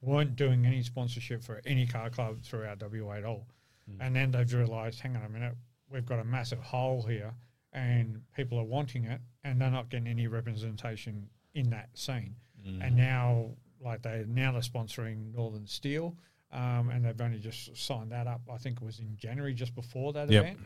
Weren't 0.00 0.36
doing 0.36 0.66
any 0.66 0.82
sponsorship 0.82 1.42
for 1.42 1.60
any 1.64 1.86
car 1.86 2.10
club 2.10 2.42
throughout 2.42 2.82
WA 2.82 3.14
at 3.14 3.24
all. 3.24 3.46
Mm. 3.90 3.96
And 4.00 4.16
then 4.16 4.30
they've 4.30 4.52
realised, 4.52 5.00
hang 5.00 5.16
on 5.16 5.24
a 5.24 5.28
minute, 5.28 5.54
we've 5.90 6.06
got 6.06 6.18
a 6.18 6.24
massive 6.24 6.60
hole 6.60 7.02
here, 7.02 7.32
and 7.72 8.20
people 8.34 8.58
are 8.58 8.64
wanting 8.64 9.04
it, 9.04 9.20
and 9.44 9.60
they're 9.60 9.70
not 9.70 9.88
getting 9.88 10.06
any 10.06 10.26
representation 10.26 11.28
in 11.54 11.70
that 11.70 11.88
scene. 11.94 12.34
Mm. 12.66 12.86
And 12.86 12.96
now, 12.96 13.50
like 13.80 14.02
they 14.02 14.24
now 14.26 14.52
they're 14.52 14.60
sponsoring 14.60 15.34
Northern 15.34 15.66
Steel, 15.66 16.16
um, 16.52 16.90
and 16.90 17.04
they've 17.04 17.20
only 17.20 17.38
just 17.38 17.76
signed 17.76 18.12
that 18.12 18.26
up. 18.26 18.42
I 18.52 18.58
think 18.58 18.80
it 18.80 18.84
was 18.84 18.98
in 19.00 19.16
January, 19.16 19.54
just 19.54 19.74
before 19.74 20.12
that 20.14 20.30
Yep. 20.30 20.44
event. 20.44 20.58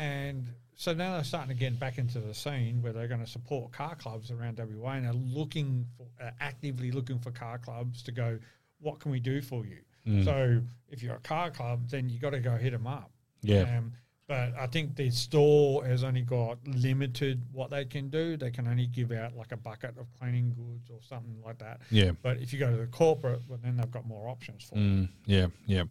And 0.00 0.48
so 0.76 0.94
now 0.94 1.12
they're 1.12 1.24
starting 1.24 1.50
to 1.50 1.54
get 1.54 1.78
back 1.78 1.98
into 1.98 2.20
the 2.20 2.32
scene 2.32 2.80
where 2.80 2.94
they're 2.94 3.06
going 3.06 3.20
to 3.20 3.30
support 3.30 3.70
car 3.70 3.94
clubs 3.94 4.30
around 4.30 4.58
WA 4.58 4.92
and 4.92 5.04
they're 5.04 5.12
looking 5.12 5.84
for, 5.98 6.06
uh, 6.24 6.30
actively 6.40 6.90
looking 6.90 7.18
for 7.18 7.30
car 7.30 7.58
clubs 7.58 8.02
to 8.04 8.12
go, 8.12 8.38
what 8.80 8.98
can 8.98 9.10
we 9.12 9.20
do 9.20 9.42
for 9.42 9.66
you? 9.66 9.76
So 10.24 10.62
if 10.88 11.02
you're 11.02 11.16
a 11.16 11.20
car 11.20 11.50
club, 11.50 11.90
then 11.90 12.08
you 12.08 12.18
got 12.18 12.30
to 12.30 12.40
go 12.40 12.56
hit 12.56 12.72
them 12.72 12.86
up. 12.86 13.12
Yeah. 13.42 13.76
Um, 13.76 13.92
but 14.30 14.52
I 14.56 14.68
think 14.68 14.94
the 14.94 15.10
store 15.10 15.84
has 15.84 16.04
only 16.04 16.20
got 16.20 16.58
limited 16.64 17.42
what 17.50 17.68
they 17.68 17.84
can 17.84 18.10
do. 18.10 18.36
They 18.36 18.52
can 18.52 18.68
only 18.68 18.86
give 18.86 19.10
out 19.10 19.36
like 19.36 19.50
a 19.50 19.56
bucket 19.56 19.98
of 19.98 20.06
cleaning 20.20 20.54
goods 20.54 20.88
or 20.88 21.00
something 21.02 21.42
like 21.44 21.58
that. 21.58 21.80
Yeah. 21.90 22.12
But 22.22 22.36
if 22.36 22.52
you 22.52 22.60
go 22.60 22.70
to 22.70 22.76
the 22.76 22.86
corporate, 22.86 23.40
well, 23.48 23.58
then 23.60 23.76
they've 23.76 23.90
got 23.90 24.06
more 24.06 24.28
options 24.28 24.62
for 24.62 24.78
you. 24.78 24.84
Mm, 24.84 25.08
yeah, 25.26 25.46
yeah. 25.66 25.82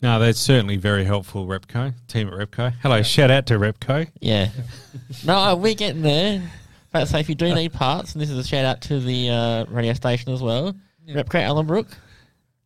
No, 0.00 0.18
that's 0.18 0.40
certainly 0.40 0.78
very 0.78 1.04
helpful, 1.04 1.46
Repco, 1.46 1.92
team 2.08 2.28
at 2.28 2.32
Repco. 2.32 2.72
Hello, 2.80 3.02
shout 3.02 3.30
out 3.30 3.44
to 3.48 3.58
Repco. 3.58 4.08
Yeah. 4.22 4.48
no, 5.26 5.54
we're 5.56 5.74
getting 5.74 6.00
there. 6.00 6.50
But 6.92 7.08
so 7.08 7.18
if 7.18 7.28
you 7.28 7.34
do 7.34 7.54
need 7.54 7.74
parts, 7.74 8.14
and 8.14 8.22
this 8.22 8.30
is 8.30 8.38
a 8.38 8.44
shout 8.44 8.64
out 8.64 8.80
to 8.82 9.00
the 9.00 9.28
uh, 9.28 9.64
radio 9.66 9.92
station 9.92 10.32
as 10.32 10.40
well, 10.40 10.74
Yeah. 11.04 11.16
Repco 11.16 11.42
Ellenbrook. 11.46 11.92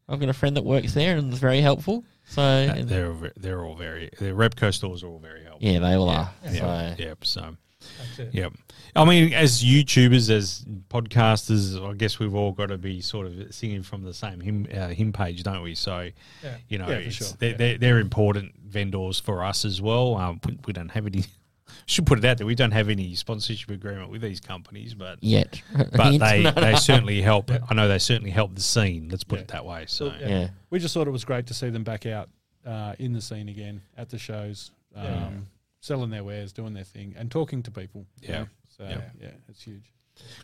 I've 0.08 0.20
got 0.20 0.28
a 0.28 0.32
friend 0.34 0.56
that 0.56 0.64
works 0.64 0.94
there 0.94 1.16
and 1.16 1.32
is 1.32 1.40
very 1.40 1.60
helpful. 1.60 2.04
So 2.28 2.42
Uh, 2.42 2.82
they're 2.84 3.06
all 3.08 3.14
ve- 3.14 3.30
they're 3.36 3.64
all 3.64 3.76
very 3.76 4.10
the 4.18 4.26
Repco 4.26 4.74
stores 4.74 5.02
are 5.02 5.08
all 5.08 5.18
very 5.18 5.44
helpful. 5.44 5.68
yeah, 5.68 5.78
they 5.78 5.94
all 5.94 6.06
yeah, 6.08 6.18
are. 6.20 6.30
yeah, 6.44 6.94
So 6.96 7.02
yeah. 7.02 7.14
So 7.22 7.56
That's 7.98 8.18
it. 8.18 8.34
Yep. 8.34 8.52
I 8.96 9.04
mean, 9.04 9.32
as 9.32 9.62
YouTubers, 9.62 10.28
as 10.30 10.64
podcasters, 10.88 11.80
I 11.88 11.94
guess 11.94 12.18
we've 12.18 12.34
all 12.34 12.50
got 12.52 12.66
to 12.66 12.78
be 12.78 13.00
sort 13.00 13.26
of 13.26 13.54
singing 13.54 13.82
from 13.82 14.02
the 14.02 14.12
same 14.14 14.40
hymn, 14.40 14.66
uh, 14.74 14.88
hymn 14.88 15.12
page, 15.12 15.42
don't 15.44 15.62
we? 15.62 15.74
So, 15.76 16.08
Yeah. 16.42 16.56
you 16.68 16.78
know, 16.78 16.88
Yeah, 16.88 17.08
sure. 17.10 17.28
they're, 17.38 17.50
Yeah. 17.50 17.56
they're, 17.56 17.78
they're 17.78 17.98
important 18.00 18.52
vendors 18.66 19.20
for 19.20 19.44
us 19.44 19.64
as 19.64 19.80
well. 19.80 20.16
Um, 20.16 20.40
we, 20.44 20.58
we 20.66 20.72
don't 20.72 20.88
have 20.90 21.06
any, 21.06 21.24
should 21.86 22.06
put 22.06 22.18
it 22.18 22.24
out 22.24 22.38
there, 22.38 22.46
we 22.46 22.54
don't 22.54 22.70
have 22.72 22.88
any 22.88 23.14
sponsorship 23.14 23.70
agreement 23.70 24.10
with 24.10 24.20
these 24.22 24.40
companies, 24.40 24.94
but 24.94 25.18
yet, 25.22 25.60
but 25.92 26.18
they, 26.18 26.42
No, 26.42 26.50
they 26.52 26.72
no. 26.72 26.76
certainly 26.78 27.20
help. 27.22 27.50
I 27.50 27.74
know 27.74 27.88
they 27.88 27.98
certainly 27.98 28.30
help 28.30 28.54
the 28.54 28.60
scene, 28.60 29.08
let's 29.10 29.24
put 29.24 29.40
it 29.40 29.48
that 29.48 29.64
way. 29.64 29.84
So, 29.88 30.06
Yeah. 30.20 30.28
yeah. 30.28 30.48
We 30.70 30.78
just 30.78 30.94
thought 30.94 31.06
it 31.08 31.12
was 31.12 31.24
great 31.24 31.46
to 31.46 31.54
see 31.54 31.70
them 31.70 31.84
back 31.84 32.06
out 32.06 32.28
uh, 32.64 32.94
in 32.98 33.12
the 33.12 33.20
scene 33.20 33.48
again 33.48 33.82
at 33.96 34.08
the 34.08 34.18
shows, 34.18 34.70
um, 34.94 35.04
Yeah. 35.04 35.30
selling 35.80 36.10
their 36.10 36.24
wares, 36.24 36.52
doing 36.52 36.72
their 36.74 36.84
thing, 36.84 37.14
and 37.16 37.30
talking 37.30 37.62
to 37.62 37.70
people. 37.70 38.06
you 38.20 38.28
Yeah. 38.28 38.38
know. 38.40 38.46
So 38.76 38.84
Yeah. 38.84 39.00
yeah, 39.20 39.30
it's 39.48 39.62
huge. 39.62 39.92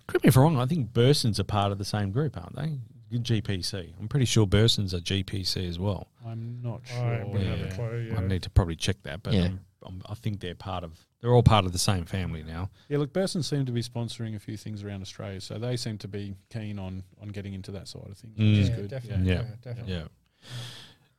correct 0.06 0.24
me 0.24 0.28
if 0.28 0.36
I'm 0.36 0.42
wrong, 0.42 0.58
I 0.58 0.66
think 0.66 0.92
Burson's 0.92 1.38
a 1.38 1.44
part 1.44 1.72
of 1.72 1.78
the 1.78 1.84
same 1.84 2.10
group, 2.12 2.36
aren't 2.36 2.54
they? 2.56 2.78
GPC. 3.18 3.92
I'm 4.00 4.08
pretty 4.08 4.24
sure 4.26 4.46
Burson's 4.46 4.94
a 4.94 5.00
GPC 5.00 5.68
as 5.68 5.78
well. 5.78 6.08
I'm 6.26 6.60
not 6.62 6.80
sure. 6.86 7.24
wouldn't 7.26 7.46
have 7.50 7.60
a 7.60 7.64
yeah. 7.64 7.74
clue. 7.74 8.08
Yeah. 8.10 8.18
I 8.18 8.26
need 8.26 8.42
to 8.44 8.50
probably 8.50 8.76
check 8.76 9.02
that, 9.02 9.22
but 9.22 9.34
Yeah. 9.34 9.44
um, 9.46 9.60
um, 9.84 10.02
I 10.08 10.14
think 10.14 10.40
they're 10.40 10.54
part 10.54 10.84
of. 10.84 10.98
They're 11.20 11.32
all 11.32 11.42
part 11.42 11.64
of 11.66 11.72
the 11.72 11.78
same 11.78 12.04
family 12.04 12.42
now. 12.42 12.70
Yeah, 12.88 12.98
look, 12.98 13.12
Burson 13.12 13.42
seem 13.42 13.64
to 13.66 13.72
be 13.72 13.82
sponsoring 13.82 14.34
a 14.34 14.40
few 14.40 14.56
things 14.56 14.82
around 14.82 15.02
Australia, 15.02 15.40
so 15.40 15.56
they 15.58 15.76
seem 15.76 15.98
to 15.98 16.08
be 16.08 16.34
keen 16.52 16.78
on 16.78 17.04
on 17.20 17.28
getting 17.28 17.54
into 17.54 17.70
that 17.72 17.86
side 17.88 18.02
of 18.10 18.16
things, 18.18 18.36
which 18.36 18.44
Mm. 18.46 18.58
is 18.58 18.68
yeah, 18.68 18.76
good. 18.76 18.88
definitely. 18.90 19.28
Yeah. 19.28 19.34
Yeah, 19.42 19.54
definitely. 19.62 19.92
Yeah, 19.94 20.04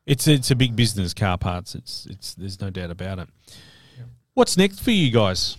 it's 0.05 0.27
it's 0.27 0.51
a 0.51 0.55
big 0.55 0.75
business. 0.75 1.13
Car 1.13 1.37
parts. 1.37 1.75
It's 1.75 2.05
it's. 2.07 2.35
There's 2.35 2.59
no 2.59 2.69
doubt 2.69 2.91
about 2.91 3.19
it. 3.19 3.29
Yeah. 3.97 4.03
What's 4.33 4.57
next 4.57 4.79
for 4.79 4.91
you 4.91 5.11
guys? 5.11 5.55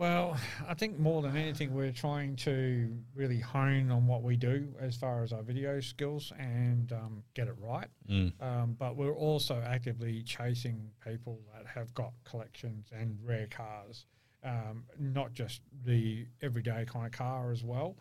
Well, 0.00 0.38
I 0.66 0.72
think 0.72 0.98
more 0.98 1.20
than 1.20 1.36
anything, 1.36 1.74
we're 1.74 1.92
trying 1.92 2.34
to 2.36 2.90
really 3.14 3.38
hone 3.38 3.90
on 3.90 4.06
what 4.06 4.22
we 4.22 4.34
do 4.34 4.68
as 4.80 4.96
far 4.96 5.22
as 5.22 5.30
our 5.30 5.42
video 5.42 5.78
skills 5.80 6.32
and 6.38 6.90
um, 6.90 7.22
get 7.34 7.48
it 7.48 7.54
right. 7.60 7.88
Mm. 8.08 8.32
Um, 8.40 8.76
but 8.78 8.96
we're 8.96 9.14
also 9.14 9.62
actively 9.62 10.22
chasing 10.22 10.88
people 11.06 11.38
that 11.52 11.66
have 11.66 11.92
got 11.92 12.12
collections 12.24 12.88
and 12.98 13.18
rare 13.22 13.46
cars, 13.48 14.06
um, 14.42 14.84
not 14.98 15.34
just 15.34 15.60
the 15.84 16.26
everyday 16.40 16.86
kind 16.86 17.04
of 17.04 17.12
car 17.12 17.52
as 17.52 17.62
well, 17.62 17.98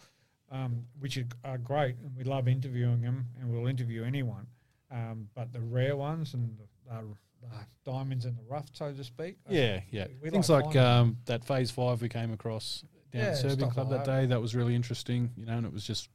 um, 0.54 0.86
which 1.02 1.20
are, 1.44 1.58
great. 1.58 1.98
And 1.98 2.16
we 2.16 2.24
love 2.24 2.48
interviewing 2.48 3.02
them, 3.02 3.26
and 3.42 3.52
we'll 3.52 3.68
interview 3.68 4.06
anyone. 4.06 4.48
Um, 4.90 5.28
but 5.36 5.52
the 5.52 5.60
rare 5.60 5.98
ones 5.98 6.34
and 6.34 6.58
the, 6.58 6.64
uh, 6.90 7.02
the 7.42 7.92
diamonds 7.92 8.26
in 8.26 8.36
the 8.36 8.44
rough, 8.50 8.68
so 8.74 8.92
to 8.92 9.04
speak. 9.04 9.38
Yeah, 9.50 9.82
yeah. 9.92 10.08
We 10.22 10.30
Things 10.30 10.50
like 10.50 10.66
like 10.68 10.76
um, 10.76 11.18
that 11.26 11.46
Phase 11.46 11.72
Five 11.72 12.02
we 12.02 12.10
came 12.10 12.34
across 12.34 12.84
down 13.14 13.24
Yeah, 13.24 13.30
at 13.30 13.38
Serbian 13.38 13.70
Club 13.72 13.90
like 13.90 14.00
that 14.00 14.06
that. 14.12 14.22
day. 14.22 14.26
That 14.28 14.42
was 14.42 14.56
really 14.56 14.76
interesting, 14.76 15.32
you 15.38 15.46
know, 15.46 15.58
and 15.58 15.66
it 15.66 15.72
was 15.74 15.84
just 15.86 16.10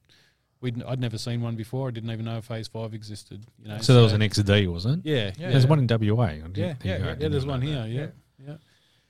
we'd 0.61 0.83
I'd 0.85 1.01
never 1.01 1.19
seen 1.19 1.41
one 1.41 1.57
before. 1.57 1.89
I 1.89 1.91
didn't 1.93 2.11
even 2.11 2.25
know 2.27 2.41
Phase 2.41 2.69
Five 2.69 2.93
existed. 2.95 3.45
You 3.63 3.69
know, 3.69 3.79
So 3.79 3.95
there 3.95 4.03
was 4.03 4.13
an 4.13 4.21
XD, 4.21 4.71
wasn't 4.71 5.05
it? 5.07 5.11
yeah, 5.11 5.33
Yeah. 5.39 5.51
There's 5.51 5.67
one 5.67 5.79
in 5.79 5.87
WA. 5.87 6.27
Yeah, 6.31 6.47
yeah, 6.55 6.75
yeah, 6.85 7.15
yeah. 7.19 7.29
There's 7.29 7.45
know 7.45 7.53
one 7.53 7.61
that. 7.61 7.67
here. 7.67 7.87
Yeah, 7.87 8.47
yeah. 8.47 8.57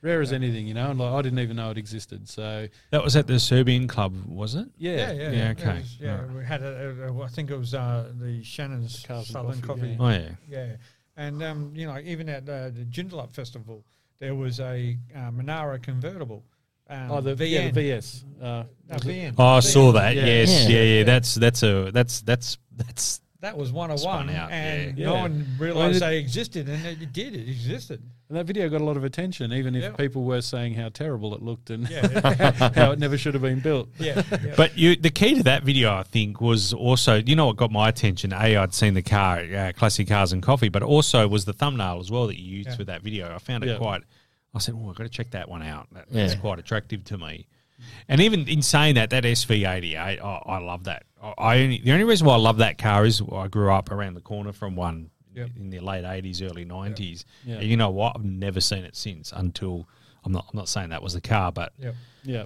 Rare 0.01 0.21
as 0.21 0.31
anything, 0.33 0.67
you 0.67 0.75
know, 0.75 0.91
and 0.91 0.99
like 0.99 1.11
I 1.11 1.21
didn't 1.23 1.39
even 1.39 1.55
know 1.55 1.71
it 1.71 1.77
existed. 1.79 2.29
So 2.29 2.67
That 2.91 3.03
was 3.03 3.15
at 3.15 3.25
the 3.25 3.39
Serbian 3.39 3.87
club, 3.87 4.13
was 4.27 4.53
it? 4.53 4.67
yeah, 4.77 4.91
Yeah, 4.95 5.11
yeah, 5.13 5.31
Yeah, 5.31 5.49
okay. 5.51 5.77
was- 5.79 5.97
yeah, 5.99 6.15
Right. 6.21 6.29
we 6.35 6.45
had 6.45 6.61
a, 6.61 7.07
a, 7.09 7.21
I 7.23 7.27
think 7.29 7.49
it 7.49 7.57
was 7.57 7.73
uh, 7.73 8.11
the 8.19 8.43
Shannon's 8.43 9.01
Cars 9.03 9.27
and 9.29 9.33
Southern 9.33 9.61
Coffee, 9.61 9.95
Coffee. 9.95 9.97
Oh 9.99 10.09
yeah. 10.09 10.29
Yeah, 10.47 10.75
and 11.17 11.41
um, 11.43 11.71
you 11.75 11.85
know, 11.87 11.97
even 12.03 12.29
at 12.29 12.43
uh, 12.49 12.69
the 12.69 12.85
Joondalup 12.89 13.31
Festival, 13.31 13.83
there 14.19 14.35
was 14.35 14.59
a 14.59 14.97
uh, 15.15 15.31
Monaro 15.31 15.77
convertible. 15.79 16.43
Um, 16.89 17.09
Oh, 17.11 17.21
the 17.21 17.33
VN. 17.35 17.49
yeah, 17.49 17.65
the 17.71 17.81
VS. 17.81 18.25
Uh, 18.41 18.63
No, 18.89 18.95
VN. 18.97 19.33
Oh, 19.37 19.43
I 19.55 19.59
VN. 19.59 19.63
saw 19.63 19.91
that. 19.93 20.15
Yeah. 20.15 20.25
Yes. 20.25 20.49
Yeah. 20.51 20.69
Yeah. 20.69 20.83
Yeah. 20.83 20.97
Yeah. 20.99 21.03
That's 21.03 21.35
that's 21.35 21.63
a 21.63 21.91
that's 21.91 22.21
that's 22.21 22.57
that's 22.75 23.21
That 23.45 23.57
was 23.59 23.71
one 23.71 23.91
of 23.91 23.99
Spun 23.99 24.25
one, 24.25 24.35
out, 24.35 24.49
and 24.51 24.97
yeah. 24.97 25.05
no 25.05 25.13
Yeah. 25.13 25.21
one 25.21 25.45
realised 25.59 26.01
Well, 26.01 26.09
it- 26.09 26.11
they 26.13 26.17
existed, 26.17 26.67
and 26.67 26.83
it 26.83 27.13
did. 27.13 27.35
It 27.35 27.47
existed. 27.47 28.01
and 28.27 28.35
that 28.39 28.45
video 28.47 28.67
got 28.69 28.81
a 28.81 28.83
lot 28.83 28.97
of 28.97 29.03
attention, 29.03 29.53
even 29.53 29.75
if 29.75 29.83
Yeah. 29.83 29.89
people 29.91 30.23
were 30.23 30.41
saying 30.41 30.73
how 30.73 30.89
terrible 30.89 31.35
it 31.35 31.43
looked 31.43 31.69
and 31.69 31.87
Yeah, 31.87 32.71
how 32.75 32.89
it 32.91 32.97
never 32.97 33.19
should 33.19 33.35
have 33.35 33.43
been 33.43 33.59
built. 33.59 33.87
yeah. 33.99 34.23
yeah. 34.31 34.55
But 34.57 34.75
you, 34.79 34.95
the 34.95 35.11
key 35.11 35.35
to 35.35 35.43
that 35.43 35.61
video, 35.63 35.93
I 35.93 36.01
think, 36.01 36.41
was 36.41 36.73
also 36.73 37.21
you 37.23 37.35
know 37.35 37.45
what 37.45 37.55
got 37.57 37.71
my 37.71 37.87
attention. 37.87 38.33
A, 38.33 38.57
I'd 38.57 38.73
seen 38.73 38.95
the 38.95 39.03
car, 39.03 39.37
uh, 39.41 39.71
classic 39.75 40.07
cars 40.07 40.33
and 40.33 40.41
coffee, 40.41 40.69
but 40.69 40.81
also 40.81 41.27
was 41.27 41.45
the 41.45 41.53
thumbnail 41.53 41.99
as 41.99 42.09
well 42.09 42.25
that 42.25 42.39
you 42.41 42.49
used 42.57 42.69
Yeah. 42.69 42.75
for 42.77 42.83
that 42.85 43.03
video. 43.03 43.31
I 43.35 43.37
found 43.37 43.63
it 43.63 43.67
Yeah. 43.67 43.77
quite. 43.77 44.01
I 44.55 44.59
said, 44.59 44.73
"Oh, 44.75 44.89
I've 44.89 44.95
got 44.95 45.03
to 45.03 45.09
check 45.09 45.29
that 45.31 45.47
one 45.49 45.61
out." 45.61 45.87
That, 45.91 46.05
That's 46.09 46.33
quite 46.33 46.57
attractive 46.57 47.03
to 47.03 47.17
me. 47.19 47.45
And 48.07 48.21
even 48.21 48.47
in 48.47 48.61
saying 48.61 48.95
that, 48.95 49.09
that 49.11 49.23
SV88, 49.23 49.97
I, 49.97 50.15
I 50.17 50.57
love 50.59 50.83
that. 50.85 51.03
I, 51.21 51.33
I 51.37 51.59
only 51.61 51.79
the 51.79 51.91
only 51.91 52.03
reason 52.05 52.27
why 52.27 52.33
I 52.33 52.37
love 52.37 52.57
that 52.57 52.77
car 52.77 53.05
is 53.05 53.21
I 53.31 53.47
grew 53.47 53.71
up 53.71 53.91
around 53.91 54.13
the 54.15 54.21
corner 54.21 54.51
from 54.53 54.75
one 54.75 55.09
Yep. 55.33 55.49
in 55.57 55.69
the 55.69 55.81
late 55.81 56.05
80s, 56.05 56.41
early 56.49 56.65
90s. 56.65 57.25
Yeah. 57.43 57.55
And 57.55 57.63
you 57.65 57.75
know 57.75 57.89
what? 57.89 58.13
I've 58.15 58.23
never 58.23 58.61
seen 58.61 58.85
it 58.85 58.95
since 58.95 59.33
until 59.35 59.85
I'm 60.23 60.31
not. 60.31 60.45
I'm 60.53 60.57
not 60.57 60.69
saying 60.69 60.89
that 60.91 61.03
was 61.03 61.13
the 61.13 61.19
car, 61.21 61.51
but 61.51 61.73
Yep. 61.77 61.95
Yeah, 62.23 62.45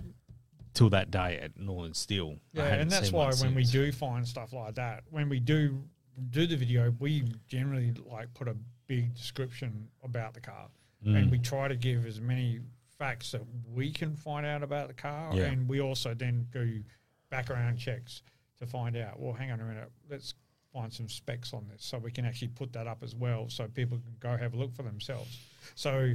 till 0.74 0.90
that 0.90 1.12
day 1.12 1.40
at 1.40 1.56
Northern 1.58 1.94
Steel. 1.94 2.38
Yeah, 2.54 2.64
and 2.66 2.90
that's 2.90 3.12
why 3.12 3.32
when 3.42 3.54
we 3.54 3.64
do 3.64 3.92
find 3.92 4.28
stuff 4.28 4.54
like 4.54 4.74
that, 4.76 5.04
when 5.12 5.30
we 5.30 5.40
do 5.40 5.84
do 6.32 6.48
the 6.48 6.56
video, 6.58 6.92
we 7.00 7.24
generally 7.48 7.94
like 8.08 8.34
put 8.34 8.48
a 8.48 8.56
big 8.88 9.14
description 9.14 9.88
about 10.04 10.34
the 10.34 10.42
car, 10.42 10.68
Mm. 11.06 11.16
and 11.16 11.32
we 11.32 11.38
try 11.38 11.68
to 11.70 11.76
give 11.78 12.06
as 12.08 12.20
many 12.20 12.60
facts 13.00 13.32
that 13.32 13.42
we 13.74 13.92
can 13.92 14.16
find 14.16 14.46
out 14.46 14.62
about 14.62 14.88
the 14.90 14.94
car, 14.94 15.36
Yeah. 15.36 15.46
and 15.46 15.68
we 15.68 15.82
also 15.82 16.14
then 16.14 16.48
do 16.52 16.84
background 17.30 17.80
checks 17.80 18.22
to 18.60 18.68
find 18.68 18.96
out. 18.98 19.20
Well, 19.20 19.34
hang 19.34 19.52
on 19.52 19.60
a 19.62 19.64
minute, 19.64 19.90
let's 20.10 20.36
find 20.74 20.92
some 20.94 21.08
specs 21.08 21.54
on 21.54 21.66
this, 21.70 21.84
so 21.84 21.98
we 21.98 22.12
can 22.12 22.26
actually 22.26 22.50
put 22.50 22.74
that 22.74 22.86
up 22.86 23.02
as 23.02 23.16
well, 23.16 23.50
so 23.50 23.68
people 23.68 23.98
can 23.98 24.16
go 24.20 24.38
have 24.38 24.54
a 24.54 24.58
look 24.58 24.76
for 24.76 24.84
themselves. 24.84 25.40
So 25.76 26.14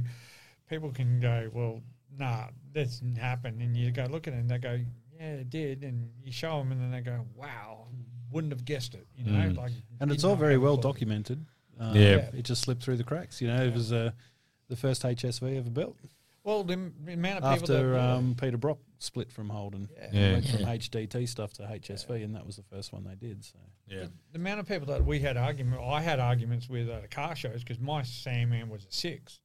people 0.69 0.91
can 0.91 1.19
go, 1.19 1.49
well, 1.53 1.81
nah, 2.17 2.47
this 2.71 2.99
didn't 2.99 3.17
happen. 3.17 3.59
And 3.61 3.75
you 3.75 3.91
go 3.91 4.05
look 4.05 4.27
at 4.27 4.33
it 4.33 4.37
and 4.37 4.49
they 4.49 4.57
go, 4.59 4.79
yeah, 5.19 5.33
it 5.33 5.49
did. 5.49 5.83
And 5.83 6.09
you 6.23 6.31
show 6.31 6.59
them 6.59 6.71
and 6.71 6.79
then 6.81 6.91
they 6.91 7.01
go, 7.01 7.25
wow, 7.35 7.87
wouldn't 8.31 8.53
have 8.53 8.63
guessed 8.63 8.93
it. 8.95 9.05
You 9.17 9.25
know, 9.31 9.49
Mm. 9.49 9.57
like, 9.57 9.71
and 9.99 10.11
it's 10.11 10.23
all 10.23 10.35
very 10.35 10.57
well 10.57 10.77
documented. 10.77 11.45
Um, 11.79 11.95
Yeah. 11.95 12.29
it 12.33 12.43
just 12.43 12.61
slipped 12.61 12.83
through 12.83 12.97
the 12.97 13.03
cracks. 13.03 13.41
You 13.41 13.47
know, 13.49 13.63
it 13.65 13.73
was 13.73 13.91
uh, 13.91 14.11
the 14.69 14.75
first 14.77 15.03
HSV 15.03 15.57
ever 15.57 15.69
built 15.69 15.97
Well, 16.45 16.63
the, 16.63 16.91
the 17.03 17.13
amount 17.13 17.43
of 17.43 17.53
people 17.59 17.75
after 17.75 17.91
that, 17.93 17.99
um, 17.99 18.35
Peter 18.39 18.55
Brock 18.57 18.77
split 18.99 19.31
from 19.31 19.49
Holden. 19.49 19.89
yeah. 19.97 20.09
Yeah. 20.13 20.33
Went 20.33 20.47
from 20.47 20.59
HDT 20.61 21.27
stuff 21.27 21.53
to 21.53 21.63
HSV, 21.63 22.23
and 22.23 22.35
that 22.35 22.45
was 22.45 22.55
the 22.55 22.63
first 22.63 22.93
one 22.93 23.03
they 23.03 23.15
did. 23.15 23.43
So 23.43 23.57
Yeah. 23.87 24.05
the 24.31 24.37
amount 24.37 24.59
of 24.59 24.67
people 24.67 24.85
that 24.93 25.03
we 25.03 25.19
had 25.19 25.37
argument, 25.37 25.81
I 25.81 26.01
had 26.01 26.19
arguments 26.19 26.69
with 26.69 26.87
at 26.89 27.01
the 27.01 27.07
car 27.07 27.35
shows 27.35 27.63
because 27.63 27.79
my 27.79 28.03
Sandman 28.03 28.69
was 28.69 28.85
a 28.85 28.91
six. 28.91 29.39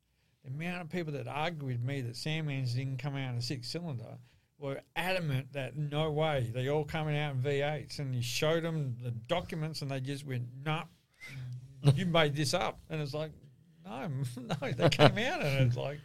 The 0.45 0.51
amount 0.51 0.83
of 0.83 0.91
people 0.91 1.15
that 1.15 1.27
argued 1.27 1.63
with 1.63 1.81
me 1.81 2.03
that 2.03 2.13
Sandmans 2.13 2.75
didn't 2.75 2.99
come 2.99 3.17
out 3.17 3.33
in 3.33 3.39
a 3.39 3.43
six 3.43 3.69
cylinder 3.69 4.19
were 4.59 4.83
adamant 4.95 5.55
that 5.55 5.79
no 5.79 6.11
way 6.11 6.51
they 6.55 6.69
all 6.69 6.85
coming 6.85 7.17
out 7.17 7.35
in 7.35 7.41
V8s, 7.41 7.99
and 7.99 8.15
you 8.15 8.21
showed 8.21 8.63
them 8.63 8.95
the 9.03 9.11
documents, 9.11 9.81
and 9.81 9.91
they 9.91 10.01
just 10.01 10.27
went, 10.27 10.45
"Nah, 10.67 10.85
you 11.95 12.05
made 12.05 12.37
this 12.37 12.53
up," 12.53 12.79
and 12.91 13.01
it's 13.01 13.15
like, 13.15 13.33
no, 13.87 14.07
no, 14.37 14.71
they 14.73 14.89
came 14.91 15.17
out, 15.19 15.43
and 15.43 15.67
it's 15.67 15.77
like, 15.79 15.99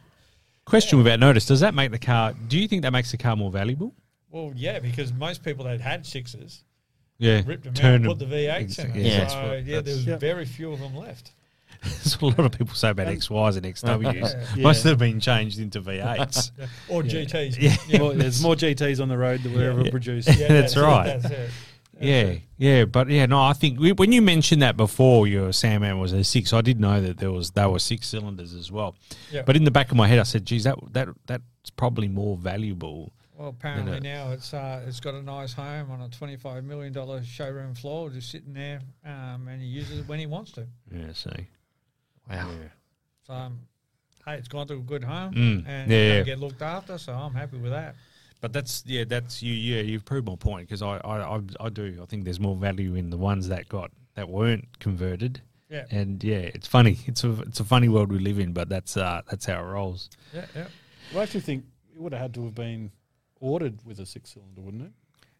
Question 0.65 0.97
without 0.97 1.19
notice: 1.19 1.45
Does 1.45 1.59
that 1.59 1.73
make 1.73 1.91
the 1.91 1.99
car? 1.99 2.33
Do 2.47 2.57
you 2.59 2.67
think 2.67 2.81
that 2.81 2.91
makes 2.91 3.11
the 3.11 3.17
car 3.17 3.35
more 3.35 3.51
valuable? 3.51 3.93
well, 4.31 4.51
yeah, 4.53 4.79
because 4.79 5.13
most 5.13 5.43
people 5.45 5.63
that 5.63 5.79
had 5.79 6.05
sixes 6.05 6.65
Yeah, 7.19 7.41
ripped 7.45 7.63
them 7.63 7.73
turn 7.73 8.05
out, 8.05 8.17
them- 8.17 8.17
put 8.17 8.19
the 8.19 8.25
V8s 8.25 8.79
in 8.83 8.91
it. 8.91 8.95
Yeah, 8.97 9.27
so 9.27 9.47
what- 9.47 9.65
yeah, 9.65 9.79
there 9.79 9.93
was 9.95 10.05
Yep. 10.05 10.19
very 10.19 10.43
few 10.45 10.73
of 10.73 10.79
them 10.81 10.93
left. 10.93 11.31
That's 11.83 12.19
what 12.19 12.37
a 12.37 12.41
lot 12.41 12.51
of 12.53 12.57
people 12.57 12.75
say 12.75 12.89
about 12.89 13.07
XYs 13.07 13.55
and 13.55 13.65
XWs. 13.65 14.35
Yeah. 14.57 14.63
Most 14.63 14.79
of 14.79 14.83
them 14.83 14.91
have 14.91 14.99
been 14.99 15.19
changed 15.21 15.59
into 15.59 15.79
V8s. 15.79 16.51
Or 16.89 17.05
Yeah. 17.05 17.11
GTs. 17.23 17.57
Yeah. 17.87 17.99
More- 17.99 18.13
there's 18.13 18.41
more 18.43 18.55
GTs 18.55 18.99
on 18.99 19.07
the 19.07 19.17
road 19.17 19.41
than 19.43 19.53
we're 19.53 19.69
ever 19.71 19.83
Yeah. 19.85 19.91
produced. 19.91 20.27
Yeah, 20.37 20.49
That's 20.49 20.75
it, 20.75 20.81
right. 20.81 21.21
That's 21.21 21.33
it. 21.33 21.49
Yeah, 21.99 22.35
yeah, 22.57 22.85
but 22.85 23.09
yeah, 23.09 23.25
no, 23.25 23.41
I 23.41 23.53
think 23.53 23.79
we, 23.79 23.91
when 23.93 24.11
you 24.11 24.21
mentioned 24.21 24.61
that 24.61 24.75
before, 24.77 25.27
your 25.27 25.51
Sandman 25.53 25.99
was 25.99 26.13
a 26.13 26.23
six. 26.23 26.53
I 26.53 26.61
did 26.61 26.79
know 26.79 26.99
that 27.01 27.17
there 27.17 27.31
was 27.31 27.51
they 27.51 27.65
were 27.65 27.79
six 27.79 28.07
cylinders 28.07 28.53
as 28.53 28.71
well. 28.71 28.95
Yeah. 29.31 29.43
But 29.45 29.55
in 29.55 29.63
the 29.63 29.71
back 29.71 29.91
of 29.91 29.97
my 29.97 30.07
head, 30.07 30.19
I 30.19 30.23
said, 30.23 30.45
"Geez, 30.45 30.63
that 30.65 30.77
that 30.93 31.09
that's 31.25 31.69
probably 31.77 32.07
more 32.07 32.37
valuable." 32.37 33.11
Well, 33.37 33.49
apparently 33.49 33.99
now 33.99 34.31
it's 34.31 34.53
uh, 34.53 34.83
it's 34.87 35.01
got 35.01 35.13
a 35.13 35.21
nice 35.21 35.51
home 35.53 35.91
on 35.91 36.01
a 36.01 36.09
twenty 36.09 36.37
five 36.37 36.63
million 36.63 36.93
dollar 36.93 37.23
showroom 37.23 37.75
floor, 37.75 38.09
just 38.09 38.31
sitting 38.31 38.53
there, 38.53 38.79
um, 39.05 39.47
and 39.49 39.61
he 39.61 39.67
uses 39.67 39.99
it 39.99 40.07
when 40.07 40.19
he 40.19 40.25
wants 40.25 40.51
to. 40.53 40.65
Yeah, 40.93 41.11
see, 41.13 41.47
Wow. 42.29 42.49
So, 43.27 43.33
um, 43.33 43.59
hey, 44.25 44.35
it's 44.35 44.47
gone 44.47 44.67
to 44.67 44.75
a 44.75 44.77
good 44.77 45.03
home, 45.03 45.33
Mm, 45.33 45.67
and 45.67 45.91
yeah, 45.91 45.97
yeah. 46.13 46.23
get 46.23 46.39
looked 46.39 46.61
after. 46.61 46.97
So 46.97 47.11
I'm 47.13 47.33
happy 47.33 47.57
with 47.57 47.71
that. 47.71 47.95
But 48.45 48.53
that's 48.53 48.83
yeah, 48.85 49.05
that's 49.05 49.41
you. 49.41 49.53
Yeah, 49.55 49.81
you've 49.81 50.05
proved 50.05 50.27
my 50.27 50.35
point 50.35 50.67
because 50.67 50.83
I, 50.83 50.97
I 50.97 51.37
I 51.37 51.41
I 51.61 51.69
do. 51.69 51.97
I 51.99 52.05
think 52.05 52.25
there's 52.25 52.39
more 52.39 52.55
value 52.55 52.93
in 52.93 53.09
the 53.09 53.17
ones 53.17 53.47
that 53.47 53.67
got 53.69 53.89
that 54.13 54.29
weren't 54.29 54.77
converted. 54.79 55.41
Yeah, 55.67 55.85
And 55.89 56.23
yeah, 56.23 56.51
it's 56.53 56.67
funny. 56.67 56.99
It's 57.07 57.23
a 57.23 57.31
it's 57.41 57.59
a 57.59 57.63
funny 57.63 57.89
world 57.89 58.11
we 58.11 58.19
live 58.19 58.37
in, 58.37 58.53
but 58.53 58.69
that's 58.69 58.97
uh 58.97 59.23
that's 59.27 59.47
how 59.47 59.59
it 59.61 59.63
rolls. 59.63 60.11
yeah, 60.31 60.45
yeah. 60.55 60.67
Well, 61.11 61.21
I 61.21 61.23
actually 61.23 61.41
think 61.41 61.65
it 61.95 61.99
would 61.99 62.13
have 62.13 62.21
had 62.21 62.33
to 62.35 62.43
have 62.45 62.53
been 62.53 62.91
ordered 63.39 63.79
with 63.83 63.99
a 63.99 64.05
six 64.05 64.33
cylinder, 64.33 64.61
wouldn't 64.61 64.83
it? 64.83 64.91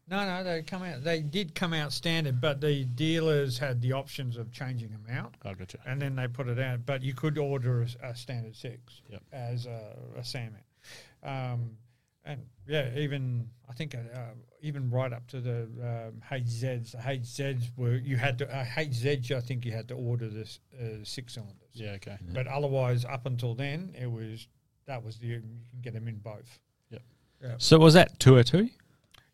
No, 0.08 0.26
no, 0.26 0.44
they 0.44 0.64
come 0.64 0.82
out. 0.82 1.04
They 1.04 1.22
did 1.22 1.54
come 1.54 1.74
out 1.74 1.94
standard, 1.94 2.42
but 2.42 2.60
the 2.60 2.86
dealers 2.86 3.60
had 3.60 3.82
the 3.84 3.94
options 3.94 4.36
of 4.36 4.52
changing 4.52 4.90
them 4.90 5.06
out. 5.12 5.36
I 5.46 5.54
gotcha. 5.54 5.78
and 5.86 6.02
then 6.02 6.16
they 6.16 6.28
put 6.28 6.48
it 6.48 6.58
out. 6.60 6.88
But 6.88 7.04
you 7.04 7.14
could 7.14 7.38
order 7.38 7.84
a, 8.02 8.08
a 8.08 8.16
standard 8.16 8.56
six 8.56 9.02
Yep. 9.12 9.22
as 9.32 9.68
a, 9.68 9.96
a 10.18 10.24
Sandman, 10.24 10.62
um, 11.24 11.78
and 12.26 12.42
yeah, 12.68 12.90
even 12.98 13.50
I 13.70 13.74
think 13.74 13.96
uh, 13.96 14.00
even 14.62 14.90
right 14.90 15.14
up 15.14 15.28
to 15.28 15.40
the 15.42 15.64
um, 15.82 16.22
HZs. 16.32 16.92
The 16.92 16.98
HZs 16.98 17.64
were 17.78 17.96
you 17.96 18.18
had 18.18 18.38
to 18.40 18.54
uh, 18.56 18.66
HZs. 18.66 19.32
I 19.32 19.40
think 19.42 19.66
you 19.66 19.72
had 19.72 19.88
to 19.90 19.94
order 19.96 20.28
this 20.28 20.60
uh, 20.80 21.04
six 21.04 21.34
cylinders. 21.36 21.56
Yeah, 21.74 21.92
okay. 21.92 22.18
But 22.34 22.48
otherwise, 22.48 23.06
up 23.06 23.26
until 23.26 23.54
then, 23.56 23.94
it 24.00 24.12
was 24.12 24.48
that 24.88 25.04
was 25.04 25.18
the 25.18 25.28
you 25.28 25.40
can 25.40 25.60
get 25.82 25.94
them 25.94 26.08
in 26.08 26.18
both. 26.18 26.60
Yep. 26.90 27.02
So 27.62 27.78
was 27.78 27.94
that 27.94 28.18
two 28.20 28.36
or 28.36 28.44
two? 28.44 28.70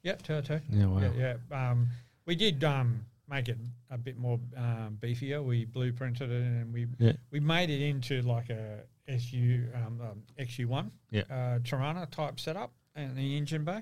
Yep, 0.04 0.24
Turto. 0.24 0.60
Yeah, 0.70 0.86
wow. 0.88 1.00
Yeah, 1.16 1.36
yeah. 1.52 1.70
Um, 1.72 1.88
we 2.26 2.36
did 2.36 2.62
um, 2.64 3.06
make 3.30 3.48
it 3.48 3.58
a 3.90 3.98
bit 3.98 4.18
more 4.18 4.40
um, 4.58 4.98
beefier. 5.00 5.42
We 5.44 5.66
blueprinted 5.66 6.22
it 6.22 6.32
and 6.32 6.74
we 6.74 6.88
Yeah. 7.00 7.14
we 7.30 7.40
made 7.40 7.70
it 7.70 7.82
into 7.82 8.22
like 8.24 8.50
a 8.50 8.80
SU 9.08 9.68
um, 9.76 10.02
um, 10.02 10.24
XU 10.40 10.66
one 10.66 10.92
Yeah. 11.12 11.22
uh, 11.30 11.60
Torana 11.60 12.10
type 12.10 12.40
setup 12.40 12.72
and 12.96 13.16
the 13.16 13.38
engine 13.38 13.64
bay. 13.64 13.82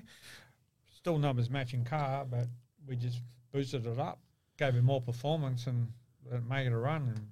Still 0.96 1.18
numbers 1.18 1.48
matching 1.50 1.84
car, 1.84 2.26
but 2.30 2.46
we 2.86 2.96
just 2.96 3.18
boosted 3.52 3.86
it 3.86 3.98
up, 3.98 4.18
gave 4.58 4.74
it 4.74 4.82
more 4.82 5.00
performance, 5.00 5.66
and 5.66 5.88
it 6.30 6.42
made 6.48 6.66
it 6.66 6.72
a 6.72 6.76
run. 6.76 7.02
And 7.08 7.26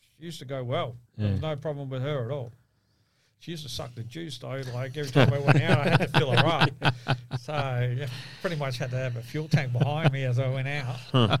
she 0.00 0.24
used 0.24 0.38
to 0.38 0.44
go 0.44 0.62
well. 0.62 0.96
There 1.16 1.32
was 1.32 1.40
no 1.40 1.56
problem 1.56 1.90
with 1.90 2.02
her 2.02 2.24
at 2.24 2.30
all. 2.30 2.52
She 3.40 3.52
used 3.52 3.62
to 3.62 3.68
suck 3.68 3.94
the 3.94 4.02
juice 4.02 4.38
though. 4.38 4.60
Like 4.74 4.96
every 4.96 5.12
time 5.12 5.32
I 5.32 5.38
went 5.38 5.62
out, 5.62 5.78
I 5.86 5.90
had 5.90 6.00
to 6.00 6.18
fill 6.18 6.32
her 6.32 6.46
up. 6.46 6.70
So 7.40 7.52
yeah, 7.96 8.08
pretty 8.42 8.56
much 8.56 8.76
had 8.78 8.90
to 8.90 8.96
have 8.96 9.16
a 9.16 9.22
fuel 9.22 9.48
tank 9.48 9.72
behind 9.72 10.12
me 10.12 10.24
as 10.24 10.38
I 10.38 10.48
went 10.48 10.68
out. 10.68 11.40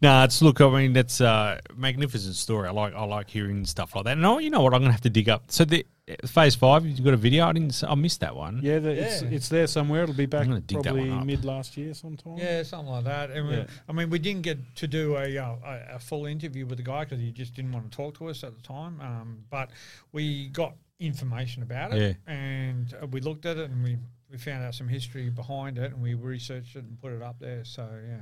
No, 0.00 0.22
it's 0.22 0.40
look. 0.42 0.60
I 0.60 0.68
mean, 0.70 0.92
that's 0.92 1.20
a 1.20 1.60
magnificent 1.76 2.36
story. 2.36 2.68
I 2.68 2.70
like. 2.70 2.94
I 2.94 3.04
like 3.04 3.28
hearing 3.28 3.64
stuff 3.66 3.94
like 3.96 4.04
that. 4.04 4.12
And 4.16 4.24
oh, 4.24 4.38
you 4.38 4.48
know 4.50 4.60
what? 4.62 4.72
I'm 4.74 4.80
gonna 4.80 4.92
have 4.92 5.00
to 5.02 5.10
dig 5.10 5.28
up. 5.28 5.50
So 5.50 5.64
the 5.64 5.84
phase 6.24 6.54
five. 6.54 6.86
You 6.86 7.02
got 7.04 7.14
a 7.14 7.16
video? 7.16 7.46
I 7.46 7.52
didn't. 7.52 7.70
s- 7.70 7.82
I 7.82 7.94
missed 7.96 8.20
that 8.20 8.36
one. 8.36 8.60
Yeah, 8.62 8.78
the, 8.78 8.90
It's, 8.90 9.22
Yeah. 9.22 9.28
it's 9.30 9.48
there 9.48 9.66
somewhere. 9.66 10.04
It'll 10.04 10.14
be 10.14 10.26
back 10.26 10.46
gonna 10.46 10.60
dig 10.60 10.82
probably 10.84 11.10
mid 11.10 11.44
last 11.44 11.76
year 11.76 11.94
sometime. 11.94 12.36
Yeah, 12.38 12.62
something 12.62 12.88
like 12.92 13.04
that. 13.04 13.30
And 13.32 13.48
we- 13.48 13.56
Yeah. 13.56 13.66
I 13.88 13.92
mean, 13.92 14.08
we 14.08 14.20
didn't 14.20 14.42
get 14.42 14.58
to 14.76 14.86
do 14.86 15.16
a 15.16 15.36
uh, 15.36 15.56
a, 15.64 15.96
a 15.96 15.98
full 15.98 16.26
interview 16.26 16.64
with 16.64 16.78
the 16.78 16.84
guy 16.84 17.04
because 17.04 17.18
he 17.18 17.32
just 17.32 17.54
didn't 17.54 17.72
want 17.72 17.90
to 17.90 17.96
talk 17.96 18.18
to 18.18 18.28
us 18.28 18.44
at 18.44 18.54
the 18.54 18.62
time. 18.62 19.00
Um, 19.00 19.38
but 19.50 19.70
we 20.12 20.48
got 20.48 20.74
information 21.00 21.62
about 21.64 21.92
it, 21.94 22.16
and 22.26 22.94
uh, 23.02 23.06
we 23.08 23.20
looked 23.20 23.46
at 23.46 23.56
it, 23.56 23.68
and 23.70 23.82
we 23.82 23.98
we 24.30 24.38
found 24.38 24.62
out 24.62 24.74
some 24.76 24.86
history 24.88 25.28
behind 25.28 25.76
it, 25.78 25.92
and 25.92 26.00
we 26.00 26.14
researched 26.14 26.76
it 26.76 26.84
and 26.84 27.00
put 27.00 27.12
it 27.12 27.20
up 27.22 27.40
there. 27.40 27.64
So 27.64 27.82
yeah. 28.06 28.18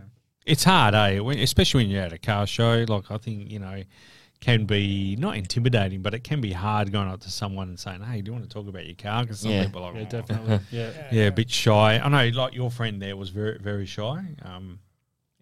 It's 0.46 0.64
hard, 0.64 0.94
eh? 0.94 1.18
When, 1.18 1.38
especially 1.40 1.84
when 1.84 1.90
you're 1.90 2.02
at 2.04 2.12
a 2.12 2.18
car 2.18 2.46
show. 2.46 2.84
Like 2.88 3.10
I 3.10 3.18
think 3.18 3.50
you 3.50 3.58
know, 3.58 3.82
can 4.40 4.64
be 4.64 5.16
not 5.18 5.36
intimidating, 5.36 6.02
but 6.02 6.14
it 6.14 6.22
can 6.24 6.40
be 6.40 6.52
hard 6.52 6.92
going 6.92 7.08
up 7.08 7.20
to 7.22 7.30
someone 7.30 7.68
and 7.68 7.78
saying, 7.78 8.02
"Hey, 8.02 8.22
do 8.22 8.28
you 8.30 8.32
want 8.32 8.48
to 8.48 8.50
talk 8.54 8.68
about 8.68 8.86
your 8.86 8.94
car?" 8.94 9.22
Because 9.24 9.40
some 9.40 9.50
Yeah. 9.50 9.64
people 9.64 9.82
are 9.82 9.92
like, 9.92 10.12
Yeah, 10.12 10.18
"Oh." 10.18 10.22
definitely. 10.22 10.60
yeah. 10.70 10.90
yeah, 11.12 11.22
a 11.24 11.32
bit 11.32 11.50
shy. 11.50 11.98
I 11.98 12.08
know, 12.08 12.28
like 12.38 12.54
your 12.54 12.70
friend 12.70 13.02
there 13.02 13.16
was 13.16 13.30
very, 13.30 13.58
very 13.58 13.86
shy. 13.86 14.24
Um, 14.42 14.78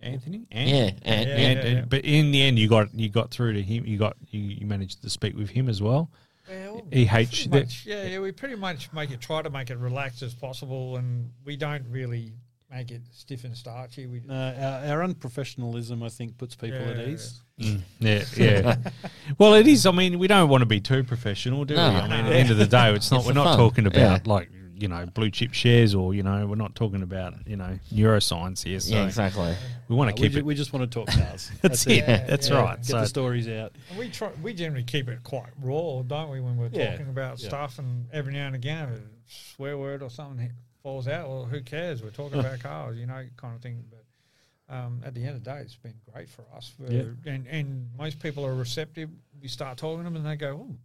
Anthony, 0.00 0.46
Ant? 0.50 0.68
Yeah, 0.68 0.76
and, 0.76 0.96
Yeah, 1.02 1.12
And, 1.12 1.28
yeah, 1.28 1.46
and- 1.66 1.78
yeah. 1.78 1.84
but 1.88 2.04
in 2.04 2.30
the 2.30 2.42
end, 2.42 2.58
you 2.58 2.68
got 2.68 2.94
you 2.94 3.08
got 3.08 3.30
through 3.30 3.54
to 3.54 3.62
him. 3.62 3.86
You 3.86 3.98
got 3.98 4.16
you, 4.30 4.40
you 4.40 4.66
managed 4.66 5.02
to 5.02 5.10
speak 5.10 5.36
with 5.36 5.50
him 5.50 5.68
as 5.68 5.82
well. 5.82 6.10
Well, 6.48 6.82
EH, 6.92 7.06
pretty 7.08 7.48
much, 7.48 7.86
yeah, 7.86 8.04
yeah, 8.06 8.18
we 8.18 8.30
pretty 8.30 8.54
much 8.56 8.92
make 8.92 9.10
it 9.10 9.18
try 9.22 9.40
to 9.40 9.48
make 9.48 9.70
it 9.70 9.78
relaxed 9.78 10.20
as 10.22 10.34
possible, 10.34 10.96
and 10.98 11.30
we 11.42 11.56
don't 11.56 11.86
really 11.88 12.32
make 12.74 12.90
it 12.90 13.02
stiff 13.12 13.44
and 13.44 13.56
starchy. 13.56 14.06
We 14.06 14.20
No, 14.24 14.34
our, 14.34 14.98
our 15.00 15.06
unprofessionalism, 15.08 16.04
I 16.04 16.08
think, 16.08 16.38
puts 16.38 16.54
people 16.54 16.78
at 16.78 16.96
Yeah. 16.96 17.06
ease. 17.06 17.40
Mm, 17.60 17.82
yeah, 18.00 18.24
yeah. 18.36 18.76
well, 19.38 19.54
it 19.54 19.66
is. 19.66 19.86
I 19.86 19.92
mean, 19.92 20.18
we 20.18 20.26
don't 20.26 20.48
want 20.48 20.62
to 20.62 20.66
be 20.66 20.80
too 20.80 21.04
professional, 21.04 21.64
do 21.64 21.76
No. 21.76 21.88
we? 21.90 21.96
I 21.96 22.02
mean, 22.08 22.26
at 22.26 22.28
the 22.28 22.36
end 22.36 22.50
of 22.50 22.56
the 22.58 22.66
day, 22.66 22.92
it's 22.92 23.10
not. 23.12 23.18
It's 23.18 23.26
we're 23.28 23.32
not 23.34 23.44
fun. 23.44 23.58
talking 23.58 23.86
about 23.86 24.26
Yeah. 24.26 24.32
like 24.32 24.50
you 24.76 24.88
know 24.88 25.06
blue 25.06 25.30
chip 25.30 25.54
shares 25.54 25.94
or 25.94 26.14
you 26.14 26.24
know 26.24 26.44
we're 26.48 26.56
not 26.56 26.74
talking 26.74 27.00
about 27.02 27.34
you 27.46 27.56
know 27.56 27.78
neuroscience 27.92 28.64
here. 28.64 28.80
So 28.80 28.96
yeah, 28.96 29.04
exactly. 29.06 29.54
we 29.88 29.94
want 29.94 30.10
No, 30.10 30.16
to 30.16 30.20
we, 30.22 30.26
keep 30.26 30.32
ju- 30.32 30.38
it. 30.40 30.44
we 30.44 30.54
just 30.56 30.72
want 30.72 30.90
to 30.90 30.98
talk 31.04 31.08
cars. 31.16 31.52
That's 31.62 31.86
it. 31.86 31.98
Yeah, 31.98 32.24
That's 32.26 32.48
yeah. 32.48 32.60
right. 32.60 32.76
Get 32.78 32.86
So 32.86 33.00
the 33.00 33.06
stories 33.06 33.48
out. 33.48 33.72
And 33.90 33.98
we 34.00 34.08
try. 34.10 34.30
We 34.42 34.52
generally 34.52 34.82
keep 34.84 35.08
it 35.08 35.22
quite 35.22 35.50
raw, 35.62 36.02
don't 36.02 36.30
we? 36.30 36.40
When 36.40 36.56
we're 36.56 36.70
Yeah, 36.72 36.90
talking 36.90 37.08
about 37.08 37.40
yeah. 37.40 37.48
stuff, 37.48 37.78
and 37.78 38.06
every 38.12 38.32
now 38.32 38.48
and 38.48 38.56
again, 38.56 38.88
a 38.88 38.98
swear 39.28 39.78
word 39.78 40.02
or 40.02 40.10
something 40.10 40.38
hit- 40.38 40.52
falls 40.84 41.08
out. 41.08 41.28
Well, 41.28 41.44
who 41.46 41.60
cares? 41.62 42.00
We're 42.00 42.10
talking 42.10 42.38
about 42.38 42.60
cars, 42.60 42.96
you 42.96 43.06
know, 43.06 43.24
kind 43.36 43.56
of 43.56 43.62
thing. 43.62 43.82
But 43.90 44.74
um, 44.74 45.00
at 45.04 45.14
the 45.14 45.22
end 45.22 45.36
of 45.36 45.42
the 45.42 45.50
day, 45.50 45.58
it's 45.58 45.74
been 45.74 45.94
great 46.12 46.28
for 46.28 46.44
us. 46.56 46.68
For, 46.76 46.92
Yeah. 46.92 47.02
And 47.26 47.48
and 47.48 47.88
most 47.98 48.20
people 48.20 48.46
are 48.46 48.54
receptive. 48.54 49.10
We 49.42 49.48
start 49.48 49.78
talking 49.78 49.98
to 49.98 50.04
them, 50.04 50.16
and 50.16 50.24
they 50.24 50.36
go, 50.36 50.68
"Oh, 50.70 50.76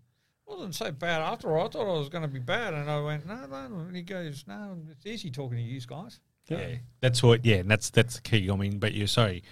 wasn't 0.48 0.74
so 0.74 0.92
bad 0.92 1.22
after 1.22 1.56
all. 1.56 1.68
I 1.68 1.70
thought 1.70 1.96
it 1.96 2.00
was 2.00 2.10
going 2.10 2.24
to 2.24 2.28
be 2.28 2.40
bad." 2.40 2.74
And 2.74 2.90
I 2.90 3.00
went, 3.02 3.28
"No, 3.28 3.46
no." 3.46 3.80
And 3.80 3.96
he 3.96 4.02
goes, 4.02 4.46
"No, 4.48 4.78
it's 4.90 5.06
easy 5.06 5.30
talking 5.30 5.58
to 5.58 5.64
you 5.64 5.80
guys." 5.82 6.20
yeah, 6.48 6.76
that's 7.02 7.22
what. 7.22 7.46
Yeah, 7.46 7.58
and 7.58 7.70
that's 7.70 7.92
that's 7.92 8.16
the 8.16 8.22
key. 8.22 8.50
I 8.50 8.56
mean, 8.56 8.80
but 8.80 8.94
you're 8.94 9.06
sorry. 9.08 9.44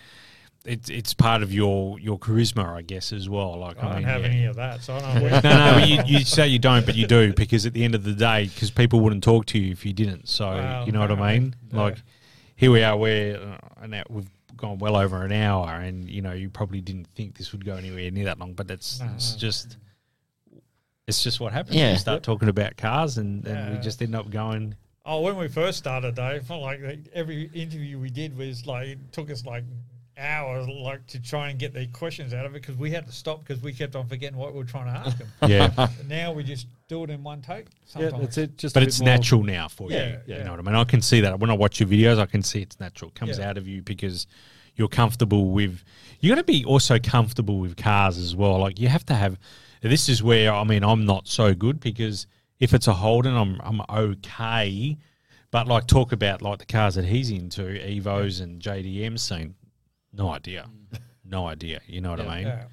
It's 0.67 0.89
it's 0.89 1.13
part 1.13 1.41
of 1.43 1.53
your 1.53 1.97
your 1.99 2.19
charisma, 2.19 2.65
I 2.65 2.81
guess, 2.81 3.13
as 3.13 3.29
well. 3.29 3.57
Like 3.57 3.77
I 3.81 3.87
don't 3.87 3.95
mean, 3.95 4.03
have 4.03 4.21
yeah. 4.21 4.27
any 4.27 4.45
of 4.45 4.57
that, 4.57 4.81
so 4.83 4.95
I 4.95 4.99
don't 4.99 5.23
know. 5.23 5.29
no, 5.43 5.71
no, 5.71 5.79
but 5.79 5.87
you, 5.87 6.01
you 6.05 6.25
say 6.25 6.47
you 6.47 6.59
don't, 6.59 6.85
but 6.85 6.95
you 6.95 7.07
do 7.07 7.33
because 7.33 7.65
at 7.65 7.73
the 7.73 7.83
end 7.83 7.95
of 7.95 8.03
the 8.03 8.13
day, 8.13 8.45
because 8.53 8.69
people 8.69 8.99
wouldn't 8.99 9.23
talk 9.23 9.45
to 9.47 9.57
you 9.59 9.71
if 9.71 9.85
you 9.85 9.93
didn't. 9.93 10.27
So 10.27 10.49
Well, 10.49 10.85
you 10.85 10.91
know 10.91 10.99
what 10.99 11.11
I 11.11 11.33
mean? 11.39 11.55
yeah. 11.71 11.81
Like 11.81 11.97
here 12.57 12.71
we 12.71 12.83
are, 12.83 12.97
we're 12.97 13.37
uh, 13.37 13.57
an 13.83 13.93
hour, 13.93 14.03
we've 14.09 14.29
gone 14.57 14.77
well 14.79 14.97
over 14.97 15.23
an 15.23 15.31
hour, 15.31 15.69
and 15.69 16.09
you 16.09 16.21
know 16.21 16.33
you 16.33 16.49
probably 16.49 16.81
didn't 16.81 17.07
think 17.07 17.37
this 17.37 17.51
would 17.53 17.63
go 17.63 17.75
anywhere 17.75 18.11
near 18.11 18.25
that 18.25 18.39
long, 18.39 18.53
but 18.53 18.69
it's, 18.69 18.99
No, 18.99 19.09
it's 19.15 19.33
no. 19.33 19.39
just 19.39 19.77
it's 21.07 21.23
just 21.23 21.39
what 21.39 21.53
happens. 21.53 21.77
Yeah. 21.77 21.93
You 21.93 21.97
start 21.97 22.23
talking 22.23 22.49
about 22.49 22.75
cars, 22.75 23.17
and, 23.17 23.47
and 23.47 23.75
we 23.77 23.81
just 23.81 24.01
end 24.01 24.15
up 24.15 24.29
going. 24.29 24.75
Oh, 25.05 25.21
when 25.21 25.37
we 25.37 25.47
first 25.47 25.77
started, 25.77 26.15
Dave, 26.15 26.49
like 26.49 26.81
like, 26.81 26.99
every 27.13 27.49
interview 27.53 27.97
we 27.97 28.09
did 28.09 28.37
was 28.37 28.65
like 28.65 28.89
it 28.89 29.13
took 29.13 29.31
us 29.31 29.45
like 29.45 29.63
hour 30.17 30.65
like 30.67 31.05
to 31.07 31.19
try 31.21 31.49
and 31.49 31.59
get 31.59 31.73
the 31.73 31.87
questions 31.87 32.33
out 32.33 32.45
of 32.45 32.55
it 32.55 32.61
because 32.61 32.75
we 32.75 32.91
had 32.91 33.05
to 33.05 33.11
stop 33.11 33.39
because 33.45 33.61
we 33.61 33.71
kept 33.73 33.95
on 33.95 34.07
forgetting 34.07 34.37
what 34.37 34.53
we 34.53 34.59
were 34.59 34.65
trying 34.65 34.85
to 34.85 34.99
ask 34.99 35.17
them. 35.17 35.27
Yeah. 35.47 35.87
now 36.07 36.31
we 36.33 36.43
just 36.43 36.67
do 36.87 37.03
it 37.03 37.09
in 37.09 37.23
one 37.23 37.41
take. 37.41 37.65
Yeah, 37.65 38.09
Sometimes. 38.09 38.21
that's 38.21 38.37
it. 38.37 38.57
Just, 38.57 38.73
but 38.73 38.83
it's 38.83 38.99
bit 38.99 39.05
more- 39.05 39.15
natural 39.15 39.43
now 39.43 39.67
for 39.67 39.91
Yeah, 39.91 40.07
you. 40.07 40.19
yeah. 40.27 40.37
You 40.39 40.43
know 40.45 40.51
what 40.51 40.59
I 40.59 40.63
mean? 40.63 40.75
I 40.75 40.83
can 40.83 41.01
see 41.01 41.21
that 41.21 41.39
when 41.39 41.49
I 41.49 41.53
watch 41.53 41.79
your 41.79 41.87
videos. 41.89 42.19
I 42.19 42.25
can 42.25 42.41
see 42.43 42.61
it's 42.61 42.79
natural. 42.79 43.09
It 43.09 43.15
comes 43.15 43.37
Yeah. 43.39 43.49
out 43.49 43.57
of 43.57 43.67
you 43.67 43.81
because 43.81 44.27
you're 44.75 44.87
comfortable 44.87 45.51
with. 45.51 45.83
You 46.19 46.29
got 46.31 46.35
to 46.35 46.43
be 46.43 46.65
also 46.65 46.97
comfortable 46.99 47.59
with 47.59 47.77
cars 47.77 48.17
as 48.17 48.35
well. 48.35 48.59
Like 48.59 48.79
you 48.79 48.87
have 48.87 49.05
to 49.07 49.13
have. 49.15 49.37
This 49.81 50.09
is 50.09 50.23
where 50.23 50.51
I 50.53 50.63
mean 50.63 50.83
I'm 50.83 51.05
not 51.05 51.27
so 51.27 51.53
good 51.53 51.79
because 51.79 52.25
if 52.59 52.73
it's 52.73 52.87
a 52.87 52.93
Holden, 52.93 53.35
I'm 53.35 53.61
I'm 53.63 53.81
okay. 53.89 54.97
But 55.51 55.67
like 55.67 55.87
talk 55.87 56.11
about 56.11 56.41
like 56.41 56.59
the 56.59 56.65
cars 56.65 56.95
that 56.95 57.05
he's 57.05 57.29
into, 57.29 57.61
Evos 57.61 58.41
and 58.41 58.61
JDM 58.61 59.17
scene. 59.19 59.55
No 60.13 60.29
idea, 60.29 60.69
no 61.25 61.47
idea. 61.47 61.81
You 61.87 62.01
know 62.01 62.11
what 62.11 62.21
I 62.21 62.37
mean? 62.37 62.47
Yeah. 62.47 62.63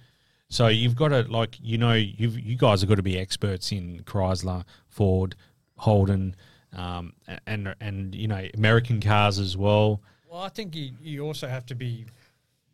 So 0.49 0.69
you've 0.69 0.95
got 0.95 1.09
to 1.09 1.23
like 1.23 1.59
you 1.61 1.79
know 1.79 1.95
you 1.95 2.29
you 2.29 2.57
guys 2.57 2.81
have 2.81 2.89
got 2.89 2.97
to 2.97 3.03
be 3.03 3.19
experts 3.19 3.73
in 3.73 4.01
Chrysler, 4.05 4.65
Ford, 4.89 5.35
Holden, 5.77 6.37
um, 6.77 7.15
and 7.47 7.75
and 7.81 8.15
you 8.15 8.29
know 8.29 8.47
American 8.55 9.01
cars 9.01 9.39
as 9.39 9.57
well. 9.57 10.01
Well, 10.31 10.43
I 10.43 10.49
think 10.49 10.75
you, 10.75 10.91
you 11.01 11.25
also 11.25 11.47
have 11.47 11.65
to 11.67 11.77
be, 11.77 12.07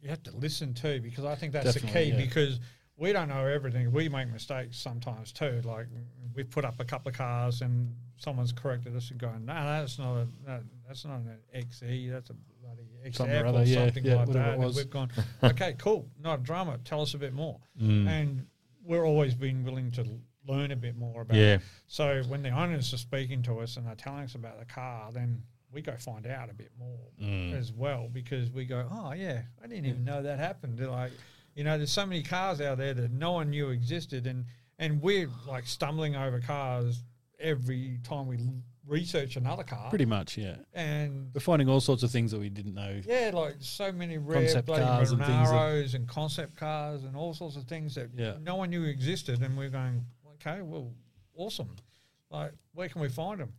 you 0.00 0.08
have 0.08 0.22
to 0.22 0.34
listen 0.34 0.72
too, 0.72 1.00
because 1.02 1.26
I 1.26 1.34
think 1.34 1.52
that's 1.52 1.74
the 1.74 1.80
key. 1.80 2.04
yeah. 2.04 2.16
Because 2.16 2.58
we 2.96 3.12
don't 3.12 3.28
know 3.28 3.46
everything. 3.46 3.92
We 3.92 4.08
make 4.08 4.30
mistakes 4.30 4.78
sometimes 4.78 5.32
too. 5.32 5.60
Like 5.64 5.86
we've 6.34 6.48
put 6.48 6.64
up 6.64 6.80
a 6.80 6.84
couple 6.84 7.10
of 7.10 7.16
cars 7.16 7.60
and 7.60 7.94
someone's 8.16 8.52
corrected 8.52 8.96
us 8.96 9.10
and 9.10 9.18
going, 9.18 9.44
no, 9.46 9.54
that's 9.54 9.98
not 9.98 10.16
a, 10.16 10.26
that, 10.46 10.62
that's 10.86 11.04
not 11.04 11.16
an 11.16 11.38
XE. 11.54 12.10
That's 12.10 12.30
a 12.30 12.34
bloody 12.76 13.12
Something 13.12 13.36
or 13.36 13.46
other, 13.46 13.64
yeah, 13.64 13.84
something 13.86 14.04
yeah, 14.04 14.14
like 14.16 14.28
that. 14.28 14.48
it 14.48 14.54
And 14.54 14.62
was. 14.64 14.76
we've 14.76 14.90
gone, 14.90 15.10
okay, 15.42 15.74
cool, 15.78 16.08
not 16.20 16.40
a 16.40 16.42
drama. 16.42 16.78
Tell 16.84 17.00
us 17.00 17.14
a 17.14 17.18
bit 17.18 17.32
more. 17.32 17.58
And 17.80 18.46
we're 18.84 19.04
always 19.06 19.34
been 19.34 19.64
willing 19.64 19.90
to 19.92 20.04
learn 20.46 20.70
a 20.70 20.76
bit 20.76 20.96
more 20.96 21.22
about. 21.22 21.36
Yeah. 21.36 21.54
It. 21.54 21.60
So 21.86 22.22
when 22.28 22.42
the 22.42 22.50
owners 22.50 22.92
are 22.94 22.98
speaking 22.98 23.42
to 23.44 23.60
us 23.60 23.76
and 23.76 23.86
they're 23.86 23.94
telling 23.94 24.24
us 24.24 24.34
about 24.34 24.58
the 24.58 24.64
car, 24.66 25.10
then 25.12 25.42
we 25.72 25.80
go 25.82 25.94
find 25.96 26.26
out 26.26 26.50
a 26.50 26.54
bit 26.54 26.70
more 26.78 26.98
Mm. 27.22 27.52
as 27.58 27.72
well 27.72 28.08
because 28.12 28.50
we 28.50 28.64
go, 28.64 28.86
oh 28.90 29.12
yeah, 29.12 29.42
I 29.62 29.66
didn't 29.66 29.86
even 29.86 30.04
know 30.04 30.22
that 30.22 30.38
happened. 30.38 30.78
They're 30.78 30.88
like, 30.90 31.12
you 31.54 31.64
know, 31.64 31.76
there's 31.76 31.90
so 31.92 32.06
many 32.06 32.22
cars 32.22 32.60
out 32.60 32.78
there 32.78 32.94
that 32.94 33.10
no 33.12 33.32
one 33.32 33.50
knew 33.50 33.68
existed, 33.70 34.26
and 34.26 34.44
and 34.78 35.00
we're 35.02 35.28
like 35.46 35.66
stumbling 35.66 36.16
over 36.16 36.40
cars 36.40 37.02
every 37.38 37.98
time 38.02 38.26
we 38.26 38.38
research 38.90 39.36
another 39.36 39.62
car. 39.62 39.88
Pretty 39.88 40.04
much, 40.04 40.36
yeah. 40.36 40.56
and 40.74 41.30
We're 41.32 41.40
finding 41.40 41.68
all 41.68 41.80
sorts 41.80 42.02
of 42.02 42.10
things 42.10 42.32
that 42.32 42.40
we 42.40 42.48
didn't 42.50 42.74
know. 42.74 43.00
yeah, 43.06 43.30
like 43.32 43.56
so 43.60 43.92
many 43.92 44.18
rare 44.18 44.40
Concept 44.42 44.66
bloody 44.66 44.82
cars 44.84 45.10
and 45.12 45.24
things 45.24 45.50
that- 45.50 45.94
and 45.94 46.08
concept 46.08 46.56
cars 46.56 47.04
and 47.04 47.16
all 47.16 47.32
sorts 47.32 47.56
of 47.56 47.64
things 47.64 47.94
that 47.94 48.10
Yeah. 48.16 48.34
no 48.42 48.56
one 48.56 48.70
knew 48.70 48.84
existed, 48.84 49.40
and 49.42 49.56
we're 49.56 49.70
going, 49.70 50.04
okay, 50.34 50.60
well, 50.62 50.92
awesome. 51.36 51.76
Like, 52.30 52.52
where 52.74 52.88
can 52.88 53.00
we 53.00 53.08
find 53.08 53.40
them? 53.40 53.52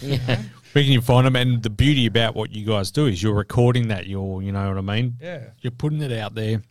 Yeah. 0.00 0.18
Where 0.72 0.84
can 0.84 0.92
you 0.92 1.00
find 1.00 1.26
them? 1.26 1.34
And 1.34 1.62
the 1.62 1.70
beauty 1.70 2.04
about 2.06 2.34
what 2.34 2.52
you 2.52 2.64
guys 2.66 2.90
do 2.90 3.06
is 3.06 3.22
you're 3.22 3.34
recording 3.34 3.88
that. 3.88 4.06
You're 4.06 4.42
you 4.42 4.52
know 4.52 4.68
what 4.68 4.76
I 4.76 4.80
mean. 4.82 5.16
Yeah, 5.20 5.50
You're 5.60 5.70
putting 5.70 6.02
it 6.02 6.12
out 6.12 6.34
there. 6.34 6.62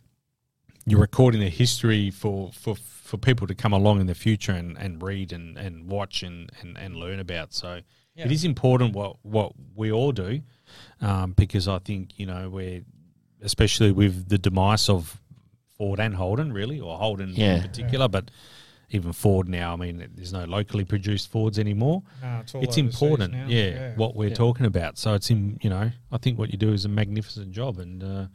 You're 0.86 1.00
recording 1.00 1.40
the 1.40 1.48
history 1.50 2.10
for 2.10 2.52
for 2.52 2.76
for 2.76 3.16
people 3.18 3.46
to 3.48 3.54
come 3.54 3.72
along 3.72 4.00
in 4.00 4.06
the 4.06 4.14
future 4.14 4.52
and, 4.52 4.76
and 4.78 5.02
read 5.02 5.32
and, 5.32 5.56
and 5.58 5.88
watch 5.90 6.22
and, 6.22 6.50
and, 6.60 6.78
and 6.78 6.94
learn 6.96 7.18
about. 7.20 7.52
So 7.54 7.80
Yeah. 8.18 8.26
it 8.26 8.32
is 8.32 8.44
important 8.44 8.94
what 8.94 9.16
what 9.22 9.52
we 9.76 9.92
all 9.92 10.12
do, 10.12 10.40
um, 11.00 11.32
because 11.32 11.68
I 11.68 11.78
think 11.78 12.18
you 12.18 12.26
know 12.26 12.50
we're 12.50 12.82
especially 13.42 13.92
with 13.92 14.28
the 14.28 14.38
demise 14.38 14.88
of 14.88 15.20
Ford 15.76 16.00
and 16.00 16.14
Holden, 16.16 16.52
really, 16.52 16.80
or 16.80 16.98
Holden 16.98 17.32
Yeah. 17.34 17.56
in 17.56 17.62
particular, 17.62 18.08
but 18.08 18.30
even 18.90 19.12
Ford 19.12 19.48
now. 19.48 19.74
I 19.74 19.76
mean, 19.76 20.08
there's 20.16 20.32
no 20.32 20.44
locally 20.46 20.84
produced 20.84 21.30
Fords 21.30 21.58
anymore. 21.58 22.02
no, 22.22 22.40
it's 22.40 22.54
all 22.54 22.62
it's 22.64 22.76
important, 22.78 23.32
now. 23.34 23.46
yeah, 23.46 23.94
what 23.94 24.16
we're 24.16 24.30
Yeah. 24.30 24.34
talking 24.34 24.66
about. 24.66 24.98
So 24.98 25.14
it's 25.14 25.30
in, 25.30 25.58
you 25.62 25.70
know, 25.70 25.92
I 26.10 26.18
think 26.18 26.38
what 26.38 26.50
you 26.50 26.58
do 26.58 26.72
is 26.72 26.84
a 26.84 26.88
magnificent 26.88 27.52
job, 27.52 27.78
and 27.78 28.02
uh, 28.02 28.26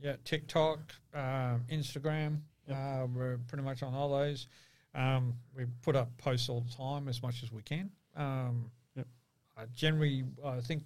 Yeah, 0.01 0.17
TikTok, 0.25 0.79
um, 1.15 1.65
Instagram. 1.71 2.41
Yep. 2.69 2.77
Uh, 2.77 3.07
we're 3.15 3.39
pretty 3.49 3.65
much 3.65 3.83
on 3.83 3.95
all 3.95 4.11
those. 4.11 4.47
Um, 4.95 5.35
we 5.55 5.65
put 5.83 5.95
up 5.97 6.17
posts 6.19 6.49
all 6.49 6.61
the 6.63 6.73
time 6.73 7.09
as 7.09 7.23
much 7.23 7.43
as 7.43 7.53
we 7.53 7.63
can. 7.63 7.91
Um, 8.15 8.71
Yep. 8.97 9.07
uh, 9.59 9.67
generally, 9.75 10.25
I 10.45 10.61
think 10.61 10.85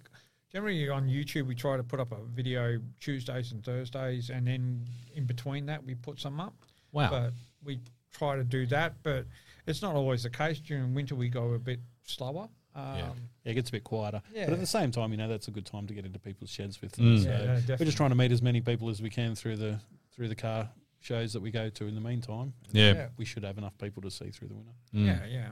generally 0.51 0.89
on 0.89 1.07
YouTube 1.07 1.47
we 1.47 1.55
try 1.55 1.77
to 1.77 1.83
put 1.83 1.99
up 1.99 2.11
a 2.11 2.17
video 2.33 2.79
Tuesdays 2.99 3.51
and 3.51 3.63
Thursdays, 3.63 4.29
and 4.29 4.47
then 4.47 4.85
in 5.15 5.25
between 5.25 5.65
that 5.67 5.83
we 5.83 5.95
put 5.95 6.19
some 6.19 6.39
up. 6.39 6.53
Wow. 6.91 7.09
But 7.09 7.33
we 7.63 7.79
try 8.13 8.35
to 8.35 8.43
do 8.43 8.65
that, 8.67 8.95
but 9.03 9.25
it's 9.67 9.81
not 9.81 9.95
always 9.95 10.23
the 10.23 10.29
case. 10.29 10.59
During 10.59 10.93
winter 10.93 11.15
we 11.15 11.29
go 11.29 11.53
a 11.53 11.59
bit 11.59 11.79
slower. 12.03 12.49
Um, 12.75 12.83
Yeah. 12.97 13.11
Yeah, 13.43 13.51
it 13.51 13.55
gets 13.55 13.69
a 13.69 13.71
bit 13.73 13.83
quieter. 13.83 14.21
Yeah. 14.33 14.45
But 14.45 14.53
at 14.53 14.59
the 14.59 14.65
same 14.67 14.91
time, 14.91 15.11
you 15.11 15.17
know, 15.17 15.27
that's 15.27 15.47
a 15.47 15.51
good 15.51 15.65
time 15.65 15.87
to 15.87 15.93
get 15.93 16.05
into 16.05 16.19
people's 16.19 16.49
sheds 16.49 16.79
with 16.81 16.95
Mm. 16.95 17.23
them. 17.23 17.31
Yeah, 17.33 17.59
So 17.59 17.67
no, 17.73 17.75
we're 17.79 17.85
just 17.85 17.97
trying 17.97 18.11
to 18.11 18.15
meet 18.15 18.31
as 18.31 18.41
many 18.41 18.61
people 18.61 18.89
as 18.89 19.01
we 19.01 19.09
can 19.09 19.35
through 19.35 19.57
the 19.57 19.79
through 20.13 20.27
the 20.27 20.35
car 20.35 20.69
shows 20.99 21.33
that 21.33 21.39
we 21.41 21.49
go 21.49 21.69
to 21.69 21.87
in 21.87 21.95
the 21.95 22.01
meantime. 22.01 22.53
yeah. 22.71 22.93
yeah. 22.93 23.07
We 23.17 23.25
should 23.25 23.43
have 23.43 23.57
enough 23.57 23.75
people 23.79 24.01
to 24.03 24.11
see 24.11 24.29
through 24.29 24.49
the 24.49 24.53
winter. 24.55 24.71
Mm. 24.93 25.05
Yeah, 25.05 25.25
yeah. 25.25 25.49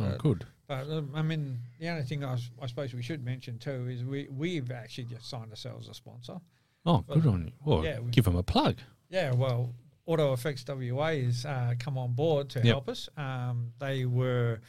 Oh, 0.00 0.04
Uh, 0.04 0.16
good. 0.16 0.46
But 0.66 0.88
um, 0.88 1.10
I 1.14 1.22
mean, 1.22 1.58
the 1.80 1.88
only 1.88 2.02
thing 2.04 2.22
I, 2.24 2.34
s- 2.34 2.50
I 2.62 2.66
suppose 2.66 2.94
we 2.94 3.02
should 3.02 3.24
mention 3.24 3.58
too 3.58 3.88
is 3.88 4.04
we 4.04 4.28
we've 4.30 4.70
actually 4.70 5.04
just 5.04 5.28
signed 5.28 5.50
ourselves 5.50 5.88
a 5.88 5.94
sponsor. 5.94 6.40
Oh, 6.86 6.98
good 7.08 7.26
on 7.26 7.46
you. 7.46 7.52
Well, 7.64 7.84
yeah, 7.84 7.98
we- 8.00 8.10
give 8.10 8.24
them 8.24 8.36
a 8.36 8.42
plug. 8.42 8.76
Yeah, 9.10 9.32
well, 9.34 9.74
Auto 10.06 10.32
Effects 10.32 10.64
WA 10.66 11.16
has 11.24 11.44
uh, 11.44 11.74
come 11.78 11.98
on 11.98 12.12
board 12.14 12.50
to 12.50 12.58
Yep. 12.60 12.66
help 12.66 12.88
us. 12.88 13.08
Um, 13.16 13.72
they 13.80 14.06
were 14.06 14.60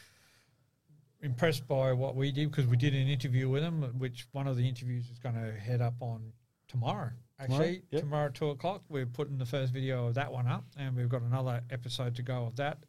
impressed 1.22 1.68
by 1.68 1.94
what 1.94 2.16
we 2.16 2.32
did 2.32 2.50
because 2.50 2.66
we 2.68 2.78
did 2.78 2.94
an 2.96 3.08
interview 3.08 3.48
with 3.50 3.62
them, 3.62 3.84
which 4.00 4.28
one 4.32 4.48
of 4.48 4.58
the 4.58 4.68
interviews 4.68 5.10
is 5.12 5.20
going 5.20 5.36
to 5.36 5.52
head 5.60 5.82
up 5.82 5.94
on 6.02 6.34
tomorrow. 6.68 7.12
Actually, 7.40 7.84
Yep. 7.92 8.02
tomorrow 8.02 8.26
at 8.28 8.34
two 8.36 8.50
o'clock, 8.50 8.84
we're 8.90 9.06
putting 9.06 9.38
the 9.38 9.46
first 9.46 9.72
video 9.74 10.08
of 10.08 10.16
that 10.16 10.32
one 10.32 10.48
up, 10.48 10.66
and 10.78 10.96
we've 10.96 11.10
got 11.10 11.22
another 11.22 11.64
episode 11.70 12.16
to 12.16 12.24
go 12.24 12.46
of 12.46 12.56
that. 12.58 12.80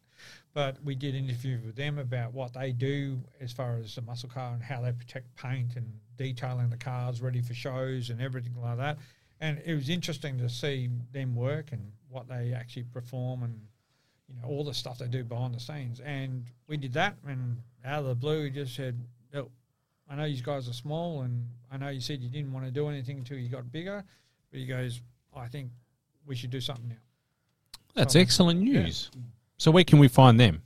But 0.55 0.83
we 0.85 0.95
did 0.95 1.15
interview 1.15 1.59
with 1.65 1.77
them 1.77 1.99
about 1.99 2.35
what 2.35 2.53
they 2.53 2.73
do 2.73 3.19
as 3.41 3.53
far 3.53 3.77
as 3.79 3.95
the 3.95 4.03
muscle 4.03 4.29
car 4.29 4.53
and 4.53 4.63
how 4.63 4.83
they 4.83 4.93
protect 4.93 5.35
paint 5.35 5.77
and 5.77 5.87
detailing 6.19 6.69
the 6.69 6.77
cars 6.77 7.23
ready 7.23 7.41
for 7.41 7.55
shows 7.55 8.11
and 8.11 8.21
everything 8.21 8.55
like 8.61 8.77
that. 8.77 8.99
And 9.41 9.63
it 9.65 9.75
was 9.75 9.89
interesting 9.89 10.39
to 10.39 10.49
see 10.49 10.91
them 11.13 11.35
work 11.35 11.73
and 11.73 11.91
what 12.11 12.29
they 12.29 12.53
actually 12.53 12.85
perform 12.85 13.43
and 13.43 13.59
you 14.29 14.35
know 14.35 14.47
all 14.47 14.63
the 14.63 14.75
stuff 14.75 14.99
they 14.99 15.09
do 15.09 15.25
behind 15.25 15.55
the 15.55 15.61
scenes. 15.61 16.01
And 16.01 16.45
we 16.67 16.77
did 16.77 16.93
that, 16.93 17.17
and 17.27 17.57
out 17.85 18.01
of 18.01 18.07
the 18.07 18.15
blue, 18.15 18.43
we 18.45 18.51
just 18.51 18.75
said, 18.77 19.01
"Look, 19.33 19.51
I 20.09 20.15
know 20.17 20.25
you 20.25 20.43
guys 20.43 20.69
are 20.69 20.73
small, 20.75 21.23
and 21.23 21.49
I 21.71 21.79
know 21.79 21.89
you 21.89 22.01
said 22.01 22.21
you 22.23 22.29
didn't 22.29 22.53
want 22.53 22.67
to 22.67 22.71
do 22.71 22.89
anything 22.89 23.19
until 23.19 23.39
you 23.39 23.49
got 23.49 23.71
bigger, 23.73 24.05
But 24.51 24.61
he 24.61 24.67
goes, 24.67 25.01
I 25.35 25.49
think 25.49 25.71
we 26.27 26.37
should 26.37 26.51
do 26.51 26.61
something 26.61 26.89
now. 26.91 26.97
That's 27.95 28.13
So- 28.13 28.21
excellent 28.21 28.61
news. 28.61 29.11
So 29.63 29.71
where 29.71 29.85
can 29.85 30.01
we 30.01 30.09
find 30.09 30.41
them? 30.41 30.61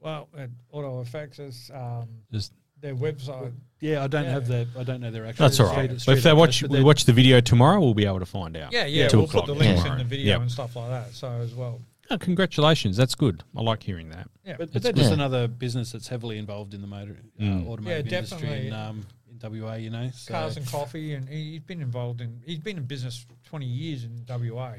Well, 0.00 0.28
at 0.38 0.48
Auto 0.72 1.02
Effects 1.02 1.38
is 1.38 1.70
um, 1.74 2.08
Just 2.32 2.54
their 2.80 2.94
website. 2.94 3.52
Yeah, 3.80 4.02
I 4.02 4.06
don't 4.06 4.24
Yeah. 4.24 4.30
have 4.30 4.48
the. 4.48 4.66
I 4.78 4.84
don't 4.84 5.02
know 5.02 5.10
their 5.10 5.26
actual. 5.26 5.44
that's 5.44 5.60
all 5.60 5.66
straight- 5.68 5.90
right. 5.90 6.02
But 6.06 6.16
if 6.16 6.22
they 6.24 6.30
address, 6.30 6.62
watch 6.62 6.70
we 6.70 6.82
watch 6.82 7.04
the 7.04 7.12
video 7.12 7.40
tomorrow, 7.40 7.78
we'll 7.78 7.92
be 7.92 8.06
able 8.06 8.20
to 8.20 8.24
find 8.26 8.56
out. 8.56 8.72
Yeah, 8.72 8.86
yeah. 8.86 9.08
Two 9.08 9.18
we'll 9.18 9.26
put 9.26 9.30
o'clock 9.42 9.46
the 9.48 9.52
links 9.54 9.82
tomorrow. 9.82 10.00
in 10.00 10.06
the 10.08 10.08
video 10.16 10.26
Yep. 10.32 10.40
and 10.40 10.50
stuff 10.50 10.76
like 10.76 10.88
that. 10.88 11.12
So 11.12 11.28
as 11.28 11.54
well. 11.54 11.78
Oh, 12.08 12.16
congratulations. 12.16 12.96
That's 12.96 13.14
good. 13.14 13.42
I 13.54 13.60
like 13.60 13.82
hearing 13.82 14.08
that. 14.10 14.30
Yeah. 14.46 14.52
But, 14.56 14.68
but 14.72 14.76
It's 14.76 14.82
they're 14.84 14.92
just 14.94 15.10
good. 15.10 15.18
another 15.18 15.46
business 15.46 15.92
that's 15.92 16.08
heavily 16.08 16.38
involved 16.38 16.72
in 16.72 16.80
the 16.80 16.86
motor 16.86 17.18
uh, 17.38 17.42
Mm. 17.42 17.66
automotive 17.66 18.06
Yeah, 18.10 18.18
industry 18.18 18.68
in, 18.68 18.72
um, 18.72 19.06
in 19.30 19.38
WA. 19.40 19.74
You 19.74 19.90
know, 19.90 20.08
so 20.14 20.32
Cars 20.32 20.56
and 20.56 20.66
coffee, 20.66 21.12
and 21.12 21.28
he- 21.28 21.50
he's 21.52 21.60
been 21.60 21.82
involved 21.82 22.22
in. 22.22 22.40
He's 22.46 22.60
been 22.60 22.78
in 22.78 22.84
business 22.84 23.26
twenty 23.44 23.66
years 23.66 24.04
in 24.04 24.24
WA. 24.26 24.76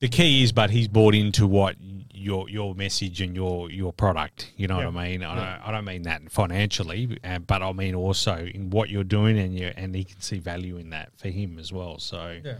The 0.00 0.08
key 0.08 0.42
is, 0.42 0.52
but 0.52 0.70
he's 0.70 0.88
bought 0.88 1.14
into 1.14 1.46
what 1.46 1.76
your 2.12 2.48
your 2.50 2.74
message 2.74 3.20
and 3.20 3.34
your 3.34 3.70
your 3.70 3.92
product. 3.92 4.52
You 4.56 4.66
know 4.68 4.78
Yeah. 4.80 4.86
what 4.88 4.96
I 4.96 5.08
mean? 5.08 5.22
I 5.22 5.34
don't, 5.34 5.68
I 5.68 5.70
don't 5.72 5.84
mean 5.84 6.02
that 6.02 6.30
financially, 6.30 7.18
uh, 7.24 7.38
but 7.38 7.62
I 7.62 7.72
mean 7.72 7.94
also 7.94 8.36
in 8.36 8.70
what 8.70 8.90
you're 8.90 9.04
doing, 9.04 9.38
and 9.38 9.58
you 9.58 9.72
and 9.76 9.94
he 9.94 10.04
can 10.04 10.20
see 10.20 10.38
value 10.38 10.76
in 10.76 10.90
that 10.90 11.10
for 11.16 11.28
him 11.28 11.58
as 11.58 11.72
well. 11.72 11.98
So 11.98 12.40
Yeah. 12.44 12.54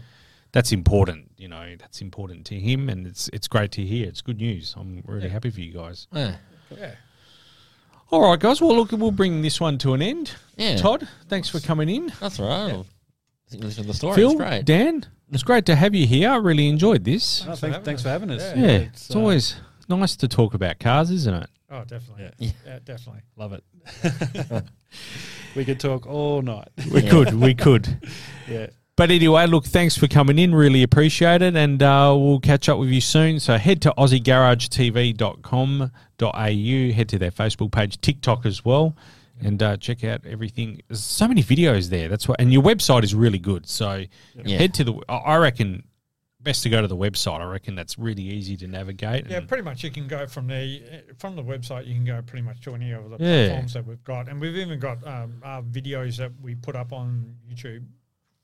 that's 0.51 0.71
important. 0.71 1.31
You 1.37 1.47
know, 1.49 1.75
that's 1.77 2.01
important 2.01 2.45
to 2.47 2.59
him, 2.59 2.89
and 2.89 3.05
it's 3.05 3.29
it's 3.33 3.47
great 3.47 3.71
to 3.73 3.81
hear. 3.85 4.07
It's 4.07 4.21
good 4.21 4.37
news. 4.37 4.73
I'm 4.77 5.03
really 5.05 5.25
Yeah. 5.27 5.33
happy 5.33 5.51
for 5.51 5.61
you 5.61 5.73
guys. 5.73 6.07
Yeah. 6.11 6.37
Yeah. 6.75 6.95
All 8.09 8.21
right, 8.21 8.39
guys. 8.39 8.61
Well, 8.61 8.75
look, 8.75 8.91
we'll 8.93 9.11
bring 9.11 9.41
this 9.41 9.59
one 9.59 9.77
to 9.79 9.93
an 9.93 10.01
end. 10.01 10.31
Yeah. 10.55 10.77
Todd, 10.77 11.07
thanks 11.27 11.49
for 11.49 11.59
coming 11.59 11.89
in. 11.89 12.11
That's 12.19 12.39
all 12.39 12.47
right. 12.47 12.73
I 12.73 13.49
think 13.49 13.63
listen 13.63 13.83
to 13.83 13.87
the 13.87 13.93
story. 13.93 14.15
Phil, 14.15 14.31
it's 14.31 14.37
great. 14.39 14.65
Dan, 14.65 15.05
it's 15.31 15.43
great 15.43 15.65
to 15.67 15.75
have 15.75 15.93
you 15.95 16.05
here. 16.07 16.29
I 16.29 16.35
really 16.37 16.67
enjoyed 16.67 17.03
this. 17.03 17.45
No, 17.45 17.55
Thanks 17.55 17.59
for 17.59 17.67
having 17.67 17.83
thanks 17.85 17.99
us. 17.99 18.03
for 18.03 18.09
having 18.09 18.31
us. 18.31 18.41
Yeah. 18.55 18.61
Yeah, 18.61 18.67
it's, 18.77 19.15
uh, 19.15 19.19
always 19.19 19.55
nice 19.89 20.15
to 20.17 20.27
talk 20.27 20.53
about 20.53 20.79
cars, 20.79 21.09
isn't 21.11 21.33
it? 21.33 21.49
Oh, 21.69 21.83
definitely. 21.85 22.29
Yeah. 22.39 22.51
Yeah, 22.65 22.79
definitely. 22.83 23.21
love 23.35 23.53
it. 23.53 23.63
we 25.55 25.65
could 25.65 25.79
talk 25.79 26.05
all 26.07 26.41
night. 26.41 26.67
We 26.91 27.01
could, 27.01 27.33
we 27.33 27.53
could. 27.55 27.99
Yeah. 28.49 28.67
But 28.95 29.11
anyway, 29.11 29.45
look, 29.45 29.65
thanks 29.65 29.95
for 29.97 30.07
coming 30.07 30.39
in. 30.39 30.55
Really 30.55 30.81
appreciate 30.81 31.41
it. 31.43 31.55
And 31.55 31.83
uh, 31.83 32.15
we'll 32.17 32.39
catch 32.39 32.67
up 32.69 32.79
with 32.79 32.89
you 32.89 33.01
soon. 33.01 33.39
So 33.41 33.57
head 33.57 33.81
to 33.83 33.93
aussiegaragetv.com.au, 33.95 36.93
head 36.95 37.09
to 37.09 37.19
their 37.19 37.29
Facebook 37.31 37.71
page, 37.71 38.01
TikTok 38.01 38.43
as 38.45 38.63
well, 38.65 38.95
and 39.43 39.61
uh, 39.61 39.77
check 39.77 40.03
out 40.03 40.25
everything. 40.25 40.81
There's 40.87 41.03
so 41.03 41.27
many 41.27 41.43
videos 41.43 41.89
there. 41.89 42.07
That's 42.09 42.27
what, 42.27 42.39
and 42.41 42.51
your 42.51 42.63
website 42.63 43.03
is 43.03 43.13
really 43.15 43.39
good. 43.39 43.67
So 43.67 44.05
Yeah. 44.43 44.57
head 44.57 44.73
to 44.75 44.83
the, 44.83 44.93
I 45.09 45.15
I 45.15 45.37
reckon, 45.37 45.83
best 46.39 46.63
to 46.63 46.69
go 46.69 46.81
to 46.81 46.87
the 46.87 46.95
website. 46.95 47.41
I 47.41 47.45
reckon 47.45 47.75
that's 47.75 47.97
really 47.97 48.23
easy 48.23 48.55
to 48.57 48.67
navigate. 48.67 49.27
Yeah, 49.29 49.41
pretty 49.41 49.63
much 49.63 49.83
you 49.83 49.91
can 49.91 50.07
go 50.07 50.27
from 50.27 50.47
the 50.47 51.03
from 51.17 51.35
the 51.35 51.43
website. 51.43 51.87
You 51.87 51.95
can 51.95 52.05
go 52.05 52.21
pretty 52.21 52.43
much 52.43 52.61
to 52.61 52.73
any 52.75 52.91
of 52.91 53.09
the 53.09 53.17
Yeah. 53.19 53.47
platforms 53.47 53.73
that 53.73 53.85
we've 53.85 54.03
got, 54.03 54.29
and 54.29 54.39
we've 54.39 54.55
even 54.55 54.79
got 54.79 55.05
um, 55.05 55.41
our 55.43 55.61
videos 55.61 56.17
that 56.17 56.31
we 56.41 56.55
put 56.55 56.75
up 56.75 56.93
on 56.93 57.35
YouTube 57.49 57.83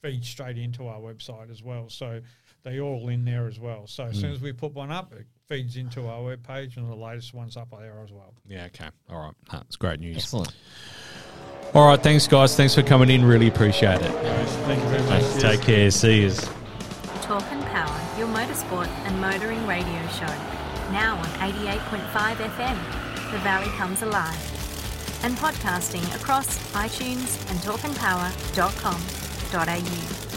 feed 0.02 0.26
straight 0.26 0.58
into 0.58 0.86
our 0.88 1.00
website 1.00 1.50
as 1.50 1.64
well. 1.64 1.88
So 1.90 2.20
they 2.64 2.80
all 2.82 3.08
in 3.10 3.24
there 3.26 3.48
as 3.48 3.58
well. 3.60 3.88
So 3.88 4.06
as 4.06 4.20
soon 4.20 4.32
Mm. 4.32 4.36
as 4.36 4.42
we 4.42 4.52
put 4.52 4.74
one 4.74 4.92
up, 4.92 5.14
it 5.14 5.26
feeds 5.54 5.78
into 5.78 6.08
our 6.08 6.24
web 6.24 6.42
page, 6.46 6.78
and 6.78 6.90
the 6.90 6.96
latest 6.96 7.34
one's 7.34 7.58
up 7.58 7.70
there 7.72 8.00
as 8.04 8.12
well. 8.12 8.34
yeah, 8.48 8.66
okay. 8.66 8.90
All 9.10 9.20
right. 9.26 9.34
That's 9.52 9.76
great 9.76 10.00
news. 10.00 10.18
Excellent. 10.18 10.54
All 11.74 11.88
right. 11.88 12.02
Thanks, 12.02 12.28
guys. 12.28 12.56
Thanks 12.56 12.76
for 12.76 12.84
coming 12.84 13.10
in. 13.10 13.26
Really 13.26 13.48
appreciate 13.48 14.02
it. 14.02 14.12
Thank 14.66 14.82
you 14.84 14.90
very 14.90 15.04
much. 15.10 15.24
Take 15.42 15.62
care. 15.62 15.90
See 15.92 16.22
you. 16.24 16.32
Talking 17.22 17.62
Power, 17.64 18.00
your 18.18 18.28
motorsport 18.28 18.88
and 19.06 19.20
motoring 19.22 19.66
radio 19.68 20.08
show. 20.10 20.28
Now 20.92 21.18
on 21.18 21.26
88.5 21.52 22.36
FM, 22.36 22.78
The 23.32 23.38
Valley 23.40 23.70
Comes 23.78 24.02
Alive. 24.02 24.38
And 25.24 25.38
podcasting 25.38 26.04
across 26.20 26.58
iTunes 26.74 27.40
and 27.50 27.60
talkingpower.com.au. 27.60 30.33